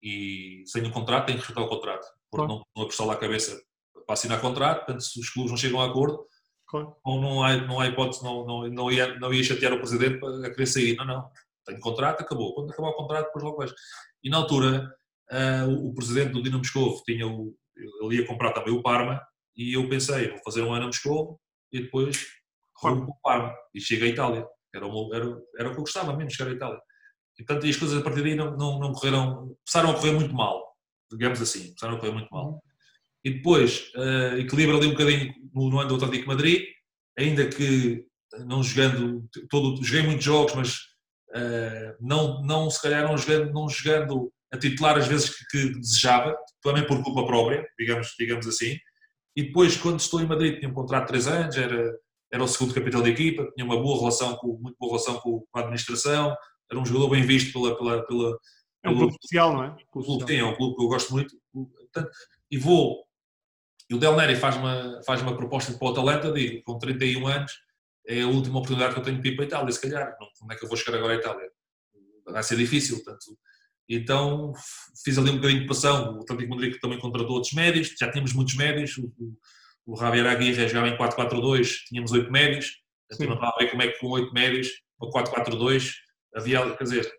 E 0.01 0.63
sem 0.65 0.83
o 0.85 0.91
contrato, 0.91 1.27
tenho 1.27 1.37
que 1.37 1.45
respeitar 1.45 1.65
o 1.65 1.69
contrato. 1.69 2.05
Porto 2.29 2.47
claro. 2.47 2.47
não, 2.47 2.63
não 2.75 2.83
apostou 2.83 3.05
lá 3.05 3.13
a 3.13 3.17
cabeça 3.17 3.61
para 4.05 4.13
assinar 4.13 4.41
contrato, 4.41 4.79
portanto, 4.79 5.01
se 5.01 5.19
os 5.19 5.29
clubes 5.29 5.51
não 5.51 5.57
chegam 5.57 5.79
a 5.79 5.85
acordo, 5.85 6.25
claro. 6.67 6.95
não, 7.05 7.21
não, 7.21 7.43
há, 7.43 7.55
não 7.55 7.79
há 7.79 7.87
hipótese, 7.87 8.21
não, 8.21 8.45
não, 8.45 8.67
não, 8.67 8.91
ia, 8.91 9.17
não 9.17 9.33
ia 9.33 9.43
chatear 9.43 9.71
o 9.73 9.79
presidente 9.79 10.19
para 10.19 10.51
querer 10.51 10.65
sair. 10.65 10.95
Não, 10.97 11.05
não. 11.05 11.29
Tenho 11.65 11.79
contrato, 11.79 12.21
acabou. 12.21 12.53
Quando 12.53 12.71
acabar 12.71 12.89
o 12.89 12.95
contrato, 12.95 13.27
depois 13.27 13.45
logo 13.45 13.57
vejo. 13.59 13.73
E 14.21 14.29
na 14.29 14.37
altura, 14.37 14.93
uh, 15.31 15.69
o, 15.69 15.89
o, 15.89 15.93
presidente 15.93 16.33
do 16.33 16.43
Dinamo 16.43 16.59
Moscovo 16.59 17.01
tinha 17.05 17.25
o, 17.25 17.55
ele 17.77 18.17
ia 18.17 18.27
comprar 18.27 18.51
também 18.51 18.73
o 18.73 18.83
Parma 18.83 19.21
e 19.55 19.73
eu 19.73 19.87
pensei, 19.87 20.29
vou 20.29 20.39
fazer 20.43 20.61
um 20.61 20.73
ano 20.73 20.83
a 20.83 20.87
Moscovo 20.87 21.39
e 21.73 21.81
depois 21.81 22.27
rumo 22.77 23.05
para 23.05 23.11
o 23.11 23.21
Parma 23.21 23.55
e 23.73 23.81
chego 23.81 24.05
à 24.05 24.07
Itália. 24.07 24.47
Era 24.73 24.87
o, 24.87 25.13
era, 25.13 25.25
era 25.57 25.69
o 25.69 25.71
que 25.71 25.79
eu 25.79 25.83
gostava 25.83 26.15
mesmo, 26.15 26.31
chegar 26.31 26.49
à 26.49 26.53
Itália. 26.53 26.79
E 27.39 27.43
portanto 27.43 27.67
as 27.67 27.75
coisas 27.75 27.97
a 27.97 28.03
partir 28.03 28.21
daí 28.21 28.35
não, 28.35 28.55
não, 28.55 28.79
não 28.79 28.93
correram, 28.93 29.55
começaram 29.65 29.91
a 29.91 29.93
correr 29.95 30.11
muito 30.13 30.33
mal, 30.33 30.63
digamos 31.11 31.41
assim, 31.41 31.67
começaram 31.67 31.95
a 31.95 31.99
correr 31.99 32.11
muito 32.11 32.29
mal. 32.31 32.63
E 33.23 33.31
depois 33.31 33.91
uh, 33.95 34.37
equilibra 34.37 34.77
ali 34.77 34.87
um 34.87 34.91
bocadinho 34.91 35.33
no, 35.53 35.69
no 35.69 35.79
ano 35.79 35.89
do 35.89 35.95
Atlético 35.95 36.27
Madrid, 36.27 36.63
ainda 37.17 37.47
que 37.47 38.05
não 38.45 38.63
jogando, 38.63 39.27
todo, 39.49 39.83
joguei 39.83 40.03
muitos 40.03 40.25
jogos, 40.25 40.53
mas 40.55 40.75
uh, 41.35 41.95
não, 41.99 42.41
não, 42.43 42.69
se 42.69 42.81
calhar 42.81 43.07
não 43.07 43.17
jogando, 43.17 43.53
não 43.53 43.69
jogando 43.69 44.31
a 44.51 44.57
titular 44.57 44.97
as 44.97 45.07
vezes 45.07 45.29
que, 45.29 45.45
que 45.51 45.79
desejava, 45.79 46.35
também 46.61 46.85
por 46.85 47.01
culpa 47.03 47.25
própria, 47.25 47.65
digamos, 47.79 48.13
digamos 48.19 48.47
assim. 48.47 48.77
E 49.35 49.43
depois, 49.43 49.75
quando 49.77 49.99
estou 49.99 50.21
em 50.21 50.27
Madrid, 50.27 50.59
tinha 50.59 50.69
um 50.69 50.73
contrato 50.73 51.03
de 51.03 51.07
3 51.09 51.27
anos, 51.27 51.57
era, 51.57 51.99
era 52.31 52.43
o 52.43 52.47
segundo 52.47 52.73
capitão 52.73 53.01
da 53.01 53.09
equipa, 53.09 53.49
tinha 53.55 53.65
uma 53.65 53.81
boa 53.81 53.99
relação 53.99 54.35
com, 54.35 54.59
muito 54.59 54.75
boa 54.79 54.91
relação 54.91 55.19
com 55.19 55.45
a 55.53 55.59
administração, 55.59 56.35
era 56.69 56.79
um 56.79 56.85
jogador 56.85 57.09
bem 57.09 57.23
visto 57.23 57.51
pela. 57.53 57.75
pela, 57.77 58.05
pela 58.05 58.37
é 58.83 58.89
um 58.89 58.97
clube 58.97 59.13
especial, 59.13 59.53
não 59.53 59.63
é? 59.63 59.75
O 59.93 60.03
clube 60.03 60.25
tem, 60.25 60.39
é 60.39 60.45
um 60.45 60.55
clube 60.55 60.75
que 60.75 60.83
eu 60.83 60.87
gosto 60.87 61.13
muito. 61.13 61.35
Portanto, 61.53 62.11
e 62.51 62.57
vou. 62.57 63.05
E 63.89 63.95
o 63.95 63.97
Del 63.97 64.15
Neri 64.15 64.35
faz 64.35 64.57
uma, 64.57 65.01
faz 65.05 65.21
uma 65.21 65.35
proposta 65.35 65.71
para 65.73 65.87
o 65.87 65.91
Atalanta, 65.91 66.31
digo, 66.31 66.61
com 66.63 66.77
31 66.77 67.27
anos, 67.27 67.51
é 68.07 68.21
a 68.21 68.27
última 68.27 68.57
oportunidade 68.57 68.93
que 68.93 68.99
eu 68.99 69.03
tenho 69.03 69.21
de 69.21 69.29
ir 69.29 69.35
para 69.35 69.45
a 69.45 69.47
Itália, 69.47 69.71
se 69.71 69.81
calhar. 69.81 70.17
Não, 70.19 70.27
como 70.37 70.51
é 70.51 70.55
que 70.55 70.63
eu 70.63 70.67
vou 70.67 70.77
chegar 70.77 70.97
agora 70.97 71.13
à 71.13 71.17
Itália? 71.17 71.49
Vai 72.25 72.43
ser 72.43 72.57
difícil, 72.57 72.97
portanto. 72.97 73.37
Então 73.89 74.53
fiz 75.03 75.17
ali 75.17 75.31
um 75.31 75.35
bocadinho 75.35 75.61
de 75.61 75.67
passão. 75.67 76.17
O 76.17 76.21
Atlético 76.21 76.49
Madrid 76.49 76.77
também 76.79 76.99
contratou 76.99 77.35
outros 77.35 77.53
médios, 77.53 77.93
já 77.99 78.09
tínhamos 78.09 78.33
muitos 78.33 78.55
médios. 78.55 78.97
O, 78.97 79.11
o 79.85 79.97
Javier 79.97 80.25
Aguirre 80.27 80.67
jogava 80.67 80.87
em 80.89 80.97
4-4-2, 80.97 81.85
tínhamos 81.87 82.11
oito 82.11 82.31
médios. 82.31 82.81
Então 83.11 83.27
não 83.27 83.35
estava 83.35 83.53
a 83.55 83.59
ver 83.59 83.69
como 83.69 83.81
é 83.81 83.87
que 83.89 83.99
com 83.99 84.07
oito 84.09 84.33
médios 84.33 84.69
para 84.97 85.23
4-4-2 85.23 85.91
havia, 86.35 86.75
quer 86.75 86.83
dizer, 86.83 87.11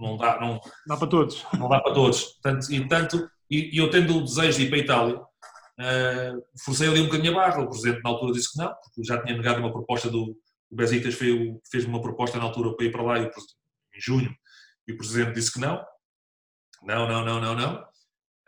não 0.00 0.16
dá, 0.16 0.40
não 0.40 0.60
dá 0.86 0.96
para 0.96 1.08
todos. 1.08 1.44
Não 1.54 1.68
dá 1.68 1.80
para 1.80 1.94
todos. 1.94 2.38
Tanto, 2.42 2.72
e, 2.72 2.86
tanto, 2.88 3.30
e, 3.50 3.74
e 3.74 3.78
eu 3.78 3.90
tendo 3.90 4.16
o 4.16 4.22
desejo 4.22 4.58
de 4.58 4.64
ir 4.64 4.68
para 4.68 4.78
a 4.78 4.80
Itália, 4.80 5.16
uh, 5.16 6.42
forcei 6.64 6.88
ali 6.88 7.00
um 7.00 7.06
bocadinho 7.06 7.32
a 7.32 7.36
barra. 7.36 7.62
O 7.62 7.68
presidente 7.68 8.02
na 8.02 8.10
altura 8.10 8.32
disse 8.32 8.52
que 8.52 8.58
não, 8.58 8.68
porque 8.68 9.04
já 9.04 9.22
tinha 9.22 9.36
negado 9.36 9.60
uma 9.60 9.72
proposta 9.72 10.10
do. 10.10 10.36
O 10.68 10.74
Besiktas 10.74 11.14
fez, 11.14 11.54
fez 11.70 11.84
uma 11.84 12.02
proposta 12.02 12.38
na 12.38 12.44
altura 12.44 12.74
para 12.76 12.86
ir 12.86 12.90
para 12.90 13.02
lá, 13.02 13.18
em 13.20 13.30
junho, 13.98 14.34
e 14.86 14.92
o 14.92 14.96
presidente 14.96 15.34
disse 15.34 15.52
que 15.52 15.60
não. 15.60 15.84
Não, 16.82 17.08
não, 17.08 17.24
não, 17.24 17.40
não, 17.40 17.54
não. 17.54 17.82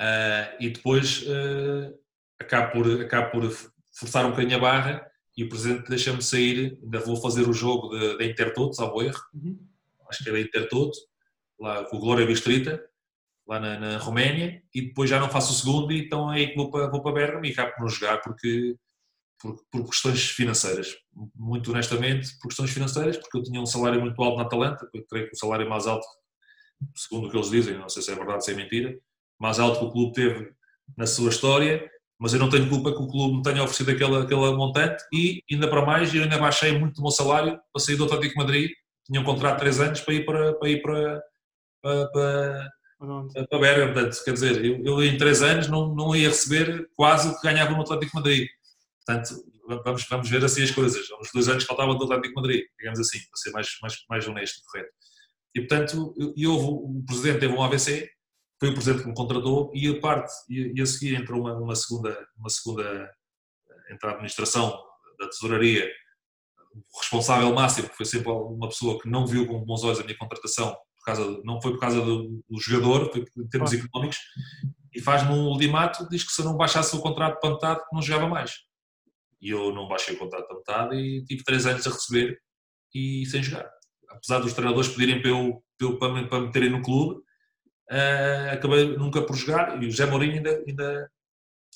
Uh, 0.00 0.54
e 0.60 0.70
depois 0.70 1.22
uh, 1.22 1.98
acabo, 2.40 2.72
por, 2.72 3.00
acabo 3.00 3.30
por 3.32 3.72
forçar 3.98 4.24
um 4.24 4.30
bocadinho 4.30 4.56
a 4.56 4.60
barra 4.60 5.10
e 5.36 5.44
o 5.44 5.48
presidente 5.48 5.88
deixa-me 5.88 6.22
sair, 6.22 6.78
ainda 6.82 7.00
vou 7.00 7.16
fazer 7.16 7.48
o 7.48 7.52
jogo 7.52 7.96
da 8.16 8.24
Intertoto, 8.24 8.74
salvo 8.74 9.02
erro, 9.02 9.20
uhum. 9.32 9.58
acho 10.08 10.22
que 10.22 10.30
é 10.30 10.32
da 10.32 10.40
Intertoto, 10.40 10.98
lá 11.58 11.84
com 11.84 11.96
o 11.96 12.00
Glória 12.00 12.26
Bistrita, 12.26 12.84
lá 13.46 13.58
na, 13.60 13.78
na, 13.78 13.98
Roménia, 13.98 14.62
e 14.74 14.82
depois 14.82 15.08
já 15.08 15.18
não 15.18 15.30
faço 15.30 15.52
o 15.52 15.56
segundo, 15.56 15.92
e 15.92 16.04
então 16.04 16.32
é 16.32 16.38
aí 16.38 16.48
que 16.48 16.56
vou 16.56 16.70
para, 16.70 16.90
vou 16.90 17.02
para 17.02 17.12
Bergamo 17.12 17.46
e 17.46 17.52
acabo 17.52 17.72
por 17.74 17.80
não 17.82 17.88
jogar 17.88 18.20
porque, 18.20 18.76
por, 19.40 19.64
por, 19.70 19.86
questões 19.86 20.28
financeiras. 20.28 20.96
Muito 21.34 21.70
honestamente, 21.70 22.36
por 22.40 22.48
questões 22.48 22.70
financeiras, 22.70 23.16
porque 23.16 23.38
eu 23.38 23.42
tinha 23.42 23.60
um 23.60 23.66
salário 23.66 24.00
muito 24.00 24.20
alto 24.22 24.36
na 24.36 24.42
Atalanta, 24.42 24.88
eu 24.92 25.04
creio 25.06 25.28
que 25.28 25.34
o 25.34 25.38
salário 25.38 25.68
mais 25.68 25.86
alto, 25.86 26.06
segundo 26.94 27.26
o 27.26 27.30
que 27.30 27.36
eles 27.36 27.50
dizem, 27.50 27.78
não 27.78 27.88
sei 27.88 28.02
se 28.02 28.10
é 28.10 28.14
verdade 28.14 28.36
ou 28.36 28.40
se 28.40 28.52
é 28.52 28.54
mentira, 28.54 28.98
mais 29.38 29.58
alto 29.58 29.78
que 29.78 29.84
o 29.86 29.90
clube 29.90 30.12
teve 30.14 30.52
na 30.96 31.06
sua 31.06 31.30
história, 31.30 31.88
mas 32.18 32.32
eu 32.32 32.40
não 32.40 32.50
tenho 32.50 32.68
culpa 32.68 32.92
que 32.92 33.02
o 33.02 33.06
clube 33.06 33.36
me 33.36 33.42
tenha 33.42 33.62
oferecido 33.62 33.90
aquela, 33.92 34.24
aquela 34.24 34.56
montante 34.56 35.02
e 35.12 35.42
ainda 35.50 35.68
para 35.68 35.84
mais, 35.84 36.12
eu 36.14 36.22
ainda 36.22 36.38
baixei 36.38 36.76
muito 36.76 36.98
o 36.98 37.02
meu 37.02 37.10
salário 37.10 37.58
para 37.72 37.80
sair 37.80 37.96
do 37.96 38.04
Atlético 38.04 38.38
Madrid, 38.38 38.70
tinha 39.06 39.20
um 39.20 39.24
contrato 39.24 39.54
de 39.54 39.60
3 39.60 39.80
anos 39.80 40.00
para 40.00 40.14
ir 40.14 40.24
para, 40.24 40.54
para 40.54 40.68
ir 40.68 40.82
para, 40.82 41.22
para, 41.80 42.08
para, 42.08 43.46
para 43.48 43.58
Berga, 43.58 43.92
portanto, 43.92 44.24
quer 44.24 44.32
dizer, 44.32 44.64
eu, 44.64 44.84
eu, 44.84 45.02
em 45.02 45.16
3 45.16 45.42
anos 45.42 45.68
não, 45.68 45.94
não 45.94 46.14
ia 46.14 46.28
receber 46.28 46.88
quase 46.96 47.28
o 47.28 47.36
que 47.36 47.46
ganhava 47.46 47.72
no 47.72 47.82
Atlético 47.82 48.16
Madrid, 48.16 48.48
portanto, 49.06 49.34
vamos, 49.84 50.06
vamos 50.08 50.28
ver 50.28 50.44
assim 50.44 50.62
as 50.62 50.70
coisas, 50.70 51.06
uns 51.20 51.30
dois 51.32 51.48
anos 51.48 51.64
faltava 51.64 51.94
do 51.94 52.04
Atlético 52.04 52.40
Madrid, 52.40 52.64
digamos 52.78 52.98
assim, 52.98 53.18
para 53.18 53.36
ser 53.36 53.50
mais, 53.52 53.68
mais, 53.80 53.94
mais 54.08 54.28
honesto 54.28 54.58
e 54.58 54.64
correto. 54.64 54.90
E 55.58 55.66
portanto, 55.66 56.14
e 56.36 56.46
houve, 56.46 56.66
o 56.66 57.04
presidente 57.04 57.40
teve 57.40 57.52
um 57.52 57.62
AVC, 57.62 58.08
foi 58.60 58.70
o 58.70 58.74
presidente 58.74 59.02
que 59.02 59.08
me 59.08 59.14
contratou 59.14 59.72
e 59.74 59.88
a 59.88 60.00
parte, 60.00 60.32
e, 60.48 60.80
a 60.80 60.86
seguir 60.86 61.16
entrou 61.16 61.40
uma, 61.40 61.54
uma, 61.54 61.74
segunda, 61.74 62.26
uma 62.36 62.48
segunda, 62.48 62.82
eh, 62.84 63.92
entra 63.92 64.10
a 64.10 64.12
administração 64.12 64.80
da 65.18 65.28
tesouraria, 65.28 65.90
o 66.74 66.98
responsável 66.98 67.52
máximo, 67.52 67.88
que 67.88 67.96
foi 67.96 68.06
sempre 68.06 68.30
uma 68.30 68.68
pessoa 68.68 69.00
que 69.00 69.08
não 69.08 69.26
viu 69.26 69.46
com 69.46 69.64
bons 69.64 69.82
olhos 69.82 69.98
a 69.98 70.04
minha 70.04 70.16
contratação, 70.16 70.76
por 70.96 71.04
causa, 71.04 71.40
não 71.44 71.60
foi 71.60 71.72
por 71.72 71.80
causa 71.80 72.00
do, 72.00 72.40
do 72.48 72.60
jogador, 72.60 73.10
foi 73.12 73.24
em 73.36 73.48
termos 73.48 73.72
ah. 73.72 73.76
económicos, 73.76 74.18
e 74.94 75.00
faz-me 75.00 75.32
um 75.32 75.46
ultimato, 75.48 76.08
diz 76.08 76.22
que 76.22 76.32
se 76.32 76.40
eu 76.40 76.44
não 76.44 76.56
baixasse 76.56 76.94
o 76.94 77.00
contrato 77.00 77.40
para 77.40 77.50
metade, 77.50 77.80
não 77.92 78.00
jogava 78.00 78.28
mais. 78.28 78.52
E 79.40 79.50
eu 79.50 79.72
não 79.72 79.88
baixei 79.88 80.14
o 80.14 80.18
contrato 80.18 80.46
para 80.46 80.56
metade 80.56 80.96
e 80.96 81.24
tive 81.24 81.42
três 81.42 81.66
anos 81.66 81.86
a 81.86 81.90
receber 81.90 82.40
e 82.94 83.26
sem 83.26 83.42
jogar. 83.42 83.77
Apesar 84.10 84.38
dos 84.40 84.52
treinadores 84.52 84.88
pedirem 84.88 85.20
para, 85.20 85.30
eu, 85.30 85.98
para, 85.98 86.12
me, 86.12 86.26
para 86.26 86.40
me 86.40 86.52
terem 86.52 86.70
no 86.70 86.82
clube, 86.82 87.20
uh, 87.90 88.52
acabei 88.52 88.96
nunca 88.96 89.22
por 89.22 89.36
jogar 89.36 89.82
e 89.82 89.86
o 89.86 89.90
José 89.90 90.06
Mourinho 90.06 90.34
ainda, 90.34 90.62
ainda, 90.66 91.10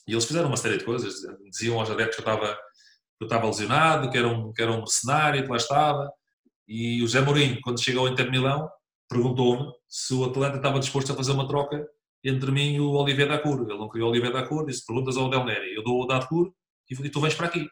e 0.06 0.12
eles 0.12 0.24
fizeram 0.24 0.48
uma 0.48 0.56
série 0.56 0.78
de 0.78 0.84
coisas, 0.84 1.14
diziam 1.50 1.78
aos 1.78 1.90
adeptos 1.90 2.16
que 2.16 2.22
eu 2.22 2.32
estava, 2.32 2.54
que 2.54 3.22
eu 3.22 3.26
estava 3.26 3.46
lesionado, 3.46 4.10
que 4.10 4.18
era, 4.18 4.28
um, 4.28 4.52
que 4.52 4.62
era 4.62 4.72
um 4.72 4.78
mercenário, 4.78 5.42
que 5.42 5.50
lá 5.50 5.56
estava, 5.56 6.12
e 6.66 7.02
o 7.02 7.06
José 7.06 7.20
Mourinho, 7.20 7.60
quando 7.62 7.82
chegou 7.82 8.06
ao 8.06 8.12
Inter 8.12 8.30
Milão, 8.30 8.68
perguntou-me 9.08 9.70
se 9.88 10.14
o 10.14 10.24
Atlanta 10.24 10.56
estava 10.56 10.80
disposto 10.80 11.12
a 11.12 11.16
fazer 11.16 11.32
uma 11.32 11.46
troca 11.46 11.86
entre 12.24 12.50
mim 12.50 12.74
e 12.74 12.80
o 12.80 12.92
Olivier 12.92 13.28
Dacour. 13.28 13.62
Ele 13.68 13.78
não 13.78 13.88
queria 13.88 14.06
o 14.06 14.10
Olivier 14.10 14.32
Dacour, 14.32 14.64
disse, 14.64 14.86
perguntas 14.86 15.16
ao 15.16 15.28
Del 15.28 15.44
Neri, 15.44 15.74
eu 15.74 15.82
dou 15.82 16.02
o 16.02 16.06
Dacour 16.06 16.52
e 16.88 17.08
tu 17.10 17.20
vens 17.20 17.34
para 17.34 17.46
aqui. 17.46 17.68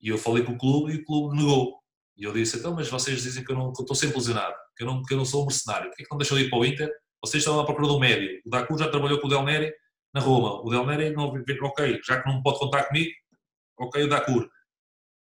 E 0.00 0.08
eu 0.08 0.18
falei 0.18 0.44
com 0.44 0.52
o 0.52 0.58
clube 0.58 0.92
e 0.92 0.96
o 0.96 1.04
clube 1.04 1.36
negou. 1.36 1.79
E 2.20 2.24
eu 2.24 2.32
disse, 2.34 2.58
então, 2.58 2.74
mas 2.74 2.88
vocês 2.88 3.22
dizem 3.22 3.42
que 3.42 3.50
eu, 3.50 3.56
não, 3.56 3.72
que 3.72 3.80
eu 3.80 3.84
estou 3.84 3.96
sempre 3.96 4.18
lesionado, 4.18 4.54
que 4.76 4.82
eu, 4.82 4.86
não, 4.86 5.02
que 5.02 5.14
eu 5.14 5.18
não 5.18 5.24
sou 5.24 5.42
um 5.42 5.46
mercenário, 5.46 5.88
por 5.88 5.96
que 5.96 6.02
é 6.02 6.04
que 6.04 6.10
não 6.12 6.18
deixou 6.18 6.36
de 6.36 6.44
ir 6.44 6.50
para 6.50 6.58
o 6.58 6.64
Inter 6.64 6.90
vocês 7.22 7.42
estão 7.42 7.60
à 7.60 7.64
procura 7.64 7.86
do 7.86 8.00
médio. 8.00 8.40
O 8.46 8.50
Dacu 8.50 8.78
já 8.78 8.88
trabalhou 8.88 9.20
com 9.20 9.26
o 9.26 9.30
Del 9.30 9.42
Neri 9.42 9.72
na 10.14 10.20
Roma. 10.20 10.62
O 10.62 10.70
Del 10.70 10.86
Neri, 10.86 11.10
não, 11.10 11.32
ok, 11.62 12.00
já 12.04 12.22
que 12.22 12.28
não 12.28 12.42
pode 12.42 12.58
contar 12.58 12.84
comigo, 12.84 13.10
ok, 13.78 14.04
o 14.04 14.08
Dacur. 14.08 14.48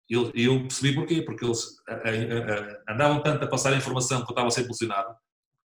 E 0.09 0.13
eu, 0.13 0.31
eu, 0.33 0.61
percebi 0.61 0.93
porquê, 0.93 1.21
porque 1.21 1.45
eles 1.45 1.75
a, 1.87 1.93
a, 1.93 2.91
a, 2.91 2.93
andavam 2.93 3.21
tanto 3.21 3.43
a 3.43 3.47
passar 3.47 3.73
a 3.73 3.77
informação 3.77 4.23
que 4.23 4.31
eu 4.31 4.33
estava 4.33 4.51
sempre 4.51 4.69
lesionado. 4.69 5.11
O 5.11 5.15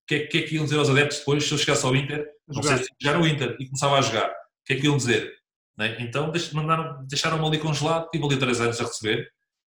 que, 0.06 0.14
é, 0.14 0.26
que 0.26 0.38
é 0.38 0.42
que 0.42 0.54
iam 0.56 0.64
dizer 0.64 0.78
aos 0.78 0.90
adeptos 0.90 1.18
depois 1.18 1.44
se 1.44 1.52
eu 1.52 1.58
chegasse 1.58 1.84
ao 1.84 1.94
Inter? 1.94 2.28
Não 2.48 2.62
sei 2.62 2.78
se 2.78 2.88
jogar 3.00 3.20
o 3.20 3.26
Inter 3.26 3.56
e 3.58 3.66
começava 3.66 3.98
a 3.98 4.00
jogar. 4.00 4.28
O 4.30 4.64
que 4.64 4.74
é 4.74 4.76
que 4.76 4.86
iam 4.86 4.96
dizer? 4.96 5.32
É? 5.80 6.02
Então 6.02 6.30
deixaram-me 6.30 7.46
ali 7.46 7.58
congelado, 7.58 8.08
tive 8.10 8.24
ali 8.24 8.38
3 8.38 8.60
anos 8.60 8.80
a 8.80 8.84
receber 8.84 9.28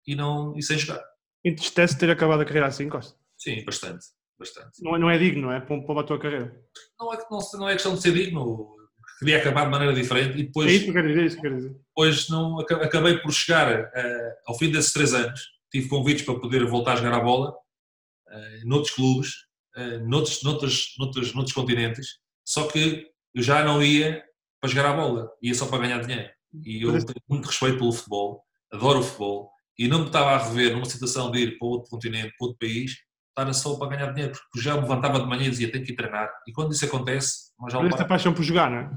e, 0.06 0.16
não, 0.16 0.56
e 0.58 0.62
sem 0.62 0.78
jogar. 0.78 1.02
Entristece 1.46 1.98
ter 1.98 2.10
acabado 2.10 2.42
a 2.42 2.46
carreira 2.46 2.68
assim, 2.68 2.90
Costa? 2.90 3.16
Sim, 3.38 3.64
bastante 3.64 4.06
bastante. 4.38 4.82
Não, 4.82 4.96
é, 4.96 5.00
não 5.00 5.10
é 5.10 5.18
digno, 5.18 5.44
não 5.44 5.52
é? 5.52 5.60
Para, 5.60 6.00
a 6.00 6.04
tua 6.04 6.20
carreira. 6.20 6.56
Não 7.00 7.14
é, 7.14 7.18
não, 7.30 7.40
não 7.54 7.70
é 7.70 7.74
questão 7.74 7.96
de 7.96 8.02
ser 8.02 8.14
digno. 8.14 8.74
Queria 9.20 9.38
acabar 9.38 9.66
de 9.66 9.72
maneira 9.72 9.94
diferente 9.94 10.38
e 10.38 10.44
depois. 10.44 10.70
É 10.70 10.74
isso 10.74 10.84
que 10.84 10.90
eu 10.90 10.94
quero 10.94 11.08
dizer, 11.08 11.22
é 11.22 11.26
isso 11.26 11.36
que 11.36 11.40
eu 11.40 11.50
quero 11.50 11.56
dizer. 11.56 11.74
Depois 11.74 12.30
não, 12.30 12.60
acabei 12.60 13.18
por 13.20 13.32
chegar 13.32 13.84
uh, 13.84 14.34
ao 14.46 14.58
fim 14.58 14.70
desses 14.70 14.92
três 14.92 15.14
anos. 15.14 15.42
Tive 15.72 15.88
convites 15.88 16.26
para 16.26 16.40
poder 16.40 16.66
voltar 16.66 16.94
a 16.94 16.96
jogar 16.98 17.14
a 17.14 17.20
bola 17.20 17.52
uh, 17.52 18.68
noutros 18.68 18.94
clubes, 18.94 19.30
uh, 19.78 20.06
noutros, 20.06 20.44
noutros, 20.44 20.96
noutros, 21.00 21.34
noutros 21.34 21.54
continentes. 21.54 22.20
Só 22.46 22.68
que 22.68 23.08
eu 23.34 23.42
já 23.42 23.64
não 23.64 23.82
ia 23.82 24.22
para 24.60 24.70
jogar 24.70 24.92
a 24.92 24.94
bola, 24.94 25.32
ia 25.42 25.54
só 25.54 25.66
para 25.66 25.80
ganhar 25.80 26.02
dinheiro. 26.02 26.30
E 26.64 26.84
eu 26.84 26.92
tenho 26.92 27.22
muito 27.30 27.46
respeito 27.46 27.78
pelo 27.78 27.92
futebol, 27.92 28.44
adoro 28.72 29.00
o 29.00 29.04
futebol, 29.04 29.52
e 29.78 29.88
não 29.88 30.00
me 30.00 30.06
estava 30.08 30.32
a 30.32 30.38
rever 30.38 30.74
numa 30.74 30.86
situação 30.86 31.32
de 31.32 31.40
ir 31.40 31.58
para 31.58 31.68
outro 31.68 31.90
continente, 31.90 32.34
para 32.38 32.48
outro 32.48 32.58
país, 32.60 32.96
estar 33.38 33.54
só 33.54 33.76
para 33.76 33.96
ganhar 33.96 34.14
dinheiro, 34.14 34.34
porque 34.34 34.64
já 34.64 34.76
me 34.76 34.82
levantava 34.82 35.20
de 35.20 35.26
manhã 35.26 35.46
e 35.46 35.50
dizia 35.50 35.72
tenho 35.72 35.84
que 35.84 35.92
ir 35.92 35.96
treinar. 35.96 36.30
E 36.48 36.54
quando 36.54 36.72
isso 36.72 36.86
acontece, 36.86 37.52
mas 37.60 37.74
já 37.74 37.80
Perdeste 37.80 38.02
a 38.02 38.08
paixão 38.08 38.34
por 38.34 38.44
jogar, 38.44 38.72
não 38.72 38.78
é? 38.78 38.90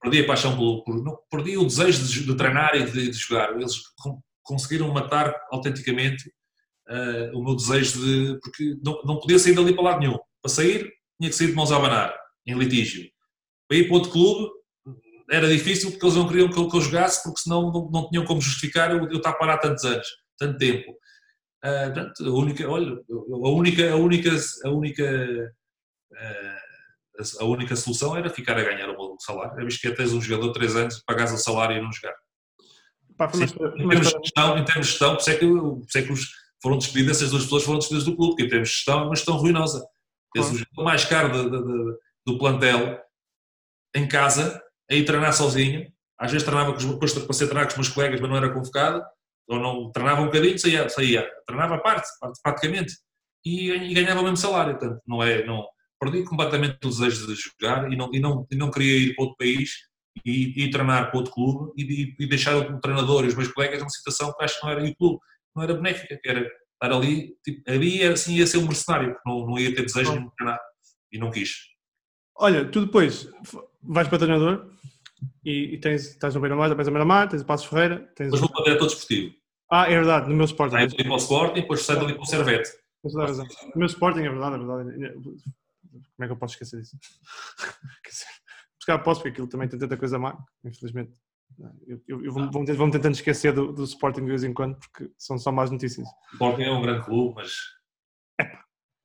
Perdi 0.00 0.20
a 0.20 0.26
paixão 0.26 0.56
por, 0.56 0.84
por 0.84 1.02
não, 1.02 1.18
perdi 1.30 1.56
o 1.56 1.64
desejo 1.64 2.04
de, 2.04 2.26
de 2.26 2.36
treinar 2.36 2.74
e 2.76 2.84
de, 2.84 3.10
de, 3.10 3.16
jogar. 3.16 3.52
Eles 3.52 3.74
conseguiram 4.42 4.92
matar 4.92 5.34
autenticamente 5.50 6.28
uh, 6.88 7.36
o 7.36 7.42
meu 7.42 7.56
desejo 7.56 8.00
de. 8.00 8.38
porque 8.40 8.76
não, 8.84 9.02
não 9.04 9.18
podia 9.18 9.38
sair 9.38 9.54
dali 9.54 9.74
para 9.74 9.84
lado 9.84 10.00
nenhum. 10.00 10.18
Para 10.42 10.52
sair, 10.52 10.92
tinha 11.18 11.30
que 11.30 11.32
sair 11.32 11.48
de 11.48 11.54
mãos 11.54 11.72
a 11.72 11.76
abanar, 11.76 12.14
em 12.46 12.56
litígio. 12.56 13.10
Para 13.66 13.78
ir 13.78 13.84
para 13.84 13.94
outro 13.94 14.10
clube, 14.12 14.50
era 15.34 15.48
difícil 15.48 15.90
porque 15.90 16.04
eles 16.04 16.16
não 16.16 16.28
queriam 16.28 16.48
que 16.48 16.58
eu, 16.58 16.68
que 16.68 16.76
eu 16.76 16.80
jogasse, 16.80 17.22
porque 17.22 17.40
senão 17.40 17.72
não, 17.72 17.90
não 17.90 18.08
tinham 18.08 18.24
como 18.24 18.40
justificar 18.40 18.90
eu, 18.90 19.08
eu 19.10 19.16
estar 19.16 19.32
parado 19.34 19.62
tantos 19.62 19.84
anos, 19.84 20.06
tanto 20.38 20.58
tempo. 20.58 20.92
Uh, 21.64 21.92
portanto, 21.92 22.24
a 22.26 22.30
única, 22.30 22.68
olha, 22.68 22.92
a 22.92 23.48
única, 23.48 23.92
a 23.92 23.96
única, 23.96 24.30
a 24.64 24.70
única, 24.70 25.54
uh, 26.12 27.40
a 27.40 27.44
única 27.44 27.76
solução 27.76 28.16
era 28.16 28.28
ficar 28.28 28.58
a 28.58 28.64
ganhar 28.64 28.90
o 28.90 29.16
salário. 29.18 29.60
É 29.60 29.64
visto 29.64 29.80
que 29.80 29.90
tens 29.92 30.12
um 30.12 30.20
jogador 30.20 30.48
de 30.48 30.54
3 30.54 30.76
anos, 30.76 31.02
pagas 31.06 31.32
o 31.32 31.38
salário 31.38 31.76
e 31.76 31.80
não 31.80 31.92
jogar. 31.92 32.14
Pá, 33.16 33.30
Sim, 33.32 33.44
em, 33.44 33.88
termos 33.88 34.08
de 34.08 34.18
gestão, 34.24 34.58
em 34.58 34.64
termos 34.64 34.86
de 34.86 34.92
gestão, 34.92 35.14
por 35.14 35.20
isso 35.20 35.30
é 35.30 35.36
que, 35.36 35.46
por 35.46 35.84
isso 35.88 35.98
é 35.98 36.02
que 36.02 36.12
os, 36.12 36.28
foram 36.64 36.78
despedidas, 36.78 37.18
essas 37.18 37.30
duas 37.30 37.44
pessoas 37.44 37.64
foram 37.64 37.78
despedidas 37.78 38.04
do 38.04 38.16
clube, 38.16 38.32
porque 38.32 38.44
em 38.44 38.48
termos 38.48 38.68
de 38.68 38.74
gestão 38.74 39.00
é 39.00 39.04
uma 39.04 39.14
gestão 39.14 39.36
ruinosa. 39.36 39.86
Tens 40.32 40.50
o 40.50 40.56
jogador 40.56 40.82
mais 40.82 41.04
caro 41.04 41.30
de, 41.30 41.50
de, 41.50 41.62
de, 41.62 41.98
do 42.26 42.38
plantel 42.38 43.00
em 43.94 44.08
casa, 44.08 44.60
a 44.94 44.98
ir 44.98 45.04
treinar 45.04 45.32
sozinho, 45.32 45.90
às 46.18 46.30
vezes 46.30 46.46
treinava 46.46 46.72
com 46.72 46.78
os, 46.78 47.12
para 47.12 47.32
ser 47.32 47.46
treinar 47.46 47.66
com 47.66 47.72
os 47.72 47.76
meus 47.76 47.88
colegas, 47.88 48.20
mas 48.20 48.30
não 48.30 48.36
era 48.36 48.52
convocado, 48.52 49.02
ou 49.48 49.58
não 49.58 49.90
treinava 49.92 50.22
um 50.22 50.26
bocadinho, 50.26 50.58
saía, 50.58 50.88
saía. 50.88 51.28
Treinava 51.46 51.74
a 51.74 51.78
parte, 51.78 52.08
praticamente, 52.42 52.94
e, 53.44 53.70
e, 53.70 53.94
ganhava 53.94 54.20
o 54.20 54.22
mesmo 54.22 54.36
salário. 54.36 54.78
Portanto, 54.78 55.02
não 55.06 55.22
é, 55.22 55.44
não, 55.44 55.66
perdi 56.00 56.24
completamente 56.24 56.78
o 56.84 56.88
desejo 56.88 57.26
de 57.26 57.34
jogar 57.34 57.92
e 57.92 57.96
não, 57.96 58.10
e 58.12 58.20
não, 58.20 58.46
e 58.50 58.56
não 58.56 58.70
queria 58.70 59.08
ir 59.08 59.14
para 59.14 59.24
outro 59.24 59.36
país 59.36 59.70
e, 60.24 60.64
e 60.64 60.70
treinar 60.70 61.10
para 61.10 61.18
outro 61.18 61.32
clube 61.32 61.72
e, 61.76 62.14
e, 62.18 62.28
deixar 62.28 62.56
o 62.56 62.80
treinador 62.80 63.24
e 63.24 63.28
os 63.28 63.34
meus 63.34 63.48
colegas 63.48 63.80
numa 63.80 63.90
situação 63.90 64.32
que 64.32 64.44
acho 64.44 64.58
que 64.58 64.66
não 64.66 64.72
era, 64.72 64.86
e 64.86 64.90
o 64.90 64.96
clube 64.96 65.18
não 65.54 65.62
era 65.62 65.74
benéfica, 65.74 66.18
que 66.22 66.28
era 66.28 66.40
estar 66.40 66.96
ali, 66.96 67.36
tipo, 67.44 67.70
ali 67.70 68.02
assim 68.02 68.34
ia 68.34 68.46
ser 68.46 68.58
um 68.58 68.66
mercenário, 68.66 69.16
não, 69.26 69.46
não 69.46 69.58
ia 69.58 69.74
ter 69.74 69.84
desejo 69.84 70.12
de 70.12 70.34
treinar. 70.36 70.60
E 71.12 71.18
não 71.18 71.30
quis. 71.30 71.50
Olha, 72.36 72.68
tu 72.68 72.84
depois 72.84 73.28
vais 73.86 74.08
para 74.08 74.18
treinador, 74.18 74.70
e, 75.44 75.74
e 75.74 75.78
tens, 75.78 76.06
estás 76.06 76.34
no 76.34 76.40
Beira-Mar, 76.40 76.74
tens 76.74 76.88
a 76.88 76.90
Beira-Mar, 76.90 77.28
tens 77.28 77.42
o 77.42 77.44
Passos 77.44 77.66
Ferreira. 77.66 78.00
Tens 78.14 78.26
Depois 78.26 78.40
vou 78.40 78.50
para 78.50 78.60
o 78.60 78.64
diretor 78.64 78.86
desportivo. 78.86 79.34
Ah, 79.70 79.86
é 79.86 79.94
verdade, 79.94 80.28
no 80.28 80.36
meu 80.36 80.44
Sporting. 80.44 80.76
Sai 80.76 80.88
para 80.88 81.12
o 81.12 81.16
Sporting, 81.16 81.60
depois 81.60 81.82
sai 81.82 81.96
ali 81.96 82.14
para 82.14 82.22
o 82.22 82.26
Servete. 82.26 82.70
Tens 83.02 83.12
toda 83.12 83.24
a 83.24 83.26
razão. 83.26 83.46
No 83.46 83.78
meu 83.78 83.86
Sporting, 83.86 84.20
é 84.20 84.30
verdade, 84.30 84.54
é 84.54 84.58
verdade. 84.58 85.14
Como 85.22 86.24
é 86.24 86.26
que 86.26 86.32
eu 86.32 86.36
posso 86.36 86.54
esquecer 86.54 86.80
disso? 86.80 86.96
Buscar 88.78 88.98
posso, 88.98 89.20
porque 89.20 89.30
aquilo 89.30 89.48
também 89.48 89.68
tem 89.68 89.78
tanta 89.78 89.96
coisa 89.96 90.18
má, 90.18 90.36
infelizmente. 90.64 91.12
Eu, 91.86 92.00
eu, 92.08 92.24
eu 92.24 92.32
vou-me 92.32 92.72
vou 92.74 92.90
tentando 92.90 93.14
esquecer 93.14 93.52
do, 93.52 93.72
do, 93.72 93.84
Sporting 93.84 94.22
de 94.22 94.26
vez 94.26 94.44
em 94.44 94.52
quando, 94.52 94.76
porque 94.78 95.10
são 95.16 95.38
só 95.38 95.52
más 95.52 95.70
notícias. 95.70 96.06
O 96.06 96.34
Sporting 96.34 96.62
é 96.62 96.72
um 96.72 96.82
grande 96.82 97.04
clube, 97.04 97.34
mas 97.36 97.56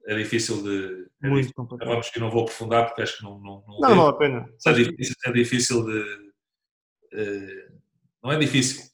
é 0.10 0.16
difícil 0.16 0.64
de. 0.64 1.08
É 1.22 1.30
Muito 1.30 1.48
difícil. 1.50 2.00
Acho 2.00 2.12
que 2.12 2.20
não 2.20 2.32
vou 2.32 2.42
aprofundar 2.42 2.88
porque 2.88 3.04
acho 3.04 3.18
que 3.18 3.24
não. 3.24 3.40
Não, 3.40 3.64
não, 3.68 3.80
não 3.80 3.96
vale 3.96 4.10
a 4.10 4.14
pena. 4.14 4.50
É 4.66 4.74
difícil, 4.74 5.16
é 5.24 5.32
difícil 5.32 5.86
de. 5.86 6.00
Uh, 7.14 7.80
não 8.24 8.32
é 8.32 8.40
difícil. 8.40 8.90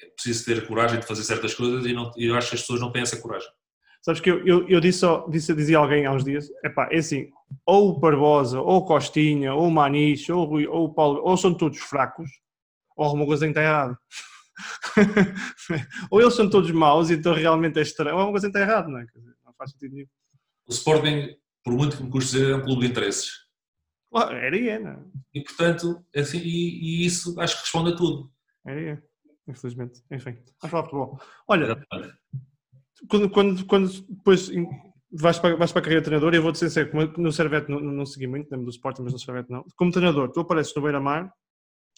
É 0.00 0.06
preciso 0.06 0.44
ter 0.44 0.64
coragem 0.68 1.00
de 1.00 1.06
fazer 1.06 1.24
certas 1.24 1.54
coisas 1.54 1.84
e, 1.84 1.92
não, 1.92 2.12
e 2.16 2.26
eu 2.26 2.36
acho 2.36 2.50
que 2.50 2.54
as 2.54 2.60
pessoas 2.60 2.80
não 2.80 2.92
têm 2.92 3.02
essa 3.02 3.20
coragem. 3.20 3.48
Sabes 4.00 4.20
que 4.20 4.30
eu, 4.30 4.46
eu, 4.46 4.68
eu 4.68 4.80
disse, 4.80 5.00
só, 5.00 5.26
disse, 5.28 5.52
dizia 5.54 5.78
alguém 5.78 6.06
há 6.06 6.12
uns 6.12 6.22
dias, 6.22 6.48
epá, 6.62 6.88
é 6.92 6.98
assim, 6.98 7.30
ou 7.66 7.88
o 7.88 7.98
Barbosa, 7.98 8.60
ou 8.60 8.76
o 8.76 8.84
Costinha, 8.84 9.54
ou 9.54 9.66
o 9.66 9.70
Maniche, 9.70 10.30
ou 10.30 10.42
o, 10.42 10.44
Rui, 10.44 10.66
ou 10.66 10.84
o 10.84 10.94
Paulo, 10.94 11.20
ou 11.24 11.36
são 11.36 11.52
todos 11.52 11.78
fracos, 11.78 12.30
ou 12.96 13.06
alguma 13.06 13.26
coisa 13.26 13.48
está 13.48 13.62
errada. 13.62 13.98
ou 16.10 16.20
eles 16.20 16.34
são 16.34 16.48
todos 16.48 16.70
maus 16.70 17.10
e 17.10 17.14
então 17.14 17.34
realmente 17.34 17.78
é 17.78 17.82
estranho, 17.82 18.14
ou 18.14 18.20
alguma 18.20 18.34
coisa 18.34 18.46
está 18.46 18.60
errada, 18.60 18.88
não 18.88 18.98
é? 18.98 19.06
Não 19.44 19.54
faz 19.54 19.72
sentido 19.72 19.94
nenhum. 19.94 20.06
O 20.66 20.72
Sporting, 20.72 21.36
por 21.62 21.72
muito 21.74 21.96
que 21.96 22.02
me 22.02 22.10
custe 22.10 22.32
dizer, 22.32 22.50
é 22.52 22.56
um 22.56 22.62
clube 22.62 22.82
de 22.82 22.90
interesses. 22.90 23.44
Claro, 24.10 24.36
era 24.36 24.56
e 24.56 24.68
é, 24.68 24.78
não 24.78 24.90
é? 24.92 24.98
E 25.34 25.42
portanto, 25.42 26.04
assim, 26.14 26.38
e, 26.38 27.02
e 27.02 27.06
isso 27.06 27.38
acho 27.40 27.56
que 27.56 27.62
responde 27.62 27.92
a 27.92 27.96
tudo. 27.96 28.32
Era 28.64 28.80
e 28.80 28.86
é, 28.86 29.02
infelizmente. 29.48 30.02
Enfim, 30.10 30.38
vamos 30.60 30.70
falar 30.70 30.84
futebol. 30.84 31.20
Olha, 31.48 31.84
quando, 33.08 33.30
quando, 33.30 33.66
quando 33.66 34.02
depois 34.08 34.50
vais 35.12 35.38
para, 35.38 35.56
vais 35.56 35.72
para 35.72 35.80
a 35.80 35.82
carreira 35.82 36.00
de 36.00 36.04
treinador, 36.04 36.34
eu 36.34 36.42
vou-te 36.42 36.58
sincero, 36.58 36.90
como 36.90 37.06
no 37.18 37.32
Servete 37.32 37.70
não, 37.70 37.80
não 37.80 38.06
segui 38.06 38.26
muito, 38.26 38.50
lembro 38.50 38.66
do 38.66 38.70
Sporting, 38.70 39.02
mas 39.02 39.12
no 39.12 39.18
Servete 39.18 39.50
não. 39.50 39.64
Como 39.76 39.92
treinador, 39.92 40.30
tu 40.30 40.40
apareces 40.40 40.74
no 40.74 40.82
Beira-Mar 40.82 41.32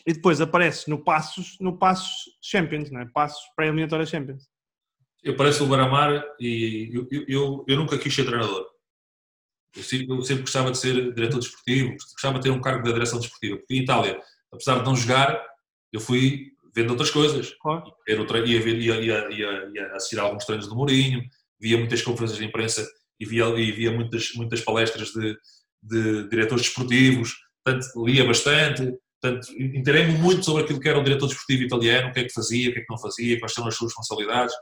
e 0.06 0.12
depois 0.12 0.40
apareces 0.40 0.86
no 0.86 1.02
Passos, 1.02 1.56
no 1.60 1.78
Passos 1.78 2.24
Champions, 2.42 2.90
não 2.90 3.00
é? 3.00 3.06
Passos 3.06 3.42
pré-eliminatória 3.54 4.06
Champions. 4.06 4.48
Eu 5.26 5.32
apareço 5.32 5.64
no 5.64 5.68
Beira-Mar 5.68 6.24
e 6.38 6.88
eu, 6.92 7.08
eu, 7.10 7.24
eu, 7.26 7.64
eu, 7.66 7.76
nunca 7.76 7.98
quis 7.98 8.14
ser 8.14 8.24
treinador. 8.24 8.64
Eu 9.76 9.82
sempre, 9.82 10.08
eu 10.08 10.22
sempre, 10.22 10.42
gostava 10.42 10.70
de 10.70 10.78
ser 10.78 11.12
diretor 11.14 11.40
desportivo, 11.40 11.96
gostava 12.12 12.38
de 12.38 12.44
ter 12.44 12.50
um 12.50 12.60
cargo 12.60 12.84
da 12.84 12.92
direção 12.92 13.18
desportiva, 13.18 13.56
porque 13.56 13.74
em 13.74 13.82
Itália, 13.82 14.20
apesar 14.52 14.78
de 14.78 14.84
não 14.84 14.94
jogar, 14.94 15.44
eu 15.92 15.98
fui 15.98 16.52
vendo 16.72 16.90
outras 16.90 17.10
coisas. 17.10 17.52
Claro. 17.60 17.92
Ia, 18.08 18.62
ver, 18.62 18.78
ia, 18.78 19.00
ia, 19.00 19.30
ia, 19.32 19.70
ia 19.74 19.92
assistir 19.96 20.20
a 20.20 20.22
alguns 20.22 20.44
treinos 20.44 20.68
do 20.68 20.76
Mourinho, 20.76 21.20
via 21.58 21.76
muitas 21.76 22.02
conferências 22.02 22.38
de 22.38 22.44
imprensa 22.44 22.88
e 23.18 23.26
via, 23.26 23.46
e 23.46 23.72
via 23.72 23.90
muitas, 23.90 24.32
muitas 24.36 24.60
palestras 24.60 25.08
de, 25.08 25.36
de 25.82 26.28
diretores 26.28 26.66
desportivos, 26.66 27.34
portanto, 27.64 28.06
lia 28.06 28.24
bastante, 28.24 28.94
portanto, 29.20 29.48
interei-me 29.58 30.18
muito 30.18 30.44
sobre 30.44 30.62
aquilo 30.62 30.78
que 30.78 30.88
era 30.88 31.00
o 31.00 31.02
diretor 31.02 31.26
desportivo 31.26 31.64
italiano, 31.64 32.10
o 32.10 32.12
que 32.12 32.20
é 32.20 32.24
que 32.24 32.32
fazia, 32.32 32.70
o 32.70 32.72
que 32.72 32.78
é 32.78 32.82
que 32.82 32.90
não 32.90 32.98
fazia, 32.98 33.40
quais 33.40 33.52
são 33.52 33.66
as 33.66 33.74
suas 33.74 33.90
responsabilidades, 33.90 34.54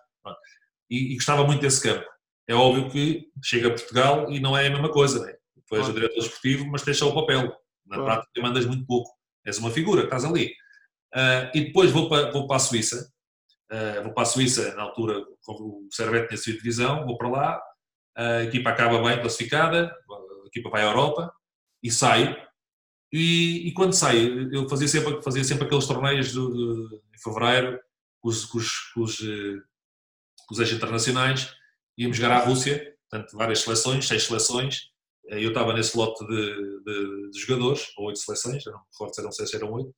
e, 0.91 1.13
e, 1.13 1.15
gostava 1.17 1.45
muito 1.45 1.61
desse 1.61 1.83
campo. 1.83 2.05
É 2.49 2.55
óbvio 2.55 2.91
que 2.91 3.29
chega 3.43 3.69
a 3.69 3.71
Portugal 3.71 4.31
e 4.31 4.39
não 4.39 4.57
é 4.57 4.67
a 4.67 4.71
mesma 4.71 4.91
coisa, 4.91 5.25
né? 5.25 5.35
Tu 5.67 5.77
és 5.77 5.89
o 5.89 5.93
diretor 5.93 6.21
desportivo, 6.21 6.67
mas 6.67 6.83
tens 6.83 6.99
só 6.99 7.09
o 7.09 7.15
papel. 7.15 7.55
Na 7.87 7.97
claro. 7.97 8.05
prática 8.05 8.43
mandas 8.43 8.67
muito 8.67 8.85
pouco. 8.87 9.11
És 9.45 9.59
uma 9.59 9.71
figura, 9.71 10.05
estás 10.05 10.25
ali. 10.25 10.53
Uh, 11.15 11.49
e 11.55 11.65
depois 11.67 11.91
vou 11.91 12.09
para, 12.09 12.31
vou 12.33 12.47
para 12.47 12.57
a 12.57 12.61
Suíça, 12.61 13.09
uh, 13.71 14.03
vou 14.03 14.13
para 14.13 14.25
a 14.25 14.27
Suíça 14.27 14.75
na 14.75 14.83
altura, 14.83 15.21
o 15.49 15.87
Servete 15.91 16.29
tinha 16.29 16.39
sido 16.39 16.57
divisão, 16.57 17.07
vou 17.07 17.17
para 17.17 17.29
lá, 17.29 17.63
a 18.17 18.43
equipa 18.43 18.71
acaba 18.71 19.01
bem 19.01 19.21
classificada, 19.21 19.95
a 20.11 20.47
equipa 20.47 20.71
vai 20.71 20.83
à 20.83 20.87
Europa 20.87 21.33
e 21.83 21.91
sai. 21.91 22.37
E, 23.13 23.69
e 23.69 23.73
quando 23.73 23.93
sai, 23.93 24.17
eu 24.53 24.69
fazia 24.69 24.89
sempre, 24.89 25.23
fazia 25.23 25.45
sempre 25.45 25.67
aqueles 25.67 25.87
torneios 25.87 26.33
de, 26.33 26.35
de, 26.35 27.01
em 27.15 27.19
fevereiro 27.23 27.79
com 28.21 28.29
os, 28.29 28.45
com 28.45 28.59
os, 28.59 28.79
com 28.93 29.03
os, 30.51 30.59
eh, 30.59 30.63
com 30.63 30.63
os 30.63 30.71
ex-internacionais, 30.71 31.55
íamos 31.97 32.17
jogar 32.17 32.33
à 32.33 32.45
Rússia, 32.45 32.95
portanto, 33.09 33.37
várias 33.37 33.61
seleções, 33.61 34.07
seis 34.07 34.25
seleções. 34.25 34.93
Eu 35.27 35.49
estava 35.49 35.73
nesse 35.73 35.97
lote 35.97 36.25
de, 36.27 36.83
de, 36.85 37.31
de 37.31 37.41
jogadores, 37.41 37.87
ou 37.97 38.09
oito 38.09 38.19
seleções, 38.19 38.65
não 38.67 38.73
me 38.75 38.79
recordo 38.93 39.15
se 39.15 39.21
eram 39.21 39.33
seis, 39.33 39.55
eram 39.55 39.73
oito 39.73 39.95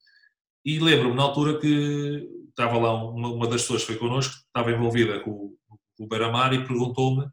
e 0.66 0.80
lembro-me 0.80 1.14
na 1.14 1.22
altura 1.22 1.60
que 1.60 2.28
estava 2.48 2.76
lá 2.76 2.92
uma, 2.92 3.28
uma 3.28 3.46
das 3.46 3.62
pessoas 3.62 3.82
que 3.82 3.86
foi 3.86 3.96
connosco, 3.96 4.34
estava 4.34 4.72
envolvida 4.72 5.20
com, 5.20 5.54
com 5.96 6.04
o 6.04 6.08
Beira-Mar 6.08 6.52
e 6.52 6.66
perguntou-me 6.66 7.22
o 7.22 7.30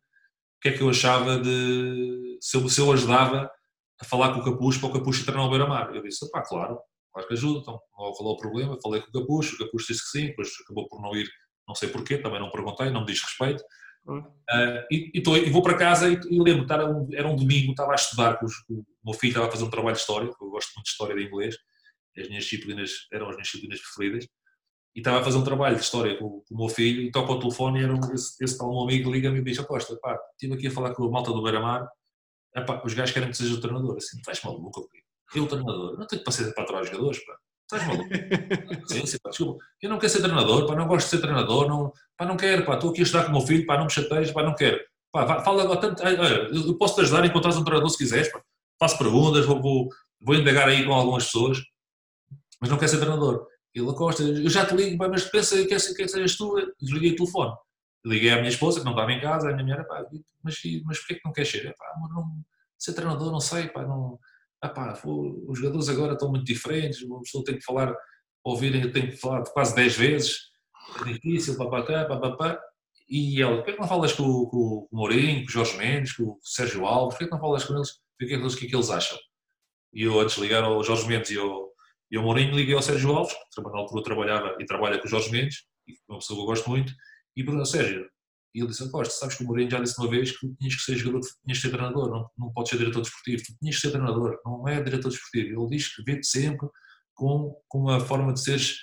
que 0.61 0.69
é 0.69 0.71
que 0.77 0.81
eu 0.81 0.89
achava 0.89 1.39
de. 1.39 2.37
se 2.39 2.55
eu, 2.55 2.69
se 2.69 2.79
eu 2.79 2.93
ajudava 2.93 3.49
a 3.99 4.05
falar 4.05 4.33
com 4.33 4.39
o 4.39 4.43
Capucho 4.43 4.79
para 4.79 4.89
o 4.89 4.93
Capucho 4.93 5.25
treinar 5.25 5.47
o 5.47 5.49
Beira-Mar. 5.49 5.95
Eu 5.95 6.03
disse, 6.03 6.29
pá, 6.29 6.43
claro, 6.43 6.79
claro 7.11 7.27
que 7.27 7.33
ajuda, 7.33 7.59
então 7.61 7.79
não 7.97 8.15
falou 8.15 8.33
o 8.33 8.37
problema, 8.37 8.77
falei 8.83 9.01
com 9.01 9.09
o 9.09 9.21
Capucho, 9.21 9.55
o 9.55 9.57
Capucho 9.57 9.87
disse 9.87 10.03
que 10.03 10.19
sim, 10.19 10.27
depois 10.27 10.49
acabou 10.63 10.87
por 10.87 11.01
não 11.01 11.15
ir, 11.15 11.27
não 11.67 11.75
sei 11.75 11.89
porquê, 11.89 12.17
também 12.17 12.39
não 12.39 12.51
perguntei, 12.51 12.89
não 12.89 13.01
me 13.01 13.07
diz 13.07 13.21
respeito. 13.21 13.63
Uh, 14.05 14.83
e, 14.91 15.11
e, 15.13 15.23
tô, 15.23 15.37
e, 15.37 15.49
vou 15.49 15.61
para 15.61 15.77
casa 15.77 16.09
e, 16.09 16.19
e 16.29 16.39
lembro, 16.41 16.71
era 16.71 16.85
um, 16.85 17.07
era 17.13 17.27
um 17.27 17.35
domingo, 17.37 17.71
estava 17.71 17.93
a 17.93 17.95
estudar, 17.95 18.37
com, 18.37 18.45
os, 18.45 18.57
com 18.63 18.73
o 18.73 18.85
meu 19.05 19.13
filho 19.13 19.31
estava 19.31 19.47
a 19.47 19.51
fazer 19.51 19.63
um 19.63 19.69
trabalho 19.69 19.95
de 19.95 20.01
história, 20.01 20.25
eu 20.25 20.49
gosto 20.49 20.73
muito 20.75 20.85
de 20.85 20.91
história 20.91 21.15
de 21.15 21.23
inglês, 21.23 21.55
as 22.17 22.27
minhas 22.27 22.43
disciplinas 22.43 22.91
eram 23.13 23.29
as 23.29 23.35
minhas 23.35 23.47
disciplinas 23.47 23.79
preferidas, 23.79 24.27
e 24.95 24.99
estava 24.99 25.21
a 25.21 25.23
fazer 25.23 25.37
um 25.37 25.43
trabalho 25.43 25.75
de 25.77 25.81
história 25.81 26.17
com, 26.17 26.43
com 26.47 26.53
o 26.53 26.57
meu 26.57 26.67
filho, 26.67 27.01
e 27.01 27.11
toca 27.11 27.31
o 27.31 27.39
telefone 27.39 27.79
e 27.79 27.83
era 27.83 27.93
um, 27.93 28.13
esse, 28.13 28.43
esse 28.43 28.57
tal 28.57 28.69
meu 28.69 28.81
amigo 28.81 29.09
liga-me 29.09 29.39
e 29.39 29.43
diz, 29.43 29.59
Costa, 29.61 29.97
pá, 30.01 30.19
estive 30.33 30.53
aqui 30.55 30.67
a 30.67 30.71
falar 30.71 30.93
com 30.93 31.05
a 31.05 31.09
malta 31.09 31.31
do 31.31 31.41
Beira-Mar, 31.41 31.87
os 32.83 32.93
gajos 32.93 33.13
querem 33.13 33.29
que 33.29 33.37
seja 33.37 33.55
o 33.55 33.61
treinador, 33.61 33.95
assim, 33.95 34.17
estás 34.17 34.43
maluco, 34.43 34.89
eu 35.33 35.47
treinador, 35.47 35.97
não 35.97 36.05
tenho 36.05 36.23
paciência 36.23 36.53
para 36.53 36.63
aturar 36.65 36.83
os 36.83 36.89
jogadores, 36.89 37.25
pá. 37.25 37.37
Estás 37.75 37.87
maluco? 37.87 38.09
Paciência, 38.81 39.19
pá, 39.21 39.29
desculpa. 39.29 39.65
Eu 39.81 39.89
não 39.89 39.99
quero 39.99 40.11
ser 40.11 40.21
treinador, 40.21 40.67
pá, 40.67 40.75
não 40.75 40.87
gosto 40.87 41.05
de 41.05 41.09
ser 41.11 41.21
treinador, 41.21 41.67
não, 41.67 41.93
pá, 42.17 42.25
não 42.25 42.37
quero, 42.37 42.65
pá, 42.65 42.75
estou 42.75 42.91
aqui 42.91 43.01
a 43.01 43.03
estudar 43.03 43.23
com 43.23 43.29
o 43.29 43.33
meu 43.33 43.41
filho, 43.41 43.65
pá, 43.65 43.77
não 43.77 43.85
me 43.85 43.91
chateias, 43.91 44.31
pá, 44.31 44.43
não 44.43 44.55
quero. 44.55 44.79
Pá, 45.11 45.41
fala 45.43 45.63
agora 45.63 45.79
tanto, 45.79 46.03
eu 46.03 46.77
posso 46.77 46.95
te 46.95 47.01
ajudar 47.01 47.23
a 47.23 47.27
encontrar 47.27 47.51
um 47.51 47.63
treinador 47.63 47.89
se 47.89 47.97
quiseres, 47.97 48.31
pá. 48.31 48.41
Faço 48.79 48.97
perguntas, 48.97 49.45
vou, 49.45 49.61
vou, 49.61 49.89
vou 50.21 50.35
indagar 50.35 50.67
aí 50.67 50.85
com 50.85 50.93
algumas 50.93 51.25
pessoas 51.25 51.61
mas 52.63 52.69
não 52.69 52.77
quer 52.77 52.87
ser 52.87 52.97
treinador. 52.97 53.45
Ele 53.75 53.93
Costa, 53.93 54.23
eu 54.23 54.49
já 54.49 54.65
te 54.65 54.73
ligo, 54.73 54.97
mas 54.97 55.25
pensa 55.25 55.57
que 55.57 55.65
quer 55.65 55.79
sejas 55.79 56.37
tu, 56.37 56.55
desliguei 56.81 57.11
o 57.11 57.15
telefone. 57.17 57.53
Liguei 58.05 58.29
à 58.31 58.37
minha 58.37 58.47
esposa, 58.47 58.79
que 58.79 58.85
não 58.85 58.93
estava 58.93 59.11
em 59.11 59.19
casa, 59.19 59.49
a 59.49 59.51
minha 59.51 59.63
mulher, 59.63 59.85
pá, 59.85 60.05
mas, 60.41 60.55
mas 60.85 60.97
porquê 60.99 61.15
que 61.15 61.25
não 61.25 61.33
quer 61.33 61.45
ser? 61.45 61.75
Pá, 61.75 61.93
não, 62.09 62.41
ser 62.79 62.93
treinador, 62.93 63.33
não 63.33 63.41
sei, 63.41 63.67
pá, 63.67 63.83
não, 63.83 64.17
pá, 64.69 64.93
os 65.05 65.59
jogadores 65.59 65.89
agora 65.89 66.13
estão 66.13 66.29
muito 66.29 66.45
diferentes, 66.45 67.01
uma 67.01 67.19
pessoa 67.21 67.43
tem 67.43 67.57
que 67.57 67.63
falar, 67.63 67.93
ouvirem, 68.43 68.81
eu 68.81 68.91
tenho 68.91 69.09
que 69.09 69.17
falar 69.17 69.43
quase 69.43 69.75
10 69.75 69.95
vezes, 69.97 70.37
é 71.01 71.13
difícil, 71.13 71.57
papapá, 71.57 72.05
papapá. 72.05 72.59
E 73.09 73.41
ela, 73.41 73.57
porquê 73.57 73.73
que 73.73 73.79
não 73.79 73.87
falas 73.87 74.13
com, 74.13 74.23
com, 74.23 74.87
com 74.87 74.87
o 74.91 74.97
Mourinho, 74.97 75.43
com 75.43 75.49
o 75.49 75.51
Jorge 75.51 75.77
Mendes, 75.77 76.13
com 76.13 76.23
o 76.23 76.39
Sérgio 76.41 76.85
Alves, 76.85 77.15
porquê 77.15 77.25
que 77.25 77.31
não 77.31 77.39
falas 77.39 77.65
com 77.65 77.75
eles, 77.75 77.89
o 77.89 77.95
que 78.19 78.33
é 78.33 78.39
que 78.39 78.67
que 78.67 78.75
é 78.75 78.77
eles 78.77 78.89
acham? 78.89 79.17
E 79.93 80.03
eu 80.03 80.19
antes 80.19 80.35
de 80.35 80.41
ligar 80.41 80.63
ao 80.63 80.83
Jorge 80.83 81.07
Mendes 81.07 81.31
e 81.31 81.37
ao, 81.37 81.69
e 82.09 82.17
ao 82.17 82.23
Mourinho 82.23 82.55
liguei 82.55 82.73
ao 82.73 82.81
Sérgio 82.81 83.11
Alves, 83.11 83.33
que 83.53 83.61
na 83.61 83.77
altura 83.77 84.03
trabalhava 84.03 84.55
e 84.59 84.65
trabalha 84.65 84.97
com 84.99 85.05
o 85.05 85.09
Jorge 85.09 85.31
Mendes, 85.31 85.63
e 85.87 85.93
uma 86.07 86.19
pessoa 86.19 86.37
que 86.37 86.41
eu 86.43 86.47
gosto 86.47 86.69
muito, 86.69 86.93
e 87.35 87.43
perguntou, 87.43 87.65
Sérgio, 87.65 88.09
e 88.53 88.59
ele 88.59 88.67
disse, 88.67 88.89
Costa, 88.91 89.13
sabes 89.13 89.35
que 89.35 89.43
o 89.43 89.47
Mourinho 89.47 89.69
já 89.69 89.79
disse 89.79 89.99
uma 89.99 90.09
vez 90.09 90.37
que 90.37 90.47
tinhas 90.55 90.75
que 90.75 90.81
ser 90.81 90.95
jogador, 90.95 91.21
tinhas 91.43 91.57
que 91.57 91.61
ser 91.61 91.69
treinador, 91.69 92.09
não, 92.09 92.29
não 92.37 92.53
podes 92.53 92.69
ser 92.69 92.77
diretor 92.77 93.01
desportivo, 93.01 93.43
tu 93.43 93.53
tinhas 93.59 93.75
que 93.75 93.81
ser 93.81 93.91
treinador, 93.91 94.39
não 94.45 94.67
é 94.67 94.81
diretor 94.81 95.09
desportivo. 95.09 95.61
Ele 95.61 95.75
diz 95.75 95.95
que 95.95 96.03
vê-te 96.03 96.27
sempre 96.27 96.67
com, 97.13 97.55
com 97.67 97.89
a 97.89 97.99
forma 97.99 98.33
de 98.33 98.41
seres, 98.41 98.77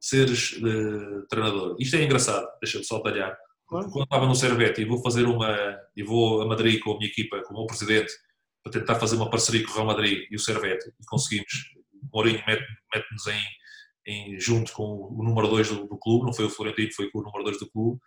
seres 0.00 0.52
uh, 0.52 1.26
treinador. 1.28 1.76
Isto 1.78 1.96
é 1.96 2.04
engraçado, 2.04 2.46
deixa-me 2.60 2.84
só 2.84 3.00
talhar. 3.00 3.36
Claro. 3.68 3.90
Quando 3.90 4.04
estava 4.04 4.26
no 4.26 4.34
Servete 4.34 4.82
e 4.82 4.84
vou 4.84 5.02
fazer 5.02 5.24
uma, 5.24 5.78
e 5.96 6.02
vou 6.02 6.42
a 6.42 6.46
Madrid 6.46 6.80
com 6.80 6.92
a 6.92 6.98
minha 6.98 7.08
equipa, 7.08 7.40
com 7.42 7.54
o 7.54 7.58
meu 7.58 7.66
presidente, 7.66 8.12
para 8.62 8.72
tentar 8.72 8.96
fazer 8.96 9.16
uma 9.16 9.30
parceria 9.30 9.64
com 9.64 9.70
o 9.70 9.74
Real 9.74 9.86
Madrid 9.86 10.26
e 10.30 10.36
o 10.36 10.38
Servete, 10.38 10.88
e 11.00 11.04
conseguimos 11.06 11.74
Mourinho 12.12 12.42
mete-nos 12.46 13.26
em, 13.26 13.42
em, 14.06 14.40
junto 14.40 14.72
com 14.72 15.08
o 15.10 15.22
número 15.22 15.48
2 15.48 15.68
do, 15.68 15.86
do, 15.86 15.98
clube, 15.98 16.26
não 16.26 16.32
foi 16.32 16.44
o 16.44 16.50
Florentino, 16.50 16.92
foi 16.94 17.10
com 17.10 17.20
o 17.20 17.22
número 17.22 17.44
2 17.44 17.58
do 17.58 17.70
clube, 17.70 18.00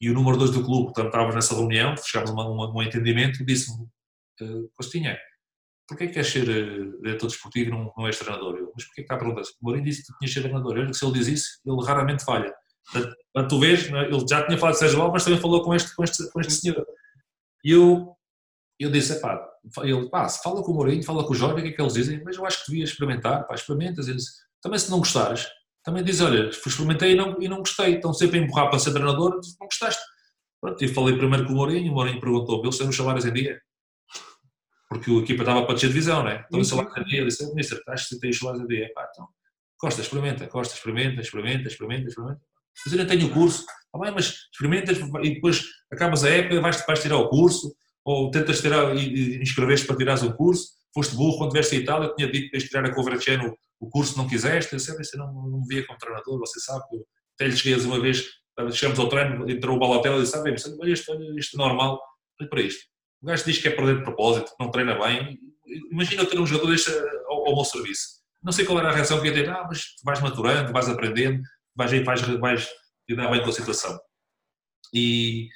e 0.00 0.10
o 0.10 0.14
número 0.14 0.38
2 0.38 0.50
do 0.50 0.64
clube, 0.64 0.84
portanto, 0.84 1.06
estávamos 1.06 1.34
nessa 1.34 1.54
reunião, 1.54 1.94
chegámos 1.96 2.30
a 2.30 2.70
um 2.70 2.82
entendimento 2.82 3.42
e 3.42 3.44
disse-me, 3.44 3.84
uh, 4.40 4.70
Costinha, 4.74 5.18
porquê 5.86 6.06
que 6.06 6.14
queres 6.14 6.30
ser 6.30 6.48
uh, 6.48 7.02
diretor 7.02 7.26
desportivo 7.26 7.68
e 7.68 7.72
não, 7.72 7.92
não 7.96 8.06
és 8.06 8.18
treinador? 8.18 8.56
Eu, 8.56 8.72
mas 8.74 8.84
porquê 8.84 9.02
que 9.02 9.02
está 9.02 9.16
a 9.16 9.18
perguntar? 9.18 9.42
O 9.42 9.46
Mourinho 9.60 9.84
disse 9.84 10.02
que 10.02 10.26
de 10.26 10.32
ser 10.32 10.40
treinador. 10.40 10.78
Eu, 10.78 10.94
se 10.94 11.04
ele 11.04 11.12
diz 11.12 11.26
isso, 11.26 11.60
ele 11.66 11.84
raramente 11.84 12.24
falha. 12.24 12.54
Portanto, 12.92 13.48
tu 13.48 13.60
vês, 13.60 13.92
é? 13.92 14.06
ele 14.06 14.26
já 14.28 14.46
tinha 14.46 14.58
falado 14.58 14.74
de 14.74 14.78
Sérgio 14.80 15.00
Alves, 15.00 15.12
mas 15.12 15.24
também 15.24 15.40
falou 15.40 15.62
com 15.62 15.74
este, 15.74 15.94
com 15.94 16.02
este, 16.02 16.30
com 16.30 16.40
este 16.40 16.52
senhor. 16.52 16.86
E 17.62 17.72
eu, 17.72 18.16
eu 18.78 18.90
disse, 18.90 19.20
pá, 19.20 19.38
ele, 19.82 20.08
pá, 20.08 20.28
fala 20.28 20.62
com 20.62 20.72
o 20.72 20.74
Mourinho, 20.74 21.02
fala 21.02 21.24
com 21.24 21.32
o 21.32 21.36
Jorge, 21.36 21.60
o 21.60 21.62
que 21.62 21.68
é 21.68 21.72
que 21.72 21.80
eles 21.80 21.92
dizem? 21.92 22.22
Mas 22.24 22.36
eu 22.36 22.46
acho 22.46 22.64
que 22.64 22.70
devia 22.70 22.84
experimentar, 22.84 23.46
pá, 23.46 23.54
experimentas. 23.54 24.08
Eles, 24.08 24.24
também 24.62 24.78
se 24.78 24.90
não 24.90 24.98
gostares, 24.98 25.46
também 25.82 26.04
diz, 26.04 26.20
olha, 26.20 26.48
experimentei 26.48 27.12
e 27.12 27.14
não, 27.14 27.40
e 27.40 27.48
não 27.48 27.58
gostei, 27.58 27.94
estão 27.94 28.12
sempre 28.12 28.38
a 28.38 28.42
empurrar 28.42 28.68
para 28.68 28.78
ser 28.78 28.92
treinador, 28.92 29.40
não 29.58 29.66
gostaste. 29.66 30.02
Pronto, 30.60 30.84
e 30.84 30.88
falei 30.88 31.16
primeiro 31.16 31.46
com 31.46 31.52
o 31.54 31.56
Mourinho, 31.56 31.90
o 31.90 31.94
Mourinho 31.94 32.20
perguntou-me, 32.20 32.64
eles 32.64 32.76
têm 32.76 32.88
os 32.88 32.96
salários 32.96 33.24
em 33.24 33.32
dia? 33.32 33.60
Porque 34.88 35.10
a 35.10 35.14
equipa 35.14 35.42
estava 35.42 35.64
para 35.64 35.74
descer 35.74 35.88
divisão, 35.88 36.22
né? 36.22 36.44
Então, 36.46 36.60
os 36.60 36.68
salários 36.68 36.96
em 36.98 37.04
dia, 37.04 37.20
ele 37.20 37.28
disse, 37.28 37.48
ministro, 37.48 37.78
estás 37.78 38.08
que 38.08 38.18
tem 38.18 38.30
os 38.30 38.38
salários 38.38 38.64
em 38.64 38.66
dia? 38.66 38.90
Pá, 38.94 39.08
então, 39.10 39.28
Costa, 39.78 40.02
experimenta, 40.02 40.46
Costa, 40.46 40.74
experimenta, 40.74 41.20
experimenta, 41.22 41.68
experimenta, 41.68 42.08
experimenta. 42.08 42.40
Mas 42.84 42.92
eu 42.92 42.98
não 42.98 43.06
tenho 43.06 43.26
o 43.26 43.30
curso. 43.30 43.64
Ah, 43.94 43.98
bem, 43.98 44.12
mas 44.12 44.34
experimentas 44.52 44.98
e 44.98 45.34
depois 45.34 45.64
acabas 45.90 46.24
a 46.24 46.28
época, 46.28 46.60
vais, 46.60 46.84
vais 46.86 47.02
tirar 47.02 47.16
o 47.16 47.28
curso, 47.28 47.74
ou 48.04 48.30
tentas 48.30 48.60
tirar 48.60 48.94
e 48.96 49.40
inscreveste 49.40 49.86
para 49.86 49.96
tirares 49.96 50.22
um 50.22 50.32
curso, 50.32 50.68
foste 50.94 51.14
burro 51.14 51.38
quando 51.38 51.52
vieste 51.52 51.76
a 51.76 51.78
Itália, 51.78 52.08
eu 52.08 52.14
tinha 52.14 52.30
dito 52.30 52.50
que 52.50 52.58
tirar 52.58 52.84
a 52.84 52.94
Coverciano 52.94 53.56
o 53.80 53.88
curso 53.88 54.16
não 54.18 54.28
quiseste, 54.28 54.74
eu 54.74 54.78
sempre 54.78 55.02
não, 55.16 55.32
não 55.32 55.60
me 55.60 55.66
via 55.66 55.86
como 55.86 55.98
treinador, 55.98 56.38
você 56.38 56.60
sabe, 56.60 56.84
eu 56.92 57.06
até 57.34 57.46
lhe 57.46 57.56
cheguei 57.56 57.82
uma 57.84 57.98
vez, 57.98 58.24
chegamos 58.72 58.98
ao 58.98 59.08
treino, 59.08 59.50
entrou 59.50 59.76
o 59.76 59.78
Balotelli 59.78 60.18
e 60.18 60.22
disse, 60.22 60.36
ah, 60.36 60.42
bem, 60.42 60.54
isto, 60.54 60.78
isto 61.38 61.56
é 61.56 61.58
normal, 61.58 61.98
olha 62.38 62.50
para 62.50 62.60
isto. 62.60 62.84
O 63.22 63.26
gajo 63.26 63.44
diz 63.44 63.58
que 63.58 63.68
é 63.68 63.70
perder 63.70 63.98
de 63.98 64.04
propósito, 64.04 64.50
que 64.56 64.62
não 64.62 64.70
treina 64.70 64.98
bem. 64.98 65.38
Imagina 65.90 66.24
ter 66.24 66.38
um 66.38 66.46
jogador 66.46 66.70
deste 66.70 66.90
ao, 67.26 67.48
ao 67.48 67.54
meu 67.54 67.64
serviço. 67.64 68.20
Não 68.42 68.52
sei 68.52 68.64
qual 68.64 68.78
era 68.78 68.88
a 68.88 68.92
reação 68.92 69.20
que 69.20 69.28
ia 69.28 69.34
ter. 69.34 69.48
Ah, 69.50 69.66
mas 69.68 69.94
tu 69.96 70.02
vais 70.04 70.20
maturando, 70.20 70.72
vais 70.72 70.88
aprendendo, 70.88 71.42
vais, 71.76 71.90
vais, 72.02 72.20
vais 72.22 72.68
lidar 73.08 73.30
bem 73.30 73.42
com 73.42 73.50
a 73.50 73.52
situação. 73.52 73.98
E, 74.94 75.48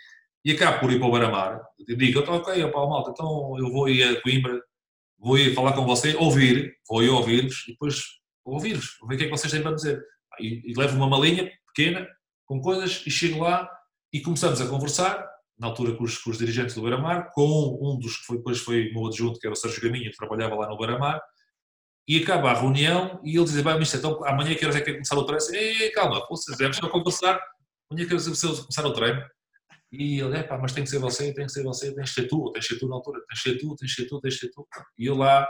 e 0.44 0.52
acabo 0.52 0.80
por 0.80 0.92
ir 0.92 0.98
para 0.98 1.08
o 1.08 1.10
Baramar. 1.10 1.62
Digo, 1.78 2.20
então, 2.20 2.34
ok, 2.34 2.62
opa, 2.64 2.86
malta, 2.86 3.10
então 3.10 3.58
eu 3.58 3.72
vou 3.72 3.88
ir 3.88 4.02
a 4.04 4.20
Coimbra, 4.20 4.60
vou 5.24 5.38
ir 5.38 5.54
falar 5.54 5.72
com 5.72 5.86
você, 5.86 6.14
ouvir, 6.16 6.76
vou 6.86 7.02
ir 7.02 7.08
ouvir-vos 7.08 7.64
e 7.66 7.72
depois 7.72 8.02
ouvir-vos, 8.44 8.98
ver 9.08 9.14
o 9.14 9.18
que 9.18 9.24
é 9.24 9.26
que 9.26 9.30
vocês 9.30 9.50
têm 9.50 9.62
para 9.62 9.74
dizer. 9.74 10.04
E, 10.38 10.70
e 10.70 10.74
levo 10.76 10.96
uma 10.96 11.08
malinha 11.08 11.50
pequena 11.74 12.06
com 12.44 12.60
coisas 12.60 13.02
e 13.06 13.10
chego 13.10 13.42
lá 13.42 13.66
e 14.12 14.20
começamos 14.20 14.60
a 14.60 14.68
conversar, 14.68 15.26
na 15.58 15.68
altura 15.68 15.96
com 15.96 16.04
os, 16.04 16.18
com 16.18 16.30
os 16.30 16.36
dirigentes 16.36 16.74
do 16.74 16.82
Beira-Mar, 16.82 17.30
com 17.32 17.78
um 17.80 17.98
dos 17.98 18.18
que 18.18 18.26
foi, 18.26 18.36
depois 18.36 18.58
foi 18.58 18.92
meu 18.92 19.06
adjunto, 19.06 19.38
que 19.38 19.46
era 19.46 19.54
o 19.54 19.56
Sérgio 19.56 19.80
Gaminho, 19.80 20.10
que 20.10 20.16
trabalhava 20.16 20.56
lá 20.56 20.68
no 20.68 20.76
Beira-Mar, 20.76 21.18
e 22.06 22.22
acaba 22.22 22.50
a 22.50 22.60
reunião 22.60 23.18
e 23.24 23.34
ele 23.34 23.44
diz, 23.44 23.62
bem, 23.62 23.78
mister, 23.78 24.00
então 24.00 24.22
amanhã 24.26 24.54
que 24.54 24.64
horas 24.64 24.76
é 24.76 24.82
que 24.82 24.90
é 24.90 24.92
começar 24.92 25.16
o 25.16 25.24
treino? 25.24 25.54
Ei, 25.54 25.90
calma, 25.92 26.24
vocês 26.28 26.58
devem 26.58 26.72
estar 26.72 26.86
a 26.86 26.90
conversar, 26.90 27.40
amanhã 27.90 28.06
que 28.06 28.12
horas 28.12 28.26
é 28.26 28.48
começar 28.48 28.84
o 28.84 28.92
treino? 28.92 29.22
E 29.96 30.20
ele, 30.20 30.36
é 30.36 30.42
pá, 30.42 30.58
mas 30.58 30.72
tem 30.72 30.84
que 30.84 30.90
ser 30.90 30.98
você, 30.98 31.32
tem 31.32 31.46
que 31.46 31.52
ser 31.52 31.62
você, 31.62 31.94
tens 31.94 32.12
que 32.12 32.20
ser 32.20 32.28
tu, 32.28 32.50
tens 32.52 32.66
que 32.66 32.74
ser 32.74 32.80
tu 32.80 32.88
na 32.88 32.96
altura, 32.96 33.20
tens 33.28 33.42
que 33.42 33.50
ser 33.50 33.58
tu, 33.58 33.76
tens 33.76 33.94
que 33.94 34.02
ser 34.02 34.08
tu, 34.08 34.20
tens 34.20 34.34
que 34.34 34.40
ser 34.40 34.52
tu. 34.52 34.66
E 34.98 35.06
eu 35.06 35.16
lá, 35.16 35.48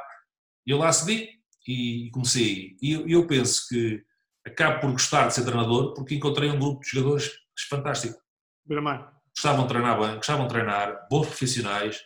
eu 0.67 0.79
lá 0.79 0.93
cedi 0.93 1.31
e 1.67 2.11
comecei. 2.13 2.77
E 2.83 2.93
eu, 2.93 3.09
eu 3.09 3.27
penso 3.27 3.67
que 3.69 4.03
acabo 4.47 4.81
por 4.81 4.93
gostar 4.93 5.29
de 5.29 5.35
ser 5.35 5.45
treinador 5.45 5.95
porque 5.95 6.15
encontrei 6.15 6.51
um 6.51 6.59
grupo 6.59 6.81
de 6.81 6.91
jogadores 6.91 7.31
fantástico. 7.69 8.19
Gostavam 9.35 9.63
de 9.63 9.69
treinar 9.69 10.01
bem, 10.01 10.17
gostavam 10.17 10.47
de 10.47 10.53
treinar, 10.53 11.09
bons 11.11 11.27
profissionais, 11.27 12.05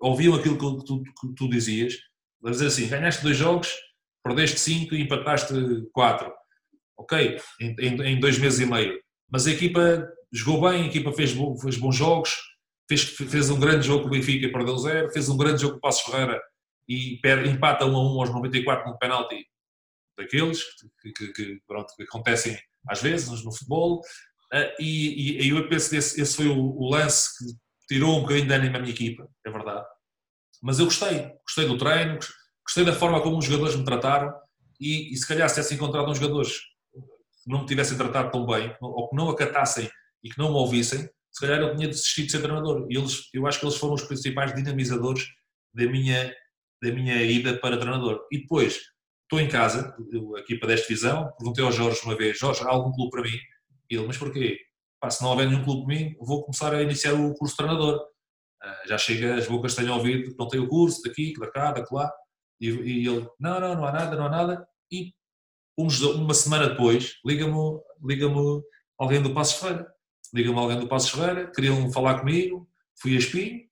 ouviam 0.00 0.34
aquilo 0.34 0.56
que 0.56 0.84
tu, 0.86 1.02
que 1.02 1.34
tu 1.34 1.48
dizias, 1.48 1.94
a 2.44 2.50
dizer 2.50 2.66
assim, 2.66 2.88
ganhaste 2.88 3.22
dois 3.22 3.36
jogos, 3.36 3.72
perdeste 4.22 4.58
cinco 4.58 4.94
e 4.94 5.02
empataste 5.02 5.54
quatro. 5.92 6.32
Ok, 6.98 7.38
em, 7.60 7.76
em, 7.78 8.02
em 8.02 8.20
dois 8.20 8.38
meses 8.38 8.58
e 8.60 8.66
meio. 8.66 8.98
Mas 9.30 9.46
a 9.46 9.50
equipa 9.50 10.08
jogou 10.32 10.68
bem, 10.68 10.82
a 10.82 10.86
equipa 10.86 11.12
fez, 11.12 11.34
fez 11.60 11.76
bons 11.76 11.96
jogos, 11.96 12.36
fez, 12.88 13.04
fez 13.04 13.50
um 13.50 13.58
grande 13.58 13.86
jogo 13.86 14.02
com 14.02 14.08
o 14.08 14.10
Benfica 14.10 14.50
perdeu 14.50 14.76
zero, 14.78 15.10
fez 15.10 15.28
um 15.28 15.36
grande 15.36 15.62
jogo 15.62 15.74
com 15.74 15.78
o 15.78 15.80
Passos 15.80 16.02
Ferreira 16.02 16.40
e 16.88 17.18
perde, 17.20 17.50
empata 17.50 17.84
1 17.84 17.96
a 17.96 18.14
1 18.14 18.20
aos 18.20 18.30
94 18.30 18.90
no 18.90 18.98
penalti 18.98 19.44
daqueles 20.16 20.62
que, 21.00 21.12
que, 21.12 21.32
que, 21.32 21.60
pronto, 21.66 21.92
que 21.96 22.04
acontecem 22.04 22.58
às 22.88 23.02
vezes 23.02 23.44
no 23.44 23.52
futebol. 23.52 24.00
Uh, 24.52 24.80
e, 24.80 25.42
e, 25.44 25.48
eu 25.48 25.68
penso 25.68 25.90
que 25.90 25.96
esse, 25.96 26.20
esse 26.20 26.36
foi 26.36 26.46
o, 26.46 26.56
o, 26.56 26.88
lance 26.88 27.36
que 27.36 27.52
tirou 27.88 28.16
um 28.16 28.20
bocadinho 28.22 28.46
de 28.46 28.54
ânimo 28.54 28.76
à 28.76 28.80
minha 28.80 28.92
equipa, 28.92 29.28
é 29.44 29.50
verdade. 29.50 29.84
Mas 30.62 30.78
eu 30.78 30.84
gostei, 30.84 31.32
gostei 31.42 31.66
do 31.66 31.76
treino, 31.76 32.18
gostei 32.64 32.84
da 32.84 32.92
forma 32.92 33.20
como 33.20 33.38
os 33.38 33.44
jogadores 33.44 33.74
me 33.74 33.84
trataram 33.84 34.32
e, 34.80 35.12
e 35.12 35.16
se 35.16 35.26
calhar 35.26 35.48
se 35.48 35.56
tivesse 35.56 35.74
encontrado 35.74 36.08
uns 36.08 36.18
jogadores 36.18 36.58
que 37.42 37.50
não 37.50 37.60
me 37.60 37.66
tivessem 37.66 37.98
tratado 37.98 38.30
tão 38.30 38.46
bem 38.46 38.74
ou 38.80 39.08
que 39.08 39.16
não 39.16 39.28
acatassem 39.28 39.90
e 40.26 40.28
que 40.28 40.38
não 40.38 40.50
me 40.50 40.56
ouvissem, 40.56 41.08
se 41.30 41.40
calhar 41.40 41.60
eu 41.60 41.76
tinha 41.76 41.86
desistido 41.86 42.26
de 42.26 42.32
ser 42.32 42.42
treinador. 42.42 42.86
E 42.90 42.96
eles, 42.96 43.28
eu 43.32 43.46
acho 43.46 43.60
que 43.60 43.66
eles 43.66 43.76
foram 43.76 43.94
os 43.94 44.02
principais 44.02 44.52
dinamizadores 44.54 45.24
da 45.72 45.86
minha, 45.86 46.34
da 46.82 46.90
minha 46.90 47.22
ida 47.22 47.56
para 47.58 47.78
treinador. 47.78 48.26
E 48.32 48.40
depois, 48.40 48.80
estou 49.22 49.40
em 49.40 49.48
casa, 49.48 49.94
aqui 50.36 50.58
para 50.58 50.68
10 50.68 50.82
divisão, 50.82 51.32
perguntei 51.38 51.64
ao 51.64 51.70
Jorge 51.70 52.00
uma 52.04 52.16
vez, 52.16 52.38
Jorge, 52.38 52.62
há 52.64 52.68
algum 52.68 52.90
clube 52.90 53.10
para 53.10 53.22
mim? 53.22 53.38
E 53.88 53.94
ele, 53.94 54.06
mas 54.06 54.18
porquê? 54.18 54.58
Pá, 55.00 55.10
se 55.10 55.22
não 55.22 55.30
houver 55.30 55.48
nenhum 55.48 55.62
clube 55.62 55.86
para 55.86 55.94
mim, 55.94 56.16
vou 56.18 56.42
começar 56.42 56.74
a 56.74 56.82
iniciar 56.82 57.14
o 57.14 57.34
curso 57.34 57.54
de 57.54 57.58
treinador. 57.58 58.00
Uh, 58.64 58.88
já 58.88 58.98
chega, 58.98 59.36
as 59.36 59.46
bocas 59.46 59.76
tenho 59.76 59.92
ouvido, 59.92 60.34
não 60.36 60.48
tenho 60.48 60.64
o 60.64 60.68
curso, 60.68 61.02
daqui, 61.04 61.34
da 61.38 61.48
cá, 61.50 61.70
da 61.70 61.84
lá. 61.92 62.10
E, 62.60 62.68
e 62.68 63.06
ele, 63.06 63.28
não, 63.38 63.60
não, 63.60 63.74
não 63.76 63.84
há 63.84 63.92
nada, 63.92 64.16
não 64.16 64.26
há 64.26 64.30
nada. 64.30 64.66
E 64.90 65.12
uma 65.78 66.34
semana 66.34 66.70
depois, 66.70 67.16
liga-me 67.24 67.78
liga 68.02 68.26
alguém 68.98 69.22
do 69.22 69.34
Passos 69.34 69.60
Ferreira 69.60 69.95
liga-me 70.36 70.58
alguém 70.58 70.78
do 70.78 70.88
Passos 70.88 71.10
Ferreira, 71.10 71.50
queriam 71.50 71.90
falar 71.90 72.20
comigo, 72.20 72.68
fui 73.00 73.14
a 73.14 73.18
Espinho, 73.18 73.62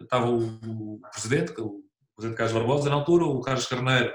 estava 0.00 0.28
o, 0.28 1.00
presidente, 1.12 1.52
o 1.60 1.82
presidente 2.16 2.36
Carlos 2.36 2.52
Barbosa 2.52 2.90
na 2.90 2.96
altura, 2.96 3.24
o 3.24 3.40
Carlos 3.40 3.66
Carneiro 3.66 4.12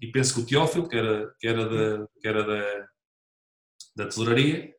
e 0.00 0.10
penso 0.10 0.34
que 0.34 0.40
o 0.40 0.46
Teófilo, 0.46 0.88
que 0.88 0.96
era, 0.96 1.34
que 1.38 1.46
era, 1.46 1.68
da, 1.68 2.06
que 2.20 2.28
era 2.28 2.44
da, 2.44 2.86
da 3.96 4.06
tesouraria, 4.06 4.74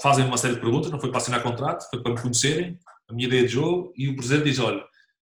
fazem 0.00 0.24
uma 0.24 0.38
série 0.38 0.54
de 0.54 0.60
perguntas, 0.60 0.90
não 0.90 1.00
foi 1.00 1.10
para 1.10 1.18
assinar 1.18 1.42
contrato, 1.42 1.88
foi 1.90 2.02
para 2.02 2.12
me 2.12 2.20
conhecerem, 2.20 2.78
a 3.08 3.12
minha 3.12 3.28
ideia 3.28 3.42
de 3.42 3.48
jogo, 3.48 3.92
e 3.96 4.08
o 4.08 4.16
presidente 4.16 4.44
diz, 4.44 4.58
olha, 4.58 4.84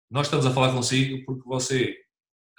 nós 0.10 0.28
estamos 0.28 0.46
a 0.46 0.52
falar 0.52 0.72
consigo 0.72 1.26
porque 1.26 1.48
você, 1.48 1.96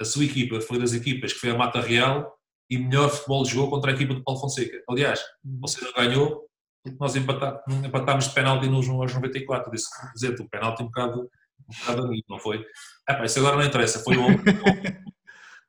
a 0.00 0.04
sua 0.04 0.24
equipa, 0.24 0.60
foi 0.60 0.78
das 0.78 0.92
equipas 0.92 1.32
que 1.32 1.38
foi 1.38 1.50
a 1.50 1.56
Mata 1.56 1.80
Real 1.80 2.36
e 2.68 2.76
melhor 2.76 3.08
futebol 3.08 3.44
jogou 3.44 3.70
contra 3.70 3.90
a 3.90 3.94
equipa 3.94 4.14
do 4.14 4.22
Paulo 4.22 4.40
Fonseca. 4.40 4.82
Aliás, 4.88 5.22
você 5.60 5.82
não 5.82 5.92
ganhou 5.92 6.47
nós 6.98 7.16
empatámos, 7.16 7.62
empatámos 7.84 8.28
de 8.28 8.34
penalti 8.34 8.68
nos, 8.68 8.88
aos 8.88 9.14
94. 9.14 9.70
Disse, 9.70 9.88
dizer, 10.14 10.40
o 10.40 10.48
penalti 10.48 10.82
um 10.82 10.86
bocado, 10.86 11.20
um 11.22 11.78
bocado 11.80 12.06
amigo, 12.06 12.26
não 12.28 12.38
foi? 12.38 12.64
É, 13.08 13.14
pá, 13.14 13.24
isso 13.24 13.38
agora 13.38 13.56
não 13.56 13.64
interessa, 13.64 14.00
foi 14.00 14.16
o 14.16 14.26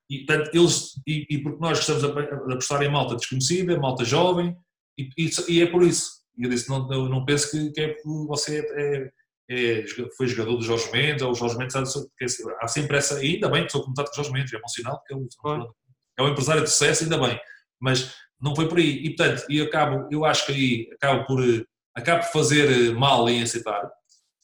e, 0.09 0.25
portanto, 0.25 0.49
eles, 0.53 0.93
e, 1.05 1.27
e, 1.29 1.43
porque 1.43 1.59
nós 1.61 1.79
estamos 1.79 2.03
a, 2.03 2.07
a 2.07 2.53
apostar 2.53 2.81
em 2.81 2.89
malta 2.89 3.15
desconhecida, 3.15 3.79
malta 3.79 4.03
jovem, 4.03 4.57
e, 4.97 5.09
e, 5.15 5.29
e 5.47 5.61
é 5.61 5.67
por 5.67 5.83
isso. 5.83 6.19
E 6.35 6.45
eu 6.45 6.49
disse, 6.49 6.67
não, 6.67 6.87
não, 6.87 7.07
não 7.07 7.25
penso 7.25 7.51
que, 7.51 7.71
que, 7.71 7.81
é 7.81 7.87
porque 7.89 8.27
você 8.27 8.59
é, 8.59 9.11
é, 9.51 9.85
foi 10.17 10.27
jogador 10.27 10.57
do 10.57 10.63
Jorge 10.63 10.91
Mendes, 10.91 11.21
ou 11.21 11.31
o 11.31 11.35
Jorge 11.35 11.57
Mendes, 11.57 11.75
há 11.75 12.67
sempre 12.67 12.97
essa, 12.97 13.17
ainda 13.19 13.49
bem 13.49 13.65
que 13.65 13.71
sou 13.71 13.83
contato 13.83 14.07
com 14.07 14.13
o 14.13 14.15
Jorge 14.15 14.31
Mendes, 14.31 14.53
é 14.53 14.57
um 14.57 14.67
sinal, 14.67 14.97
porque 14.97 15.13
é 15.13 15.17
um, 15.17 15.71
é 16.17 16.23
um 16.23 16.29
empresário 16.29 16.63
de 16.63 16.69
sucesso, 16.69 17.03
ainda 17.03 17.17
bem, 17.19 17.39
mas 17.79 18.15
não 18.41 18.55
foi 18.55 18.67
por 18.67 18.77
aí. 18.77 19.05
E 19.05 19.15
portanto, 19.15 19.45
e 19.49 19.61
acabo, 19.61 20.07
eu 20.11 20.25
acho 20.25 20.45
que 20.45 20.51
aí 20.51 20.89
acabo 20.93 21.25
por, 21.25 21.67
acabo 21.95 22.23
por 22.23 22.31
fazer 22.31 22.69
eh, 22.69 22.91
mal 22.91 23.27
em 23.29 23.41
aceitar, 23.41 23.89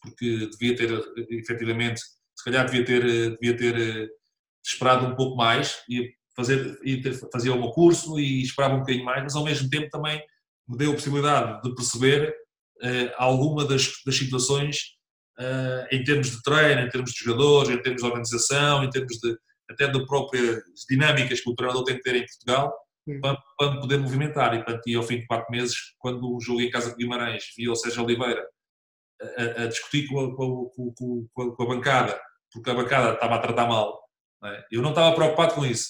porque 0.01 0.49
devia 0.51 0.75
ter, 0.75 0.89
efetivamente, 1.29 2.01
se 2.01 2.43
calhar 2.43 2.65
devia 2.65 2.85
ter, 2.85 3.05
eh, 3.05 3.37
devia 3.39 3.57
ter 3.57 3.75
eh, 3.75 4.07
esperado 4.63 5.07
um 5.07 5.15
pouco 5.15 5.37
mais 5.37 5.81
e 5.89 6.11
fazer, 6.35 6.79
e 6.83 7.01
fazia 7.31 7.53
o 7.53 7.59
meu 7.59 7.69
curso 7.69 8.19
e 8.19 8.43
esperava 8.43 8.75
um 8.75 8.79
bocadinho 8.79 9.05
mais, 9.05 9.23
mas 9.23 9.35
ao 9.35 9.43
mesmo 9.43 9.69
tempo 9.69 9.89
também 9.89 10.21
me 10.67 10.77
deu 10.77 10.91
a 10.91 10.95
possibilidade 10.95 11.61
de 11.61 11.75
perceber 11.75 12.35
alguma 13.15 13.65
das, 13.65 13.89
das 14.05 14.17
situações 14.17 14.95
em 15.91 16.03
termos 16.03 16.31
de 16.31 16.41
treino, 16.41 16.81
em 16.81 16.89
termos 16.89 17.11
de 17.11 17.23
jogadores, 17.23 17.69
em 17.69 17.81
termos 17.81 18.01
de 18.01 18.07
organização, 18.07 18.83
em 18.83 18.89
termos 18.89 19.17
de 19.19 19.37
até 19.69 19.87
de 19.87 20.05
próprias 20.05 20.61
dinâmicas 20.89 21.39
que 21.39 21.49
o 21.49 21.55
treinador 21.55 21.83
tem 21.83 21.95
que 21.95 22.03
ter 22.03 22.15
em 22.15 22.25
Portugal, 22.25 22.73
para, 23.21 23.41
para 23.57 23.79
poder 23.79 23.97
movimentar. 23.99 24.53
E, 24.53 24.63
portanto, 24.63 24.81
e 24.87 24.95
ao 24.95 25.03
fim 25.03 25.19
de 25.19 25.27
quatro 25.27 25.51
meses, 25.51 25.75
quando 25.97 26.35
o 26.35 26.39
jogo 26.39 26.61
em 26.61 26.69
casa 26.69 26.89
de 26.89 26.95
Guimarães 26.95 27.45
via 27.55 27.71
o 27.71 27.75
Sérgio 27.75 28.03
Oliveira 28.03 28.45
a, 29.21 29.63
a 29.63 29.67
discutir 29.67 30.07
com 30.07 30.19
a, 30.19 30.35
com, 30.35 30.71
com, 31.33 31.55
com 31.55 31.63
a, 31.63 31.65
bancada, 31.67 32.19
porque 32.51 32.69
a 32.69 32.73
bancada 32.73 33.13
estava 33.13 33.35
a 33.35 33.39
tratar 33.39 33.67
mal, 33.67 34.01
não 34.41 34.49
é? 34.49 34.65
eu 34.71 34.81
não 34.81 34.89
estava 34.89 35.15
preocupado 35.15 35.53
com 35.53 35.65
isso. 35.65 35.87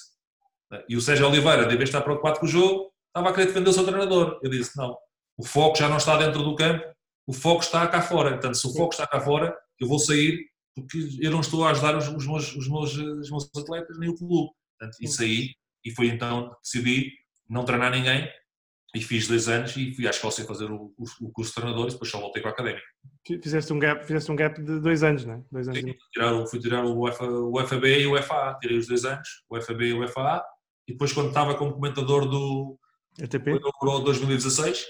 É? 0.74 0.86
E 0.90 0.96
o 0.96 1.02
Sérgio 1.02 1.28
Oliveira, 1.28 1.64
de 1.64 1.70
vez 1.70 1.80
de 1.80 1.84
estar 1.86 2.02
preocupado 2.02 2.40
com 2.40 2.46
o 2.46 2.50
jogo, 2.50 2.92
estava 3.08 3.30
a 3.30 3.34
querer 3.34 3.48
defender 3.48 3.70
o 3.70 3.74
seu 3.74 3.86
treinador. 3.86 4.40
Eu 4.44 4.50
disse: 4.50 4.78
não, 4.78 4.96
o 5.38 5.46
foco 5.46 5.78
já 5.78 5.88
não 5.88 5.98
está 5.98 6.18
dentro 6.18 6.44
do 6.44 6.56
campo, 6.56 6.84
o 7.28 7.34
foco 7.34 7.62
está 7.62 7.88
cá 7.88 8.02
fora. 8.02 8.32
Portanto, 8.32 8.56
se 8.56 8.68
o 8.68 8.74
foco 8.74 8.94
está 8.94 9.08
cá 9.08 9.20
fora, 9.20 9.56
eu 9.80 9.88
vou 9.88 10.00
sair 10.00 10.46
porque 10.76 10.98
eu 11.22 11.32
não 11.32 11.40
estou 11.40 11.66
a 11.66 11.72
ajudar 11.72 11.96
os, 11.96 12.08
os, 12.10 12.28
meus, 12.28 12.54
os, 12.54 12.68
meus, 12.68 12.94
os 12.98 13.32
meus 13.32 13.50
atletas 13.56 13.98
nem 13.98 14.10
o 14.10 14.16
clube. 14.16 14.52
Portanto, 14.78 14.98
isso 15.00 15.22
aí 15.22 15.56
e 15.86 15.92
foi 15.92 16.08
então 16.08 16.50
que 16.50 16.56
decidi 16.64 17.12
não 17.48 17.64
treinar 17.64 17.92
ninguém 17.92 18.28
e 18.96 19.02
fiz 19.02 19.28
dois 19.28 19.50
anos 19.50 19.76
e 19.76 19.94
fui 19.94 20.08
à 20.08 20.10
escola 20.10 20.32
sem 20.32 20.46
fazer 20.46 20.72
o, 20.72 20.94
o, 20.98 21.04
o 21.22 21.32
curso 21.32 21.52
de 21.52 21.56
treinador 21.56 21.88
e 21.88 21.92
depois 21.92 22.10
só 22.10 22.20
voltei 22.20 22.42
com 22.42 22.48
a 22.48 22.52
académica. 22.52 22.86
Fizeste 23.44 23.74
um 23.74 23.80
gap, 23.80 24.06
fizeste 24.06 24.32
um 24.32 24.36
gap 24.36 24.62
de 24.62 24.80
dois 24.80 25.04
anos, 25.04 25.26
não 25.26 25.34
é? 25.34 25.44
Dois 25.52 25.68
anos 25.68 25.82
Sim, 25.82 25.88
fui 25.88 26.10
tirar, 26.14 26.48
fui 26.48 26.60
tirar 26.60 26.86
o, 26.86 27.06
UFA, 27.06 27.26
o 27.26 27.68
FAB 27.68 27.86
e 27.86 28.08
o 28.08 28.22
FAA, 28.24 28.58
tirei 28.60 28.78
os 28.78 28.88
dois 28.88 29.04
anos, 29.04 29.28
o 29.50 29.62
FAB 29.62 29.82
e 29.82 29.94
o 29.94 30.08
FAA, 30.08 30.44
e 30.88 30.94
depois 30.94 31.12
quando 31.12 31.28
estava 31.28 31.56
como 31.56 31.74
comentador 31.74 32.28
do 32.28 32.80
ETP? 33.20 33.52
Euro 33.52 34.00
2016, 34.00 34.86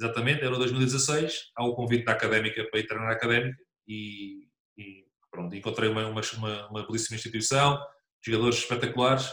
exatamente, 0.00 0.42
era 0.42 0.56
2016, 0.56 1.50
há 1.56 1.66
o 1.66 1.74
convite 1.74 2.04
da 2.04 2.12
académica 2.12 2.66
para 2.70 2.80
ir 2.80 2.86
treinar 2.86 3.10
a 3.10 3.12
académica 3.12 3.58
e, 3.86 4.46
e 4.78 5.04
pronto, 5.30 5.54
encontrei 5.54 5.90
uma, 5.90 6.06
uma, 6.06 6.68
uma 6.70 6.86
belíssima 6.86 7.16
instituição, 7.16 7.78
jogadores 8.24 8.58
espetaculares, 8.58 9.30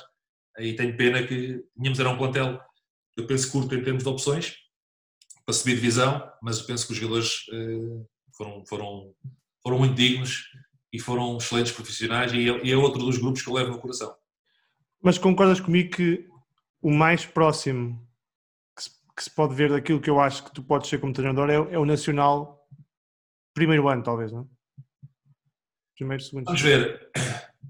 aí 0.57 0.75
tenho 0.75 0.95
pena 0.95 1.25
que 1.25 1.63
tínhamos 1.75 1.99
era 1.99 2.09
um 2.09 2.17
plantel, 2.17 2.59
eu 3.17 3.27
penso 3.27 3.51
curto 3.51 3.73
em 3.75 3.83
termos 3.83 4.03
de 4.03 4.09
opções, 4.09 4.55
para 5.45 5.53
subir 5.53 5.75
divisão, 5.75 6.27
mas 6.41 6.59
eu 6.59 6.65
penso 6.65 6.87
que 6.87 6.93
os 6.93 6.97
jogadores 6.97 7.47
uh, 7.49 8.07
foram, 8.35 8.65
foram, 8.65 9.13
foram 9.61 9.77
muito 9.77 9.95
dignos 9.95 10.43
e 10.91 10.99
foram 10.99 11.37
excelentes 11.37 11.71
profissionais 11.71 12.33
e 12.33 12.49
é, 12.49 12.65
e 12.65 12.71
é 12.71 12.75
outro 12.75 13.03
dos 13.03 13.17
grupos 13.17 13.41
que 13.41 13.49
eu 13.49 13.53
levo 13.53 13.71
no 13.71 13.79
coração. 13.79 14.15
Mas 15.01 15.17
concordas 15.17 15.59
comigo 15.59 15.95
que 15.95 16.27
o 16.81 16.91
mais 16.91 17.25
próximo 17.25 18.03
que 18.75 18.83
se, 18.83 18.89
que 19.15 19.23
se, 19.23 19.29
pode 19.29 19.53
ver 19.53 19.69
daquilo 19.69 20.01
que 20.01 20.09
eu 20.09 20.19
acho 20.19 20.43
que 20.43 20.53
tu 20.53 20.63
podes 20.63 20.89
ser 20.89 20.99
como 20.99 21.13
treinador 21.13 21.49
é, 21.49 21.55
é 21.73 21.79
o 21.79 21.85
Nacional 21.85 22.65
primeiro 23.53 23.87
ano, 23.87 24.03
talvez, 24.03 24.31
não? 24.31 24.49
Primeiro, 25.95 26.21
segundo. 26.23 26.45
Vamos 26.45 26.61
ver. 26.61 27.09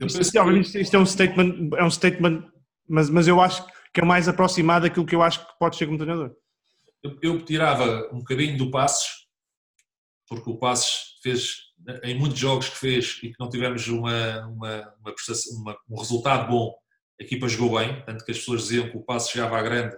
Isto, 0.02 0.22
isto, 0.22 0.78
isto, 0.80 0.96
é 0.96 1.00
um 1.00 1.06
statement, 1.06 1.70
é 1.78 1.84
um 1.84 1.92
statement 1.92 2.52
mas, 2.88 3.10
mas 3.10 3.28
eu 3.28 3.42
acho 3.42 3.66
que 3.94 4.02
é 4.02 4.06
mais 4.06 4.28
aproximado 4.28 4.84
daquilo 4.84 5.06
que 5.06 5.16
eu 5.16 5.24
acho 5.24 5.46
que 5.46 5.58
pode 5.60 5.78
ser 5.78 5.86
como 5.86 5.98
treinador. 5.98 6.36
Eu, 7.02 7.18
eu 7.22 7.46
tirava 7.46 8.10
um 8.12 8.20
bocadinho 8.20 8.58
do 8.58 8.72
Passos, 8.72 9.28
porque 10.28 10.50
o 10.50 10.58
Passos 10.58 11.20
fez, 11.22 11.58
em 12.04 12.18
muitos 12.18 12.38
jogos 12.38 12.70
que 12.70 12.78
fez 12.78 13.20
e 13.24 13.30
que 13.30 13.40
não 13.40 13.50
tivemos 13.50 13.88
uma, 13.88 14.48
uma, 14.48 14.94
uma, 15.00 15.16
uma 15.60 15.78
um 15.90 16.00
resultado 16.00 16.50
bom, 16.50 16.76
a 17.20 17.24
equipa 17.24 17.48
jogou 17.48 17.80
bem, 17.80 18.04
tanto 18.06 18.26
que 18.26 18.32
as 18.32 18.40
pessoas 18.40 18.64
diziam 18.64 18.90
que 18.90 18.98
o 18.98 19.04
Passos 19.04 19.32
chegava 19.32 19.58
à 19.58 19.62
grande 19.62 19.96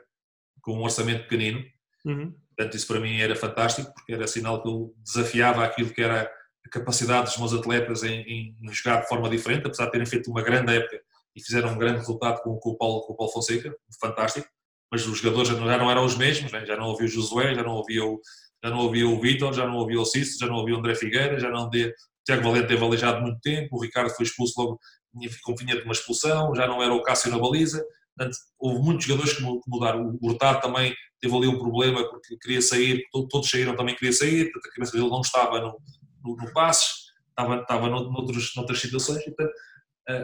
com 0.62 0.74
um 0.74 0.84
orçamento 0.84 1.24
pequenino. 1.24 1.64
Uhum. 2.06 2.36
Portanto, 2.56 2.76
isso 2.76 2.88
para 2.88 3.00
mim 3.00 3.20
era 3.20 3.36
fantástico, 3.36 3.92
porque 3.94 4.14
era 4.14 4.28
sinal 4.28 4.62
que 4.62 4.68
eu 4.68 4.94
desafiava 5.04 5.64
aquilo 5.64 5.92
que 5.92 6.02
era 6.02 6.30
a 6.66 6.70
capacidade 6.70 7.28
dos 7.28 7.38
meus 7.38 7.54
atletas 7.54 8.04
em, 8.04 8.22
em, 8.62 8.74
jogar 8.74 9.02
de 9.02 9.08
forma 9.08 9.30
diferente, 9.30 9.66
apesar 9.66 9.86
de 9.86 9.92
terem 9.92 10.06
feito 10.06 10.30
uma 10.30 10.42
grande 10.42 10.76
época 10.76 11.02
e 11.38 11.44
fizeram 11.44 11.70
um 11.70 11.78
grande 11.78 12.00
resultado 12.00 12.42
com, 12.42 12.58
com, 12.58 12.72
o, 12.72 12.76
Paulo, 12.76 13.02
com 13.02 13.14
o 13.14 13.16
Paulo 13.16 13.32
Fonseca, 13.32 13.72
fantástico, 14.02 14.48
mas 14.92 15.06
os 15.06 15.20
jogadores 15.20 15.50
já 15.50 15.56
não, 15.56 15.68
já 15.68 15.78
não 15.78 15.92
eram 15.92 16.04
os 16.04 16.18
mesmos, 16.18 16.52
né? 16.52 16.66
já 16.66 16.76
não 16.76 16.92
havia 16.92 17.06
o 17.06 17.10
Josué, 17.10 17.54
já 17.54 17.62
não 17.62 17.80
havia 17.80 18.04
o, 18.04 18.20
já 18.64 18.72
não 18.72 18.88
havia 18.88 19.08
o 19.08 19.22
Vitor, 19.22 19.54
já 19.54 19.68
não 19.68 19.80
havia 19.80 20.02
o 20.02 20.06
Cícero, 20.06 20.40
já 20.40 20.48
não 20.48 20.62
havia 20.62 20.74
o 20.74 20.80
André 20.80 20.96
Figueira, 20.96 21.40
já 21.40 21.52
não 21.52 21.68
havia... 21.68 21.90
O 21.90 21.94
Tiago 22.26 22.44
Valente 22.44 22.68
teve 22.68 22.84
aleijado 22.84 23.22
muito 23.22 23.40
tempo, 23.40 23.78
o 23.78 23.82
Ricardo 23.82 24.10
foi 24.10 24.26
expulso 24.26 24.60
logo, 24.60 24.80
vinha 25.14 25.76
de 25.76 25.84
uma 25.84 25.94
expulsão, 25.94 26.56
já 26.56 26.68
não 26.68 26.82
era 26.82 26.94
o 26.94 27.04
Cássio 27.04 27.30
na 27.30 27.38
baliza, 27.38 27.86
portanto, 28.18 28.38
houve 28.58 28.82
muitos 28.82 29.06
jogadores 29.06 29.34
que 29.34 29.44
mudaram. 29.68 30.18
O 30.20 30.28
Hurtado 30.28 30.60
também 30.60 30.94
teve 31.22 31.36
ali 31.36 31.48
um 31.48 31.60
problema 31.60 32.04
porque 32.10 32.36
queria 32.38 32.62
sair, 32.62 33.04
todos 33.30 33.50
saíram 33.50 33.76
também 33.76 33.96
queria 33.96 34.12
sair, 34.12 34.52
portanto 34.52 34.72
a 34.72 34.76
cabeça 34.76 34.98
dele 34.98 35.10
não 35.10 35.22
estava 35.22 35.62
no, 35.62 35.80
no, 36.24 36.36
no 36.36 36.52
passes, 36.52 37.08
estava, 37.30 37.62
estava 37.62 37.90
noutros, 37.90 38.56
noutras 38.56 38.82
situações, 38.82 39.24
portanto, 39.24 39.52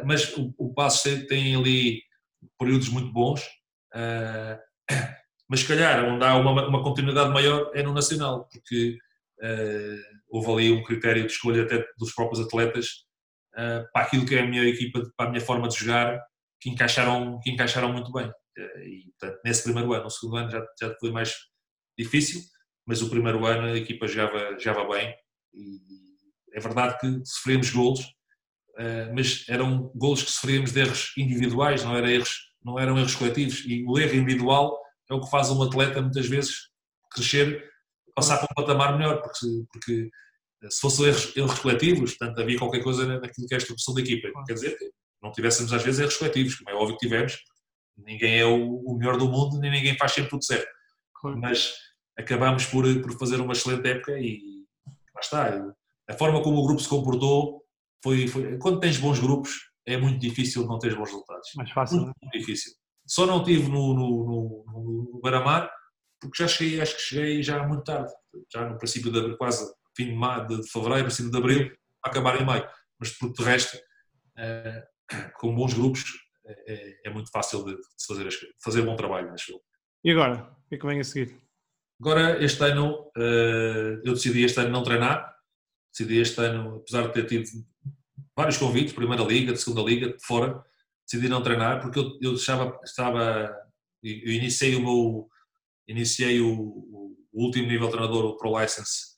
mas 0.06 0.36
o, 0.38 0.54
o 0.58 0.74
passes 0.74 1.28
tem, 1.28 1.56
ali 1.56 2.02
períodos 2.58 2.90
muito 2.90 3.12
bons, 3.12 3.42
uh, 3.96 4.58
mas 5.50 5.62
se 5.62 5.68
calhar 5.68 6.04
onde 6.06 6.24
há 6.24 6.36
uma, 6.36 6.68
uma, 6.68 6.84
continuidade 6.84 7.32
maior 7.32 7.72
é 7.74 7.84
no 7.84 7.94
Nacional, 7.94 8.48
porque 8.52 8.98
uh, 9.42 10.02
houve 10.30 10.52
ali 10.52 10.72
um 10.72 10.84
critério 10.84 11.26
de 11.26 11.32
escolha 11.32 11.64
até 11.64 11.86
dos 11.98 12.14
próprios 12.14 12.46
atletas 12.46 13.06
para 13.94 14.06
aquilo 14.06 14.26
que 14.26 14.34
é 14.34 14.40
a 14.40 14.48
minha 14.48 14.64
equipa, 14.64 15.00
para 15.16 15.28
a 15.28 15.30
minha 15.30 15.46
forma 15.46 15.68
de 15.68 15.76
jogar, 15.78 16.20
que 16.60 16.72
encaixaram, 16.72 17.40
que 17.40 17.52
encaixaram 17.52 17.94
muito 17.94 18.12
bem. 18.12 18.32
E, 18.58 19.12
portanto, 19.12 19.42
nesse 19.46 19.64
primeiro 19.64 19.94
ano, 19.94 20.08
o 20.08 20.10
segundo 20.10 20.38
ano 20.38 20.50
já, 20.50 20.66
já 20.82 20.96
foi 21.00 21.12
mais 21.12 21.36
difícil, 21.96 22.42
mas 22.84 23.04
o 23.04 23.12
primeiro 23.12 23.46
ano 23.46 23.68
a 23.68 23.78
equipa 23.78 24.08
jogava, 24.08 24.58
jogava 24.58 24.88
bem. 24.96 25.14
E 25.54 25.80
é 26.54 26.60
verdade 26.60 26.98
que 27.00 27.22
sofremos 27.26 27.70
golos, 27.70 28.02
mas 29.14 29.46
eram 29.48 29.92
golos 29.96 30.24
que 30.24 30.32
sofríamos 30.32 30.72
de 30.72 30.80
erros 30.80 31.14
individuais, 31.18 31.84
não, 31.84 31.96
era 31.96 32.12
erros, 32.12 32.52
não 32.64 32.80
eram 32.80 32.98
erros 32.98 33.16
coletivos. 33.16 33.64
E 33.66 33.84
o 33.86 34.00
erro 34.00 34.16
individual 34.16 34.80
é 35.10 35.14
o 35.14 35.22
que 35.22 35.30
faz 35.30 35.50
um 35.50 35.62
atleta 35.62 36.02
muitas 36.02 36.28
vezes 36.28 36.70
crescer, 37.12 37.64
passar 38.16 38.38
para 38.38 38.48
um 38.52 38.56
patamar 38.56 38.98
melhor, 38.98 39.22
porque, 39.22 39.48
porque 39.72 40.10
eh, 40.64 40.70
se 40.70 40.80
fossem 40.80 41.06
erros, 41.06 41.36
erros 41.36 41.60
coletivos, 41.60 42.16
portanto 42.16 42.40
havia 42.42 42.58
qualquer 42.58 42.84
coisa 42.84 43.06
naquilo 43.20 43.48
que 43.48 43.54
é 43.54 43.58
a 43.58 43.60
estrutura 43.60 43.96
da 43.96 44.02
equipa. 44.02 44.44
Quer 44.46 44.54
dizer, 44.54 44.78
não 45.22 45.32
tivéssemos 45.32 45.72
às 45.72 45.84
vezes 45.84 46.00
erros 46.00 46.18
coletivos, 46.18 46.56
como 46.56 46.70
é 46.70 46.74
óbvio 46.74 46.98
que 46.98 47.06
tivemos, 47.06 47.38
ninguém 47.98 48.40
é 48.40 48.46
o, 48.46 48.96
melhor 48.98 49.18
do 49.18 49.30
mundo, 49.30 49.60
nem 49.60 49.72
ninguém 49.72 49.98
faz 49.98 50.12
sempre 50.14 50.32
tudo 50.32 50.44
certo. 50.44 50.68
Mas 51.38 51.74
acabamos 52.18 52.66
por, 52.66 52.84
por 53.02 53.18
fazer 53.18 53.40
uma 53.40 53.54
excelente 53.54 53.88
época 53.88 54.18
e 54.20 54.42
lá 55.16 55.22
está 55.22 55.74
a 56.10 56.14
forma 56.14 56.42
como 56.42 56.58
o 56.58 56.66
grupo 56.66 56.82
se 56.82 56.90
comportou 56.90 57.63
foi, 58.04 58.28
foi, 58.28 58.58
quando 58.58 58.80
tens 58.80 58.98
bons 58.98 59.20
grupos 59.20 59.72
é 59.86 59.98
muito 59.98 60.20
difícil 60.20 60.66
não 60.68 60.78
ter 60.78 60.96
bons 60.96 61.10
resultados. 61.10 61.50
Mais 61.56 61.72
fácil. 61.72 62.02
Muito, 62.02 62.16
muito 62.22 62.38
difícil. 62.38 62.74
Só 63.08 63.26
não 63.26 63.44
tive 63.44 63.70
no, 63.70 63.94
no, 63.94 64.26
no, 64.26 65.10
no 65.14 65.22
Baramar 65.22 65.70
porque 66.24 66.42
já 66.42 66.48
cheguei, 66.48 66.80
acho 66.80 66.96
que 66.96 67.02
cheguei 67.02 67.44
já 67.44 67.68
muito 67.68 67.84
tarde, 67.84 68.12
já 68.52 68.68
no 68.68 68.78
princípio 68.78 69.12
de 69.12 69.20
abril, 69.20 69.38
quase 69.38 69.70
fim 69.96 70.06
de, 70.06 70.16
maio, 70.16 70.48
de 70.48 70.70
fevereiro, 70.70 71.06
princípio 71.06 71.32
de 71.32 71.38
abril, 71.38 71.72
a 72.04 72.10
acabar 72.10 72.42
em 72.42 72.46
maio. 72.46 72.68
Mas 72.98 73.12
por 73.12 73.32
de 73.34 73.44
resto, 73.44 73.78
é, 74.38 74.84
com 75.36 75.54
bons 75.54 75.74
grupos, 75.74 76.04
é, 76.46 77.08
é 77.08 77.10
muito 77.10 77.30
fácil 77.30 77.64
de, 77.66 77.76
fazer, 78.08 78.30
fazer 78.64 78.82
bom 78.84 78.96
trabalho, 78.96 79.34
acho. 79.34 79.60
E 80.04 80.12
agora? 80.12 80.50
O 80.66 80.70
que 80.70 80.76
é 80.76 80.78
que 80.78 80.86
vem 80.86 81.00
a 81.00 81.04
seguir? 81.04 81.36
Agora, 82.00 82.44
este 82.44 82.64
ano, 82.64 83.12
eh, 83.18 84.02
eu 84.04 84.14
decidi 84.14 84.44
este 84.44 84.60
ano 84.60 84.72
não 84.72 84.84
treinar, 84.84 85.33
decidi 85.94 86.20
este 86.20 86.42
ano, 86.42 86.78
apesar 86.78 87.08
de 87.08 87.14
ter 87.14 87.28
tido 87.28 87.46
vários 88.36 88.58
convites, 88.58 88.94
Primeira 88.94 89.24
Liga, 89.24 89.54
de 89.54 89.60
Segunda 89.60 89.84
Liga, 89.84 90.08
de 90.08 90.26
fora, 90.26 90.64
decidi 91.06 91.30
não 91.30 91.44
treinar 91.44 91.82
porque 91.82 92.00
eu, 92.00 92.18
eu 92.20 92.34
estava, 92.34 92.80
estava 92.84 93.56
eu 94.04 94.34
iniciei 94.34 94.76
o 94.76 94.82
meu, 94.82 95.30
iniciei 95.88 96.42
o, 96.42 96.52
o 96.52 97.44
último 97.46 97.68
nível 97.68 97.88
de 97.88 97.94
treinador, 97.94 98.26
o 98.26 98.38
Pro 98.38 98.60
License, 98.60 99.16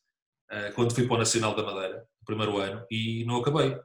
uh, 0.52 0.74
quando 0.76 0.94
fui 0.94 1.08
para 1.08 1.16
o 1.16 1.20
Nacional 1.20 1.56
da 1.56 1.64
Madeira, 1.64 1.98
no 1.98 2.26
primeiro 2.26 2.58
ano, 2.58 2.86
e 2.92 3.24
não 3.26 3.38
acabei. 3.38 3.76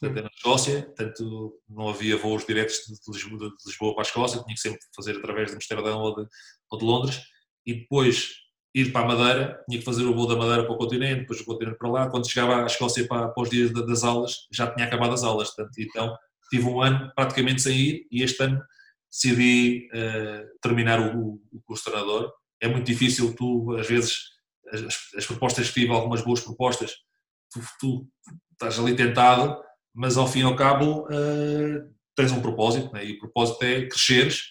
Portanto, 0.00 0.22
na 0.22 0.30
Escócia, 0.32 0.94
tanto 0.96 1.60
não 1.68 1.88
havia 1.88 2.16
voos 2.16 2.46
diretos 2.46 2.76
de 2.86 3.12
Lisboa, 3.12 3.50
de 3.50 3.66
Lisboa 3.66 3.94
para 3.94 4.02
a 4.02 4.06
Escócia, 4.06 4.42
tinha 4.42 4.54
que 4.54 4.60
sempre 4.60 4.80
fazer 4.94 5.16
através 5.16 5.50
de 5.50 5.56
Amsterdão 5.56 6.00
ou 6.00 6.14
de, 6.14 6.28
ou 6.70 6.78
de 6.78 6.84
Londres, 6.84 7.20
e 7.66 7.74
depois 7.74 8.30
ir 8.74 8.92
para 8.92 9.02
a 9.02 9.08
Madeira, 9.08 9.64
tinha 9.68 9.78
que 9.78 9.84
fazer 9.84 10.04
o 10.04 10.14
voo 10.14 10.26
da 10.26 10.36
Madeira 10.36 10.64
para 10.64 10.72
o 10.72 10.78
continente, 10.78 11.20
depois 11.20 11.40
o 11.40 11.44
continente 11.44 11.78
para 11.78 11.90
lá. 11.90 12.10
Quando 12.10 12.30
chegava 12.30 12.62
à 12.62 12.66
Escócia 12.66 13.06
para, 13.06 13.28
para 13.28 13.42
os 13.42 13.50
dias 13.50 13.72
das 13.72 14.04
aulas, 14.04 14.46
já 14.52 14.70
tinha 14.70 14.86
acabado 14.86 15.14
as 15.14 15.24
aulas. 15.24 15.50
Portanto, 15.50 15.78
então 15.78 16.16
tive 16.50 16.66
um 16.66 16.80
ano 16.82 17.10
praticamente 17.14 17.62
sem 17.62 17.76
ir 17.76 18.06
e 18.10 18.22
este 18.22 18.42
ano 18.42 18.62
decidi 19.10 19.88
uh, 19.92 20.58
terminar 20.60 21.00
o, 21.00 21.40
o 21.52 21.60
curso 21.64 21.84
de 21.84 21.90
treinador. 21.90 22.32
É 22.60 22.68
muito 22.68 22.86
difícil, 22.86 23.34
tu, 23.34 23.76
às 23.78 23.86
vezes, 23.86 24.16
as, 24.72 25.14
as 25.16 25.26
propostas 25.26 25.68
que 25.68 25.80
tive, 25.80 25.92
algumas 25.92 26.22
boas 26.22 26.40
propostas, 26.40 26.92
tu, 27.52 27.60
tu, 27.80 28.08
estás 28.52 28.78
ali 28.78 28.94
tentado, 28.94 29.56
mas 29.94 30.16
ao 30.16 30.26
fim 30.26 30.40
e 30.40 30.42
ao 30.42 30.56
cabo 30.56 31.06
uh, 31.06 31.94
tens 32.14 32.32
um 32.32 32.42
propósito, 32.42 32.92
né? 32.92 33.06
e 33.06 33.12
o 33.12 33.18
propósito 33.18 33.62
é 33.62 33.86
cresceres, 33.86 34.42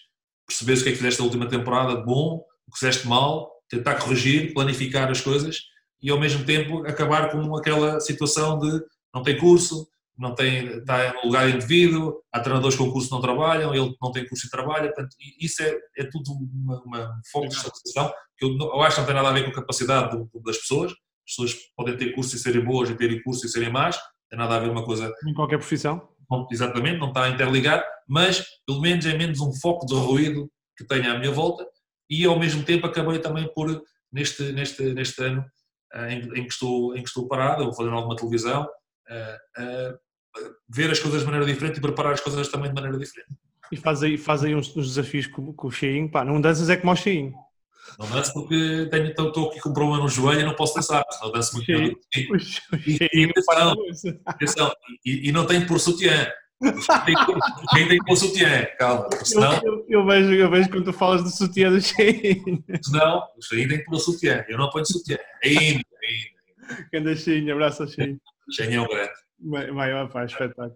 perceberes 0.46 0.80
o 0.80 0.84
que 0.84 0.88
é 0.88 0.92
que 0.92 0.98
fizeste 0.98 1.20
a 1.20 1.24
última 1.24 1.46
temporada 1.46 1.96
de 1.96 2.04
bom, 2.04 2.42
o 2.66 2.72
que 2.72 2.78
fizeste 2.78 3.06
mal, 3.06 3.52
tentar 3.68 3.96
corrigir, 3.96 4.52
planificar 4.54 5.10
as 5.10 5.20
coisas 5.20 5.62
e 6.02 6.10
ao 6.10 6.18
mesmo 6.18 6.44
tempo 6.44 6.86
acabar 6.86 7.30
com 7.30 7.56
aquela 7.56 8.00
situação 8.00 8.58
de 8.58 8.82
não 9.14 9.22
tem 9.22 9.36
curso, 9.38 9.88
não 10.16 10.34
tem, 10.34 10.66
está 10.78 11.14
no 11.14 11.26
lugar 11.26 11.48
indevido, 11.48 12.20
há 12.32 12.40
treinadores 12.40 12.76
com 12.76 12.90
curso 12.90 13.08
que 13.08 13.14
não 13.14 13.20
trabalham, 13.20 13.74
ele 13.74 13.94
não 14.02 14.10
tem 14.10 14.26
curso 14.26 14.46
e 14.46 14.50
trabalha, 14.50 14.92
portanto, 14.92 15.14
isso 15.40 15.62
é, 15.62 15.76
é 15.96 16.04
tudo 16.04 16.32
uma, 16.32 16.82
uma 16.82 17.04
um 17.04 17.20
foco 17.30 17.48
de 17.48 17.54
estabilização 17.54 18.12
que 18.36 18.44
eu, 18.44 18.56
eu, 18.58 18.82
acho 18.82 18.96
que 18.96 19.00
não 19.00 19.06
tem 19.06 19.14
nada 19.14 19.28
a 19.28 19.32
ver 19.32 19.44
com 19.44 19.50
a 19.50 19.54
capacidade 19.54 20.16
das 20.44 20.58
pessoas, 20.58 20.92
as 20.92 21.34
pessoas 21.36 21.54
podem 21.76 21.96
ter 21.96 22.12
curso 22.14 22.34
e 22.34 22.38
serem 22.38 22.64
boas 22.64 22.90
e 22.90 22.96
terem 22.96 23.22
curso 23.22 23.46
e 23.46 23.48
serem 23.48 23.70
más, 23.70 23.98
tem 24.28 24.38
nada 24.38 24.56
a 24.56 24.58
ver 24.58 24.70
uma 24.70 24.84
coisa... 24.84 25.12
Em 25.26 25.34
qualquer 25.34 25.58
profissão. 25.58 26.08
Não, 26.30 26.46
exatamente, 26.50 26.98
não 26.98 27.08
está 27.08 27.24
a 27.24 27.28
interligar, 27.30 27.84
mas 28.06 28.44
pelo 28.66 28.80
menos 28.80 29.06
é 29.06 29.16
menos 29.16 29.40
um 29.40 29.52
foco 29.52 29.86
de 29.86 29.94
ruído 29.94 30.50
que 30.76 30.84
tenha 30.84 31.12
à 31.12 31.18
minha 31.18 31.32
volta 31.32 31.66
e 32.08 32.24
ao 32.24 32.38
mesmo 32.38 32.62
tempo 32.64 32.86
acabei 32.86 33.18
também 33.18 33.48
por, 33.54 33.82
neste, 34.12 34.52
neste, 34.52 34.82
neste 34.94 35.22
ano 35.22 35.44
eh, 35.92 36.12
em, 36.12 36.18
em, 36.38 36.44
que 36.46 36.52
estou, 36.52 36.96
em 36.96 37.02
que 37.02 37.08
estou 37.08 37.26
parado, 37.26 37.64
vou 37.64 37.74
fazer 37.74 37.90
alguma 37.90 38.16
televisão, 38.16 38.62
uh, 38.62 39.62
uh, 39.62 39.98
ver 40.68 40.90
as 40.90 40.98
coisas 40.98 41.20
de 41.20 41.26
maneira 41.26 41.46
diferente 41.46 41.78
e 41.78 41.80
preparar 41.80 42.12
as 42.12 42.20
coisas 42.20 42.48
também 42.48 42.68
de 42.68 42.74
maneira 42.74 42.98
diferente. 42.98 43.30
E 43.72 43.76
faz 43.76 44.02
aí, 44.02 44.16
faz 44.16 44.44
aí 44.44 44.54
uns, 44.54 44.74
uns 44.76 44.88
desafios 44.88 45.26
com, 45.26 45.52
com 45.52 45.68
o 45.68 45.70
Shein, 45.70 46.08
pá, 46.08 46.24
não 46.24 46.40
danças 46.40 46.68
é 46.68 46.76
como 46.76 46.92
o 46.92 46.96
Shein. 46.96 47.32
Não 47.98 48.08
danço 48.10 48.34
porque 48.34 48.88
tenho, 48.90 49.08
estou, 49.08 49.28
estou 49.28 49.48
aqui 49.48 49.60
com 49.60 49.70
um 49.70 49.72
problema 49.72 50.02
no 50.02 50.08
joelho 50.08 50.40
e 50.40 50.44
não 50.44 50.54
posso 50.54 50.74
dançar, 50.74 51.02
não 51.22 51.32
danço 51.32 51.56
muito. 51.56 51.70
E, 51.70 51.96
e, 52.86 52.98
e, 55.04 55.28
e, 55.28 55.32
não 55.32 55.46
tenho 55.46 55.66
por 55.66 55.80
sutiã. 55.80 56.30
Quem 56.60 57.88
tem 57.88 57.98
que 57.98 58.04
pôr 58.04 58.16
sutiã, 58.16 58.66
calma. 58.78 59.08
Senão, 59.24 59.52
eu, 59.64 59.74
eu, 59.74 59.86
eu, 59.88 60.06
vejo, 60.06 60.34
eu 60.34 60.50
vejo 60.50 60.70
quando 60.70 60.84
tu 60.84 60.92
falas 60.92 61.22
do 61.22 61.30
sutiã 61.30 61.70
do 61.70 61.80
Shein. 61.80 62.64
Senão, 62.82 63.28
o 63.36 63.42
Shein 63.42 63.68
tem 63.68 63.78
que 63.78 63.84
pôr 63.84 63.98
sutiã. 63.98 64.44
Eu 64.48 64.58
não 64.58 64.68
ponho 64.70 64.84
sutiã. 64.84 65.18
Ainda, 65.44 65.84
ainda. 66.02 66.88
Grande 66.92 67.16
Shein, 67.16 67.50
abraço 67.50 67.82
ao 67.82 67.88
Shein. 67.88 68.20
Shein 68.50 68.74
é 68.74 68.80
um 68.80 68.88
grande. 68.88 69.12
Maior, 69.38 70.10
pá, 70.10 70.24
espetáculo. 70.24 70.74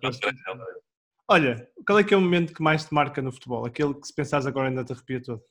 Olha, 1.29 1.69
qual 1.85 1.99
é 1.99 2.05
que 2.05 2.15
é 2.15 2.17
o 2.17 2.21
momento 2.21 2.55
que 2.55 2.63
mais 2.63 2.85
te 2.85 2.95
marca 2.95 3.21
no 3.21 3.33
futebol? 3.33 3.67
Aquele 3.67 3.95
que 3.95 4.07
se 4.07 4.15
pensares 4.15 4.47
agora 4.47 4.69
ainda 4.69 4.85
te 4.85 4.93
arrepia 4.93 5.21
todo? 5.21 5.43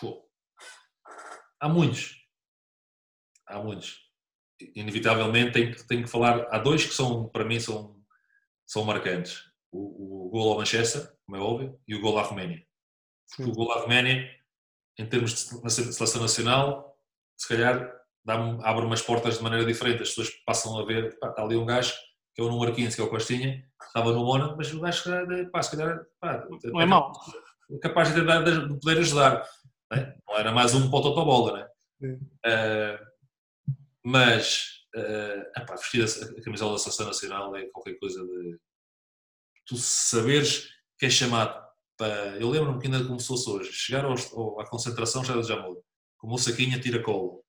Pô. 0.00 0.28
Há 1.60 1.68
muitos. 1.68 2.26
Há 3.46 3.60
muitos. 3.60 4.00
Inevitavelmente 4.74 5.52
tenho, 5.52 5.86
tenho 5.86 6.02
que 6.02 6.10
falar. 6.10 6.48
Há 6.50 6.58
dois 6.58 6.84
que 6.84 6.94
são, 6.94 7.28
para 7.28 7.44
mim, 7.44 7.60
são 7.60 7.99
são 8.70 8.84
marcantes. 8.84 9.50
O, 9.72 10.26
o 10.26 10.30
gol 10.30 10.52
ao 10.52 10.58
Manchester, 10.58 11.12
como 11.26 11.36
é 11.36 11.40
óbvio, 11.40 11.80
e 11.88 11.94
o 11.96 12.00
gol 12.00 12.18
à 12.18 12.22
Roménia. 12.22 12.64
Porque 13.36 13.50
o 13.50 13.54
gol 13.54 13.72
à 13.72 13.80
Roménia, 13.80 14.30
em 14.96 15.06
termos 15.06 15.32
de 15.32 15.70
seleção 15.70 16.22
nacional, 16.22 16.96
se 17.36 17.48
calhar 17.48 18.00
abre 18.62 18.84
umas 18.84 19.02
portas 19.02 19.38
de 19.38 19.42
maneira 19.42 19.66
diferente. 19.66 20.02
As 20.02 20.10
pessoas 20.10 20.30
passam 20.46 20.78
a 20.78 20.84
ver, 20.84 21.18
pá, 21.18 21.30
está 21.30 21.42
ali 21.42 21.56
um 21.56 21.66
gajo 21.66 21.92
que 22.32 22.40
é 22.40 22.44
o 22.44 22.48
número 22.48 22.72
15, 22.72 22.94
que 22.94 23.02
é 23.02 23.04
o 23.04 23.10
Costinha, 23.10 23.64
estava 23.82 24.12
no 24.12 24.24
Mona, 24.24 24.54
mas 24.56 24.72
o 24.72 24.80
gajo, 24.80 25.02
pá, 25.50 25.62
se 25.62 25.76
calhar, 25.76 26.06
pá, 26.20 26.46
não 26.64 26.80
é 26.80 26.86
mau. 26.86 27.12
Capaz 27.82 28.14
de, 28.14 28.20
de, 28.20 28.80
poder 28.80 28.98
ajudar. 28.98 29.44
Não, 29.90 29.98
é? 29.98 30.16
não, 30.28 30.38
era 30.38 30.52
mais 30.52 30.74
um 30.74 30.88
para 30.88 30.98
o 31.00 31.02
Totobola, 31.02 31.52
não 31.52 31.58
é? 31.58 32.14
Uh, 32.46 33.06
mas, 34.04 34.79
uh, 34.96 35.60
epá, 35.60 35.74
vestir 35.76 36.02
a, 36.02 36.38
a 36.38 36.42
camisola 36.42 36.72
da 36.72 36.78
Seleção 36.78 37.06
Nacional 37.06 37.56
é 37.56 37.66
qualquer 37.66 37.98
coisa 37.98 38.24
de. 38.24 38.58
Tu 39.66 39.76
saberes 39.76 40.68
que 40.98 41.06
é 41.06 41.10
chamado 41.10 41.60
para. 41.96 42.36
Eu 42.38 42.48
lembro-me 42.50 42.80
que 42.80 42.86
ainda 42.86 43.04
começou 43.04 43.36
hoje, 43.56 43.72
chegar 43.72 44.04
aos, 44.04 44.26
à 44.58 44.66
concentração 44.68 45.24
já 45.24 45.36
de 45.36 45.46
Jamor, 45.46 45.80
com 46.18 46.26
uma 46.26 46.38
saquinha 46.38 46.80
tira-colo, 46.80 47.44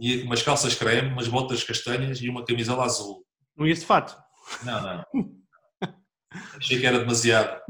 e 0.00 0.22
umas 0.22 0.42
calças 0.42 0.74
creme, 0.74 1.12
umas 1.12 1.28
botas 1.28 1.64
castanhas 1.64 2.20
e 2.20 2.28
uma 2.28 2.44
camisola 2.44 2.84
azul. 2.84 3.24
Não 3.56 3.66
ia 3.66 3.74
de 3.74 3.84
fato? 3.84 4.16
Não, 4.64 4.80
não. 4.82 5.04
Achei 6.56 6.78
que 6.78 6.86
era 6.86 7.00
demasiado. 7.00 7.60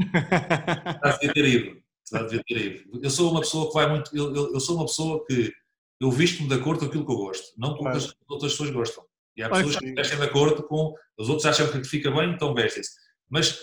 Já 1.05 1.13
devia 1.13 1.33
ter 1.33 1.45
ido. 1.45 1.83
Já 2.11 2.23
devia 2.23 2.43
ter 2.47 2.57
ido. 2.59 3.01
Eu 3.03 3.11
sou 3.11 3.31
uma 3.31 3.41
pessoa 3.41 3.69
que 3.69 3.75
vai 3.75 3.89
muito. 3.89 4.15
Eu, 4.17 4.35
eu, 4.35 4.55
eu 4.55 4.61
sou 4.61 4.77
uma 4.77 4.87
pessoa 4.87 5.25
que 5.27 5.53
eu 6.01 6.11
visto-me 6.11 6.49
de 6.49 6.55
acordo 6.55 6.81
com 6.81 6.87
aquilo 6.87 7.05
que 7.05 7.13
eu 7.13 7.17
gosto, 7.17 7.53
não 7.57 7.77
com 7.77 7.85
o 7.85 7.91
que 7.91 7.97
as 7.97 8.15
outras 8.29 8.53
pessoas 8.53 8.71
gostam. 8.71 9.05
E 9.37 9.43
há 9.43 9.49
pessoas 9.49 9.77
que 9.77 9.93
vestem 9.93 10.19
de 10.19 10.25
acordo 10.25 10.63
com. 10.65 10.95
Os 11.17 11.29
outros 11.29 11.47
acham 11.47 11.71
que 11.71 11.85
fica 11.85 12.11
bem, 12.11 12.33
então 12.33 12.55
vestem-se. 12.55 12.91
Mas 13.29 13.61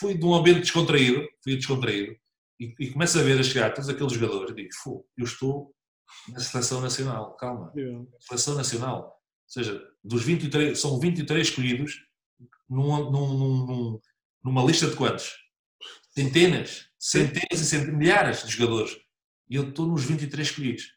fui 0.00 0.16
de 0.16 0.24
um 0.24 0.34
ambiente 0.34 0.60
descontraído, 0.60 1.26
fui 1.42 1.56
descontraído, 1.56 2.16
e, 2.58 2.74
e 2.78 2.90
começo 2.90 3.18
a 3.18 3.22
ver 3.22 3.38
a 3.38 3.42
chegar 3.42 3.72
todos 3.72 3.88
aqueles 3.88 4.12
jogadores 4.12 4.50
e 4.50 4.54
digo, 4.54 4.68
eu 5.16 5.24
estou 5.24 5.74
na 6.28 6.40
seleção 6.40 6.80
nacional, 6.80 7.36
calma, 7.36 7.72
seleção 8.20 8.54
nacional. 8.54 9.04
Ou 9.06 9.12
seja, 9.46 9.82
dos 10.02 10.22
23, 10.22 10.78
são 10.78 10.98
23 10.98 11.48
escolhidos 11.48 11.98
num, 12.68 13.10
num, 13.10 13.66
num, 13.66 14.00
numa 14.42 14.64
lista 14.64 14.88
de 14.88 14.96
quantos? 14.96 15.32
Centenas, 16.10 16.88
centenas 16.98 17.60
e 17.60 17.66
centenas, 17.66 17.96
milhares 17.96 18.44
de 18.44 18.52
jogadores. 18.52 18.96
E 19.48 19.56
eu 19.56 19.68
estou 19.68 19.86
nos 19.86 20.04
23 20.04 20.48
escolhidos. 20.48 20.93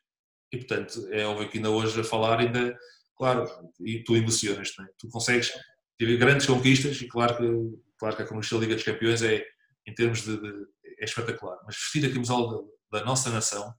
E 0.51 0.57
portanto, 0.57 1.07
é 1.11 1.25
óbvio 1.25 1.49
que 1.49 1.57
ainda 1.57 1.69
hoje 1.69 1.99
a 1.99 2.03
falar 2.03 2.39
ainda, 2.39 2.77
claro, 3.17 3.45
e 3.81 4.03
tu 4.03 4.15
emocionas, 4.15 4.69
é? 4.79 4.83
tu 4.97 5.09
consegues 5.09 5.51
ter 5.97 6.17
grandes 6.17 6.45
conquistas 6.45 7.01
e 7.01 7.07
claro 7.07 7.37
que, 7.37 7.79
claro 7.97 8.15
que 8.15 8.21
a 8.21 8.27
conquista 8.27 8.55
da 8.55 8.61
Liga 8.61 8.75
dos 8.75 8.83
Campeões 8.83 9.21
é, 9.21 9.45
em 9.85 9.93
termos 9.93 10.21
de, 10.21 10.39
de 10.39 10.67
é 10.99 11.05
espetacular, 11.05 11.59
mas 11.65 11.75
vestir 11.75 12.05
a 12.05 12.13
camisola 12.13 12.63
da, 12.91 12.99
da 12.99 13.05
nossa 13.05 13.29
nação, 13.29 13.73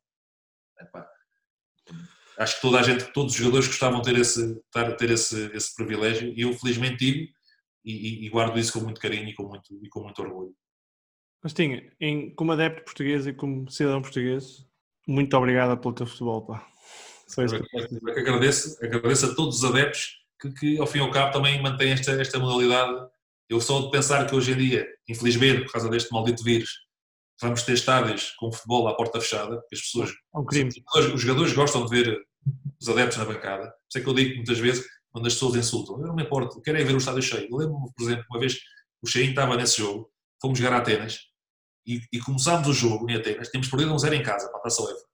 epá, 0.81 1.09
acho 2.39 2.57
que 2.57 2.63
toda 2.63 2.79
a 2.79 2.83
gente, 2.83 3.13
todos 3.13 3.33
os 3.33 3.39
jogadores 3.39 3.67
gostavam 3.67 4.01
de 4.01 4.13
ter 4.13 4.21
esse, 4.21 4.61
ter 4.99 5.11
esse, 5.11 5.51
esse 5.55 5.75
privilégio 5.75 6.33
e 6.33 6.43
eu 6.43 6.53
felizmente 6.53 6.99
tive 6.99 7.33
e, 7.85 8.27
e, 8.27 8.29
guardo 8.29 8.59
isso 8.59 8.73
com 8.73 8.81
muito 8.81 9.01
carinho 9.01 9.29
e 9.29 9.35
com 9.35 9.45
muito, 9.45 9.75
e 9.83 9.89
com 9.89 10.03
muito 10.03 10.21
orgulho. 10.21 10.55
Costinha, 11.41 11.91
em, 12.01 12.35
como 12.35 12.53
adepto 12.53 12.85
português 12.85 13.27
e 13.27 13.33
como 13.33 13.71
cidadão 13.71 14.03
português, 14.03 14.67
muito 15.09 15.35
obrigado 15.37 15.79
pelo 15.79 15.95
teu 15.95 16.07
futebol. 16.07 16.43
Pá. 16.47 16.67
Só 17.27 17.43
isso 17.43 17.59
que 17.59 17.77
eu 17.77 18.15
que 18.15 18.21
agradeço, 18.21 18.77
agradeço 18.85 19.27
a 19.27 19.35
todos 19.35 19.57
os 19.57 19.65
adeptos 19.65 20.19
que, 20.41 20.51
que, 20.53 20.79
ao 20.79 20.87
fim 20.87 20.99
e 20.99 21.01
ao 21.01 21.11
cabo 21.11 21.33
também 21.33 21.61
mantêm 21.63 21.93
esta, 21.93 22.13
esta 22.13 22.39
modalidade. 22.39 23.09
Eu 23.49 23.61
só 23.61 23.81
de 23.81 23.91
pensar 23.91 24.27
que 24.27 24.35
hoje 24.35 24.53
em 24.53 24.57
dia, 24.57 24.87
infelizmente, 25.09 25.65
por 25.65 25.73
causa 25.73 25.89
deste 25.89 26.13
maldito 26.13 26.45
vírus, 26.45 26.71
vamos 27.41 27.63
ter 27.63 27.73
estádios 27.73 28.33
com 28.39 28.53
futebol 28.53 28.87
à 28.87 28.95
porta 28.95 29.21
fechada, 29.21 29.57
as 29.73 29.81
pessoas, 29.81 30.11
é 30.11 30.39
um 30.39 30.45
crime. 30.45 30.71
os 31.15 31.21
jogadores 31.21 31.53
gostam 31.55 31.87
de 31.87 31.91
ver 31.91 32.19
os 32.81 32.89
adeptos 32.89 33.17
na 33.17 33.25
bancada. 33.25 33.65
Por 33.65 33.89
isso 33.89 33.99
é 33.99 34.01
que 34.03 34.09
eu 34.09 34.15
digo 34.15 34.37
muitas 34.37 34.59
vezes, 34.59 34.87
quando 35.11 35.27
as 35.27 35.33
pessoas 35.33 35.57
insultam, 35.57 36.01
eu 36.01 36.09
não 36.09 36.15
me 36.15 36.23
importo, 36.23 36.61
querem 36.61 36.85
ver 36.85 36.95
o 36.95 36.99
estádio 36.99 37.23
cheio. 37.23 37.49
Eu 37.51 37.57
lembro-me, 37.57 37.91
por 37.97 38.05
exemplo, 38.05 38.25
uma 38.31 38.39
vez 38.39 38.59
o 39.03 39.07
Cheinho 39.07 39.31
estava 39.31 39.57
nesse 39.57 39.79
jogo, 39.79 40.11
fomos 40.41 40.59
jogar 40.59 40.75
a 40.75 40.79
Atenas 40.79 41.28
e, 41.89 42.03
e 42.13 42.21
começámos 42.21 42.69
o 42.69 42.73
jogo 42.75 43.11
em 43.11 43.17
Atenas, 43.17 43.49
tínhamos 43.49 43.69
perdido 43.69 43.95
um 43.95 43.99
zero 43.99 44.15
em 44.15 44.23
casa 44.23 44.47
para 44.51 44.59
a 44.59 44.63
Taça 44.63 44.83
UEFA. 44.83 45.09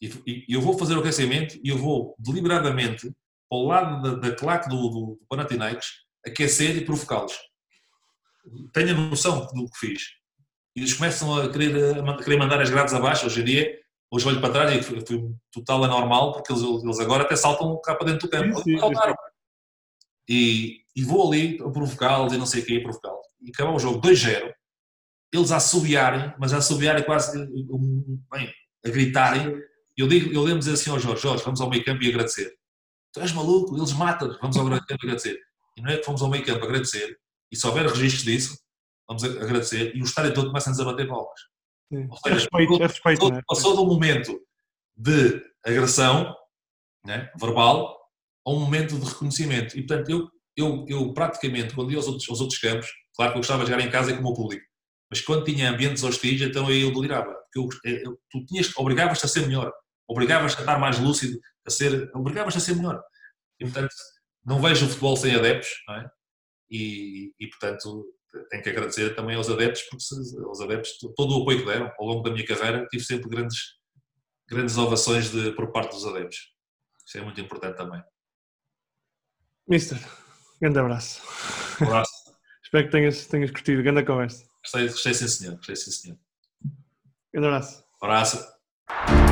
E, 0.00 0.06
e, 0.26 0.54
eu 0.54 0.62
vou 0.62 0.78
fazer 0.78 0.96
o 0.96 1.00
aquecimento 1.00 1.58
e 1.62 1.68
eu 1.68 1.76
vou 1.76 2.14
deliberadamente 2.18 3.12
para 3.48 3.58
o 3.58 3.66
lado 3.66 4.02
da, 4.02 4.28
da 4.28 4.34
claque 4.34 4.68
do, 4.68 4.88
do, 4.88 5.00
do 5.20 5.26
Panathinaikos 5.28 6.06
aquecer 6.26 6.76
e 6.76 6.84
provocá-los. 6.84 7.38
Tenho 8.72 8.90
a 8.90 8.94
noção 8.94 9.46
do 9.46 9.68
que 9.70 9.78
fiz. 9.78 10.02
E 10.74 10.80
eles 10.80 10.94
começam 10.94 11.36
a 11.36 11.50
querer, 11.50 11.98
a 11.98 12.16
querer 12.16 12.36
mandar 12.38 12.60
as 12.60 12.70
grades 12.70 12.94
abaixo. 12.94 13.26
Hoje 13.26 13.40
em 13.40 13.44
dia, 13.44 13.78
hoje 14.10 14.26
olho 14.26 14.40
para 14.40 14.52
trás 14.52 14.74
e 14.74 14.82
foi 14.82 15.02
total 15.52 15.84
anormal, 15.84 16.32
porque 16.32 16.52
eles, 16.52 16.62
eles 16.62 16.98
agora 16.98 17.24
até 17.24 17.36
saltam 17.36 17.80
cá 17.80 17.94
para 17.94 18.06
dentro 18.06 18.26
do 18.26 18.30
campo. 18.30 18.62
Sim, 18.62 18.78
sim, 18.78 19.14
e, 20.28 20.80
e, 20.94 21.04
vou 21.04 21.28
ali 21.28 21.56
a 21.62 21.70
provocá-los 21.70 22.32
e 22.32 22.36
não 22.36 22.46
sei 22.46 22.62
o 22.62 22.66
que, 22.66 22.78
a 22.78 22.82
provocá-los. 22.82 23.26
E 23.40 23.50
acabou 23.50 23.76
o 23.76 23.78
jogo 23.78 24.00
2-0, 24.00 24.52
eles 25.32 25.52
a 25.52 25.56
assobiarem, 25.56 26.34
mas 26.38 26.52
a 26.52 26.58
assobiarem 26.58 27.04
quase, 27.04 27.38
bem, 28.32 28.52
a 28.84 28.88
gritarem. 28.88 29.60
Eu, 29.96 30.06
digo, 30.08 30.32
eu 30.32 30.42
lembro 30.42 30.60
dizer 30.60 30.72
assim 30.72 30.90
ao 30.90 30.98
Jorge, 30.98 31.22
Jorge, 31.22 31.44
vamos 31.44 31.60
ao 31.60 31.68
meio 31.68 31.84
campo 31.84 32.02
e 32.02 32.08
agradecer. 32.08 32.54
Tu 33.12 33.20
és 33.20 33.32
maluco, 33.32 33.76
eles 33.76 33.92
matam 33.92 34.36
vamos 34.40 34.56
ao 34.56 34.64
meio 34.64 34.84
campo 34.84 35.04
agradecer. 35.04 35.38
E 35.76 35.82
não 35.82 35.90
é 35.90 35.96
que 35.96 36.04
fomos 36.04 36.22
ao 36.22 36.28
meio 36.28 36.44
campo 36.44 36.64
agradecer, 36.64 37.18
e 37.50 37.56
se 37.56 37.66
houver 37.66 37.86
registros 37.86 38.24
disso, 38.24 38.58
vamos 39.08 39.24
agradecer, 39.24 39.94
e 39.94 40.00
o 40.00 40.04
estádio 40.04 40.34
todo 40.34 40.48
começa-nos 40.48 40.80
a 40.80 40.84
bater 40.84 41.06
palmas. 41.06 41.40
Ou 41.90 42.16
seja, 42.16 42.28
é 42.28 42.38
respeito, 42.38 42.74
é 42.74 42.86
respeito, 42.86 43.20
passou, 43.20 43.36
é? 43.36 43.42
passou 43.46 43.74
de 43.74 43.80
um 43.80 43.86
momento 43.86 44.40
de 44.96 45.42
agressão 45.64 46.34
né, 47.04 47.30
verbal 47.38 47.96
a 48.44 48.50
um 48.50 48.58
momento 48.58 48.98
de 48.98 49.06
reconhecimento. 49.06 49.78
E, 49.78 49.86
portanto, 49.86 50.10
eu, 50.10 50.28
eu, 50.56 50.84
eu 50.88 51.12
praticamente, 51.12 51.74
quando 51.74 51.90
ia 51.92 51.98
aos 51.98 52.08
outros, 52.08 52.28
aos 52.28 52.40
outros 52.40 52.58
campos, 52.58 52.88
claro 53.14 53.32
que 53.32 53.38
eu 53.38 53.40
gostava 53.40 53.64
de 53.64 53.70
jogar 53.70 53.84
em 53.84 53.90
casa 53.90 54.10
e 54.10 54.16
como 54.16 54.30
o 54.30 54.34
público, 54.34 54.65
mas 55.10 55.20
quando 55.20 55.44
tinha 55.44 55.70
ambientes 55.70 56.02
hostis, 56.02 56.40
então 56.42 56.66
aí 56.66 56.82
eu 56.82 56.92
delirava. 56.92 57.32
Porque 57.52 57.58
eu, 57.88 58.02
eu, 58.04 58.20
tu 58.30 58.44
tinhas, 58.44 58.76
obrigavas-te 58.76 59.24
a 59.24 59.28
ser 59.28 59.46
melhor, 59.46 59.72
obrigavas-te 60.08 60.58
a 60.58 60.60
estar 60.60 60.78
mais 60.78 60.98
lúcido, 60.98 61.38
a 61.66 61.70
ser, 61.70 62.10
obrigavas-te 62.14 62.58
a 62.58 62.60
ser 62.60 62.76
melhor. 62.76 63.02
E, 63.60 63.64
portanto, 63.64 63.94
não 64.44 64.60
vejo 64.60 64.86
o 64.86 64.88
futebol 64.88 65.16
sem 65.16 65.34
adeptos, 65.34 65.70
não 65.88 65.96
é? 65.96 66.10
E, 66.70 67.32
e, 67.38 67.46
portanto, 67.48 68.04
tenho 68.50 68.62
que 68.62 68.68
agradecer 68.68 69.14
também 69.14 69.36
aos 69.36 69.48
adeptos, 69.48 69.82
porque 69.82 70.04
aos 70.44 70.60
adeptos, 70.60 70.98
todo 71.16 71.38
o 71.38 71.42
apoio 71.42 71.60
que 71.60 71.66
deram 71.66 71.92
ao 71.98 72.06
longo 72.06 72.22
da 72.22 72.30
minha 72.30 72.44
carreira, 72.44 72.86
tive 72.88 73.04
sempre 73.04 73.28
grandes, 73.28 73.76
grandes 74.48 74.76
ovações 74.76 75.30
de, 75.30 75.52
por 75.52 75.72
parte 75.72 75.92
dos 75.92 76.04
adeptos. 76.04 76.52
Isso 77.06 77.18
é 77.18 77.22
muito 77.22 77.40
importante 77.40 77.76
também. 77.76 78.02
Mister, 79.68 79.98
grande 80.60 80.78
abraço. 80.78 81.22
Um 81.80 81.86
abraço. 81.86 82.12
Espero 82.62 82.84
que 82.86 82.90
tenhas, 82.90 83.26
tenhas 83.26 83.50
curtido. 83.50 83.82
Grande 83.82 84.04
conversa. 84.04 84.44
Gostei, 84.66 84.88
gostei 84.88 85.14
sim, 85.14 85.28
senhor. 85.28 85.56
Gostei 85.56 85.76
sim, 85.76 85.90
senhor. 85.92 86.18
Grande 87.32 87.46
abraço. 87.46 87.84
Um 88.02 88.06
abraço. 88.06 89.25